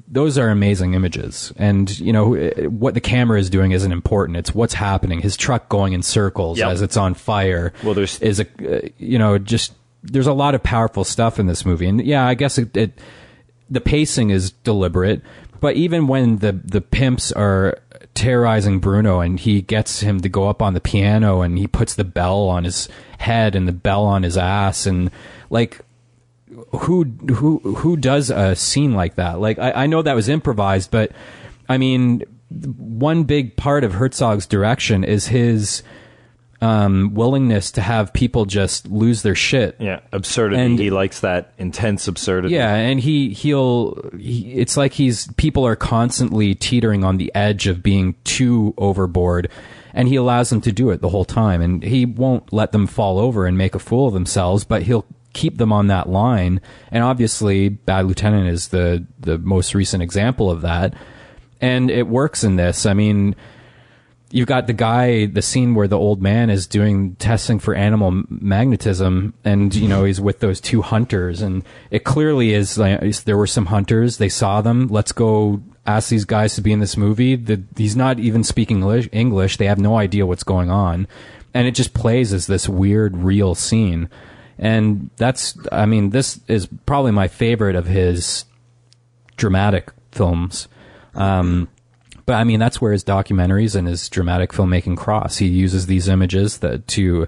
those 0.07 0.37
are 0.37 0.49
amazing 0.49 0.93
images. 0.93 1.51
And 1.57 1.99
you 1.99 2.13
know 2.13 2.35
uh, 2.35 2.49
what 2.69 2.93
the 2.93 3.01
camera 3.01 3.39
is 3.39 3.49
doing 3.49 3.71
isn't 3.71 3.91
important. 3.91 4.37
It's 4.37 4.53
what's 4.53 4.73
happening. 4.75 5.19
His 5.21 5.35
truck 5.37 5.67
going 5.69 5.93
in 5.93 6.03
circles 6.03 6.59
Yep. 6.59 6.67
as 6.69 6.81
it's 6.83 6.97
on 6.97 7.13
fire 7.15 7.73
Well, 7.83 7.93
there's- 7.95 8.19
is 8.21 8.39
a 8.39 8.45
uh, 8.85 8.87
you 8.97 9.17
know 9.17 9.37
just 9.39 9.73
there's 10.03 10.27
a 10.27 10.33
lot 10.33 10.53
of 10.53 10.61
powerful 10.61 11.03
stuff 11.03 11.39
in 11.39 11.47
this 11.47 11.65
movie. 11.65 11.87
And 11.87 12.03
yeah 12.05 12.27
i 12.27 12.33
guess 12.35 12.57
it, 12.59 12.75
it 12.77 12.99
the 13.69 13.81
pacing 13.81 14.29
is 14.29 14.51
deliberate 14.51 15.21
but 15.59 15.75
even 15.75 16.05
when 16.07 16.37
the 16.37 16.51
the 16.51 16.81
pimps 16.81 17.31
are 17.31 17.79
terrorizing 18.13 18.79
Bruno 18.79 19.19
and 19.19 19.39
he 19.39 19.61
gets 19.61 20.01
him 20.01 20.19
to 20.21 20.29
go 20.29 20.47
up 20.47 20.61
on 20.61 20.73
the 20.73 20.81
piano 20.81 21.41
and 21.41 21.57
he 21.57 21.67
puts 21.67 21.95
the 21.95 22.03
bell 22.03 22.47
on 22.47 22.63
his 22.63 22.87
head 23.17 23.55
and 23.55 23.67
the 23.67 23.73
bell 23.73 24.05
on 24.05 24.23
his 24.23 24.37
ass 24.37 24.85
and 24.85 25.09
like 25.49 25.81
who 26.71 27.05
who 27.33 27.59
who 27.59 27.97
does 27.97 28.29
a 28.29 28.55
scene 28.55 28.93
like 28.93 29.15
that? 29.15 29.39
Like 29.39 29.57
I, 29.57 29.71
I 29.71 29.87
know 29.87 30.01
that 30.01 30.15
was 30.15 30.29
improvised, 30.29 30.91
but 30.91 31.11
I 31.67 31.77
mean 31.77 32.23
one 32.49 33.23
big 33.23 33.55
part 33.55 33.83
of 33.83 33.93
Herzog's 33.93 34.45
direction 34.45 35.03
is 35.03 35.27
his 35.27 35.81
um, 36.63 37.13
willingness 37.13 37.71
to 37.71 37.81
have 37.81 38.13
people 38.13 38.45
just 38.45 38.87
lose 38.87 39.21
their 39.21 39.35
shit. 39.35 39.75
Yeah, 39.79 39.99
absurdity. 40.13 40.61
And- 40.61 40.79
he 40.79 40.89
likes 40.89 41.19
that 41.19 41.53
intense 41.57 42.07
absurdity. 42.07 42.55
Yeah, 42.55 42.73
and 42.73 43.01
he 43.01 43.33
he'll 43.33 44.01
he, 44.17 44.53
it's 44.53 44.77
like 44.77 44.93
he's 44.93 45.27
people 45.33 45.67
are 45.67 45.75
constantly 45.75 46.55
teetering 46.55 47.03
on 47.03 47.17
the 47.17 47.31
edge 47.35 47.67
of 47.67 47.83
being 47.83 48.15
too 48.23 48.73
overboard 48.77 49.49
and 49.93 50.07
he 50.07 50.15
allows 50.15 50.49
them 50.49 50.61
to 50.61 50.71
do 50.71 50.89
it 50.89 51.01
the 51.01 51.09
whole 51.09 51.25
time 51.25 51.61
and 51.61 51.83
he 51.83 52.05
won't 52.05 52.53
let 52.53 52.71
them 52.71 52.87
fall 52.87 53.19
over 53.19 53.45
and 53.45 53.57
make 53.57 53.75
a 53.75 53.79
fool 53.79 54.07
of 54.07 54.13
themselves, 54.13 54.63
but 54.63 54.83
he'll 54.83 55.05
keep 55.33 55.57
them 55.57 55.73
on 55.73 55.87
that 55.87 56.07
line. 56.07 56.61
And 56.91 57.03
obviously 57.03 57.67
Bad 57.67 58.05
Lieutenant 58.05 58.47
is 58.47 58.69
the 58.69 59.05
the 59.19 59.37
most 59.37 59.75
recent 59.75 60.01
example 60.01 60.49
of 60.49 60.61
that. 60.61 60.93
And 61.59 61.91
it 61.91 62.07
works 62.07 62.43
in 62.45 62.55
this. 62.55 62.85
I 62.85 62.93
mean, 62.93 63.35
you've 64.33 64.47
got 64.47 64.65
the 64.65 64.73
guy, 64.73 65.27
the 65.27 65.43
scene 65.43 65.75
where 65.75 65.87
the 65.87 65.97
old 65.97 66.19
man 66.19 66.49
is 66.49 66.65
doing 66.65 67.15
testing 67.17 67.59
for 67.59 67.75
animal 67.75 68.23
magnetism, 68.29 69.35
and 69.45 69.73
you 69.75 69.87
know 69.87 70.03
he's 70.03 70.19
with 70.19 70.39
those 70.39 70.59
two 70.59 70.81
hunters, 70.81 71.41
and 71.41 71.63
it 71.91 72.03
clearly 72.03 72.51
is 72.51 72.77
like 72.77 72.99
there 73.23 73.37
were 73.37 73.47
some 73.47 73.67
hunters. 73.67 74.17
They 74.17 74.29
saw 74.29 74.61
them. 74.61 74.87
Let's 74.87 75.11
go 75.11 75.61
ask 75.85 76.09
these 76.09 76.25
guys 76.25 76.55
to 76.55 76.61
be 76.61 76.73
in 76.73 76.79
this 76.79 76.97
movie. 76.97 77.41
He's 77.77 77.95
not 77.95 78.19
even 78.19 78.43
speaking 78.43 78.81
English. 79.11 79.57
They 79.57 79.67
have 79.67 79.79
no 79.79 79.97
idea 79.97 80.25
what's 80.25 80.43
going 80.43 80.71
on, 80.71 81.07
and 81.53 81.67
it 81.67 81.75
just 81.75 81.93
plays 81.93 82.33
as 82.33 82.47
this 82.47 82.67
weird, 82.67 83.15
real 83.15 83.53
scene. 83.53 84.09
And 84.57 85.11
that's, 85.17 85.57
I 85.71 85.85
mean, 85.85 86.09
this 86.09 86.39
is 86.47 86.67
probably 86.85 87.11
my 87.11 87.27
favorite 87.27 87.75
of 87.75 87.85
his 87.85 88.45
dramatic 89.37 89.91
films. 90.11 90.67
Um, 91.15 91.67
but 92.25 92.33
I 92.33 92.43
mean, 92.43 92.59
that's 92.59 92.81
where 92.81 92.91
his 92.91 93.03
documentaries 93.03 93.75
and 93.75 93.87
his 93.87 94.09
dramatic 94.09 94.51
filmmaking 94.51 94.97
cross. 94.97 95.37
He 95.37 95.47
uses 95.47 95.85
these 95.85 96.07
images 96.07 96.59
that 96.59 96.87
to 96.89 97.27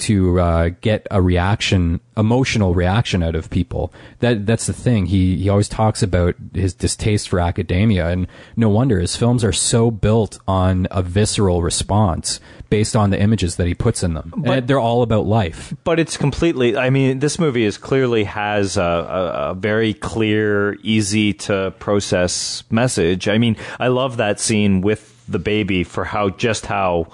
to 0.00 0.40
uh, 0.40 0.70
get 0.80 1.06
a 1.10 1.22
reaction, 1.22 2.00
emotional 2.16 2.74
reaction 2.74 3.22
out 3.22 3.34
of 3.34 3.50
people. 3.50 3.92
That 4.20 4.46
that's 4.46 4.66
the 4.66 4.72
thing. 4.72 5.06
He 5.06 5.36
he 5.36 5.48
always 5.48 5.68
talks 5.68 6.02
about 6.02 6.34
his 6.54 6.74
distaste 6.74 7.28
for 7.28 7.40
academia, 7.40 8.08
and 8.08 8.26
no 8.56 8.68
wonder 8.68 8.98
his 9.00 9.16
films 9.16 9.44
are 9.44 9.52
so 9.52 9.90
built 9.90 10.38
on 10.48 10.86
a 10.90 11.02
visceral 11.02 11.62
response 11.62 12.40
based 12.68 12.94
on 12.94 13.10
the 13.10 13.20
images 13.20 13.56
that 13.56 13.66
he 13.66 13.74
puts 13.74 14.02
in 14.02 14.14
them. 14.14 14.32
and 14.46 14.68
they're 14.68 14.78
all 14.78 15.02
about 15.02 15.26
life. 15.26 15.74
But 15.84 15.98
it's 15.98 16.16
completely. 16.16 16.76
I 16.76 16.90
mean, 16.90 17.18
this 17.18 17.38
movie 17.38 17.64
is 17.64 17.76
clearly 17.78 18.24
has 18.24 18.76
a, 18.76 18.82
a, 18.82 19.50
a 19.50 19.54
very 19.54 19.94
clear, 19.94 20.74
easy 20.82 21.32
to 21.34 21.74
process 21.78 22.62
message. 22.70 23.28
I 23.28 23.38
mean, 23.38 23.56
I 23.78 23.88
love 23.88 24.16
that 24.18 24.40
scene 24.40 24.80
with 24.80 25.24
the 25.26 25.38
baby 25.38 25.84
for 25.84 26.04
how 26.04 26.30
just 26.30 26.66
how 26.66 27.08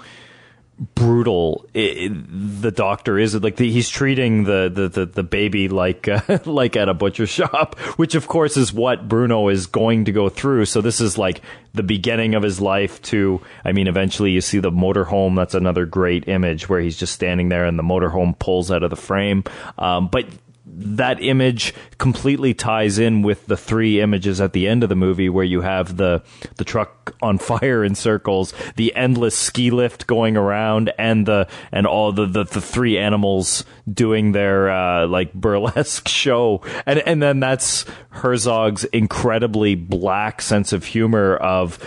brutal 0.79 1.65
i 1.73 1.79
i 1.79 2.09
the 2.09 2.71
doctor 2.71 3.17
is. 3.17 3.35
Like 3.35 3.55
the, 3.55 3.71
he's 3.71 3.89
treating 3.89 4.43
the, 4.43 4.69
the, 4.73 4.87
the, 4.89 5.05
the 5.05 5.23
baby 5.23 5.69
like 5.69 6.07
uh, 6.07 6.39
like 6.45 6.75
at 6.75 6.89
a 6.89 6.93
butcher 6.93 7.25
shop, 7.27 7.77
which 7.97 8.15
of 8.15 8.27
course 8.27 8.57
is 8.57 8.73
what 8.73 9.07
Bruno 9.07 9.49
is 9.49 9.67
going 9.67 10.05
to 10.05 10.11
go 10.11 10.29
through. 10.29 10.65
So 10.65 10.81
this 10.81 11.01
is 11.01 11.17
like 11.17 11.41
the 11.73 11.83
beginning 11.83 12.35
of 12.35 12.43
his 12.43 12.59
life. 12.61 13.01
To 13.03 13.41
I 13.63 13.71
mean, 13.71 13.87
eventually 13.87 14.31
you 14.31 14.41
see 14.41 14.59
the 14.59 14.71
motorhome. 14.71 15.35
That's 15.35 15.55
another 15.55 15.85
great 15.85 16.27
image 16.27 16.69
where 16.69 16.79
he's 16.79 16.97
just 16.97 17.13
standing 17.13 17.49
there 17.49 17.65
and 17.65 17.77
the 17.77 17.83
motorhome 17.83 18.37
pulls 18.37 18.71
out 18.71 18.83
of 18.83 18.89
the 18.89 18.95
frame. 18.95 19.43
Um, 19.77 20.07
but 20.07 20.25
that 20.69 21.21
image 21.23 21.73
completely 21.97 22.53
ties 22.53 22.99
in 22.99 23.21
with 23.21 23.47
the 23.47 23.57
three 23.57 23.99
images 23.99 24.39
at 24.41 24.53
the 24.53 24.67
end 24.67 24.83
of 24.83 24.89
the 24.89 24.95
movie 24.95 25.29
where 25.29 25.45
you 25.45 25.61
have 25.61 25.97
the 25.97 26.21
the 26.57 26.63
truck 26.63 27.15
on 27.21 27.37
fire 27.37 27.83
in 27.83 27.95
circles, 27.95 28.53
the 28.75 28.95
endless 28.95 29.37
ski 29.37 29.71
lift 29.71 30.07
going 30.07 30.37
around, 30.37 30.91
and 30.97 31.25
the 31.25 31.47
and 31.71 31.87
all 31.87 32.11
the 32.11 32.25
the, 32.25 32.43
the 32.43 32.61
three 32.61 32.97
animals 32.97 33.65
doing 33.91 34.33
their 34.33 34.69
uh, 34.69 35.07
like 35.07 35.33
burlesque 35.35 36.07
show, 36.07 36.61
and 36.85 36.99
and 36.99 37.21
then 37.23 37.39
that's 37.39 37.85
Herzog's 38.09 38.83
incredibly 38.85 39.75
black 39.75 40.41
sense 40.41 40.73
of 40.73 40.85
humor 40.85 41.35
of 41.37 41.79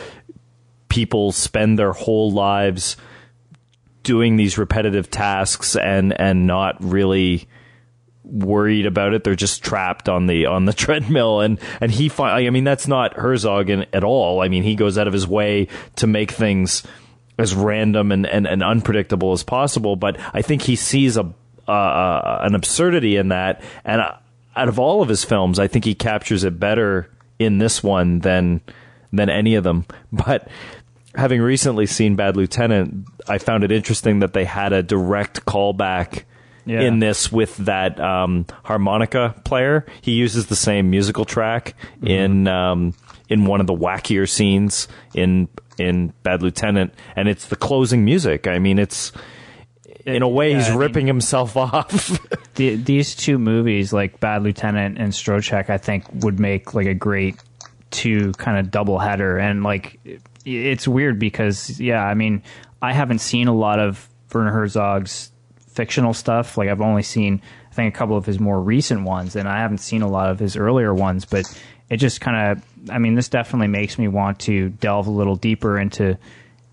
people 0.89 1.33
spend 1.33 1.79
their 1.79 1.93
whole 1.93 2.33
lives 2.33 2.97
doing 4.03 4.37
these 4.37 4.59
repetitive 4.59 5.11
tasks 5.11 5.77
and 5.77 6.19
and 6.19 6.47
not 6.47 6.77
really 6.81 7.47
worried 8.31 8.87
about 8.87 9.15
it. 9.15 9.25
They're 9.25 9.35
just 9.35 9.63
trapped 9.63 10.09
on 10.09 10.27
the 10.27 10.47
on 10.47 10.65
the 10.65 10.73
treadmill, 10.85 11.41
and 11.41 11.59
and 11.81 11.91
he. 11.91 12.09
Fi- 12.09 12.47
I 12.47 12.51
mean, 12.51 12.65
that's 12.65 12.89
not 12.89 13.15
Herzog 13.15 13.71
in, 13.71 13.87
at 13.93 14.05
all. 14.05 14.41
I 14.41 14.49
mean, 14.49 14.63
he 14.63 14.75
goes 14.75 14.99
out 14.99 15.07
of 15.07 15.13
his 15.13 15.27
way 15.27 15.69
to 15.97 16.07
make 16.07 16.31
things 16.31 16.83
as 17.39 17.55
random 17.55 18.13
and, 18.13 18.27
and, 18.27 18.47
and 18.47 18.63
unpredictable 18.63 19.33
as 19.33 19.43
possible. 19.43 19.97
But 19.97 20.19
I 20.35 20.43
think 20.43 20.63
he 20.63 20.77
sees 20.77 21.17
a 21.17 21.33
uh, 21.67 22.39
an 22.43 22.55
absurdity 22.55 23.17
in 23.17 23.29
that, 23.29 23.63
and 23.85 24.01
uh, 24.01 24.17
out 24.57 24.69
of 24.69 24.79
all 24.79 25.03
of 25.03 25.09
his 25.09 25.25
films, 25.25 25.59
I 25.59 25.69
think 25.69 25.85
he 25.85 25.95
captures 25.95 26.45
it 26.45 26.59
better 26.59 27.09
in 27.39 27.59
this 27.59 27.83
one 27.83 28.21
than 28.21 28.61
than 29.13 29.29
any 29.29 29.55
of 29.55 29.65
them. 29.65 29.87
But 30.13 30.49
having 31.15 31.41
recently 31.41 31.87
seen 31.87 32.17
Bad 32.17 32.37
Lieutenant, 32.37 33.07
I 33.29 33.39
found 33.39 33.65
it 33.65 33.73
interesting 33.73 34.21
that 34.21 34.33
they 34.33 34.45
had 34.45 34.73
a 34.73 34.83
direct 34.83 35.45
callback 35.45 36.25
Yeah. 36.67 36.83
in 36.83 36.99
this 36.99 37.33
with 37.33 37.57
that 37.59 37.99
um, 38.01 38.47
harmonica 38.65 39.35
player. 39.45 39.87
He 40.03 40.13
uses 40.13 40.47
the 40.47 40.57
same 40.57 40.91
musical 40.91 41.25
track 41.25 41.75
in 42.03 42.47
um, 42.49 42.95
in 43.29 43.45
one 43.47 43.61
of 43.61 43.67
the 43.67 43.75
wackier 43.75 44.29
scenes 44.29 44.89
in 45.15 45.49
in 45.79 46.13
Bad 46.23 46.43
Lieutenant, 46.43 46.93
and 47.17 47.29
it's 47.29 47.47
the 47.47 47.57
closing 47.57 48.05
music. 48.05 48.47
I 48.47 48.59
mean, 48.59 48.79
it's 48.79 49.13
in 50.07 50.23
a 50.23 50.29
way 50.29 50.51
Yeah, 50.51 50.59
he's 50.59 50.67
I 50.67 50.71
mean- 50.71 50.79
ripping 50.79 51.07
himself 51.07 51.57
off. 51.59 52.19
the, 52.55 52.77
these 52.77 53.15
two 53.15 53.39
movies, 53.39 53.93
like 53.93 54.21
Bad 54.21 54.43
Lieutenant 54.43 54.99
and 54.99 55.13
Stroszek, 55.13 55.71
I 55.71 55.79
think 55.79 56.05
would 56.23 56.39
make 56.39 56.75
like 56.75 56.87
a 56.87 56.95
great 56.95 57.37
two 57.91 58.33
kind 58.33 58.59
of 58.59 58.71
double 58.71 58.99
header. 58.99 59.39
And 59.39 59.63
like, 59.63 59.99
it's 60.45 60.87
weird 60.87 61.19
because, 61.19 61.81
yeah, 61.81 62.03
I 62.05 62.15
mean, 62.15 62.43
I 62.83 62.93
haven't 62.93 63.19
seen 63.21 63.49
a 63.49 63.55
lot 63.55 63.79
of 63.79 64.09
Werner 64.33 64.53
Herzog's 64.53 65.30
fictional 65.81 66.13
stuff. 66.13 66.59
Like, 66.59 66.69
I've 66.69 66.83
only 66.83 67.03
seen, 67.03 67.41
I 67.71 67.75
think, 67.75 67.95
a 67.95 67.97
couple 67.97 68.15
of 68.15 68.27
his 68.27 68.39
more 68.39 68.61
recent 68.61 69.05
ones, 69.05 69.35
and 69.35 69.49
I 69.49 69.61
haven't 69.61 69.79
seen 69.79 70.03
a 70.03 70.09
lot 70.09 70.31
of 70.31 70.39
his 70.39 70.55
earlier 70.55 70.93
ones. 70.93 71.25
But 71.25 71.47
it 71.89 71.97
just 71.97 72.21
kind 72.21 72.59
of, 72.59 72.91
I 72.91 72.99
mean, 72.99 73.15
this 73.15 73.31
definitely 73.31 73.69
makes 73.69 73.99
me 73.99 74.07
want 74.07 74.41
to 74.41 74.69
delve 74.69 75.07
a 75.07 75.11
little 75.11 75.37
deeper 75.37 75.79
into 75.79 76.19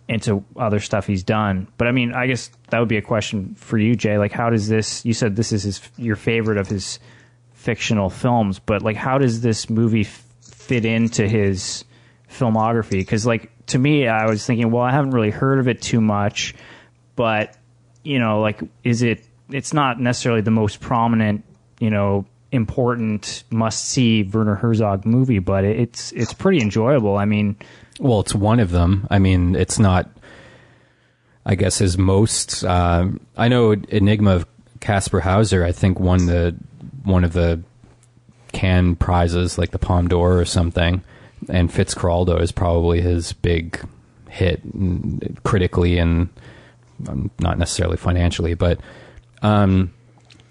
into 0.09 0.43
other 0.57 0.79
stuff 0.81 1.07
he's 1.07 1.23
done. 1.23 1.67
But 1.77 1.87
I 1.87 1.91
mean, 1.91 2.13
I 2.13 2.27
guess 2.27 2.49
that 2.69 2.79
would 2.79 2.89
be 2.89 2.97
a 2.97 3.01
question 3.01 3.55
for 3.55 3.77
you, 3.77 3.95
Jay. 3.95 4.17
Like, 4.17 4.33
how 4.33 4.49
does 4.49 4.67
this? 4.67 5.05
You 5.05 5.13
said 5.13 5.37
this 5.37 5.53
is 5.53 5.63
his 5.63 5.81
your 5.95 6.17
favorite 6.17 6.57
of 6.57 6.67
his 6.67 6.99
fictional 7.53 8.09
films, 8.09 8.59
but 8.59 8.81
like, 8.81 8.97
how 8.97 9.17
does 9.17 9.39
this 9.39 9.69
movie 9.69 10.01
f- 10.01 10.25
fit 10.41 10.83
into 10.83 11.27
his 11.27 11.85
filmography? 12.29 12.99
Because, 12.99 13.25
like, 13.25 13.51
to 13.67 13.79
me, 13.79 14.07
I 14.07 14.25
was 14.25 14.45
thinking, 14.45 14.69
well, 14.71 14.83
I 14.83 14.91
haven't 14.91 15.11
really 15.11 15.31
heard 15.31 15.59
of 15.59 15.67
it 15.67 15.81
too 15.81 16.01
much, 16.01 16.55
but 17.15 17.55
you 18.07 18.19
know, 18.19 18.39
like, 18.39 18.61
is 18.85 19.01
it? 19.01 19.25
It's 19.49 19.73
not 19.73 19.99
necessarily 19.99 20.41
the 20.41 20.51
most 20.51 20.79
prominent, 20.79 21.43
you 21.79 21.89
know, 21.89 22.25
important 22.51 23.43
must 23.49 23.83
see 23.83 24.23
Werner 24.23 24.55
Herzog 24.55 25.05
movie, 25.05 25.39
but 25.39 25.65
it's 25.65 26.13
it's 26.13 26.33
pretty 26.33 26.61
enjoyable. 26.61 27.17
I 27.17 27.25
mean. 27.25 27.57
Well, 27.99 28.21
it's 28.21 28.33
one 28.33 28.59
of 28.59 28.71
them. 28.71 29.07
I 29.09 29.19
mean, 29.19 29.55
it's 29.55 29.77
not. 29.77 30.09
I 31.45 31.55
guess 31.55 31.79
his 31.79 31.97
most. 31.97 32.63
Uh, 32.63 33.09
I 33.35 33.49
know 33.49 33.71
Enigma 33.71 34.35
of 34.35 34.47
Kaspar 34.79 35.19
Hauser. 35.19 35.65
I 35.65 35.73
think 35.73 35.99
won 35.99 36.27
the 36.27 36.55
one 37.03 37.25
of 37.25 37.33
the 37.33 37.61
Cannes 38.53 38.95
prizes, 38.95 39.57
like 39.57 39.71
the 39.71 39.79
Palme 39.79 40.07
d'Or 40.07 40.39
or 40.39 40.45
something. 40.45 41.03
And 41.49 41.69
Fitzcarraldo 41.69 42.41
is 42.41 42.51
probably 42.53 43.01
his 43.01 43.33
big 43.33 43.79
hit 44.29 44.61
critically 45.43 45.97
and 45.99 46.29
not 47.39 47.57
necessarily 47.57 47.97
financially, 47.97 48.53
but 48.53 48.79
um, 49.41 49.93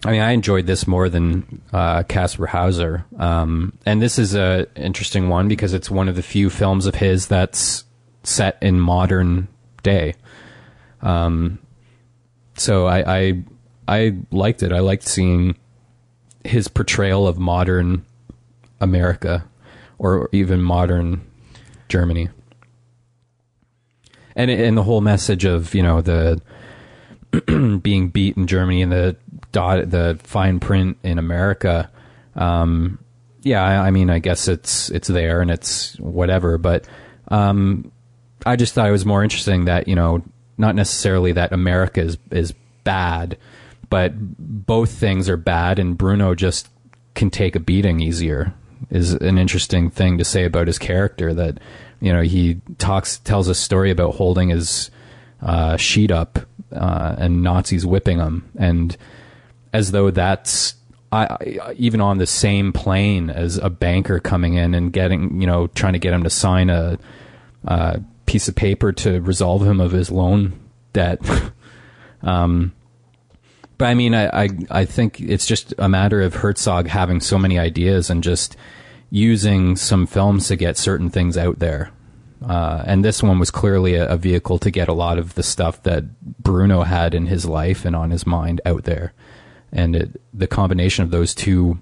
I 0.05 0.13
mean, 0.13 0.21
I 0.21 0.33
enjoyed 0.33 0.67
this 0.67 0.87
more 0.87 1.09
than 1.09 1.63
uh, 1.73 2.03
Kaspar 2.05 2.47
Hauser, 2.47 3.05
um, 3.19 3.77
and 3.85 4.01
this 4.01 4.19
is 4.19 4.35
a 4.35 4.67
interesting 4.77 5.29
one 5.29 5.49
because 5.49 5.75
it's 5.75 5.91
one 5.91 6.09
of 6.09 6.17
the 6.17 6.23
few 6.23 6.51
films 6.51 6.87
of 6.87 6.97
his 6.97 7.27
that's 7.27 7.85
set 8.23 8.59
in 8.61 8.79
modern 8.79 9.49
day. 9.83 10.15
Um, 11.03 11.59
so 12.57 12.87
I, 12.87 13.19
I 13.19 13.45
I 13.89 14.17
liked 14.31 14.63
it. 14.63 14.73
I 14.73 14.81
liked 14.81 15.05
seeing 15.05 15.57
his 16.45 16.69
portrayal 16.69 17.27
of 17.27 17.39
modern 17.39 18.05
America, 18.81 19.45
or 19.99 20.29
even 20.33 20.61
modern 20.63 21.23
Germany. 21.89 22.29
And 24.37 24.51
and 24.51 24.77
the 24.77 24.83
whole 24.83 25.01
message 25.01 25.45
of 25.45 25.75
you 25.75 25.83
know 25.83 26.03
the 26.03 26.41
being 27.83 28.09
beat 28.09 28.37
in 28.37 28.47
Germany 28.47 28.83
and 28.83 28.93
the 28.93 29.17
dot 29.51 29.91
the 29.91 30.19
fine 30.23 30.61
print 30.61 30.99
in 31.03 31.19
America. 31.19 31.91
Um, 32.37 32.99
yeah, 33.43 33.63
I, 33.63 33.87
I 33.87 33.91
mean, 33.91 34.11
I 34.11 34.19
guess 34.19 34.47
it's 34.47 34.91
it's 34.91 35.09
there 35.09 35.41
and 35.41 35.51
it's 35.51 35.99
whatever, 35.99 36.59
but 36.59 36.87
um, 37.29 37.91
I 38.45 38.57
just 38.57 38.75
thought 38.75 38.89
it 38.89 38.93
was 38.93 39.07
more 39.07 39.25
interesting 39.25 39.65
that 39.65 39.89
you 39.89 39.95
know 39.95 40.23
not 40.59 40.75
necessarily 40.75 41.33
that 41.33 41.53
America 41.53 42.03
is 42.03 42.19
is 42.31 42.53
bad, 42.85 43.39
but 43.89 44.13
both 44.17 44.91
things 44.91 45.29
are 45.29 45.37
bad, 45.37 45.79
and 45.79 45.97
Bruno 45.97 46.35
just 46.35 46.69
can 47.15 47.31
take 47.31 47.57
a 47.57 47.61
beating 47.61 48.01
easier. 48.01 48.53
Is 48.91 49.15
an 49.15 49.39
interesting 49.39 49.91
thing 49.91 50.19
to 50.19 50.25
say 50.25 50.45
about 50.45 50.67
his 50.67 50.79
character 50.79 51.33
that 51.33 51.59
you 52.01 52.13
know 52.13 52.23
he 52.23 52.61
talks 52.79 53.19
tells 53.19 53.49
a 53.49 53.55
story 53.55 53.91
about 53.91 54.15
holding 54.15 54.51
his 54.51 54.91
uh, 55.43 55.77
sheet 55.77 56.11
up 56.11 56.39
uh, 56.73 57.17
and 57.19 57.43
Nazis 57.43 57.87
whipping 57.87 58.19
him, 58.19 58.49
and 58.57 58.97
as 59.73 59.93
though 59.93 60.11
that's 60.11 60.75
I, 61.13 61.25
I, 61.27 61.75
even 61.77 62.01
on 62.01 62.19
the 62.19 62.27
same 62.27 62.73
plane 62.73 63.31
as 63.31 63.59
a 63.59 63.71
banker 63.71 64.21
coming 64.21 64.55
in 64.55 64.75
and 64.75 64.93
getting 64.93 65.41
you 65.41 65.47
know 65.47 65.69
trying 65.69 65.95
to 65.95 65.99
get 65.99 66.13
him 66.13 66.25
to 66.25 66.31
sign 66.31 66.71
a, 66.71 66.99
a 67.65 68.01
piece 68.27 68.49
of 68.49 68.55
paper 68.55 68.93
to 68.93 69.21
resolve 69.21 69.67
him 69.67 69.81
of 69.81 69.93
his 69.93 70.11
loan 70.11 70.59
debt. 70.93 71.21
um, 72.23 72.73
but 73.79 73.87
I 73.87 73.95
mean, 73.95 74.15
I, 74.15 74.45
I 74.45 74.49
I 74.71 74.85
think 74.85 75.21
it's 75.21 75.47
just 75.47 75.75
a 75.79 75.89
matter 75.89 76.23
of 76.23 76.35
Herzog 76.35 76.89
having 76.89 77.21
so 77.21 77.39
many 77.39 77.59
ideas 77.59 78.11
and 78.11 78.23
just 78.23 78.57
using 79.11 79.77
some 79.77 80.07
films 80.07 80.49
to 80.49 80.57
get 80.57 80.77
certain 80.77 81.11
things 81.11 81.37
out 81.37 81.59
there. 81.59 81.91
Uh, 82.45 82.83
and 82.87 83.05
this 83.05 83.23
one 83.23 83.39
was 83.39 83.51
clearly 83.51 83.95
a, 83.95 84.07
a, 84.09 84.17
vehicle 84.17 84.59
to 84.59 84.71
get 84.71 84.89
a 84.89 84.93
lot 84.93 85.19
of 85.19 85.35
the 85.35 85.43
stuff 85.43 85.83
that 85.85 86.05
Bruno 86.43 86.83
had 86.83 87.15
in 87.15 87.27
his 87.27 87.47
life 87.47 87.87
and 87.87 87.97
on 87.97 88.11
his 88.11 88.27
mind 88.27 88.61
out 88.67 88.85
there. 88.85 89.15
And 89.73 89.97
it, 89.97 90.21
the 90.35 90.47
combination 90.47 91.03
of 91.03 91.11
those 91.11 91.35
two 91.35 91.81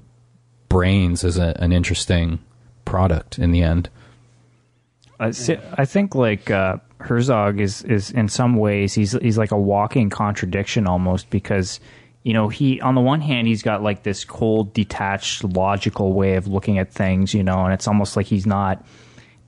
brains 0.69 1.25
is 1.25 1.39
a, 1.39 1.57
an 1.59 1.73
interesting 1.73 2.39
product 2.85 3.39
in 3.39 3.51
the 3.51 3.63
end. 3.63 3.91
I, 5.19 5.33
I 5.77 5.85
think 5.85 6.15
like 6.15 6.51
uh, 6.51 6.77
Herzog 6.99 7.61
is 7.61 7.83
is 7.83 8.11
in 8.11 8.29
some 8.29 8.57
ways 8.57 8.95
he's 8.95 9.13
he's 9.13 9.39
like 9.39 9.53
a 9.53 9.59
walking 9.59 10.11
contradiction 10.11 10.87
almost 10.87 11.31
because 11.31 11.81
you 12.25 12.33
know 12.33 12.49
he 12.49 12.81
on 12.81 12.97
the 12.97 13.01
one 13.01 13.21
hand 13.21 13.47
he's 13.47 13.63
got 13.63 13.83
like 13.83 14.03
this 14.03 14.25
cold 14.25 14.75
detached 14.75 15.45
logical 15.45 16.13
way 16.13 16.35
of 16.35 16.49
looking 16.49 16.79
at 16.79 16.93
things 16.93 17.33
you 17.33 17.45
know 17.45 17.65
and 17.65 17.73
it's 17.73 17.87
almost 17.87 18.17
like 18.17 18.27
he's 18.27 18.47
not 18.47 18.85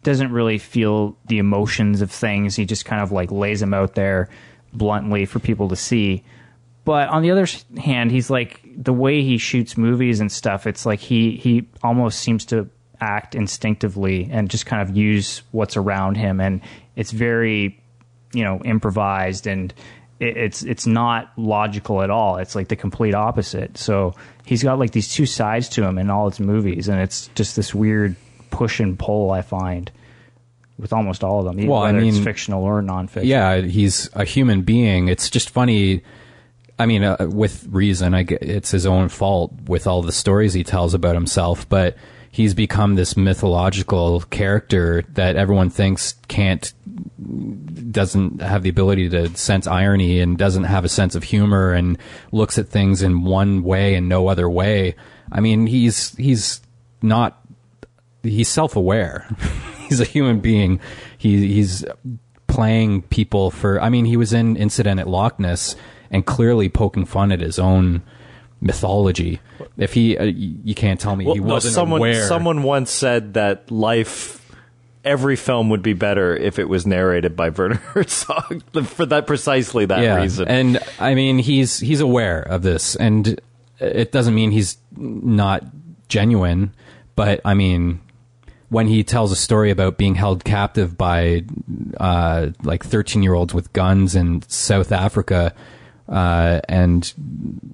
doesn't 0.06 0.30
really 0.30 0.56
feel 0.56 1.18
the 1.26 1.38
emotions 1.38 2.00
of 2.00 2.12
things. 2.12 2.54
He 2.54 2.64
just 2.64 2.84
kind 2.84 3.02
of 3.02 3.10
like 3.10 3.32
lays 3.32 3.58
them 3.58 3.74
out 3.74 3.96
there 3.96 4.28
bluntly 4.72 5.26
for 5.26 5.40
people 5.40 5.68
to 5.70 5.74
see. 5.74 6.22
But 6.84 7.08
on 7.08 7.22
the 7.22 7.32
other 7.32 7.48
hand 7.76 8.12
he's 8.12 8.30
like 8.30 8.60
the 8.76 8.92
way 8.92 9.22
he 9.22 9.36
shoots 9.36 9.76
movies 9.76 10.20
and 10.20 10.30
stuff 10.30 10.68
it's 10.68 10.86
like 10.86 11.00
he 11.00 11.36
he 11.36 11.68
almost 11.82 12.20
seems 12.20 12.44
to 12.46 12.70
act 13.00 13.34
instinctively 13.34 14.28
and 14.30 14.48
just 14.48 14.64
kind 14.64 14.80
of 14.80 14.96
use 14.96 15.42
what's 15.50 15.76
around 15.76 16.16
him. 16.16 16.40
And 16.40 16.60
it's 16.94 17.10
very 17.10 17.82
you 18.32 18.44
know 18.44 18.60
improvised 18.64 19.48
and 19.48 19.74
it, 20.20 20.36
it's 20.36 20.62
it's 20.62 20.86
not 20.86 21.32
logical 21.36 22.02
at 22.02 22.10
all. 22.10 22.36
It's 22.36 22.55
like 22.55 22.68
the 22.68 22.76
complete 22.76 23.14
opposite. 23.14 23.76
So 23.76 24.14
he's 24.47 24.62
got 24.62 24.78
like 24.78 24.93
these 24.93 25.12
two 25.12 25.26
sides 25.26 25.68
to 25.70 25.84
him 25.84 25.98
in 25.98 26.09
all 26.09 26.30
his 26.30 26.40
movies 26.40 26.88
and 26.88 27.01
it's 27.01 27.28
just 27.34 27.56
this 27.56 27.74
weird 27.74 28.16
push 28.51 28.80
and 28.80 28.98
pull 28.98 29.32
i 29.32 29.43
find 29.43 29.90
with 30.78 30.93
almost 30.93 31.22
all 31.24 31.40
of 31.40 31.44
them 31.44 31.66
well, 31.66 31.82
whether 31.82 31.98
I 31.98 32.01
mean, 32.01 32.14
it's 32.14 32.24
fictional 32.24 32.62
or 32.62 32.80
nonfiction. 32.80 33.24
yeah 33.24 33.60
he's 33.60 34.09
a 34.14 34.24
human 34.24 34.62
being. 34.62 35.09
It's 35.09 35.28
just 35.28 35.51
funny. 35.51 36.02
I 36.78 36.84
mean, 36.84 37.02
uh, 37.02 37.16
with 37.20 37.66
reason, 37.70 38.12
I 38.12 38.22
get, 38.24 38.43
it's 38.43 38.70
his 38.70 38.84
own 38.84 39.09
fault 39.09 39.52
with 39.66 39.86
all 39.86 40.02
the 40.02 40.12
stories 40.12 40.52
he 40.52 40.62
tells 40.62 40.93
about 40.93 41.14
himself. 41.14 41.66
But 41.66 41.97
he's 42.36 42.52
become 42.52 42.96
this 42.96 43.16
mythological 43.16 44.20
character 44.28 45.02
that 45.14 45.36
everyone 45.36 45.70
thinks 45.70 46.16
can't 46.28 46.74
doesn't 47.90 48.42
have 48.42 48.62
the 48.62 48.68
ability 48.68 49.08
to 49.08 49.34
sense 49.34 49.66
irony 49.66 50.20
and 50.20 50.36
doesn't 50.36 50.64
have 50.64 50.84
a 50.84 50.88
sense 50.90 51.14
of 51.14 51.22
humor 51.22 51.72
and 51.72 51.96
looks 52.32 52.58
at 52.58 52.68
things 52.68 53.00
in 53.00 53.24
one 53.24 53.62
way 53.62 53.94
and 53.94 54.06
no 54.06 54.28
other 54.28 54.50
way. 54.50 54.94
I 55.32 55.40
mean, 55.40 55.66
he's 55.66 56.14
he's 56.16 56.60
not 57.00 57.40
he's 58.22 58.48
self-aware. 58.48 59.26
he's 59.88 60.00
a 60.00 60.04
human 60.04 60.40
being. 60.40 60.78
He 61.16 61.54
he's 61.54 61.86
playing 62.48 63.00
people 63.04 63.50
for 63.50 63.80
I 63.80 63.88
mean, 63.88 64.04
he 64.04 64.18
was 64.18 64.34
in 64.34 64.56
Incident 64.56 65.00
at 65.00 65.08
Loch 65.08 65.40
Ness 65.40 65.74
and 66.10 66.26
clearly 66.26 66.68
poking 66.68 67.06
fun 67.06 67.32
at 67.32 67.40
his 67.40 67.58
own 67.58 68.02
mythology. 68.60 69.40
If 69.76 69.92
he, 69.92 70.16
uh, 70.16 70.24
you 70.24 70.74
can't 70.74 71.00
tell 71.00 71.16
me 71.16 71.24
well, 71.24 71.34
he 71.34 71.40
wasn't 71.40 71.72
no, 71.72 71.82
someone, 71.82 72.00
aware. 72.00 72.26
Someone 72.26 72.62
once 72.62 72.90
said 72.90 73.34
that 73.34 73.70
life, 73.70 74.50
every 75.04 75.36
film 75.36 75.70
would 75.70 75.82
be 75.82 75.92
better 75.92 76.36
if 76.36 76.58
it 76.58 76.68
was 76.68 76.86
narrated 76.86 77.36
by 77.36 77.50
Werner 77.50 77.74
Herzog 77.94 78.62
for 78.86 79.06
that 79.06 79.26
precisely 79.26 79.86
that 79.86 80.02
yeah, 80.02 80.16
reason. 80.16 80.48
And 80.48 80.78
I 80.98 81.14
mean, 81.14 81.38
he's 81.38 81.78
he's 81.78 82.00
aware 82.00 82.40
of 82.40 82.62
this, 82.62 82.96
and 82.96 83.40
it 83.78 84.12
doesn't 84.12 84.34
mean 84.34 84.50
he's 84.50 84.78
not 84.96 85.64
genuine. 86.08 86.72
But 87.14 87.40
I 87.44 87.54
mean, 87.54 88.00
when 88.68 88.88
he 88.88 89.04
tells 89.04 89.32
a 89.32 89.36
story 89.36 89.70
about 89.70 89.96
being 89.96 90.14
held 90.14 90.44
captive 90.44 90.96
by 90.98 91.44
uh, 91.98 92.48
like 92.62 92.84
13 92.84 93.22
year 93.22 93.34
olds 93.34 93.54
with 93.54 93.72
guns 93.72 94.14
in 94.14 94.42
South 94.48 94.92
Africa 94.92 95.54
uh, 96.08 96.60
and 96.68 97.12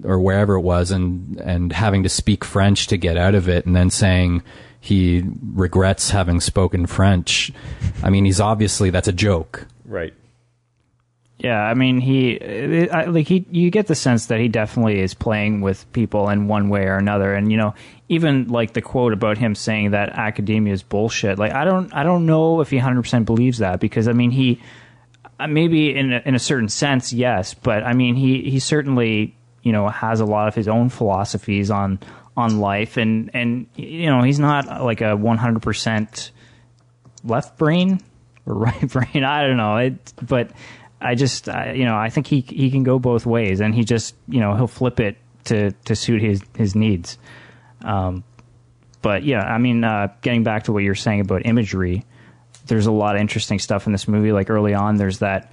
or 0.05 0.19
wherever 0.21 0.55
it 0.55 0.63
was, 0.63 0.91
and 0.91 1.41
and 1.41 1.73
having 1.73 2.03
to 2.03 2.09
speak 2.09 2.45
French 2.45 2.87
to 2.89 2.97
get 2.97 3.17
out 3.17 3.35
of 3.35 3.49
it, 3.49 3.67
and 3.67 3.77
then 3.77 3.91
saying 3.91 4.43
he 4.81 5.25
regrets 5.55 6.11
having 6.11 6.41
spoken 6.41 6.87
French. 6.87 7.53
I 8.03 8.11
mean, 8.11 8.25
he's 8.25 8.41
obviously 8.41 8.91
that's 8.91 9.09
a 9.09 9.13
joke, 9.13 9.67
right? 9.85 10.15
Yeah, 11.43 11.61
I 11.61 11.75
mean, 11.75 12.01
he 12.01 12.33
it, 12.33 12.93
I, 12.93 13.07
like 13.07 13.27
he. 13.27 13.45
You 13.51 13.71
get 13.71 13.89
the 13.89 13.97
sense 13.97 14.27
that 14.27 14.39
he 14.39 14.47
definitely 14.47 15.01
is 15.01 15.13
playing 15.13 15.61
with 15.61 15.91
people 15.93 16.29
in 16.29 16.47
one 16.47 16.69
way 16.69 16.85
or 16.85 16.97
another, 16.97 17.35
and 17.35 17.51
you 17.51 17.59
know, 17.59 17.75
even 18.09 18.47
like 18.47 18.75
the 18.75 18.81
quote 18.81 19.13
about 19.13 19.39
him 19.39 19.57
saying 19.57 19.91
that 19.91 20.11
academia 20.11 20.73
is 20.73 20.85
bullshit. 20.85 21.41
Like, 21.41 21.53
I 21.53 21.65
don't, 21.65 21.93
I 21.93 22.05
don't 22.05 22.27
know 22.27 22.61
if 22.61 22.71
he 22.71 22.79
hundred 22.79 23.03
percent 23.03 23.27
believes 23.27 23.59
that 23.59 23.81
because 23.81 24.07
I 24.07 24.13
mean, 24.13 24.31
he 24.31 24.61
uh, 25.43 25.47
maybe 25.47 25.95
in 25.95 26.13
a, 26.13 26.23
in 26.25 26.35
a 26.35 26.39
certain 26.39 26.69
sense, 26.69 27.13
yes, 27.13 27.55
but 27.55 27.83
I 27.83 27.93
mean, 27.93 28.15
he 28.15 28.51
he 28.51 28.59
certainly 28.59 29.35
you 29.63 29.73
know 29.73 29.89
has 29.89 30.21
a 30.21 30.25
lot 30.25 30.49
of 30.49 30.55
his 30.55 30.69
own 30.69 30.89
philosophies 30.89 31.71
on 31.71 31.99
on 32.37 32.61
life, 32.61 32.97
and 32.97 33.31
and 33.35 33.67
you 33.77 34.07
know 34.07 34.23
he's 34.23 34.39
not 34.39 34.83
like 34.83 35.01
a 35.01 35.17
one 35.17 35.39
hundred 35.39 35.63
percent 35.63 36.31
left 37.25 37.59
brain 37.59 38.01
or 38.47 38.55
right 38.67 38.89
brain. 38.89 39.25
I 39.25 39.47
don't 39.47 39.57
know 39.57 39.77
it, 39.79 40.13
but 40.23 40.51
I 41.01 41.15
just 41.15 41.49
I, 41.49 41.73
you 41.73 41.85
know 41.85 41.97
I 41.97 42.11
think 42.11 42.27
he 42.27 42.41
he 42.41 42.71
can 42.71 42.83
go 42.83 42.99
both 42.99 43.27
ways, 43.27 43.61
and 43.61 43.75
he 43.75 43.85
just 43.85 44.15
you 44.29 44.41
know 44.41 44.55
he'll 44.55 44.67
flip 44.67 45.01
it 45.01 45.17
to 45.45 45.73
to 45.73 45.97
suit 45.97 46.23
his 46.23 46.43
his 46.57 46.75
needs. 46.75 47.19
Um, 47.85 48.25
but 49.03 49.25
yeah, 49.25 49.41
I 49.41 49.59
mean, 49.59 49.83
uh, 49.83 50.09
getting 50.23 50.45
back 50.45 50.65
to 50.65 50.73
what 50.73 50.85
you're 50.85 50.95
saying 50.95 51.21
about 51.21 51.45
imagery, 51.45 52.05
there's 52.67 52.87
a 52.87 52.93
lot 52.93 53.15
of 53.15 53.21
interesting 53.21 53.59
stuff 53.59 53.87
in 53.87 53.93
this 53.93 54.07
movie. 54.09 54.33
Like 54.33 54.51
early 54.51 54.75
on, 54.75 54.97
there's 54.97 55.19
that 55.19 55.53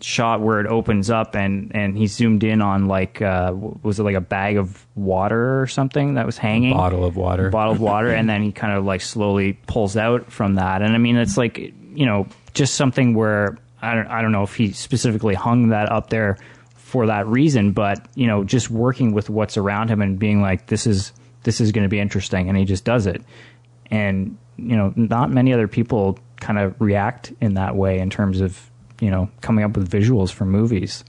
shot 0.00 0.40
where 0.40 0.60
it 0.60 0.66
opens 0.66 1.08
up 1.08 1.34
and 1.34 1.74
and 1.74 1.96
he 1.96 2.06
zoomed 2.06 2.44
in 2.44 2.60
on 2.60 2.86
like 2.86 3.22
uh, 3.22 3.52
was 3.82 3.98
it 3.98 4.02
like 4.02 4.14
a 4.14 4.20
bag 4.20 4.56
of 4.56 4.86
water 4.94 5.60
or 5.60 5.66
something 5.66 6.14
that 6.14 6.26
was 6.26 6.36
hanging? 6.36 6.72
A 6.72 6.76
bottle 6.76 7.04
of 7.04 7.16
water. 7.16 7.50
Bottle 7.50 7.72
of 7.72 7.80
water 7.80 8.10
and 8.10 8.28
then 8.28 8.42
he 8.42 8.52
kind 8.52 8.74
of 8.74 8.84
like 8.84 9.00
slowly 9.00 9.54
pulls 9.66 9.96
out 9.96 10.30
from 10.30 10.56
that. 10.56 10.82
And 10.82 10.92
I 10.94 10.98
mean 10.98 11.16
it's 11.16 11.36
like 11.36 11.58
you 11.58 12.06
know 12.06 12.26
just 12.52 12.74
something 12.74 13.14
where 13.14 13.56
I 13.80 13.94
don't 13.94 14.06
I 14.08 14.20
don't 14.20 14.32
know 14.32 14.42
if 14.42 14.54
he 14.54 14.72
specifically 14.72 15.34
hung 15.34 15.68
that 15.68 15.90
up 15.90 16.10
there 16.10 16.36
for 16.74 17.06
that 17.06 17.26
reason 17.26 17.72
but 17.72 18.06
you 18.14 18.26
know 18.26 18.44
just 18.44 18.70
working 18.70 19.12
with 19.12 19.30
what's 19.30 19.56
around 19.56 19.88
him 19.88 20.00
and 20.02 20.18
being 20.18 20.40
like 20.42 20.66
this 20.66 20.86
is 20.86 21.12
this 21.44 21.60
is 21.60 21.72
going 21.72 21.82
to 21.82 21.88
be 21.88 21.98
interesting 21.98 22.48
and 22.48 22.58
he 22.58 22.64
just 22.64 22.84
does 22.84 23.06
it. 23.06 23.22
And 23.90 24.36
you 24.56 24.76
know 24.76 24.92
not 24.96 25.30
many 25.30 25.52
other 25.54 25.68
people 25.68 26.18
kind 26.44 26.58
of 26.58 26.78
react 26.78 27.32
in 27.40 27.54
that 27.54 27.74
way 27.74 27.98
in 27.98 28.10
terms 28.10 28.42
of 28.42 28.70
you 29.00 29.10
know 29.10 29.30
coming 29.40 29.64
up 29.64 29.76
with 29.76 29.90
visuals 29.90 30.30
for 30.30 30.44
movies, 30.44 31.02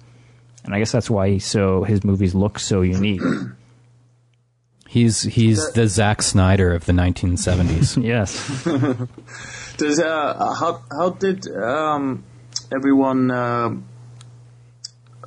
and 0.63 0.73
I 0.73 0.79
guess 0.79 0.93
that's 0.93 1.09
why 1.09 1.29
he's 1.29 1.45
so 1.45 1.83
his 1.83 2.03
movies 2.03 2.33
look 2.33 2.57
so 2.57 2.81
unique. 2.81 3.21
He's 4.87 5.23
he's 5.23 5.73
the 5.73 5.87
Zack 5.87 6.21
Snyder 6.21 6.71
of 6.71 6.85
the 6.85 6.93
1970s. 6.93 8.01
yes. 8.03 8.63
Does 9.77 9.99
uh, 9.99 10.53
how 10.57 10.81
how 10.89 11.09
did 11.09 11.53
um, 11.53 12.23
everyone 12.73 13.29
uh, 13.29 13.75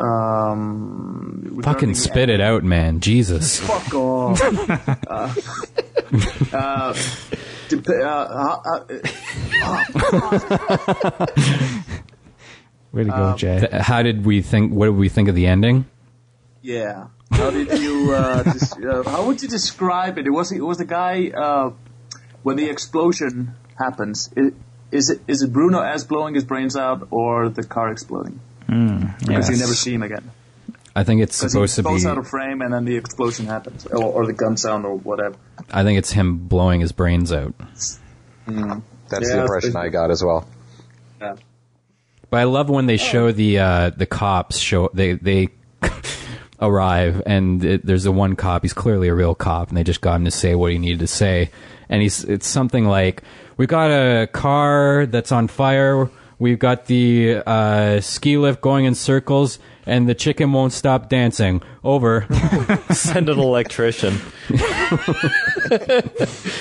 um, 0.01 1.61
fucking 1.63 1.97
spit 1.97 2.31
it 2.31 2.41
out, 2.41 2.65
man? 2.65 3.01
Jesus. 3.01 3.61
Fuck 3.61 3.95
off. 3.95 4.41
uh, 6.55 6.95
uh, 7.73 8.03
uh, 8.03 8.85
uh, 9.63 11.27
Way 12.93 13.05
to 13.05 13.11
go, 13.11 13.15
Um, 13.15 13.37
Jay. 13.37 13.61
Th- 13.61 13.73
How 13.83 14.03
did 14.03 14.25
we 14.25 14.41
think? 14.41 14.73
What 14.73 14.87
did 14.87 14.97
we 14.97 15.09
think 15.09 15.29
of 15.29 15.35
the 15.35 15.47
ending? 15.47 15.85
Yeah. 16.63 17.09
How 17.31 17.51
did 17.51 17.79
you? 17.79 18.13
Uh, 18.15 18.43
des- 18.53 18.87
uh, 18.89 19.03
how 19.09 19.27
would 19.27 19.43
you 19.43 19.49
describe 19.49 20.17
it? 20.19 20.27
It 20.27 20.31
was 20.31 20.51
it 20.53 20.63
was 20.65 20.79
the 20.79 20.87
guy 20.87 21.29
uh, 21.29 21.73
when 22.43 22.57
the 22.57 22.69
explosion 22.71 23.53
happens. 23.79 24.31
i- 24.37 24.53
Is 24.91 25.11
it 25.11 25.21
is 25.29 25.43
it 25.43 25.53
Bruno 25.53 25.81
S 25.83 26.05
blowing 26.05 26.35
his 26.35 26.45
brains 26.45 26.75
out 26.77 27.09
or 27.11 27.51
the 27.51 27.63
car 27.63 27.91
exploding? 27.93 28.41
Because 28.67 29.51
you 29.51 29.57
never 29.59 29.75
see 29.75 29.93
him 29.93 30.03
again. 30.03 30.31
I 30.99 31.05
think 31.05 31.21
it's 31.23 31.39
Because 31.39 31.53
supposed 31.53 31.77
he 31.77 31.83
to 31.83 31.89
falls 31.89 32.03
be. 32.05 32.11
out 32.11 32.19
of 32.19 32.27
frame 32.29 32.61
and 32.63 32.73
then 32.73 32.85
the 32.85 32.97
explosion 32.97 33.47
happens, 33.47 33.87
or, 33.87 34.03
or 34.05 34.27
the 34.27 34.33
gun 34.33 34.57
sound, 34.57 34.85
or 34.85 34.97
whatever. 34.97 35.37
I 35.71 35.85
think 35.85 35.99
it's 35.99 36.11
him 36.13 36.39
blowing 36.49 36.81
his 36.81 36.93
brains 36.93 37.33
out. 37.33 37.55
That's 37.59 37.99
Yeah, 38.51 38.81
the 39.09 39.41
impression 39.43 39.77
I 39.77 39.89
got 39.89 40.11
as 40.11 40.23
well. 40.25 40.47
Yeah. 41.21 41.37
But 42.31 42.41
I 42.41 42.45
love 42.45 42.69
when 42.69 42.87
they 42.87 42.97
show 42.97 43.33
the 43.33 43.59
uh, 43.59 43.91
the 43.91 44.07
cops 44.07 44.59
show 44.59 44.91
they 44.93 45.13
they 45.15 45.49
arrive 46.61 47.23
and 47.27 47.65
it, 47.65 47.87
there's 47.87 48.05
the 48.05 48.13
one 48.13 48.37
cop. 48.37 48.63
He's 48.63 48.73
clearly 48.75 49.09
a 49.09 49.15
real 49.15 49.35
cop, 49.35 49.69
and 49.69 49.77
they 49.77 49.85
just 49.85 50.01
got 50.01 50.17
him 50.17 50.25
to 50.25 50.31
say 50.31 50.55
what 50.55 50.73
he 50.73 50.79
needed 50.79 51.01
to 51.01 51.07
say. 51.07 51.51
And 51.89 52.03
he's 52.03 52.25
it's 52.25 52.47
something 52.47 52.85
like, 52.87 53.23
"We 53.57 53.67
got 53.67 53.91
a 53.91 54.27
car 54.27 55.07
that's 55.07 55.33
on 55.33 55.49
fire. 55.49 56.11
We've 56.39 56.59
got 56.59 56.87
the 56.87 57.43
uh, 57.45 58.01
ski 58.01 58.39
lift 58.39 58.61
going 58.61 58.85
in 58.85 58.95
circles, 58.95 59.59
and 59.87 60.09
the 60.09 60.15
chicken 60.15 60.53
won't 60.53 60.73
stop 60.73 61.09
dancing." 61.09 61.63
Over. 61.83 62.27
Send 62.91 63.29
an 63.29 63.39
electrician. 63.39 64.19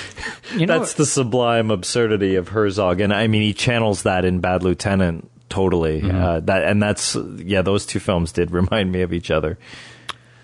You 0.54 0.66
know, 0.66 0.78
That's 0.78 0.94
the 0.94 1.04
sublime 1.04 1.70
absurdity 1.70 2.36
of 2.36 2.48
Herzog, 2.48 3.00
and 3.00 3.12
I 3.12 3.26
mean 3.26 3.42
he 3.42 3.52
channels 3.52 4.04
that 4.04 4.24
in 4.24 4.40
Bad 4.40 4.62
Lieutenant 4.62 5.30
totally. 5.48 6.02
Uh, 6.02 6.40
that 6.40 6.64
and 6.64 6.82
that's 6.82 7.16
yeah, 7.36 7.62
those 7.62 7.86
two 7.86 8.00
films 8.00 8.32
did 8.32 8.50
remind 8.50 8.92
me 8.92 9.02
of 9.02 9.12
each 9.12 9.30
other. 9.30 9.58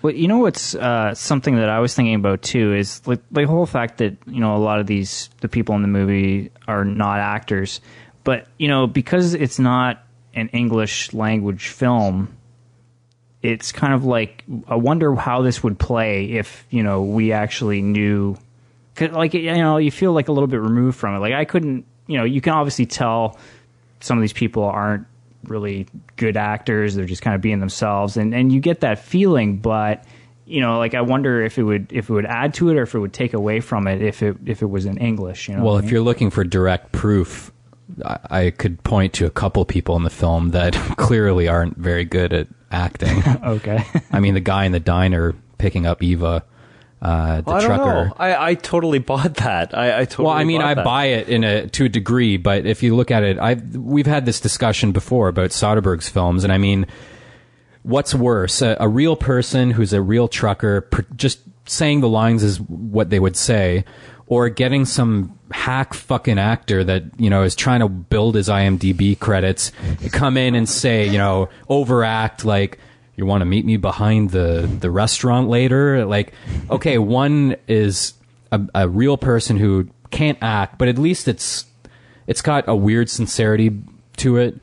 Well, 0.01 0.13
you 0.13 0.27
know 0.27 0.37
what's 0.37 0.75
uh, 0.75 1.15
something 1.15 1.55
that 1.55 1.69
I 1.69 1.79
was 1.79 1.95
thinking 1.95 2.13
about 2.13 2.43
too 2.43 2.75
is 2.75 3.01
like 3.07 3.21
the 3.31 3.45
whole 3.45 3.65
fact 3.65 3.97
that 3.97 4.15
you 4.27 4.39
know 4.39 4.55
a 4.55 4.59
lot 4.59 4.79
of 4.79 4.85
these 4.85 5.29
the 5.41 5.49
people 5.49 5.75
in 5.75 5.81
the 5.81 5.87
movie 5.87 6.51
are 6.67 6.85
not 6.85 7.19
actors, 7.19 7.81
but 8.25 8.47
you 8.57 8.67
know 8.67 8.85
because 8.87 9.33
it's 9.33 9.57
not 9.59 10.03
an 10.33 10.49
English 10.49 11.13
language 11.13 11.69
film, 11.69 12.35
it's 13.41 13.71
kind 13.71 13.93
of 13.93 14.03
like 14.03 14.43
I 14.67 14.75
wonder 14.75 15.15
how 15.15 15.41
this 15.43 15.63
would 15.63 15.79
play 15.79 16.31
if 16.33 16.65
you 16.69 16.83
know 16.83 17.03
we 17.03 17.31
actually 17.31 17.81
knew, 17.81 18.35
'cause, 18.95 19.11
like 19.11 19.33
you 19.33 19.53
know 19.53 19.77
you 19.77 19.91
feel 19.91 20.11
like 20.11 20.27
a 20.27 20.31
little 20.33 20.47
bit 20.47 20.59
removed 20.59 20.97
from 20.97 21.15
it. 21.15 21.19
Like 21.19 21.33
I 21.33 21.45
couldn't, 21.45 21.85
you 22.07 22.17
know, 22.17 22.23
you 22.25 22.41
can 22.41 22.53
obviously 22.53 22.85
tell 22.85 23.37
some 24.01 24.17
of 24.17 24.21
these 24.21 24.33
people 24.33 24.63
aren't 24.63 25.05
really 25.45 25.85
good 26.15 26.37
actors 26.37 26.95
they're 26.95 27.05
just 27.05 27.21
kind 27.21 27.35
of 27.35 27.41
being 27.41 27.59
themselves 27.59 28.17
and 28.17 28.33
and 28.33 28.51
you 28.51 28.59
get 28.59 28.79
that 28.79 28.97
feeling 28.97 29.57
but 29.57 30.03
you 30.47 30.59
know 30.59 30.79
like 30.79 30.95
i 30.95 31.01
wonder 31.01 31.43
if 31.43 31.59
it 31.59 31.63
would 31.63 31.85
if 31.93 32.09
it 32.09 32.13
would 32.13 32.25
add 32.25 32.51
to 32.51 32.69
it 32.69 32.77
or 32.77 32.81
if 32.81 32.95
it 32.95 32.99
would 32.99 33.13
take 33.13 33.35
away 33.35 33.59
from 33.59 33.85
it 33.85 34.01
if 34.01 34.23
it 34.23 34.35
if 34.47 34.63
it 34.63 34.65
was 34.65 34.87
in 34.87 34.97
english 34.97 35.47
you 35.47 35.55
know 35.55 35.63
Well, 35.63 35.73
what 35.73 35.75
I 35.75 35.79
if 35.81 35.85
mean? 35.85 35.93
you're 35.93 36.01
looking 36.03 36.31
for 36.31 36.43
direct 36.43 36.91
proof, 36.93 37.51
I, 38.03 38.19
I 38.29 38.49
could 38.51 38.83
point 38.83 39.13
to 39.13 39.25
a 39.25 39.29
couple 39.29 39.63
people 39.65 39.95
in 39.95 40.03
the 40.03 40.09
film 40.09 40.51
that 40.51 40.73
clearly 40.97 41.47
aren't 41.47 41.77
very 41.77 42.05
good 42.05 42.33
at 42.33 42.47
acting. 42.71 43.23
okay 43.43 43.83
I 44.11 44.19
mean, 44.19 44.33
the 44.33 44.39
guy 44.41 44.65
in 44.65 44.71
the 44.71 44.79
diner 44.79 45.35
picking 45.57 45.85
up 45.85 46.03
Eva, 46.03 46.43
uh, 47.01 47.41
the 47.41 47.51
I 47.51 47.59
don't 47.59 47.67
trucker. 47.67 48.05
know. 48.05 48.13
I, 48.17 48.49
I 48.49 48.53
totally 48.55 48.99
bought 48.99 49.35
that. 49.35 49.77
I, 49.77 50.01
I 50.01 50.05
totally. 50.05 50.25
Well, 50.25 50.35
I 50.35 50.43
mean, 50.43 50.61
I 50.61 50.73
that. 50.73 50.83
buy 50.83 51.05
it 51.05 51.29
in 51.29 51.43
a 51.43 51.67
to 51.67 51.85
a 51.85 51.89
degree, 51.89 52.37
but 52.37 52.65
if 52.65 52.81
you 52.81 52.95
look 52.95 53.11
at 53.11 53.23
it, 53.23 53.37
I 53.37 53.53
we've 53.53 54.07
had 54.07 54.25
this 54.25 54.39
discussion 54.39 54.91
before 54.91 55.27
about 55.27 55.51
Soderbergh's 55.51 56.09
films, 56.09 56.43
and 56.43 56.51
I 56.51 56.57
mean, 56.57 56.87
what's 57.83 58.15
worse, 58.15 58.61
a, 58.61 58.75
a 58.79 58.87
real 58.87 59.15
person 59.15 59.71
who's 59.71 59.93
a 59.93 60.01
real 60.01 60.27
trucker, 60.27 60.81
pr- 60.81 61.01
just 61.15 61.39
saying 61.65 62.01
the 62.01 62.09
lines 62.09 62.43
is 62.43 62.59
what 62.61 63.09
they 63.09 63.19
would 63.19 63.35
say, 63.35 63.85
or 64.25 64.49
getting 64.49 64.85
some 64.85 65.37
hack 65.55 65.93
fucking 65.93 66.37
actor 66.37 66.83
that 66.83 67.03
you 67.17 67.29
know 67.29 67.43
is 67.43 67.55
trying 67.55 67.79
to 67.79 67.87
build 67.89 68.35
his 68.35 68.49
IMDb 68.49 69.17
credits, 69.17 69.71
come 70.11 70.37
in 70.37 70.53
and 70.55 70.67
say, 70.67 71.07
you 71.07 71.17
know, 71.17 71.49
overact 71.69 72.45
like. 72.45 72.79
You 73.17 73.25
want 73.25 73.39
to 73.43 73.45
meet 73.45 73.63
me 73.63 73.77
behind 73.77 74.31
the, 74.31 74.69
the 74.81 74.91
restaurant 74.91 75.47
later? 75.47 76.03
Like, 76.05 76.33
okay, 76.69 76.97
one 76.97 77.55
is 77.65 78.13
a, 78.51 78.59
a 78.75 78.89
real 78.89 79.15
person 79.15 79.55
who 79.55 79.87
can't 80.11 80.37
act, 80.41 80.77
but 80.77 80.89
at 80.89 80.97
least 80.97 81.29
it's 81.29 81.65
it's 82.27 82.41
got 82.41 82.65
a 82.67 82.75
weird 82.75 83.09
sincerity 83.09 83.71
to 84.17 84.35
it. 84.35 84.59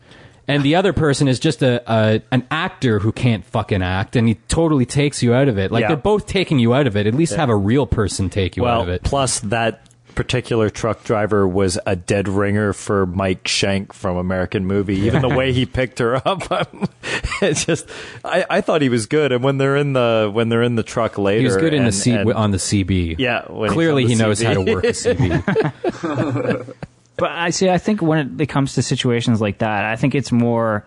And 0.47 0.62
the 0.62 0.74
other 0.74 0.93
person 0.93 1.28
is 1.28 1.40
just 1.40 1.62
a, 1.62 1.82
a 1.90 2.20
an 2.31 2.47
actor 2.51 2.98
who 2.98 3.10
can't 3.10 3.43
fucking 3.43 3.81
act, 3.82 4.16
and 4.16 4.28
he 4.28 4.35
totally 4.48 4.85
takes 4.85 5.23
you 5.23 5.32
out 5.32 5.48
of 5.48 5.56
it. 5.56 5.73
Like 5.73 5.81
Yeah. 5.82 5.89
they're 5.89 5.97
both 5.97 6.27
taking 6.27 6.59
you 6.59 6.74
out 6.74 6.86
of 6.86 6.94
it. 6.94 7.06
At 7.06 7.14
least 7.14 7.35
have 7.36 7.48
a 7.48 7.56
real 7.56 7.86
person 7.86 8.28
take 8.28 8.55
you 8.59 8.66
out 8.66 8.82
of 8.82 8.90
it. 8.90 9.02
plus 9.02 9.40
that 9.40 9.81
particular 10.15 10.71
truck 10.71 11.05
driver 11.05 11.47
was 11.47 11.79
a 11.87 11.97
dead 11.97 12.29
ringer 12.29 12.73
for 12.73 13.07
Mike 13.07 13.45
Schank 13.45 13.93
from 13.93 14.17
American 14.17 14.67
Movie. 14.67 14.97
Even 15.01 15.23
the 15.23 15.29
way 15.29 15.53
he 15.53 15.67
picked 15.67 15.99
her 15.99 16.17
up, 16.27 16.43
it's 17.43 17.65
just 17.65 17.89
I, 18.25 18.45
I 18.49 18.61
thought 18.61 18.83
he 18.83 18.89
was 18.89 19.07
good. 19.07 19.33
And 19.33 19.43
when 19.43 19.59
they're 19.59 19.77
in 19.77 19.93
the 19.93 20.31
when 20.33 20.49
they're 20.49 20.63
in 20.63 20.77
the 20.77 20.83
truck 20.83 21.19
later, 21.19 21.41
He 21.41 21.45
was 21.47 21.57
good 21.57 21.75
in 21.75 21.83
the 21.83 21.87
and- 21.87 21.95
C 21.95 22.13
and- 22.13 22.33
on 22.33 22.51
the 22.51 22.59
CB. 22.59 23.17
Yeah, 23.19 23.51
when 23.51 23.71
clearly 23.71 24.05
on 24.05 24.09
the 24.09 24.15
he 24.15 24.21
knows 24.21 24.41
how 24.41 24.55
to 24.55 24.61
work 24.61 24.85
a 24.85 24.89
CB. 24.89 26.75
but 27.17 27.31
i 27.31 27.51
see 27.51 27.69
i 27.69 27.77
think 27.79 28.01
when 28.01 28.41
it 28.41 28.49
comes 28.49 28.75
to 28.75 28.83
situations 28.83 29.41
like 29.41 29.59
that 29.59 29.85
i 29.85 29.97
think 29.97 30.15
it's 30.15 30.33
more 30.33 30.85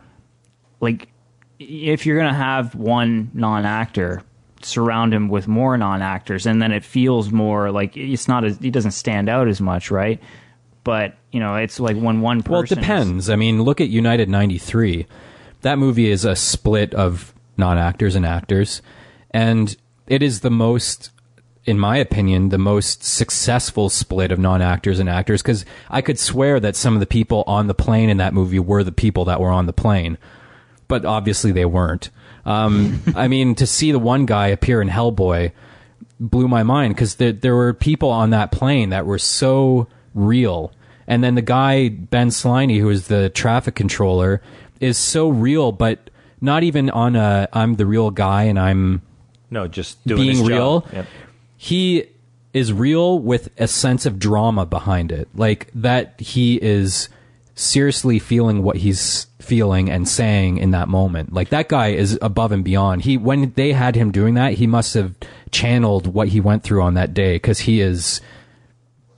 like 0.81 1.07
if 1.59 2.05
you're 2.05 2.17
gonna 2.17 2.33
have 2.33 2.73
one 2.75 3.29
non-actor 3.33 4.23
surround 4.65 5.13
him 5.13 5.29
with 5.29 5.47
more 5.47 5.77
non-actors 5.77 6.45
and 6.45 6.61
then 6.61 6.71
it 6.71 6.83
feels 6.83 7.31
more 7.31 7.71
like 7.71 7.95
it's 7.95 8.27
not 8.27 8.43
as 8.43 8.57
he 8.57 8.71
doesn't 8.71 8.91
stand 8.91 9.29
out 9.29 9.47
as 9.47 9.61
much 9.61 9.91
right 9.91 10.19
but 10.83 11.15
you 11.31 11.39
know 11.39 11.55
it's 11.55 11.79
like 11.79 11.95
when 11.97 12.21
one 12.21 12.41
person 12.41 12.51
Well, 12.51 12.61
it 12.63 12.71
is- 12.71 12.77
depends. 12.77 13.29
I 13.29 13.35
mean, 13.35 13.61
look 13.63 13.81
at 13.81 13.89
United 13.89 14.29
93. 14.29 15.05
That 15.61 15.79
movie 15.79 16.11
is 16.11 16.25
a 16.25 16.35
split 16.35 16.93
of 16.93 17.33
non 17.57 17.77
actors 17.79 18.15
and 18.15 18.23
actors. 18.25 18.81
And 19.31 19.75
it 20.07 20.21
is 20.21 20.41
the 20.41 20.51
most, 20.51 21.09
in 21.65 21.79
my 21.79 21.97
opinion, 21.97 22.49
the 22.49 22.59
most 22.59 23.03
successful 23.03 23.89
split 23.89 24.31
of 24.31 24.37
non 24.37 24.61
actors 24.61 24.99
and 24.99 25.09
actors 25.09 25.41
because 25.41 25.65
I 25.89 26.01
could 26.01 26.19
swear 26.19 26.59
that 26.59 26.75
some 26.75 26.93
of 26.93 26.99
the 26.99 27.07
people 27.07 27.43
on 27.47 27.65
the 27.65 27.73
plane 27.73 28.09
in 28.11 28.17
that 28.17 28.35
movie 28.35 28.59
were 28.59 28.83
the 28.83 28.91
people 28.91 29.25
that 29.25 29.39
were 29.41 29.49
on 29.51 29.65
the 29.65 29.73
plane. 29.73 30.19
But 30.87 31.03
obviously 31.03 31.51
they 31.51 31.65
weren't. 31.65 32.11
Um, 32.45 33.01
I 33.15 33.27
mean, 33.27 33.55
to 33.55 33.67
see 33.67 33.91
the 33.91 33.99
one 33.99 34.25
guy 34.25 34.47
appear 34.47 34.81
in 34.81 34.89
Hellboy 34.89 35.51
blew 36.19 36.47
my 36.47 36.63
mind 36.63 36.95
because 36.95 37.15
there, 37.15 37.33
there 37.33 37.55
were 37.55 37.73
people 37.73 38.09
on 38.09 38.29
that 38.29 38.51
plane 38.51 38.89
that 38.89 39.05
were 39.05 39.19
so 39.19 39.87
real. 40.13 40.71
And 41.07 41.23
then 41.23 41.35
the 41.35 41.41
guy, 41.41 41.89
Ben 41.89 42.29
Sliney, 42.29 42.79
who 42.79 42.89
is 42.89 43.07
the 43.07 43.29
traffic 43.29 43.75
controller, 43.75 44.41
is 44.79 44.97
so 44.97 45.29
real, 45.29 45.71
but 45.71 46.09
not 46.41 46.63
even 46.63 46.89
on 46.89 47.15
a 47.15 47.47
I'm 47.53 47.75
the 47.75 47.85
real 47.85 48.11
guy 48.11 48.43
and 48.43 48.59
I'm 48.59 49.01
no, 49.49 49.67
just 49.67 50.05
doing 50.05 50.21
being 50.21 50.45
real. 50.45 50.85
Yep. 50.91 51.05
He 51.57 52.07
is 52.53 52.73
real 52.73 53.19
with 53.19 53.49
a 53.59 53.67
sense 53.67 54.05
of 54.05 54.17
drama 54.17 54.65
behind 54.65 55.11
it. 55.11 55.27
Like 55.35 55.69
that 55.75 56.19
he 56.19 56.55
is 56.61 57.09
seriously 57.55 58.19
feeling 58.19 58.61
what 58.61 58.77
he's 58.77 59.27
feeling 59.39 59.89
and 59.89 60.07
saying 60.07 60.57
in 60.57 60.71
that 60.71 60.89
moment. 60.89 61.33
Like 61.33 61.49
that 61.49 61.69
guy 61.69 61.89
is 61.89 62.19
above 62.21 62.51
and 62.51 62.63
beyond. 62.63 63.03
He 63.03 63.17
when 63.17 63.51
they 63.55 63.71
had 63.71 63.95
him 63.95 64.11
doing 64.11 64.35
that, 64.35 64.53
he 64.53 64.67
must 64.67 64.93
have 64.93 65.15
channeled 65.51 66.07
what 66.07 66.29
he 66.29 66.39
went 66.39 66.63
through 66.63 66.81
on 66.81 66.95
that 66.95 67.13
day 67.13 67.39
cuz 67.39 67.59
he 67.59 67.79
is 67.79 68.21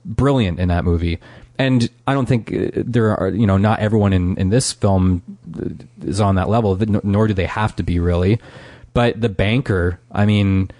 brilliant 0.04 0.60
in 0.60 0.68
that 0.68 0.84
movie. 0.84 1.18
And 1.58 1.90
I 2.06 2.14
don't 2.14 2.26
think 2.26 2.52
uh, 2.52 2.70
there 2.76 3.16
are, 3.18 3.30
you 3.30 3.46
know, 3.46 3.56
not 3.56 3.80
everyone 3.80 4.12
in, 4.12 4.36
in 4.36 4.50
this 4.50 4.72
film 4.72 5.22
uh, 5.60 5.70
is 6.06 6.20
on 6.20 6.36
that 6.36 6.48
level, 6.48 6.78
nor 7.02 7.26
do 7.26 7.34
they 7.34 7.46
have 7.46 7.74
to 7.76 7.82
be 7.82 7.98
really. 7.98 8.38
But 8.94 9.20
the 9.20 9.28
banker, 9.28 9.98
I 10.12 10.24
mean, 10.24 10.70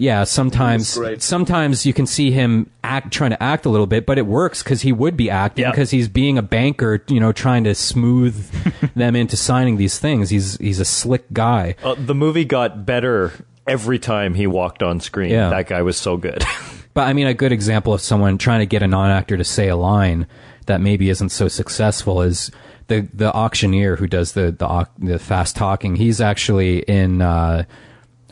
yeah, 0.00 0.24
sometimes, 0.24 0.94
He 0.94 1.00
was 1.00 1.08
great. 1.08 1.22
sometimes 1.22 1.84
you 1.84 1.92
can 1.92 2.06
see 2.06 2.30
him 2.30 2.70
act, 2.82 3.12
trying 3.12 3.30
to 3.30 3.42
act 3.42 3.66
a 3.66 3.68
little 3.68 3.86
bit, 3.86 4.06
but 4.06 4.18
it 4.18 4.26
works 4.26 4.62
because 4.62 4.82
he 4.82 4.92
would 4.92 5.16
be 5.16 5.28
acting 5.30 5.66
because 5.70 5.90
he's 5.90 6.08
being 6.08 6.38
a 6.38 6.42
banker, 6.42 7.02
you 7.08 7.20
know, 7.20 7.32
trying 7.32 7.64
to 7.64 7.74
smooth 7.74 8.50
them 8.94 9.14
into 9.14 9.36
signing 9.36 9.76
these 9.76 9.98
things. 9.98 10.30
He's, 10.30 10.56
he's 10.56 10.80
a 10.80 10.84
slick 10.84 11.30
guy. 11.32 11.74
Uh, 11.84 11.94
the 11.98 12.14
movie 12.14 12.44
got 12.44 12.86
better 12.86 13.32
every 13.66 13.98
time 13.98 14.34
he 14.34 14.46
walked 14.46 14.82
on 14.82 15.00
screen. 15.00 15.30
Yeah. 15.30 15.50
That 15.50 15.68
guy 15.68 15.82
was 15.82 15.96
so 15.96 16.16
good. 16.16 16.42
But 16.92 17.02
I 17.02 17.12
mean, 17.12 17.28
a 17.28 17.34
good 17.34 17.52
example 17.52 17.94
of 17.94 18.00
someone 18.00 18.36
trying 18.36 18.58
to 18.60 18.66
get 18.66 18.82
a 18.82 18.88
non-actor 18.88 19.36
to 19.36 19.44
say 19.44 19.68
a 19.68 19.76
line 19.76 20.26
that 20.66 20.80
maybe 20.80 21.08
isn't 21.08 21.28
so 21.28 21.46
successful 21.46 22.20
is 22.20 22.50
the 22.88 23.08
the 23.14 23.32
auctioneer 23.32 23.94
who 23.94 24.08
does 24.08 24.32
the 24.32 24.50
the, 24.50 24.88
the 24.98 25.18
fast 25.20 25.54
talking. 25.54 25.94
He's 25.94 26.20
actually 26.20 26.80
in. 26.80 27.22
Uh, 27.22 27.62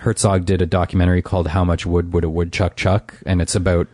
Herzog 0.00 0.44
did 0.44 0.62
a 0.62 0.66
documentary 0.66 1.22
called 1.22 1.48
"How 1.48 1.64
Much 1.64 1.84
Wood 1.86 2.12
Would 2.12 2.24
a 2.24 2.30
Woodchuck 2.30 2.76
Chuck," 2.76 3.14
and 3.26 3.40
it's 3.42 3.54
about 3.54 3.86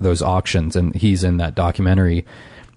those 0.00 0.22
auctions, 0.22 0.76
and 0.76 0.94
he's 0.94 1.22
in 1.24 1.36
that 1.38 1.54
documentary. 1.54 2.24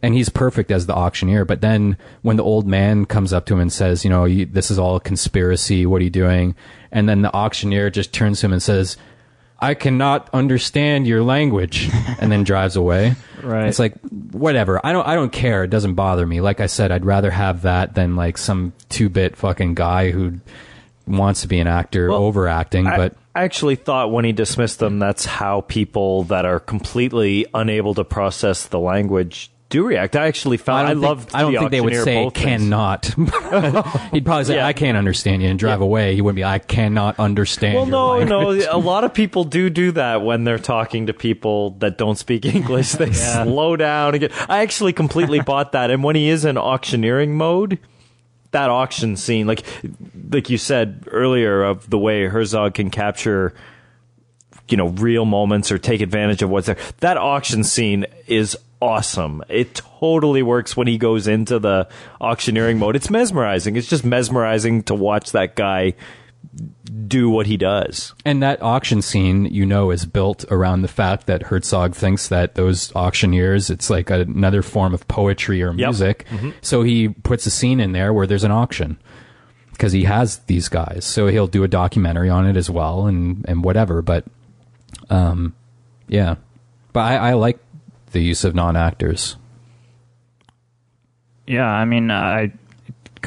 and 0.03 0.13
he's 0.13 0.29
perfect 0.29 0.69
as 0.69 0.85
the 0.85 0.93
auctioneer. 0.93 1.43
But 1.43 1.61
then 1.61 1.97
when 2.21 2.37
the 2.37 2.43
old 2.43 2.67
man 2.67 3.05
comes 3.05 3.33
up 3.33 3.47
to 3.47 3.55
him 3.55 3.59
and 3.59 3.73
says, 3.73 4.03
you 4.03 4.11
know, 4.11 4.25
you, 4.25 4.45
this 4.45 4.69
is 4.69 4.77
all 4.77 4.95
a 4.95 4.99
conspiracy. 4.99 5.87
What 5.87 6.01
are 6.01 6.03
you 6.03 6.11
doing? 6.11 6.55
And 6.91 7.09
then 7.09 7.23
the 7.23 7.33
auctioneer 7.33 7.89
just 7.89 8.13
turns 8.13 8.39
to 8.39 8.45
him 8.45 8.53
and 8.53 8.61
says, 8.61 8.95
I 9.59 9.73
cannot 9.73 10.29
understand 10.33 11.07
your 11.07 11.23
language, 11.23 11.89
and 12.19 12.31
then 12.31 12.43
drives 12.43 12.75
away. 12.75 13.15
Right. 13.41 13.67
It's 13.67 13.79
like 13.79 13.95
whatever. 14.31 14.79
I 14.85 14.91
don't. 14.93 15.07
I 15.07 15.15
don't 15.15 15.31
care. 15.31 15.63
It 15.63 15.71
doesn't 15.71 15.95
bother 15.95 16.27
me. 16.27 16.41
Like 16.41 16.59
I 16.59 16.67
said, 16.67 16.91
I'd 16.91 17.03
rather 17.05 17.31
have 17.31 17.63
that 17.63 17.95
than 17.95 18.15
like 18.15 18.37
some 18.37 18.73
two 18.89 19.09
bit 19.09 19.35
fucking 19.35 19.73
guy 19.73 20.11
who 20.11 20.39
wants 21.07 21.41
to 21.41 21.47
be 21.47 21.59
an 21.59 21.67
actor 21.67 22.09
Well, 22.09 22.19
overacting. 22.23 22.87
I, 22.87 22.97
but 22.97 23.15
I 23.35 23.43
actually 23.43 23.75
thought 23.75 24.11
when 24.11 24.25
he 24.25 24.31
dismissed 24.31 24.79
them, 24.79 24.99
that's 24.99 25.25
how 25.25 25.61
people 25.61 26.23
that 26.25 26.45
are 26.45 26.59
completely 26.59 27.45
unable 27.53 27.93
to 27.95 28.03
process 28.03 28.65
the 28.67 28.79
language 28.79 29.51
do 29.69 29.85
react. 29.85 30.15
I 30.15 30.27
actually 30.27 30.55
found 30.57 30.87
I, 30.87 30.93
loved. 30.93 31.23
think, 31.23 31.35
I 31.35 31.41
don't 31.41 31.51
the 31.53 31.59
think 31.59 31.71
they 31.71 31.81
would 31.81 32.03
say 32.03 32.29
cannot. 32.33 33.05
He'd 34.13 34.25
probably 34.25 34.45
say 34.45 34.55
Yeah. 34.55 34.65
I 34.65 34.71
can't 34.71 34.97
understand 34.97 35.41
you 35.41 35.49
and 35.49 35.59
drive 35.59 35.81
away. 35.81 36.15
He 36.15 36.21
wouldn't 36.21 36.37
be 36.37 36.43
I 36.45 36.59
cannot 36.59 37.19
understand. 37.19 37.75
Well, 37.75 37.85
no, 37.85 38.07
language." 38.17 38.63
no. 38.65 38.71
A 38.71 38.79
lot 38.79 39.03
of 39.03 39.13
people 39.13 39.43
do 39.43 39.69
do 39.69 39.91
that 39.91 40.21
when 40.21 40.45
they're 40.45 40.57
talking 40.57 41.07
to 41.07 41.13
people 41.13 41.71
that 41.79 41.97
don't 41.97 42.17
speak 42.17 42.45
English. 42.45 42.91
They 42.97 43.11
slow 43.11 43.75
down 43.75 44.15
again. 44.15 44.29
I 44.47 44.59
actually 44.59 44.93
completely 44.93 45.39
bought 45.51 45.73
that. 45.73 45.91
And 45.91 46.01
when 46.03 46.15
he 46.15 46.29
is 46.29 46.45
in 46.45 46.57
auctioneering 46.57 47.35
mode, 47.35 47.77
that 48.57 48.71
auction 48.71 49.15
scene, 49.15 49.45
like 49.45 49.63
like 50.31 50.49
you 50.49 50.57
said 50.57 51.07
earlier, 51.11 51.63
of 51.63 51.87
the 51.89 51.97
way 51.99 52.25
Herzog 52.25 52.73
can 52.73 52.89
capture, 52.89 53.53
you 54.67 54.77
know, 54.77 54.87
real 54.87 55.25
moments 55.25 55.71
or 55.71 55.77
take 55.77 56.01
advantage 56.01 56.41
of 56.41 56.49
what's 56.49 56.65
there. 56.65 56.77
That 57.01 57.17
auction 57.17 57.63
scene 57.63 58.07
is 58.25 58.57
awesome. 58.81 59.43
It 59.47 59.75
totally 59.75 60.41
works 60.41 60.75
when 60.75 60.87
he 60.87 60.97
goes 60.97 61.27
into 61.27 61.59
the 61.59 61.87
auctioneering 62.19 62.79
mode. 62.79 62.95
It's 62.95 63.11
mesmerizing. 63.11 63.75
It's 63.75 63.87
just 63.87 64.03
mesmerizing 64.03 64.81
to 64.83 64.95
watch 64.95 65.33
that 65.33 65.55
guy 65.55 65.93
do 67.07 67.29
what 67.29 67.45
he 67.47 67.57
does. 67.57 68.13
And 68.25 68.41
that 68.43 68.61
auction 68.61 69.01
scene, 69.01 69.45
you 69.45 69.65
know, 69.65 69.91
is 69.91 70.05
built 70.05 70.43
around 70.49 70.81
the 70.81 70.87
fact 70.87 71.25
that 71.27 71.43
Herzog 71.43 71.95
thinks 71.95 72.27
that 72.29 72.55
those 72.55 72.93
auctioneers, 72.95 73.69
it's 73.69 73.89
like 73.89 74.09
another 74.09 74.61
form 74.61 74.93
of 74.93 75.07
poetry 75.07 75.61
or 75.61 75.67
Yep. 75.69 75.77
music. 75.77 76.25
So 76.61 76.83
he 76.83 77.09
puts 77.09 77.45
a 77.45 77.51
scene 77.51 77.79
in 77.79 77.91
there 77.91 78.13
where 78.13 78.27
there's 78.27 78.43
an 78.43 78.51
auction 78.51 78.97
because 79.71 79.91
he 79.91 80.03
has 80.05 80.39
these 80.47 80.69
guys. 80.69 81.05
So 81.05 81.27
he'll 81.27 81.47
do 81.47 81.63
a 81.63 81.67
documentary 81.67 82.29
on 82.29 82.45
it 82.47 82.57
as 82.57 82.69
well 82.69 83.05
and, 83.05 83.45
and 83.47 83.63
whatever. 83.63 84.01
But, 84.01 84.25
um, 85.09 85.55
yeah. 86.07 86.35
But 86.93 87.01
I, 87.01 87.15
I 87.29 87.33
like 87.33 87.59
the 88.11 88.21
use 88.21 88.43
of 88.43 88.55
non 88.55 88.75
actors. 88.75 89.35
Yeah, 91.45 91.67
I 91.67 91.85
mean, 91.85 92.11
I 92.11 92.41
it 92.41 92.51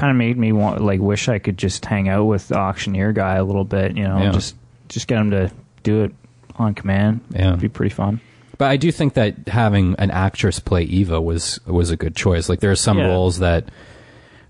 kind 0.01 0.11
of 0.11 0.17
made 0.17 0.37
me 0.39 0.53
want 0.53 0.81
like 0.83 1.01
wish 1.01 1.29
I 1.29 1.39
could 1.39 1.59
just 1.59 1.85
hang 1.85 2.09
out 2.09 2.25
with 2.25 2.49
the 2.49 2.57
auctioneer 2.57 3.13
guy 3.13 3.37
a 3.37 3.45
little 3.45 3.65
bit. 3.65 3.97
You 3.97 4.05
know, 4.05 4.19
Yeah. 4.19 4.31
just 4.33 4.57
just 4.89 5.07
get 5.07 5.19
him 5.19 5.31
to 5.33 5.51
do 5.83 6.03
it 6.05 6.15
on 6.57 6.75
command. 6.75 7.21
Yeah. 7.31 7.49
It'd 7.49 7.61
be 7.61 7.69
pretty 7.69 7.95
fun. 7.95 8.21
But 8.59 8.69
I 8.71 8.77
do 8.77 8.91
think 8.93 9.15
that 9.15 9.49
having 9.49 9.95
an 9.99 10.11
actress 10.11 10.59
play 10.59 10.83
Eva 10.83 11.21
was 11.21 11.61
was 11.67 11.91
a 11.91 11.97
good 11.97 12.15
choice. 12.17 12.49
Like 12.49 12.61
there 12.61 12.71
are 12.71 12.77
some 12.77 12.99
Yeah. 12.99 13.07
roles 13.09 13.39
that, 13.39 13.65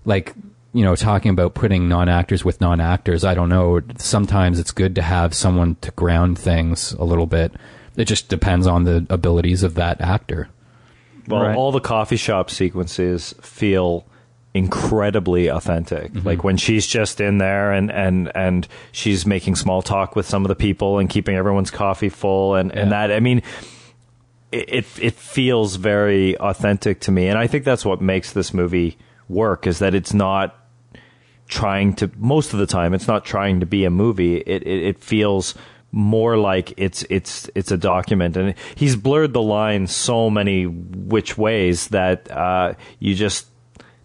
like 0.05 0.33
you 0.73 0.83
know, 0.85 0.95
talking 0.95 1.31
about 1.31 1.53
putting 1.53 1.89
non 1.89 2.07
actors 2.07 2.45
with 2.45 2.61
non 2.61 2.79
actors. 2.79 3.25
I 3.25 3.33
don't 3.33 3.49
know. 3.49 3.81
Sometimes 3.97 4.57
it's 4.57 4.71
good 4.71 4.95
to 4.95 5.01
have 5.01 5.33
someone 5.33 5.75
to 5.81 5.91
ground 5.91 6.39
things 6.39 6.93
a 6.93 7.03
little 7.03 7.25
bit. 7.27 7.51
It 7.97 8.05
just 8.05 8.29
depends 8.29 8.67
on 8.67 8.85
the 8.85 9.05
abilities 9.09 9.63
of 9.63 9.73
that 9.75 9.99
actor. 9.99 10.47
Well, 11.27 11.43
Right. 11.43 11.55
all 11.57 11.73
the 11.73 11.81
coffee 11.81 12.15
shop 12.15 12.49
sequences 12.49 13.35
feel 13.41 14.05
incredibly 14.53 15.47
authentic. 15.47 16.11
Like 16.25 16.43
when 16.43 16.57
she's 16.57 16.85
just 16.85 17.21
in 17.21 17.37
there 17.37 17.71
and, 17.71 17.91
and, 17.91 18.31
and 18.35 18.67
she's 18.91 19.25
making 19.25 19.55
small 19.55 19.81
talk 19.81 20.15
with 20.15 20.25
some 20.25 20.43
of 20.43 20.49
the 20.49 20.55
people 20.55 20.99
and 20.99 21.09
keeping 21.09 21.35
everyone's 21.35 21.71
coffee 21.71 22.09
full 22.09 22.55
and, 22.55 22.71
and 22.71 22.91
that, 22.91 23.11
I 23.11 23.19
mean, 23.19 23.41
it, 24.51 24.69
it 24.69 24.85
it 25.01 25.13
feels 25.13 25.77
very 25.77 26.37
authentic 26.37 26.99
to 27.01 27.11
me. 27.11 27.27
And 27.27 27.37
I 27.37 27.47
think 27.47 27.63
that's 27.63 27.85
what 27.85 28.01
makes 28.01 28.33
this 28.33 28.53
movie 28.53 28.97
work 29.29 29.65
is 29.65 29.79
that 29.79 29.95
it's 29.95 30.13
not 30.13 30.57
trying 31.47 31.93
to 31.93 32.09
most 32.17 32.53
of 32.53 32.59
the 32.59 32.65
time 32.65 32.93
it's 32.93 33.07
not 33.07 33.25
trying 33.25 33.59
to 33.59 33.65
be 33.65 33.83
a 33.83 33.89
movie 33.89 34.37
it 34.37 34.63
it, 34.63 34.83
it 34.83 35.03
feels 35.03 35.53
more 35.91 36.37
like 36.37 36.73
it's 36.77 37.03
it's 37.09 37.49
it's 37.55 37.71
a 37.71 37.77
document 37.77 38.37
and 38.37 38.55
he's 38.75 38.95
blurred 38.95 39.33
the 39.33 39.41
line 39.41 39.85
so 39.85 40.29
many 40.29 40.65
which 40.65 41.37
ways 41.37 41.89
that 41.89 42.31
uh, 42.31 42.73
you 42.99 43.13
just 43.13 43.47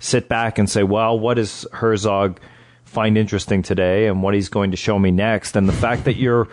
sit 0.07 0.29
back 0.29 0.59
and 0.59 0.71
say 0.71 0.83
well 0.83 1.19
what 1.19 1.35
does 1.35 1.67
Herzog 1.73 2.41
find 2.85 3.19
interesting 3.19 3.63
today 3.63 4.07
and 4.07 4.23
what 4.23 4.35
he's 4.35 4.49
going 4.49 4.71
to 4.71 4.77
show 4.77 4.99
me 4.99 5.11
next 5.11 5.57
and 5.57 5.69
the 5.69 5.73
fact 5.73 6.05
that 6.05 6.17
you're 6.17 6.49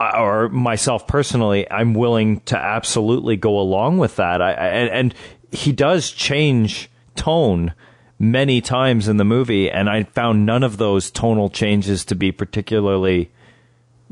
or 0.00 0.48
myself 0.48 1.06
personally, 1.06 1.70
I'm 1.70 1.94
willing 1.94 2.40
to 2.40 2.58
absolutely 2.58 3.36
go 3.36 3.58
along 3.58 3.98
with 3.98 4.16
that. 4.16 4.42
I, 4.42 4.52
and, 4.52 4.90
and 4.90 5.14
he 5.52 5.72
does 5.72 6.10
change 6.10 6.90
tone 7.14 7.74
many 8.18 8.60
times 8.60 9.08
in 9.08 9.16
the 9.16 9.24
movie, 9.24 9.70
and 9.70 9.88
I 9.88 10.04
found 10.04 10.46
none 10.46 10.62
of 10.62 10.76
those 10.76 11.10
tonal 11.10 11.48
changes 11.48 12.04
to 12.06 12.14
be 12.14 12.32
particularly 12.32 13.30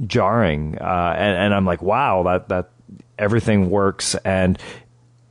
jarring. 0.06 0.78
Uh, 0.80 1.14
and, 1.16 1.36
and 1.36 1.54
I'm 1.54 1.64
like, 1.64 1.82
wow, 1.82 2.22
that 2.24 2.48
that 2.48 2.70
everything 3.18 3.70
works, 3.70 4.14
and 4.24 4.58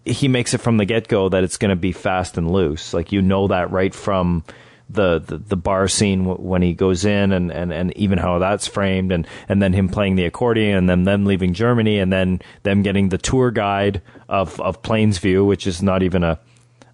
he 0.05 0.27
makes 0.27 0.53
it 0.53 0.59
from 0.59 0.77
the 0.77 0.85
get 0.85 1.07
go 1.07 1.29
that 1.29 1.43
it's 1.43 1.57
going 1.57 1.69
to 1.69 1.75
be 1.75 1.91
fast 1.91 2.37
and 2.37 2.51
loose. 2.51 2.93
Like 2.93 3.11
you 3.11 3.21
know 3.21 3.47
that 3.47 3.71
right 3.71 3.93
from 3.93 4.43
the 4.89 5.19
the, 5.19 5.37
the 5.37 5.57
bar 5.57 5.87
scene 5.87 6.25
w- 6.25 6.41
when 6.41 6.61
he 6.61 6.73
goes 6.73 7.05
in, 7.05 7.31
and, 7.31 7.51
and, 7.51 7.71
and 7.71 7.95
even 7.97 8.17
how 8.17 8.39
that's 8.39 8.67
framed, 8.67 9.11
and, 9.11 9.27
and 9.47 9.61
then 9.61 9.73
him 9.73 9.89
playing 9.89 10.15
the 10.15 10.25
accordion, 10.25 10.77
and 10.77 10.89
then 10.89 11.03
them 11.03 11.25
leaving 11.25 11.53
Germany, 11.53 11.99
and 11.99 12.11
then 12.11 12.41
them 12.63 12.81
getting 12.81 13.09
the 13.09 13.17
tour 13.17 13.51
guide 13.51 14.01
of 14.27 14.59
of 14.59 14.81
Plainsview, 14.81 15.45
which 15.45 15.67
is 15.67 15.81
not 15.81 16.03
even 16.03 16.23
a 16.23 16.39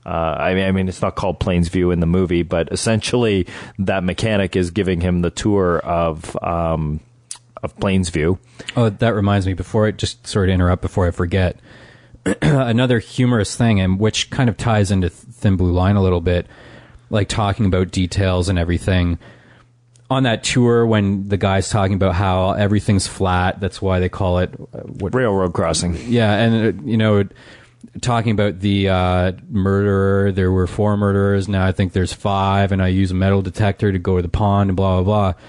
uh, 0.05 0.35
I 0.39 0.53
mean, 0.53 0.65
I 0.65 0.71
mean, 0.71 0.87
it's 0.87 1.01
not 1.01 1.15
called 1.15 1.41
Plainsview 1.41 1.91
in 1.91 1.99
the 1.99 2.05
movie, 2.05 2.43
but 2.43 2.71
essentially 2.71 3.45
that 3.79 4.05
mechanic 4.05 4.55
is 4.55 4.71
giving 4.71 5.01
him 5.01 5.21
the 5.21 5.29
tour 5.29 5.79
of 5.79 6.35
um, 6.41 7.01
of 7.61 7.75
Plainsview. 7.75 8.39
Oh, 8.77 8.89
that 8.89 9.13
reminds 9.13 9.45
me. 9.45 9.53
Before 9.53 9.85
I 9.85 9.91
just 9.91 10.25
sort 10.25 10.47
of 10.47 10.53
interrupt. 10.53 10.81
Before 10.81 11.07
I 11.07 11.11
forget, 11.11 11.57
another 12.41 12.99
humorous 12.99 13.55
thing, 13.55 13.79
and 13.79 13.99
which 13.99 14.29
kind 14.29 14.49
of 14.49 14.57
ties 14.57 14.91
into 14.91 15.09
Thin 15.09 15.55
Blue 15.55 15.71
Line 15.71 15.95
a 15.95 16.01
little 16.01 16.21
bit, 16.21 16.47
like 17.09 17.27
talking 17.27 17.65
about 17.65 17.91
details 17.91 18.49
and 18.49 18.57
everything. 18.59 19.19
On 20.09 20.23
that 20.23 20.43
tour, 20.43 20.85
when 20.85 21.27
the 21.27 21.35
guy's 21.35 21.69
talking 21.69 21.95
about 21.95 22.15
how 22.15 22.51
everything's 22.51 23.07
flat, 23.07 23.59
that's 23.59 23.81
why 23.81 23.99
they 23.99 24.07
call 24.07 24.39
it 24.39 24.53
uh, 24.73 24.79
what 24.79 25.13
Railroad 25.13 25.53
crossing. 25.53 25.97
yeah, 26.07 26.33
and 26.33 26.79
uh, 26.79 26.83
you 26.85 26.95
know, 26.95 27.27
talking 28.01 28.31
about 28.31 28.59
the 28.59 28.89
uh, 28.89 29.31
murderer, 29.49 30.31
there 30.31 30.51
were 30.51 30.67
four 30.67 30.95
murderers. 30.95 31.47
Now 31.47 31.65
I 31.65 31.71
think 31.71 31.93
there's 31.93 32.13
five, 32.13 32.71
and 32.71 32.81
I 32.81 32.87
use 32.87 33.11
a 33.11 33.15
metal 33.15 33.41
detector 33.41 33.91
to 33.91 33.99
go 33.99 34.15
to 34.15 34.21
the 34.21 34.29
pond 34.29 34.69
and 34.69 34.77
blah 34.77 35.01
blah 35.01 35.03
blah. 35.03 35.41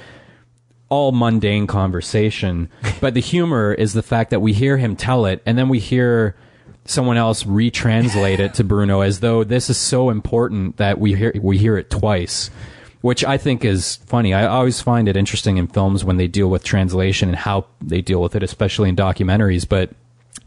All 0.88 1.12
mundane 1.12 1.66
conversation, 1.66 2.68
but 3.00 3.14
the 3.14 3.20
humor 3.20 3.72
is 3.72 3.92
the 3.92 4.02
fact 4.02 4.30
that 4.30 4.40
we 4.40 4.52
hear 4.52 4.76
him 4.76 4.96
tell 4.96 5.24
it, 5.26 5.40
and 5.46 5.56
then 5.56 5.68
we 5.68 5.78
hear 5.78 6.34
someone 6.89 7.16
else 7.16 7.44
retranslate 7.44 8.39
it 8.40 8.55
to 8.55 8.65
Bruno 8.65 9.01
as 9.02 9.20
though 9.20 9.44
this 9.44 9.70
is 9.70 9.77
so 9.77 10.10
important 10.10 10.77
that 10.78 10.98
we 10.98 11.15
hear 11.15 11.32
we 11.40 11.59
hear 11.59 11.77
it 11.77 11.90
twice. 11.90 12.51
Which 13.01 13.24
I 13.24 13.39
think 13.39 13.65
is 13.65 13.94
funny. 14.06 14.35
I 14.35 14.47
always 14.47 14.81
find 14.81 15.06
it 15.06 15.16
interesting 15.16 15.56
in 15.56 15.69
films 15.69 16.05
when 16.05 16.16
they 16.16 16.27
deal 16.27 16.48
with 16.51 16.65
translation 16.65 17.28
and 17.28 17.39
how 17.39 17.66
they 17.81 18.01
deal 18.01 18.20
with 18.20 18.35
it, 18.35 18.43
especially 18.43 18.89
in 18.89 18.97
documentaries. 18.97 19.69
But 19.69 19.90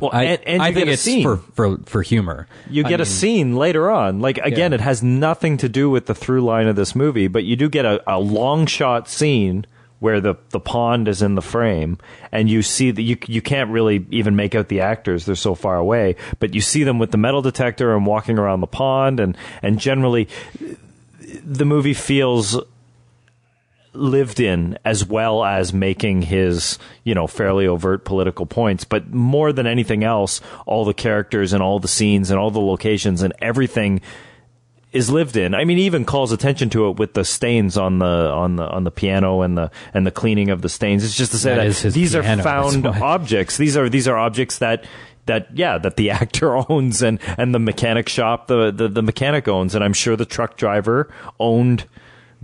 Well, 0.02 0.10
I, 0.14 0.24
and, 0.26 0.42
and 0.46 0.62
I 0.62 0.68
you 0.68 0.74
think 0.74 0.86
get 0.88 0.90
a 0.90 0.94
it's 0.96 1.02
scene. 1.02 1.24
for, 1.24 1.38
for 1.38 1.78
for 1.86 2.02
humor. 2.02 2.48
You 2.70 2.84
I 2.86 2.90
get 2.90 3.00
a 3.00 3.06
scene 3.06 3.56
later 3.56 3.90
on. 3.90 4.20
Like 4.20 4.38
again, 4.40 4.72
Yeah. 4.74 4.76
it 4.76 4.82
has 4.82 5.02
nothing 5.02 5.56
to 5.58 5.70
do 5.70 5.90
with 5.90 6.08
the 6.08 6.14
through 6.14 6.42
line 6.42 6.68
of 6.68 6.76
this 6.76 6.94
movie, 6.94 7.30
but 7.30 7.46
you 7.46 7.56
do 7.56 7.70
get 7.70 7.86
a, 7.86 8.04
a 8.06 8.20
long 8.20 8.66
shot 8.66 9.08
scene 9.08 9.66
where 10.02 10.20
the, 10.20 10.36
the 10.50 10.60
pond 10.60 11.08
is 11.08 11.22
in 11.22 11.36
the 11.36 11.44
frame 11.44 11.96
and 12.32 12.50
you 12.50 12.64
see 12.64 12.90
that 12.90 13.04
you 13.04 13.16
you 13.28 13.40
can't 13.40 13.70
really 13.70 14.04
even 14.10 14.36
make 14.36 14.56
out 14.56 14.68
the 14.68 14.82
actors. 14.82 15.26
They're 15.26 15.36
so 15.36 15.54
far 15.54 15.78
away. 15.78 16.16
But 16.40 16.56
you 16.56 16.60
see 16.60 16.84
them 16.84 16.98
with 16.98 17.12
the 17.12 17.20
metal 17.20 17.44
detector 17.44 17.96
and 17.96 18.04
walking 18.04 18.40
around 18.40 18.62
the 18.62 18.68
pond 18.68 19.20
and 19.20 19.38
and 19.62 19.80
generally 19.80 20.28
the 21.46 21.66
movie 21.66 21.94
feels 21.94 22.60
lived 23.94 24.40
in 24.40 24.76
as 24.86 25.06
well 25.06 25.44
as 25.44 25.72
making 25.72 26.24
his 26.24 26.80
you 27.04 27.14
know 27.14 27.28
fairly 27.28 27.68
overt 27.68 28.04
political 28.04 28.48
points. 28.48 28.84
But 28.84 29.14
more 29.14 29.54
than 29.54 29.68
anything 29.68 30.04
else 30.04 30.42
all 30.66 30.84
the 30.84 30.96
characters 30.96 31.54
and 31.54 31.62
all 31.62 31.80
the 31.80 31.88
scenes 31.88 32.32
and 32.32 32.40
all 32.40 32.50
the 32.50 32.60
locations 32.60 33.22
and 33.22 33.34
everything 33.40 34.02
is 34.92 35.10
lived 35.10 35.38
in. 35.38 35.54
I 35.54 35.66
mean 35.66 35.78
he 35.78 35.86
even 35.86 36.06
calls 36.06 36.32
attention 36.32 36.70
to 36.72 36.90
it 36.90 36.98
with 36.98 37.14
the 37.14 37.24
stains 37.24 37.78
on 37.78 38.00
the 38.00 38.06
on 38.06 38.58
the 38.58 38.68
on 38.68 38.84
the 38.84 38.92
piano 38.92 39.42
and 39.42 39.58
the 39.58 39.72
and 39.94 40.06
the 40.06 40.12
cleaning 40.12 40.50
of 40.50 40.62
the 40.62 40.70
stains. 40.70 41.04
It's 41.04 41.16
just 41.16 41.32
to 41.32 41.38
say 41.38 41.52
That 41.52 41.58
that, 41.58 41.68
is 41.68 41.82
his 41.82 41.94
these 41.94 42.14
piano, 42.14 42.42
are 42.42 42.44
found 42.44 42.88
objects. 42.88 43.58
These 43.58 43.78
are 43.78 43.90
these 43.90 44.08
are 44.08 44.18
objects 44.18 44.58
that 44.58 44.86
that 45.28 45.56
yeah 45.56 45.78
that 45.78 45.96
the 45.96 46.10
actor 46.12 46.56
owns 46.70 47.02
and 47.02 47.20
and 47.38 47.56
the 47.56 47.60
mechanic 47.60 48.10
shop 48.10 48.48
the, 48.48 48.72
the 48.72 48.88
the 48.88 49.02
mechanic 49.02 49.48
owns. 49.48 49.76
And 49.76 49.84
I'm 49.84 49.94
sure 49.94 50.16
the 50.16 50.26
truck 50.26 50.58
driver 50.58 51.12
owned 51.40 51.86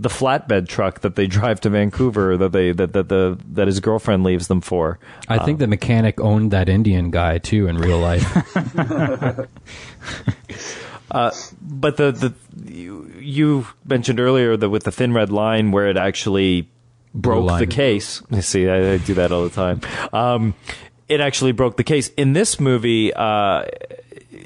the 0.00 0.08
flatbed 0.08 0.68
truck 0.68 1.00
that 1.00 1.16
they 1.16 1.26
drive 1.38 1.60
to 1.62 1.70
Vancouver 1.70 2.36
that 2.38 2.52
they 2.52 2.72
that 2.72 2.92
that 2.94 3.08
the 3.08 3.38
that 3.52 3.66
his 3.66 3.80
girlfriend 3.80 4.24
leaves 4.24 4.48
them 4.48 4.60
for. 4.60 4.98
I 5.28 5.38
think 5.38 5.56
um, 5.56 5.58
the 5.58 5.66
mechanic 5.66 6.20
owned 6.20 6.50
that 6.52 6.68
Indian 6.68 7.10
guy 7.10 7.38
too 7.38 7.66
in 7.66 7.76
real 7.76 7.98
life. 7.98 8.24
But 11.10 11.96
the 11.96 12.12
the 12.12 12.34
you, 12.70 13.12
you 13.18 13.66
mentioned 13.84 14.20
earlier 14.20 14.56
that 14.56 14.68
with 14.68 14.84
the 14.84 14.92
thin 14.92 15.12
red 15.12 15.30
line 15.30 15.72
where 15.72 15.88
it 15.88 15.96
actually 15.96 16.68
broke 17.14 17.58
the 17.58 17.66
case. 17.66 18.22
You 18.30 18.42
see, 18.42 18.68
I, 18.68 18.94
I 18.94 18.98
do 18.98 19.14
that 19.14 19.32
all 19.32 19.44
the 19.44 19.50
time. 19.50 19.80
Um, 20.12 20.54
it 21.08 21.20
actually 21.20 21.52
broke 21.52 21.76
the 21.76 21.84
case 21.84 22.08
in 22.10 22.34
this 22.34 22.60
movie. 22.60 23.12
Uh, 23.14 23.64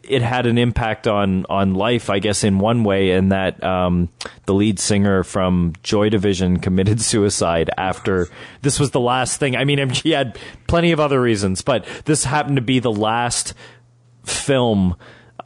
it 0.05 0.23
had 0.23 0.47
an 0.47 0.59
impact 0.59 1.07
on 1.07 1.47
on 1.49 1.75
life, 1.75 2.11
I 2.11 2.19
guess, 2.19 2.45
in 2.45 2.59
one 2.59 2.85
way, 2.85 3.13
in 3.13 3.31
that 3.31 3.63
um, 3.63 4.09
the 4.47 4.55
lead 4.55 4.79
singer 4.79 5.25
from 5.25 5.75
Joy 5.83 6.09
Division 6.09 6.59
committed 6.59 7.01
suicide 7.13 7.71
after 7.77 8.29
this 8.63 8.79
was 8.79 8.93
the 8.93 9.01
last 9.01 9.39
thing. 9.39 9.57
I 9.57 9.65
mean, 9.65 9.91
he 9.91 10.11
had 10.11 10.39
plenty 10.67 10.93
of 10.93 11.01
other 11.01 11.21
reasons, 11.21 11.63
but 11.63 11.85
this 12.05 12.25
happened 12.25 12.57
to 12.57 12.63
be 12.63 12.79
the 12.79 12.93
last 12.93 13.55
film 14.25 14.97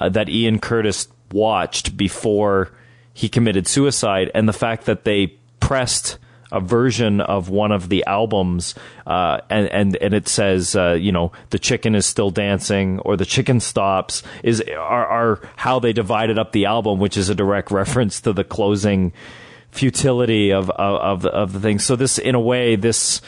uh, 0.01 0.09
that 0.10 0.28
Ian 0.28 0.59
Curtis 0.59 1.09
watched 1.32 1.97
before 1.97 2.70
he 3.12 3.28
committed 3.28 3.66
suicide, 3.66 4.31
and 4.35 4.48
the 4.48 4.52
fact 4.52 4.86
that 4.86 5.05
they 5.05 5.35
pressed 5.60 6.18
a 6.52 6.60
version 6.60 7.20
of 7.20 7.48
one 7.48 7.73
of 7.73 7.89
the 7.89 8.05
albums, 8.06 8.74
uh, 9.06 9.40
and 9.51 9.68
and 9.68 9.97
and 9.97 10.14
it 10.14 10.28
says, 10.28 10.77
uh, 10.77 10.93
you 10.93 11.12
know, 11.12 11.32
the 11.51 11.59
chicken 11.59 11.94
is 11.94 12.06
still 12.06 12.31
dancing 12.31 12.98
or 13.01 13.16
the 13.16 13.24
chicken 13.24 13.59
stops, 13.59 14.23
is 14.43 14.62
are, 14.77 15.06
are 15.06 15.40
how 15.56 15.78
they 15.78 15.93
divided 15.93 16.39
up 16.39 16.52
the 16.52 16.66
album, 16.66 16.98
which 16.98 17.16
is 17.16 17.28
a 17.28 17.35
direct 17.35 17.70
reference 17.70 18.20
to 18.20 18.32
the 18.32 18.44
closing 18.44 19.12
futility 19.70 20.52
of 20.52 20.70
of 20.70 21.24
of 21.24 21.27
of 21.27 21.52
the 21.52 21.60
thing. 21.60 21.78
So 21.78 21.97
this, 21.97 22.18
in 22.18 22.35
a 22.35 22.40
way, 22.40 22.77
this 22.77 23.20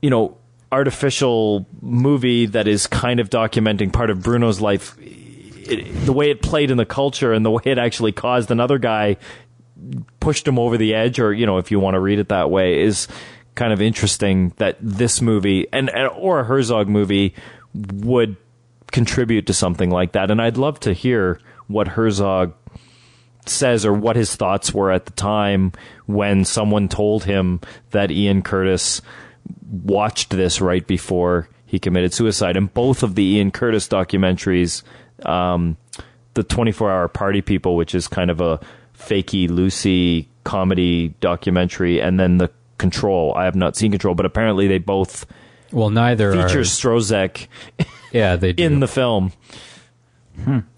you 0.00 0.10
know 0.10 0.36
artificial 0.72 1.66
movie 1.80 2.46
that 2.46 2.68
is 2.68 2.86
kind 2.86 3.18
of 3.18 3.28
documenting 3.28 3.92
part 3.92 4.10
of 4.10 4.22
Bruno's 4.22 4.60
life 4.60 4.96
it, 5.70 6.06
the 6.06 6.12
way 6.12 6.30
it 6.30 6.42
played 6.42 6.70
in 6.70 6.76
the 6.76 6.86
culture 6.86 7.32
and 7.32 7.44
the 7.44 7.50
way 7.50 7.62
it 7.64 7.78
actually 7.78 8.12
caused 8.12 8.50
another 8.50 8.78
guy 8.78 9.16
pushed 10.20 10.46
him 10.46 10.58
over 10.58 10.76
the 10.76 10.94
edge 10.94 11.18
or 11.18 11.32
you 11.32 11.46
know 11.46 11.58
if 11.58 11.70
you 11.70 11.80
want 11.80 11.94
to 11.94 12.00
read 12.00 12.18
it 12.18 12.28
that 12.28 12.50
way 12.50 12.82
is 12.82 13.08
kind 13.54 13.72
of 13.72 13.80
interesting 13.80 14.52
that 14.56 14.76
this 14.80 15.22
movie 15.22 15.66
and, 15.72 15.88
and 15.90 16.08
or 16.16 16.40
a 16.40 16.44
Herzog 16.44 16.88
movie 16.88 17.34
would 17.74 18.36
contribute 18.92 19.46
to 19.46 19.54
something 19.54 19.90
like 19.90 20.12
that 20.12 20.30
and 20.30 20.40
I'd 20.40 20.56
love 20.56 20.80
to 20.80 20.92
hear 20.92 21.40
what 21.66 21.88
Herzog 21.88 22.52
says 23.46 23.86
or 23.86 23.92
what 23.92 24.16
his 24.16 24.36
thoughts 24.36 24.74
were 24.74 24.90
at 24.90 25.06
the 25.06 25.12
time 25.12 25.72
when 26.06 26.44
someone 26.44 26.88
told 26.88 27.24
him 27.24 27.60
that 27.90 28.10
Ian 28.10 28.42
Curtis 28.42 29.00
watched 29.70 30.30
this 30.30 30.60
right 30.60 30.86
before 30.86 31.48
he 31.64 31.78
committed 31.78 32.12
suicide. 32.12 32.56
And 32.56 32.72
both 32.72 33.02
of 33.02 33.14
the 33.14 33.24
Ian 33.24 33.50
Curtis 33.50 33.88
documentaries, 33.88 34.82
um, 35.26 35.76
the 36.34 36.42
24 36.42 36.90
Hour 36.90 37.08
Party 37.08 37.40
People, 37.42 37.76
which 37.76 37.94
is 37.94 38.08
kind 38.08 38.30
of 38.30 38.40
a 38.40 38.60
fakey, 38.98 39.48
loosey 39.48 40.26
comedy 40.44 41.08
documentary, 41.20 42.00
and 42.00 42.18
then 42.18 42.38
the 42.38 42.50
Control. 42.78 43.34
I 43.36 43.44
have 43.44 43.54
not 43.54 43.76
seen 43.76 43.90
Control, 43.90 44.14
but 44.14 44.24
apparently 44.24 44.66
they 44.66 44.78
both 44.78 45.26
well, 45.70 45.90
neither 45.90 46.32
feature 46.32 46.60
are. 46.60 46.62
Stroszek 46.62 47.46
Yeah, 48.12 48.36
they 48.36 48.52
do. 48.54 48.64
in 48.64 48.80
the 48.80 48.88
film. 48.88 49.32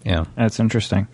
yeah. 0.03 0.25
That's 0.35 0.59
interesting. 0.59 1.07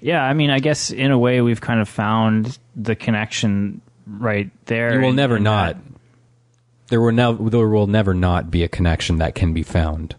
Yeah, 0.00 0.22
I 0.22 0.32
mean, 0.34 0.50
I 0.50 0.60
guess 0.60 0.90
in 0.90 1.10
a 1.10 1.18
way 1.18 1.40
we've 1.40 1.60
kind 1.60 1.80
of 1.80 1.88
found 1.88 2.56
the 2.76 2.94
connection 2.94 3.80
right 4.06 4.50
there. 4.66 4.94
You 4.94 5.00
will 5.06 5.12
never 5.12 5.38
not. 5.40 5.74
that- 5.74 5.82
There 6.88 7.00
will 7.00 7.12
never 7.12 7.50
there 7.50 7.68
will 7.68 7.86
never 7.88 8.14
not 8.14 8.50
be 8.50 8.62
a 8.62 8.68
connection 8.68 9.18
that 9.18 9.34
can 9.34 9.52
be 9.52 9.64
found. 9.64 10.14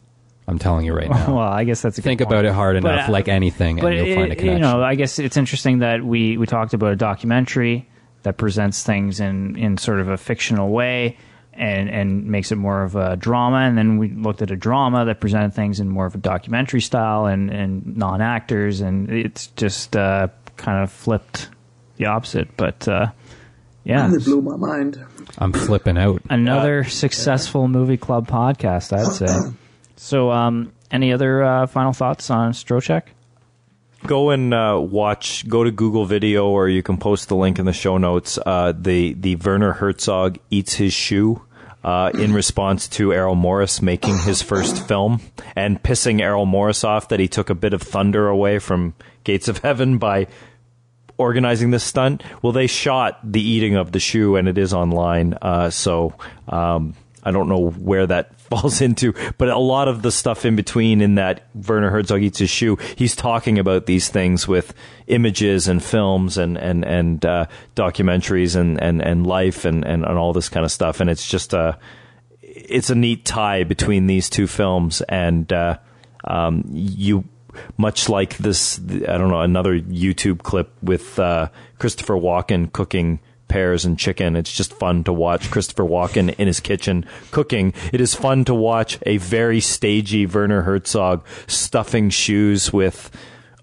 I'm 0.49 0.59
telling 0.59 0.85
you 0.85 0.93
right 0.93 1.09
now. 1.17 1.35
Well, 1.35 1.47
I 1.47 1.63
guess 1.63 1.81
that's 1.81 1.97
a 1.97 2.01
good 2.01 2.09
Think 2.09 2.19
point. 2.21 2.31
about 2.31 2.45
it 2.45 2.53
hard 2.53 2.76
enough, 2.76 3.07
uh, 3.07 3.11
like 3.11 3.27
anything, 3.27 3.77
But 3.77 3.93
and 3.93 3.95
you'll 3.97 4.07
it- 4.07 4.15
find 4.15 4.31
a 4.31 4.35
connection. 4.35 4.53
you 4.53 4.59
know, 4.59 4.81
I 4.84 4.95
guess 4.95 5.19
it's 5.19 5.38
interesting 5.38 5.80
that 5.80 6.03
we 6.03 6.38
we 6.38 6.45
talked 6.47 6.73
about 6.73 6.91
a 6.91 6.95
documentary 6.95 7.88
that 8.23 8.38
presents 8.38 8.84
things 8.84 9.19
in 9.19 9.55
in 9.55 9.77
sort 9.77 9.99
of 9.99 10.07
a 10.09 10.17
fictional 10.17 10.69
way. 10.69 11.17
And, 11.53 11.89
and 11.89 12.26
makes 12.27 12.53
it 12.53 12.55
more 12.55 12.84
of 12.84 12.95
a 12.95 13.17
drama, 13.17 13.57
and 13.57 13.77
then 13.77 13.97
we 13.97 14.07
looked 14.13 14.41
at 14.41 14.49
a 14.49 14.55
drama 14.55 15.03
that 15.03 15.19
presented 15.19 15.53
things 15.53 15.81
in 15.81 15.89
more 15.89 16.05
of 16.05 16.15
a 16.15 16.17
documentary 16.17 16.80
style 16.80 17.26
and, 17.26 17.49
and 17.49 17.97
non 17.97 18.21
actors, 18.21 18.80
and 18.80 19.09
it's 19.11 19.47
just 19.57 19.93
uh, 19.97 20.30
kind 20.55 20.81
of 20.81 20.89
flipped 20.89 21.49
the 21.97 22.05
opposite. 22.05 22.55
But 22.55 22.88
uh, 22.88 23.07
yeah, 23.84 24.09
It 24.09 24.23
blew 24.23 24.41
my 24.41 24.55
mind. 24.55 25.03
I'm 25.38 25.51
flipping 25.51 25.97
out. 25.97 26.21
another 26.30 26.85
successful 26.85 27.67
movie 27.67 27.97
club 27.97 28.26
podcast, 28.30 28.93
I'd 28.97 29.11
say. 29.11 29.27
So, 30.01 30.31
um, 30.31 30.71
any 30.89 31.11
other 31.11 31.43
uh, 31.43 31.67
final 31.67 31.91
thoughts 31.91 32.30
on 32.30 32.53
Stroszek? 32.53 33.03
go 34.07 34.30
and 34.30 34.53
uh, 34.53 34.80
watch. 34.81 35.47
Go 35.47 35.65
to 35.65 35.71
Google 35.71 36.05
Video, 36.05 36.47
or 36.47 36.69
you 36.69 36.81
can 36.81 36.97
post 36.97 37.27
the 37.27 37.35
link 37.35 37.59
in 37.59 37.65
the 37.65 37.73
show 37.73 37.97
notes. 37.97 38.39
Uh, 38.45 38.73
the 38.76 39.13
the 39.13 39.35
Werner 39.35 39.73
Herzog 39.73 40.39
eats 40.49 40.76
his 40.76 40.93
shoe. 40.93 41.43
Uh, 41.81 42.11
in 42.13 42.34
response 42.34 42.89
to 42.89 43.13
Errol 43.13 43.35
Morris 43.35 43.81
making 43.81 44.17
his 44.17 44.41
first 44.41 44.85
film 44.85 45.21
and 45.55 45.81
pissing 45.81 46.19
Errol 46.19 46.45
Morris 46.45 46.84
off 46.84 47.07
that 47.07 47.21
he 47.21 47.27
took 47.30 47.49
a 47.49 47.55
bit 47.55 47.73
of 47.73 47.81
thunder 47.81 48.27
away 48.27 48.59
from 48.59 48.93
Gates 49.23 49.47
of 49.47 49.59
Heaven 49.59 49.97
by 49.97 50.27
organizing 51.17 51.71
this 51.71 51.85
stunt. 51.85 52.21
Well, 52.41 52.51
they 52.51 52.67
shot 52.67 53.19
the 53.23 53.41
eating 53.41 53.76
of 53.77 53.93
the 53.93 53.99
shoe, 53.99 54.35
and 54.35 54.49
it 54.49 54.57
is 54.57 54.73
online. 54.73 55.35
Uh, 55.41 55.69
so 55.69 56.15
um, 56.49 56.95
I 57.23 57.31
don't 57.31 57.47
know 57.47 57.69
where 57.69 58.07
that 58.07 58.39
falls 58.49 58.81
into, 58.89 59.13
but 59.38 59.49
a 59.49 59.57
lot 59.57 59.88
of 59.88 60.01
the 60.01 60.11
stuff 60.11 60.45
in 60.45 60.55
between 60.55 61.01
in 61.01 61.15
that 61.15 61.47
Werner 61.55 61.89
Herzog 61.89 62.21
eats 62.21 62.39
his 62.39 62.49
shoe, 62.49 62.77
he's 62.95 63.15
talking 63.15 63.59
about 63.59 63.85
these 63.85 64.09
things 64.09 64.47
with 64.47 64.73
images 65.07 65.67
and 65.67 65.84
films 65.84 66.38
and 66.38 66.57
and 66.57 66.85
and 66.85 67.26
uh, 67.26 67.45
documentaries 67.76 68.55
and 68.55 68.81
and 68.81 69.01
and 69.01 69.26
life 69.26 69.65
and, 69.65 69.85
and 69.85 70.05
and 70.05 70.17
all 70.17 70.34
this 70.34 70.49
kind 70.49 70.65
of 70.65 70.71
stuff, 70.71 70.99
and 70.99 71.09
it's 71.09 71.27
just 71.27 71.53
a 71.53 71.77
it's 72.41 72.89
a 72.89 72.95
neat 72.95 73.26
tie 73.26 73.63
between 73.63 74.07
these 74.07 74.30
two 74.30 74.47
films, 74.47 75.01
and 75.01 75.51
uh, 75.53 75.77
um, 76.23 76.63
you 76.71 77.23
much 77.77 78.09
like 78.09 78.38
this. 78.38 78.80
I 78.80 79.17
don't 79.17 79.30
know 79.30 79.41
another 79.41 79.80
YouTube 79.80 80.43
clip 80.43 80.71
with 80.81 81.17
uh, 81.19 81.49
Christopher 81.80 82.15
Walken 82.15 82.71
cooking 82.71 83.19
pears 83.49 83.84
and 83.84 83.99
chicken. 83.99 84.35
It's 84.35 84.53
just 84.53 84.73
fun 84.73 85.03
to 85.03 85.13
watch 85.13 85.51
Christopher 85.51 85.84
Walken 85.84 86.34
in 86.35 86.47
his 86.47 86.59
kitchen 86.59 87.05
cooking. 87.31 87.73
It 87.91 87.99
is 87.99 88.15
fun 88.15 88.45
to 88.45 88.55
watch 88.55 88.97
a 89.05 89.17
very 89.17 89.59
stagey 89.59 90.26
Werner 90.26 90.61
Herzog 90.61 91.26
stuffing 91.47 92.09
shoes 92.09 92.71
with 92.71 93.11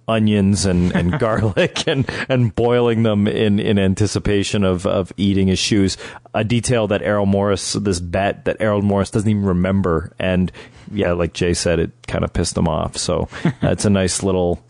onions 0.08 0.66
and, 0.66 0.94
and 0.94 1.18
garlic 1.18 1.86
and, 1.86 2.08
and 2.28 2.54
boiling 2.54 3.02
them 3.02 3.26
in, 3.26 3.58
in 3.58 3.78
anticipation 3.78 4.64
of, 4.64 4.86
of 4.86 5.12
eating 5.16 5.48
his 5.48 5.58
shoes. 5.58 5.96
A 6.34 6.44
detail 6.44 6.86
that 6.88 7.02
Errol 7.02 7.26
Morris, 7.26 7.72
this 7.74 8.00
bet 8.00 8.44
that 8.44 8.56
Errol 8.60 8.82
Morris 8.82 9.10
doesn't 9.10 9.28
even 9.28 9.44
remember. 9.44 10.12
And 10.18 10.52
yeah, 10.92 11.12
like 11.12 11.32
Jay 11.32 11.54
said, 11.54 11.78
it 11.78 11.90
kind 12.06 12.24
of 12.24 12.32
pissed 12.32 12.56
him 12.56 12.68
off. 12.68 12.96
So 12.96 13.28
that's 13.60 13.84
a 13.84 13.90
nice 13.90 14.22
little 14.22 14.64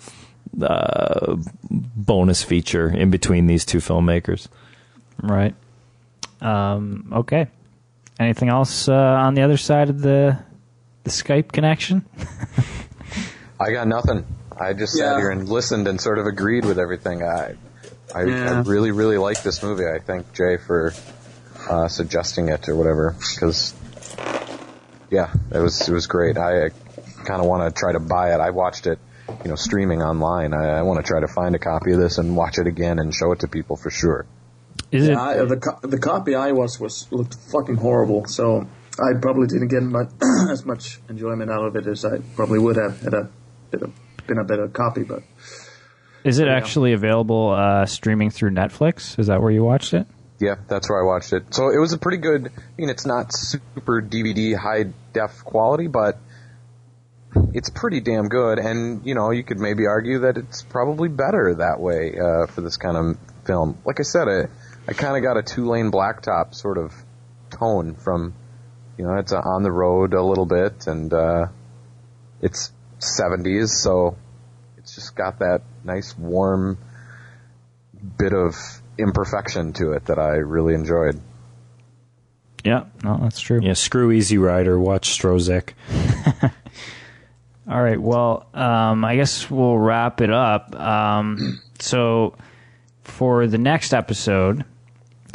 uh, 0.62 1.36
bonus 1.70 2.42
feature 2.42 2.88
in 2.88 3.10
between 3.10 3.46
these 3.46 3.64
two 3.64 3.78
filmmakers. 3.78 4.48
Right. 5.22 5.54
Um, 6.40 7.10
okay. 7.12 7.48
Anything 8.18 8.48
else 8.48 8.88
uh, 8.88 8.94
on 8.94 9.34
the 9.34 9.42
other 9.42 9.56
side 9.56 9.90
of 9.90 10.00
the 10.00 10.38
the 11.04 11.10
Skype 11.10 11.52
connection? 11.52 12.04
I 13.60 13.72
got 13.72 13.86
nothing. 13.88 14.24
I 14.58 14.72
just 14.72 14.98
Yeah. 14.98 15.12
sat 15.12 15.18
here 15.18 15.30
and 15.30 15.48
listened 15.48 15.86
and 15.88 16.00
sort 16.00 16.18
of 16.18 16.26
agreed 16.26 16.64
with 16.64 16.78
everything. 16.78 17.22
I, 17.22 17.54
I, 18.14 18.20
I 18.22 18.60
really, 18.62 18.90
really 18.90 19.18
like 19.18 19.42
this 19.42 19.62
movie. 19.62 19.84
I 19.86 19.98
thank 19.98 20.32
Jay 20.32 20.56
for 20.56 20.92
uh, 21.68 21.88
suggesting 21.88 22.48
it 22.48 22.68
or 22.68 22.76
whatever 22.76 23.14
because, 23.34 23.74
yeah, 25.10 25.32
it 25.52 25.58
was 25.58 25.88
it 25.88 25.92
was 25.92 26.06
great. 26.06 26.36
I 26.38 26.70
kind 27.24 27.40
of 27.40 27.46
want 27.46 27.74
to 27.74 27.78
try 27.78 27.92
to 27.92 28.00
buy 28.00 28.34
it. 28.34 28.40
I 28.40 28.50
watched 28.50 28.86
it, 28.86 28.98
you 29.44 29.50
know, 29.50 29.56
streaming 29.56 30.02
online. 30.02 30.54
I, 30.54 30.78
I 30.78 30.82
want 30.82 31.04
to 31.04 31.08
try 31.08 31.20
to 31.20 31.28
find 31.28 31.54
a 31.54 31.58
copy 31.58 31.92
of 31.92 31.98
this 31.98 32.18
and 32.18 32.36
watch 32.36 32.58
it 32.58 32.66
again 32.66 32.98
and 32.98 33.14
show 33.14 33.32
it 33.32 33.40
to 33.40 33.48
people 33.48 33.76
for 33.76 33.90
sure. 33.90 34.26
Is 34.96 35.08
Yeah, 35.08 35.20
I, 35.20 35.44
the 35.44 35.56
co- 35.56 35.86
the 35.86 35.98
copy 35.98 36.34
I 36.34 36.52
was 36.52 36.80
was 36.80 37.06
looked 37.10 37.34
fucking 37.34 37.76
horrible. 37.76 38.26
So 38.26 38.66
I 38.98 39.18
probably 39.20 39.46
didn't 39.46 39.68
get 39.68 39.82
much, 39.82 40.08
as 40.50 40.64
much 40.64 40.98
enjoyment 41.08 41.50
out 41.50 41.64
of 41.64 41.76
it 41.76 41.86
as 41.86 42.04
I 42.04 42.18
probably 42.34 42.58
would 42.58 42.76
have 42.76 43.00
had 43.02 43.14
a 43.14 43.28
bit 43.70 43.82
of, 43.82 43.92
been 44.26 44.38
a 44.38 44.44
better 44.44 44.68
copy. 44.68 45.02
But 45.02 45.22
is 46.24 46.38
it 46.38 46.48
actually 46.48 46.92
available 46.92 47.50
uh, 47.50 47.86
streaming 47.86 48.30
through 48.30 48.50
Netflix? 48.50 49.18
Is 49.18 49.26
that 49.28 49.40
where 49.40 49.50
you 49.50 49.62
watched 49.62 49.94
it? 49.94 50.06
Yeah, 50.38 50.56
that's 50.68 50.90
where 50.90 51.00
I 51.00 51.06
watched 51.06 51.32
it. 51.32 51.54
So 51.54 51.70
it 51.70 51.78
was 51.78 51.92
a 51.92 51.98
pretty 51.98 52.18
good. 52.18 52.48
I 52.48 52.60
mean, 52.76 52.90
it's 52.90 53.06
not 53.06 53.32
super 53.32 54.02
DVD 54.02 54.56
high 54.56 54.92
def 55.12 55.44
quality, 55.44 55.86
but 55.86 56.18
it's 57.52 57.70
pretty 57.70 58.00
damn 58.00 58.28
good. 58.28 58.58
And 58.58 59.06
you 59.06 59.14
know, 59.14 59.30
you 59.30 59.44
could 59.44 59.58
maybe 59.58 59.86
argue 59.86 60.20
that 60.20 60.36
it's 60.36 60.62
probably 60.62 61.08
better 61.08 61.54
that 61.56 61.80
way 61.80 62.18
uh, 62.18 62.46
for 62.46 62.60
this 62.60 62.76
kind 62.76 62.96
of 62.96 63.18
film. 63.46 63.78
Like 63.84 64.00
I 64.00 64.02
said, 64.02 64.28
I, 64.28 64.48
I 64.88 64.92
kind 64.92 65.16
of 65.16 65.22
got 65.22 65.36
a 65.36 65.42
two 65.42 65.66
lane 65.68 65.90
blacktop 65.90 66.54
sort 66.54 66.78
of 66.78 66.94
tone 67.50 67.94
from, 67.94 68.34
you 68.96 69.04
know, 69.04 69.14
it's 69.16 69.32
on 69.32 69.62
the 69.62 69.72
road 69.72 70.14
a 70.14 70.22
little 70.22 70.46
bit, 70.46 70.86
and 70.86 71.12
uh, 71.12 71.46
it's 72.40 72.72
70s, 73.00 73.68
so 73.68 74.16
it's 74.78 74.94
just 74.94 75.16
got 75.16 75.40
that 75.40 75.62
nice 75.84 76.16
warm 76.16 76.78
bit 78.18 78.32
of 78.32 78.54
imperfection 78.98 79.72
to 79.74 79.92
it 79.92 80.06
that 80.06 80.18
I 80.18 80.36
really 80.36 80.74
enjoyed. 80.74 81.20
Yeah, 82.64 82.84
no, 83.04 83.18
that's 83.22 83.40
true. 83.40 83.60
Yeah, 83.62 83.74
screw 83.74 84.10
Easy 84.12 84.38
Rider. 84.38 84.78
Watch 84.78 85.16
Stroszek. 85.18 85.72
All 87.68 87.82
right. 87.82 88.00
Well, 88.00 88.46
um, 88.54 89.04
I 89.04 89.16
guess 89.16 89.50
we'll 89.50 89.78
wrap 89.78 90.20
it 90.20 90.30
up. 90.30 90.74
Um, 90.74 91.60
so, 91.78 92.36
for 93.04 93.46
the 93.46 93.58
next 93.58 93.92
episode, 93.94 94.64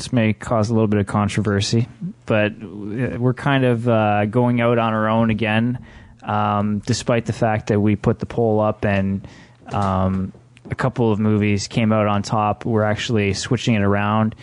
this 0.02 0.12
may 0.12 0.34
cause 0.34 0.72
a 0.72 0.74
little 0.74 0.88
bit 0.88 1.00
of 1.00 1.06
controversy, 1.06 1.88
but 2.26 2.54
we're 2.60 3.36
kind 3.36 3.64
of 3.64 3.88
uh, 3.88 4.26
going 4.26 4.60
out 4.60 4.80
on 4.80 4.94
our 4.94 5.08
own 5.08 5.30
again, 5.30 5.86
um, 6.24 6.80
despite 6.80 7.28
the 7.28 7.34
fact 7.34 7.68
that 7.68 7.80
we 7.80 7.96
put 7.96 8.18
the 8.18 8.26
poll 8.26 8.60
up 8.60 8.84
and 8.84 9.28
um, 9.68 10.34
a 10.72 10.74
couple 10.74 11.12
of 11.12 11.20
movies 11.20 11.68
came 11.68 11.94
out 11.94 12.08
on 12.08 12.24
top. 12.24 12.66
We're 12.66 12.84
actually 12.84 13.34
switching 13.34 13.76
it 13.76 13.84
around. 13.84 14.34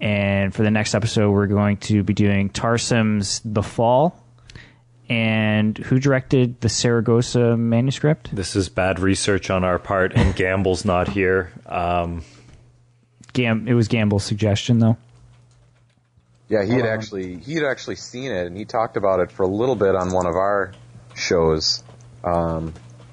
And 0.00 0.52
for 0.52 0.64
the 0.64 0.70
next 0.72 0.96
episode, 0.96 1.30
we're 1.30 1.46
going 1.46 1.76
to 1.76 2.02
be 2.02 2.12
doing 2.12 2.50
Tarsem's 2.50 3.40
The 3.44 3.62
Fall. 3.62 4.20
And 5.08 5.78
who 5.78 6.00
directed 6.00 6.60
the 6.60 6.68
Saragossa 6.68 7.56
manuscript? 7.56 8.34
This 8.34 8.56
is 8.56 8.68
bad 8.68 8.98
research 8.98 9.48
on 9.48 9.62
our 9.62 9.78
part, 9.78 10.14
and 10.14 10.34
Gamble's 10.34 10.84
not 10.84 11.08
here. 11.08 11.52
Um, 11.66 12.24
Gam- 13.34 13.68
it 13.68 13.74
was 13.74 13.88
Gamble's 13.88 14.24
suggestion, 14.24 14.78
though. 14.78 14.96
Yeah, 16.48 16.64
he 16.64 16.72
had 16.72 16.86
actually 16.86 17.36
he 17.36 17.54
had 17.54 17.64
actually 17.64 17.96
seen 17.96 18.30
it, 18.32 18.46
and 18.46 18.56
he 18.56 18.64
talked 18.64 18.96
about 18.96 19.20
it 19.20 19.30
for 19.30 19.42
a 19.42 19.48
little 19.48 19.76
bit 19.76 19.94
on 19.94 20.12
one 20.12 20.26
of 20.26 20.34
our 20.34 20.72
shows. 21.14 21.82
Um, 22.22 22.72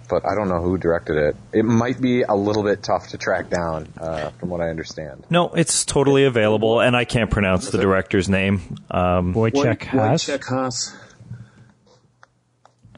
but 0.09 0.25
I 0.25 0.35
don't 0.35 0.49
know 0.49 0.61
who 0.61 0.77
directed 0.77 1.15
it. 1.15 1.35
It 1.53 1.63
might 1.63 1.99
be 2.01 2.23
a 2.23 2.35
little 2.35 2.63
bit 2.63 2.83
tough 2.83 3.07
to 3.09 3.17
track 3.17 3.49
down, 3.49 3.87
uh, 3.97 4.31
from 4.31 4.49
what 4.49 4.59
I 4.59 4.69
understand. 4.69 5.25
no, 5.29 5.47
it's 5.49 5.85
totally 5.85 6.25
available, 6.25 6.81
and 6.81 6.97
I 6.97 7.05
can't 7.05 7.31
pronounce 7.31 7.69
the 7.69 7.77
director's 7.77 8.27
name. 8.27 8.75
Um, 8.91 9.33
Wojciech 9.33 9.83
Has. 9.83 10.23
Wojciech 10.23 10.49
Has. 10.49 10.95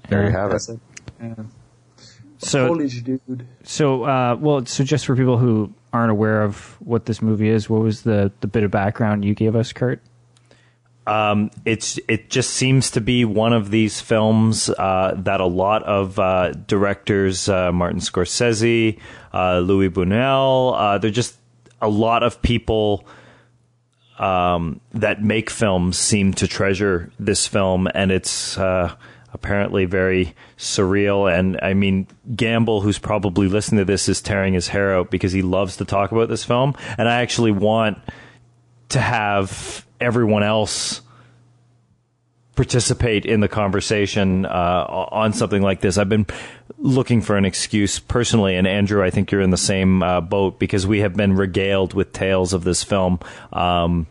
There 0.10 0.26
you 0.26 0.32
have 0.32 0.52
it. 0.52 0.70
It. 0.70 0.80
Yeah. 1.22 1.34
So, 2.44 2.68
Polish 2.68 3.02
dude. 3.02 3.48
so, 3.64 4.04
uh, 4.04 4.36
well, 4.40 4.66
so 4.66 4.84
just 4.84 5.06
for 5.06 5.16
people 5.16 5.38
who 5.38 5.74
aren't 5.92 6.12
aware 6.12 6.44
of 6.44 6.58
what 6.82 7.06
this 7.06 7.22
movie 7.22 7.50
is, 7.50 7.70
what 7.70 7.82
was 7.82 8.02
the, 8.04 8.32
the 8.42 8.48
bit 8.48 8.64
of 8.64 8.72
background 8.72 9.24
you 9.26 9.34
gave 9.34 9.56
us, 9.56 9.74
Kurt? 9.74 10.02
it's 11.66 12.00
it 12.08 12.30
just 12.30 12.52
seems 12.52 12.92
to 12.92 13.02
be 13.02 13.26
one 13.26 13.54
of 13.54 13.72
these 13.72 14.00
films 14.00 14.70
uh, 14.70 15.14
that 15.18 15.42
a 15.42 15.46
lot 15.46 15.84
of 15.84 16.18
uh, 16.20 16.52
directors, 16.52 17.50
uh, 17.50 17.72
Martin 17.72 18.00
Scorsese, 18.00 19.00
uh, 19.34 19.60
Luis 19.60 19.92
Buñuel, 19.92 20.74
uh, 20.78 20.98
they're 20.98 21.12
just 21.12 21.38
a 21.82 21.90
lot 21.90 22.24
of 22.24 22.42
people 22.42 23.06
um, 24.18 24.80
that 24.94 25.22
make 25.22 25.50
films 25.50 25.98
seem 25.98 26.34
to 26.36 26.48
treasure 26.48 27.12
this 27.20 27.48
film, 27.48 27.88
and 27.94 28.12
it's 28.12 28.58
uh, 28.58 28.96
apparently 29.34 29.86
very 29.86 30.36
surreal. 30.58 31.32
And 31.32 31.60
I 31.62 31.74
mean, 31.74 32.08
Gamble, 32.36 32.82
who's 32.82 33.00
probably 33.00 33.48
listening 33.48 33.80
to 33.80 33.86
this, 33.86 34.08
is 34.08 34.22
tearing 34.22 34.54
his 34.54 34.70
hair 34.70 34.96
out 34.96 35.12
because 35.12 35.32
he 35.32 35.42
loves 35.42 35.78
to 35.78 35.86
talk 35.86 36.12
about 36.12 36.30
this 36.30 36.44
film, 36.44 36.76
and 36.98 37.10
I 37.10 37.22
actually 37.22 37.52
want 37.52 37.98
to 38.90 39.00
have 39.00 39.86
everyone 40.00 40.44
else 40.44 41.02
participate 42.56 43.26
in 43.26 43.40
the 43.40 43.48
conversation 43.48 44.46
uh, 44.46 44.86
on 45.12 45.34
something 45.34 45.64
like 45.64 45.82
this. 45.82 45.98
I've 45.98 46.10
been 46.10 46.28
looking 46.78 47.22
for 47.22 47.36
an 47.36 47.46
excuse 47.46 47.98
personally, 47.98 48.56
and 48.56 48.68
Andrew, 48.68 49.04
I 49.04 49.10
think 49.10 49.32
you're 49.32 49.42
in 49.42 49.50
the 49.50 49.58
same 49.58 50.04
uh, 50.04 50.22
boat 50.22 50.60
because 50.60 50.86
we 50.86 51.00
have 51.00 51.16
been 51.16 51.36
regaled 51.36 51.94
with 51.94 52.14
tales 52.14 52.54
of 52.54 52.64
this 52.64 52.84
film. 52.84 53.20
Um, 53.52 54.06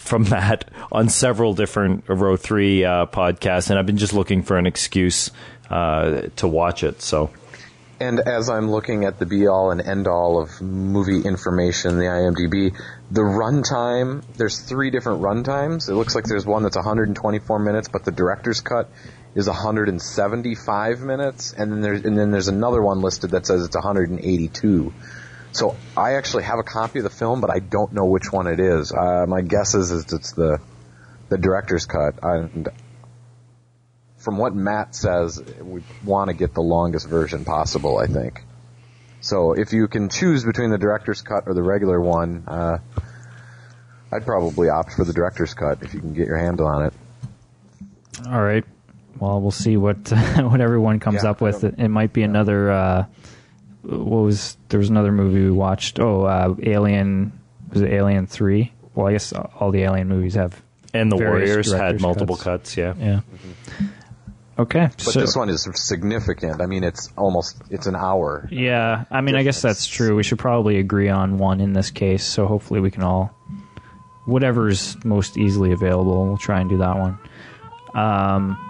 from 0.00 0.24
that 0.24 0.70
on 0.90 1.08
several 1.08 1.54
different 1.54 2.04
row 2.08 2.36
three 2.36 2.84
uh, 2.84 3.06
podcasts, 3.06 3.70
and 3.70 3.78
I've 3.78 3.86
been 3.86 3.98
just 3.98 4.14
looking 4.14 4.42
for 4.42 4.58
an 4.58 4.66
excuse 4.66 5.30
uh, 5.68 6.22
to 6.36 6.48
watch 6.48 6.82
it. 6.82 7.00
So 7.02 7.30
And 8.00 8.18
as 8.18 8.48
I'm 8.48 8.70
looking 8.70 9.04
at 9.04 9.18
the 9.18 9.26
be 9.26 9.46
all 9.46 9.70
and 9.70 9.80
end 9.80 10.08
all 10.08 10.40
of 10.40 10.62
movie 10.62 11.20
information, 11.20 11.98
the 11.98 12.06
IMDb, 12.06 12.74
the 13.10 13.20
runtime, 13.20 14.24
there's 14.36 14.58
three 14.58 14.90
different 14.90 15.20
runtimes. 15.20 15.88
It 15.88 15.94
looks 15.94 16.14
like 16.14 16.24
there's 16.24 16.46
one 16.46 16.62
that's 16.62 16.76
124 16.76 17.58
minutes, 17.58 17.88
but 17.88 18.04
the 18.04 18.10
director's 18.10 18.62
cut 18.62 18.90
is 19.34 19.46
175 19.46 21.00
minutes, 21.00 21.52
and 21.52 21.70
then 21.70 21.80
there's 21.82 22.04
and 22.04 22.18
then 22.18 22.30
there's 22.30 22.48
another 22.48 22.82
one 22.82 23.00
listed 23.00 23.30
that 23.30 23.46
says 23.46 23.64
it's 23.64 23.76
182. 23.76 24.92
So 25.52 25.76
I 25.96 26.14
actually 26.14 26.44
have 26.44 26.58
a 26.58 26.62
copy 26.62 27.00
of 27.00 27.04
the 27.04 27.10
film, 27.10 27.40
but 27.40 27.50
I 27.50 27.58
don't 27.58 27.92
know 27.92 28.06
which 28.06 28.30
one 28.32 28.46
it 28.46 28.60
is. 28.60 28.92
Uh, 28.92 29.26
my 29.26 29.40
guess 29.40 29.74
is, 29.74 29.90
is 29.90 30.12
it's 30.12 30.32
the 30.32 30.60
the 31.28 31.38
director's 31.38 31.86
cut. 31.86 32.14
And 32.22 32.68
from 34.18 34.38
what 34.38 34.54
Matt 34.54 34.94
says, 34.94 35.42
we 35.60 35.82
want 36.04 36.28
to 36.28 36.34
get 36.34 36.54
the 36.54 36.62
longest 36.62 37.08
version 37.08 37.44
possible. 37.44 37.98
I 37.98 38.06
think. 38.06 38.42
So 39.20 39.52
if 39.52 39.72
you 39.72 39.86
can 39.88 40.08
choose 40.08 40.44
between 40.44 40.70
the 40.70 40.78
director's 40.78 41.20
cut 41.20 41.44
or 41.46 41.54
the 41.54 41.62
regular 41.62 42.00
one, 42.00 42.44
uh, 42.46 42.78
I'd 44.12 44.24
probably 44.24 44.68
opt 44.68 44.94
for 44.94 45.04
the 45.04 45.12
director's 45.12 45.52
cut 45.54 45.82
if 45.82 45.94
you 45.94 46.00
can 46.00 46.14
get 46.14 46.26
your 46.26 46.38
handle 46.38 46.66
on 46.66 46.86
it. 46.86 46.94
All 48.26 48.42
right. 48.42 48.64
Well, 49.18 49.40
we'll 49.40 49.50
see 49.50 49.76
what 49.76 50.10
what 50.36 50.60
everyone 50.60 51.00
comes 51.00 51.22
Yeah, 51.22 51.30
up 51.30 51.40
with. 51.40 51.64
It, 51.64 51.74
it 51.78 51.88
might 51.88 52.12
be 52.12 52.22
another. 52.22 52.70
Uh, 52.70 53.06
what 53.82 54.22
was 54.22 54.56
there 54.68 54.78
was 54.78 54.90
another 54.90 55.12
movie 55.12 55.44
we 55.44 55.50
watched? 55.50 56.00
Oh, 56.00 56.24
uh, 56.24 56.54
Alien. 56.62 57.32
Was 57.72 57.82
it 57.82 57.92
Alien 57.92 58.26
Three? 58.26 58.72
Well, 58.94 59.06
I 59.06 59.12
guess 59.12 59.32
all 59.32 59.70
the 59.70 59.82
Alien 59.82 60.08
movies 60.08 60.34
have. 60.34 60.60
and 60.92 61.10
the 61.10 61.16
Warriors 61.16 61.72
had 61.72 62.00
multiple 62.00 62.36
cuts. 62.36 62.74
cuts. 62.74 62.76
Yeah. 62.76 62.94
Yeah. 62.98 63.20
Okay. 64.58 64.90
But 64.90 65.00
so, 65.00 65.20
this 65.20 65.34
one 65.34 65.48
is 65.48 65.66
significant. 65.74 66.60
I 66.60 66.66
mean, 66.66 66.84
it's 66.84 67.10
almost 67.16 67.62
it's 67.70 67.86
an 67.86 67.96
hour. 67.96 68.46
Yeah, 68.52 69.04
I 69.10 69.22
mean, 69.22 69.34
I 69.34 69.42
guess 69.42 69.62
that's 69.62 69.86
true. 69.86 70.16
We 70.16 70.22
should 70.22 70.38
probably 70.38 70.78
agree 70.78 71.08
on 71.08 71.38
one 71.38 71.60
in 71.60 71.72
this 71.72 71.90
case. 71.90 72.24
So 72.24 72.46
hopefully 72.46 72.80
we 72.80 72.90
can 72.90 73.02
all, 73.02 73.34
whatever's 74.26 75.02
most 75.02 75.38
easily 75.38 75.72
available, 75.72 76.26
we'll 76.26 76.36
try 76.36 76.60
and 76.60 76.68
do 76.68 76.76
that 76.78 76.98
one. 76.98 77.18
Um, 77.94 78.69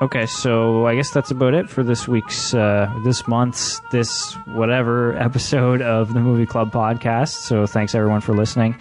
okay, 0.00 0.26
so 0.26 0.86
I 0.86 0.94
guess 0.94 1.10
that's 1.10 1.30
about 1.30 1.54
it 1.54 1.68
for 1.68 1.82
this 1.82 2.06
week's, 2.08 2.54
uh, 2.54 2.92
this 3.04 3.26
month's, 3.26 3.80
this 3.90 4.34
whatever 4.46 5.16
episode 5.18 5.82
of 5.82 6.12
the 6.14 6.20
Movie 6.20 6.46
Club 6.46 6.72
podcast. 6.72 7.34
So 7.34 7.66
thanks 7.66 7.94
everyone 7.94 8.20
for 8.20 8.34
listening. 8.34 8.76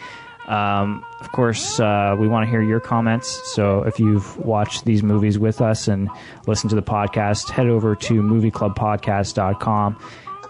Um, 0.48 1.04
of 1.20 1.32
course, 1.34 1.80
uh, 1.80 2.16
we 2.18 2.28
want 2.28 2.46
to 2.46 2.50
hear 2.50 2.62
your 2.62 2.80
comments. 2.80 3.42
So 3.54 3.84
if 3.84 4.00
you've 4.00 4.38
watched 4.38 4.86
these 4.86 5.04
movies 5.04 5.38
with 5.38 5.62
us 5.62 5.88
and 5.90 6.10
listened 6.46 6.70
to 6.70 6.76
the 6.76 6.82
podcast, 6.82 7.50
head 7.50 7.68
over 7.68 7.96
to 7.96 8.22
movieclubpodcast.com 8.22 10.00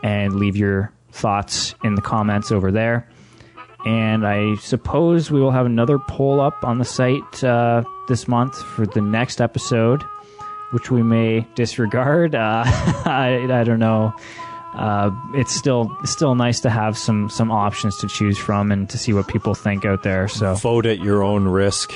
and 0.04 0.36
leave 0.36 0.56
your 0.56 0.94
thoughts 1.12 1.74
in 1.84 1.96
the 1.96 2.02
comments 2.02 2.52
over 2.52 2.72
there. 2.72 3.10
And 3.86 4.28
I 4.28 4.56
suppose 4.56 5.32
we 5.32 5.40
will 5.40 5.52
have 5.52 5.66
another 5.66 5.98
poll 5.98 6.42
up 6.42 6.64
on 6.64 6.78
the 6.78 6.86
site 6.86 7.44
uh, 7.44 7.84
this 8.08 8.28
month 8.28 8.62
for 8.62 8.86
the 8.86 9.02
next 9.02 9.40
episode, 9.42 10.04
which 10.72 10.92
we 10.92 11.04
may 11.04 11.48
disregard. 11.56 12.36
Uh, 12.36 12.64
I, 12.66 13.48
I 13.50 13.64
don't 13.64 13.80
know 13.80 14.14
uh, 14.78 15.10
it's 15.34 15.56
still 15.56 15.98
still 16.04 16.36
nice 16.36 16.60
to 16.60 16.70
have 16.70 16.98
some 16.98 17.30
some 17.30 17.52
options 17.52 17.98
to 17.98 18.08
choose 18.08 18.38
from 18.38 18.72
and 18.72 18.88
to 18.90 18.98
see 18.98 19.12
what 19.12 19.28
people 19.28 19.56
think 19.56 19.86
out 19.86 20.04
there. 20.04 20.28
So 20.28 20.54
Vote 20.54 20.86
at 20.86 21.00
your 21.00 21.24
own 21.24 21.48
risk. 21.48 21.96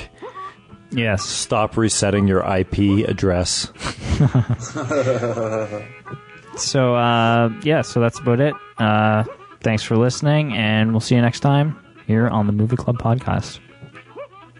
yes, 0.90 1.22
Stop 1.22 1.76
resetting 1.76 2.26
your 2.26 2.40
IP 2.40 3.08
address. 3.08 3.72
so 6.56 6.96
uh, 6.96 7.50
yeah, 7.62 7.82
so 7.82 8.00
that's 8.00 8.18
about 8.18 8.40
it. 8.40 8.54
Uh, 8.78 9.22
thanks 9.60 9.84
for 9.84 9.96
listening, 9.96 10.52
and 10.54 10.90
we'll 10.90 11.00
see 11.00 11.14
you 11.14 11.22
next 11.22 11.40
time 11.40 11.78
here 12.08 12.26
on 12.26 12.48
the 12.48 12.52
Movie 12.52 12.76
Club 12.76 12.98
podcast. 12.98 13.60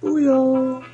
Booyah! 0.00 0.84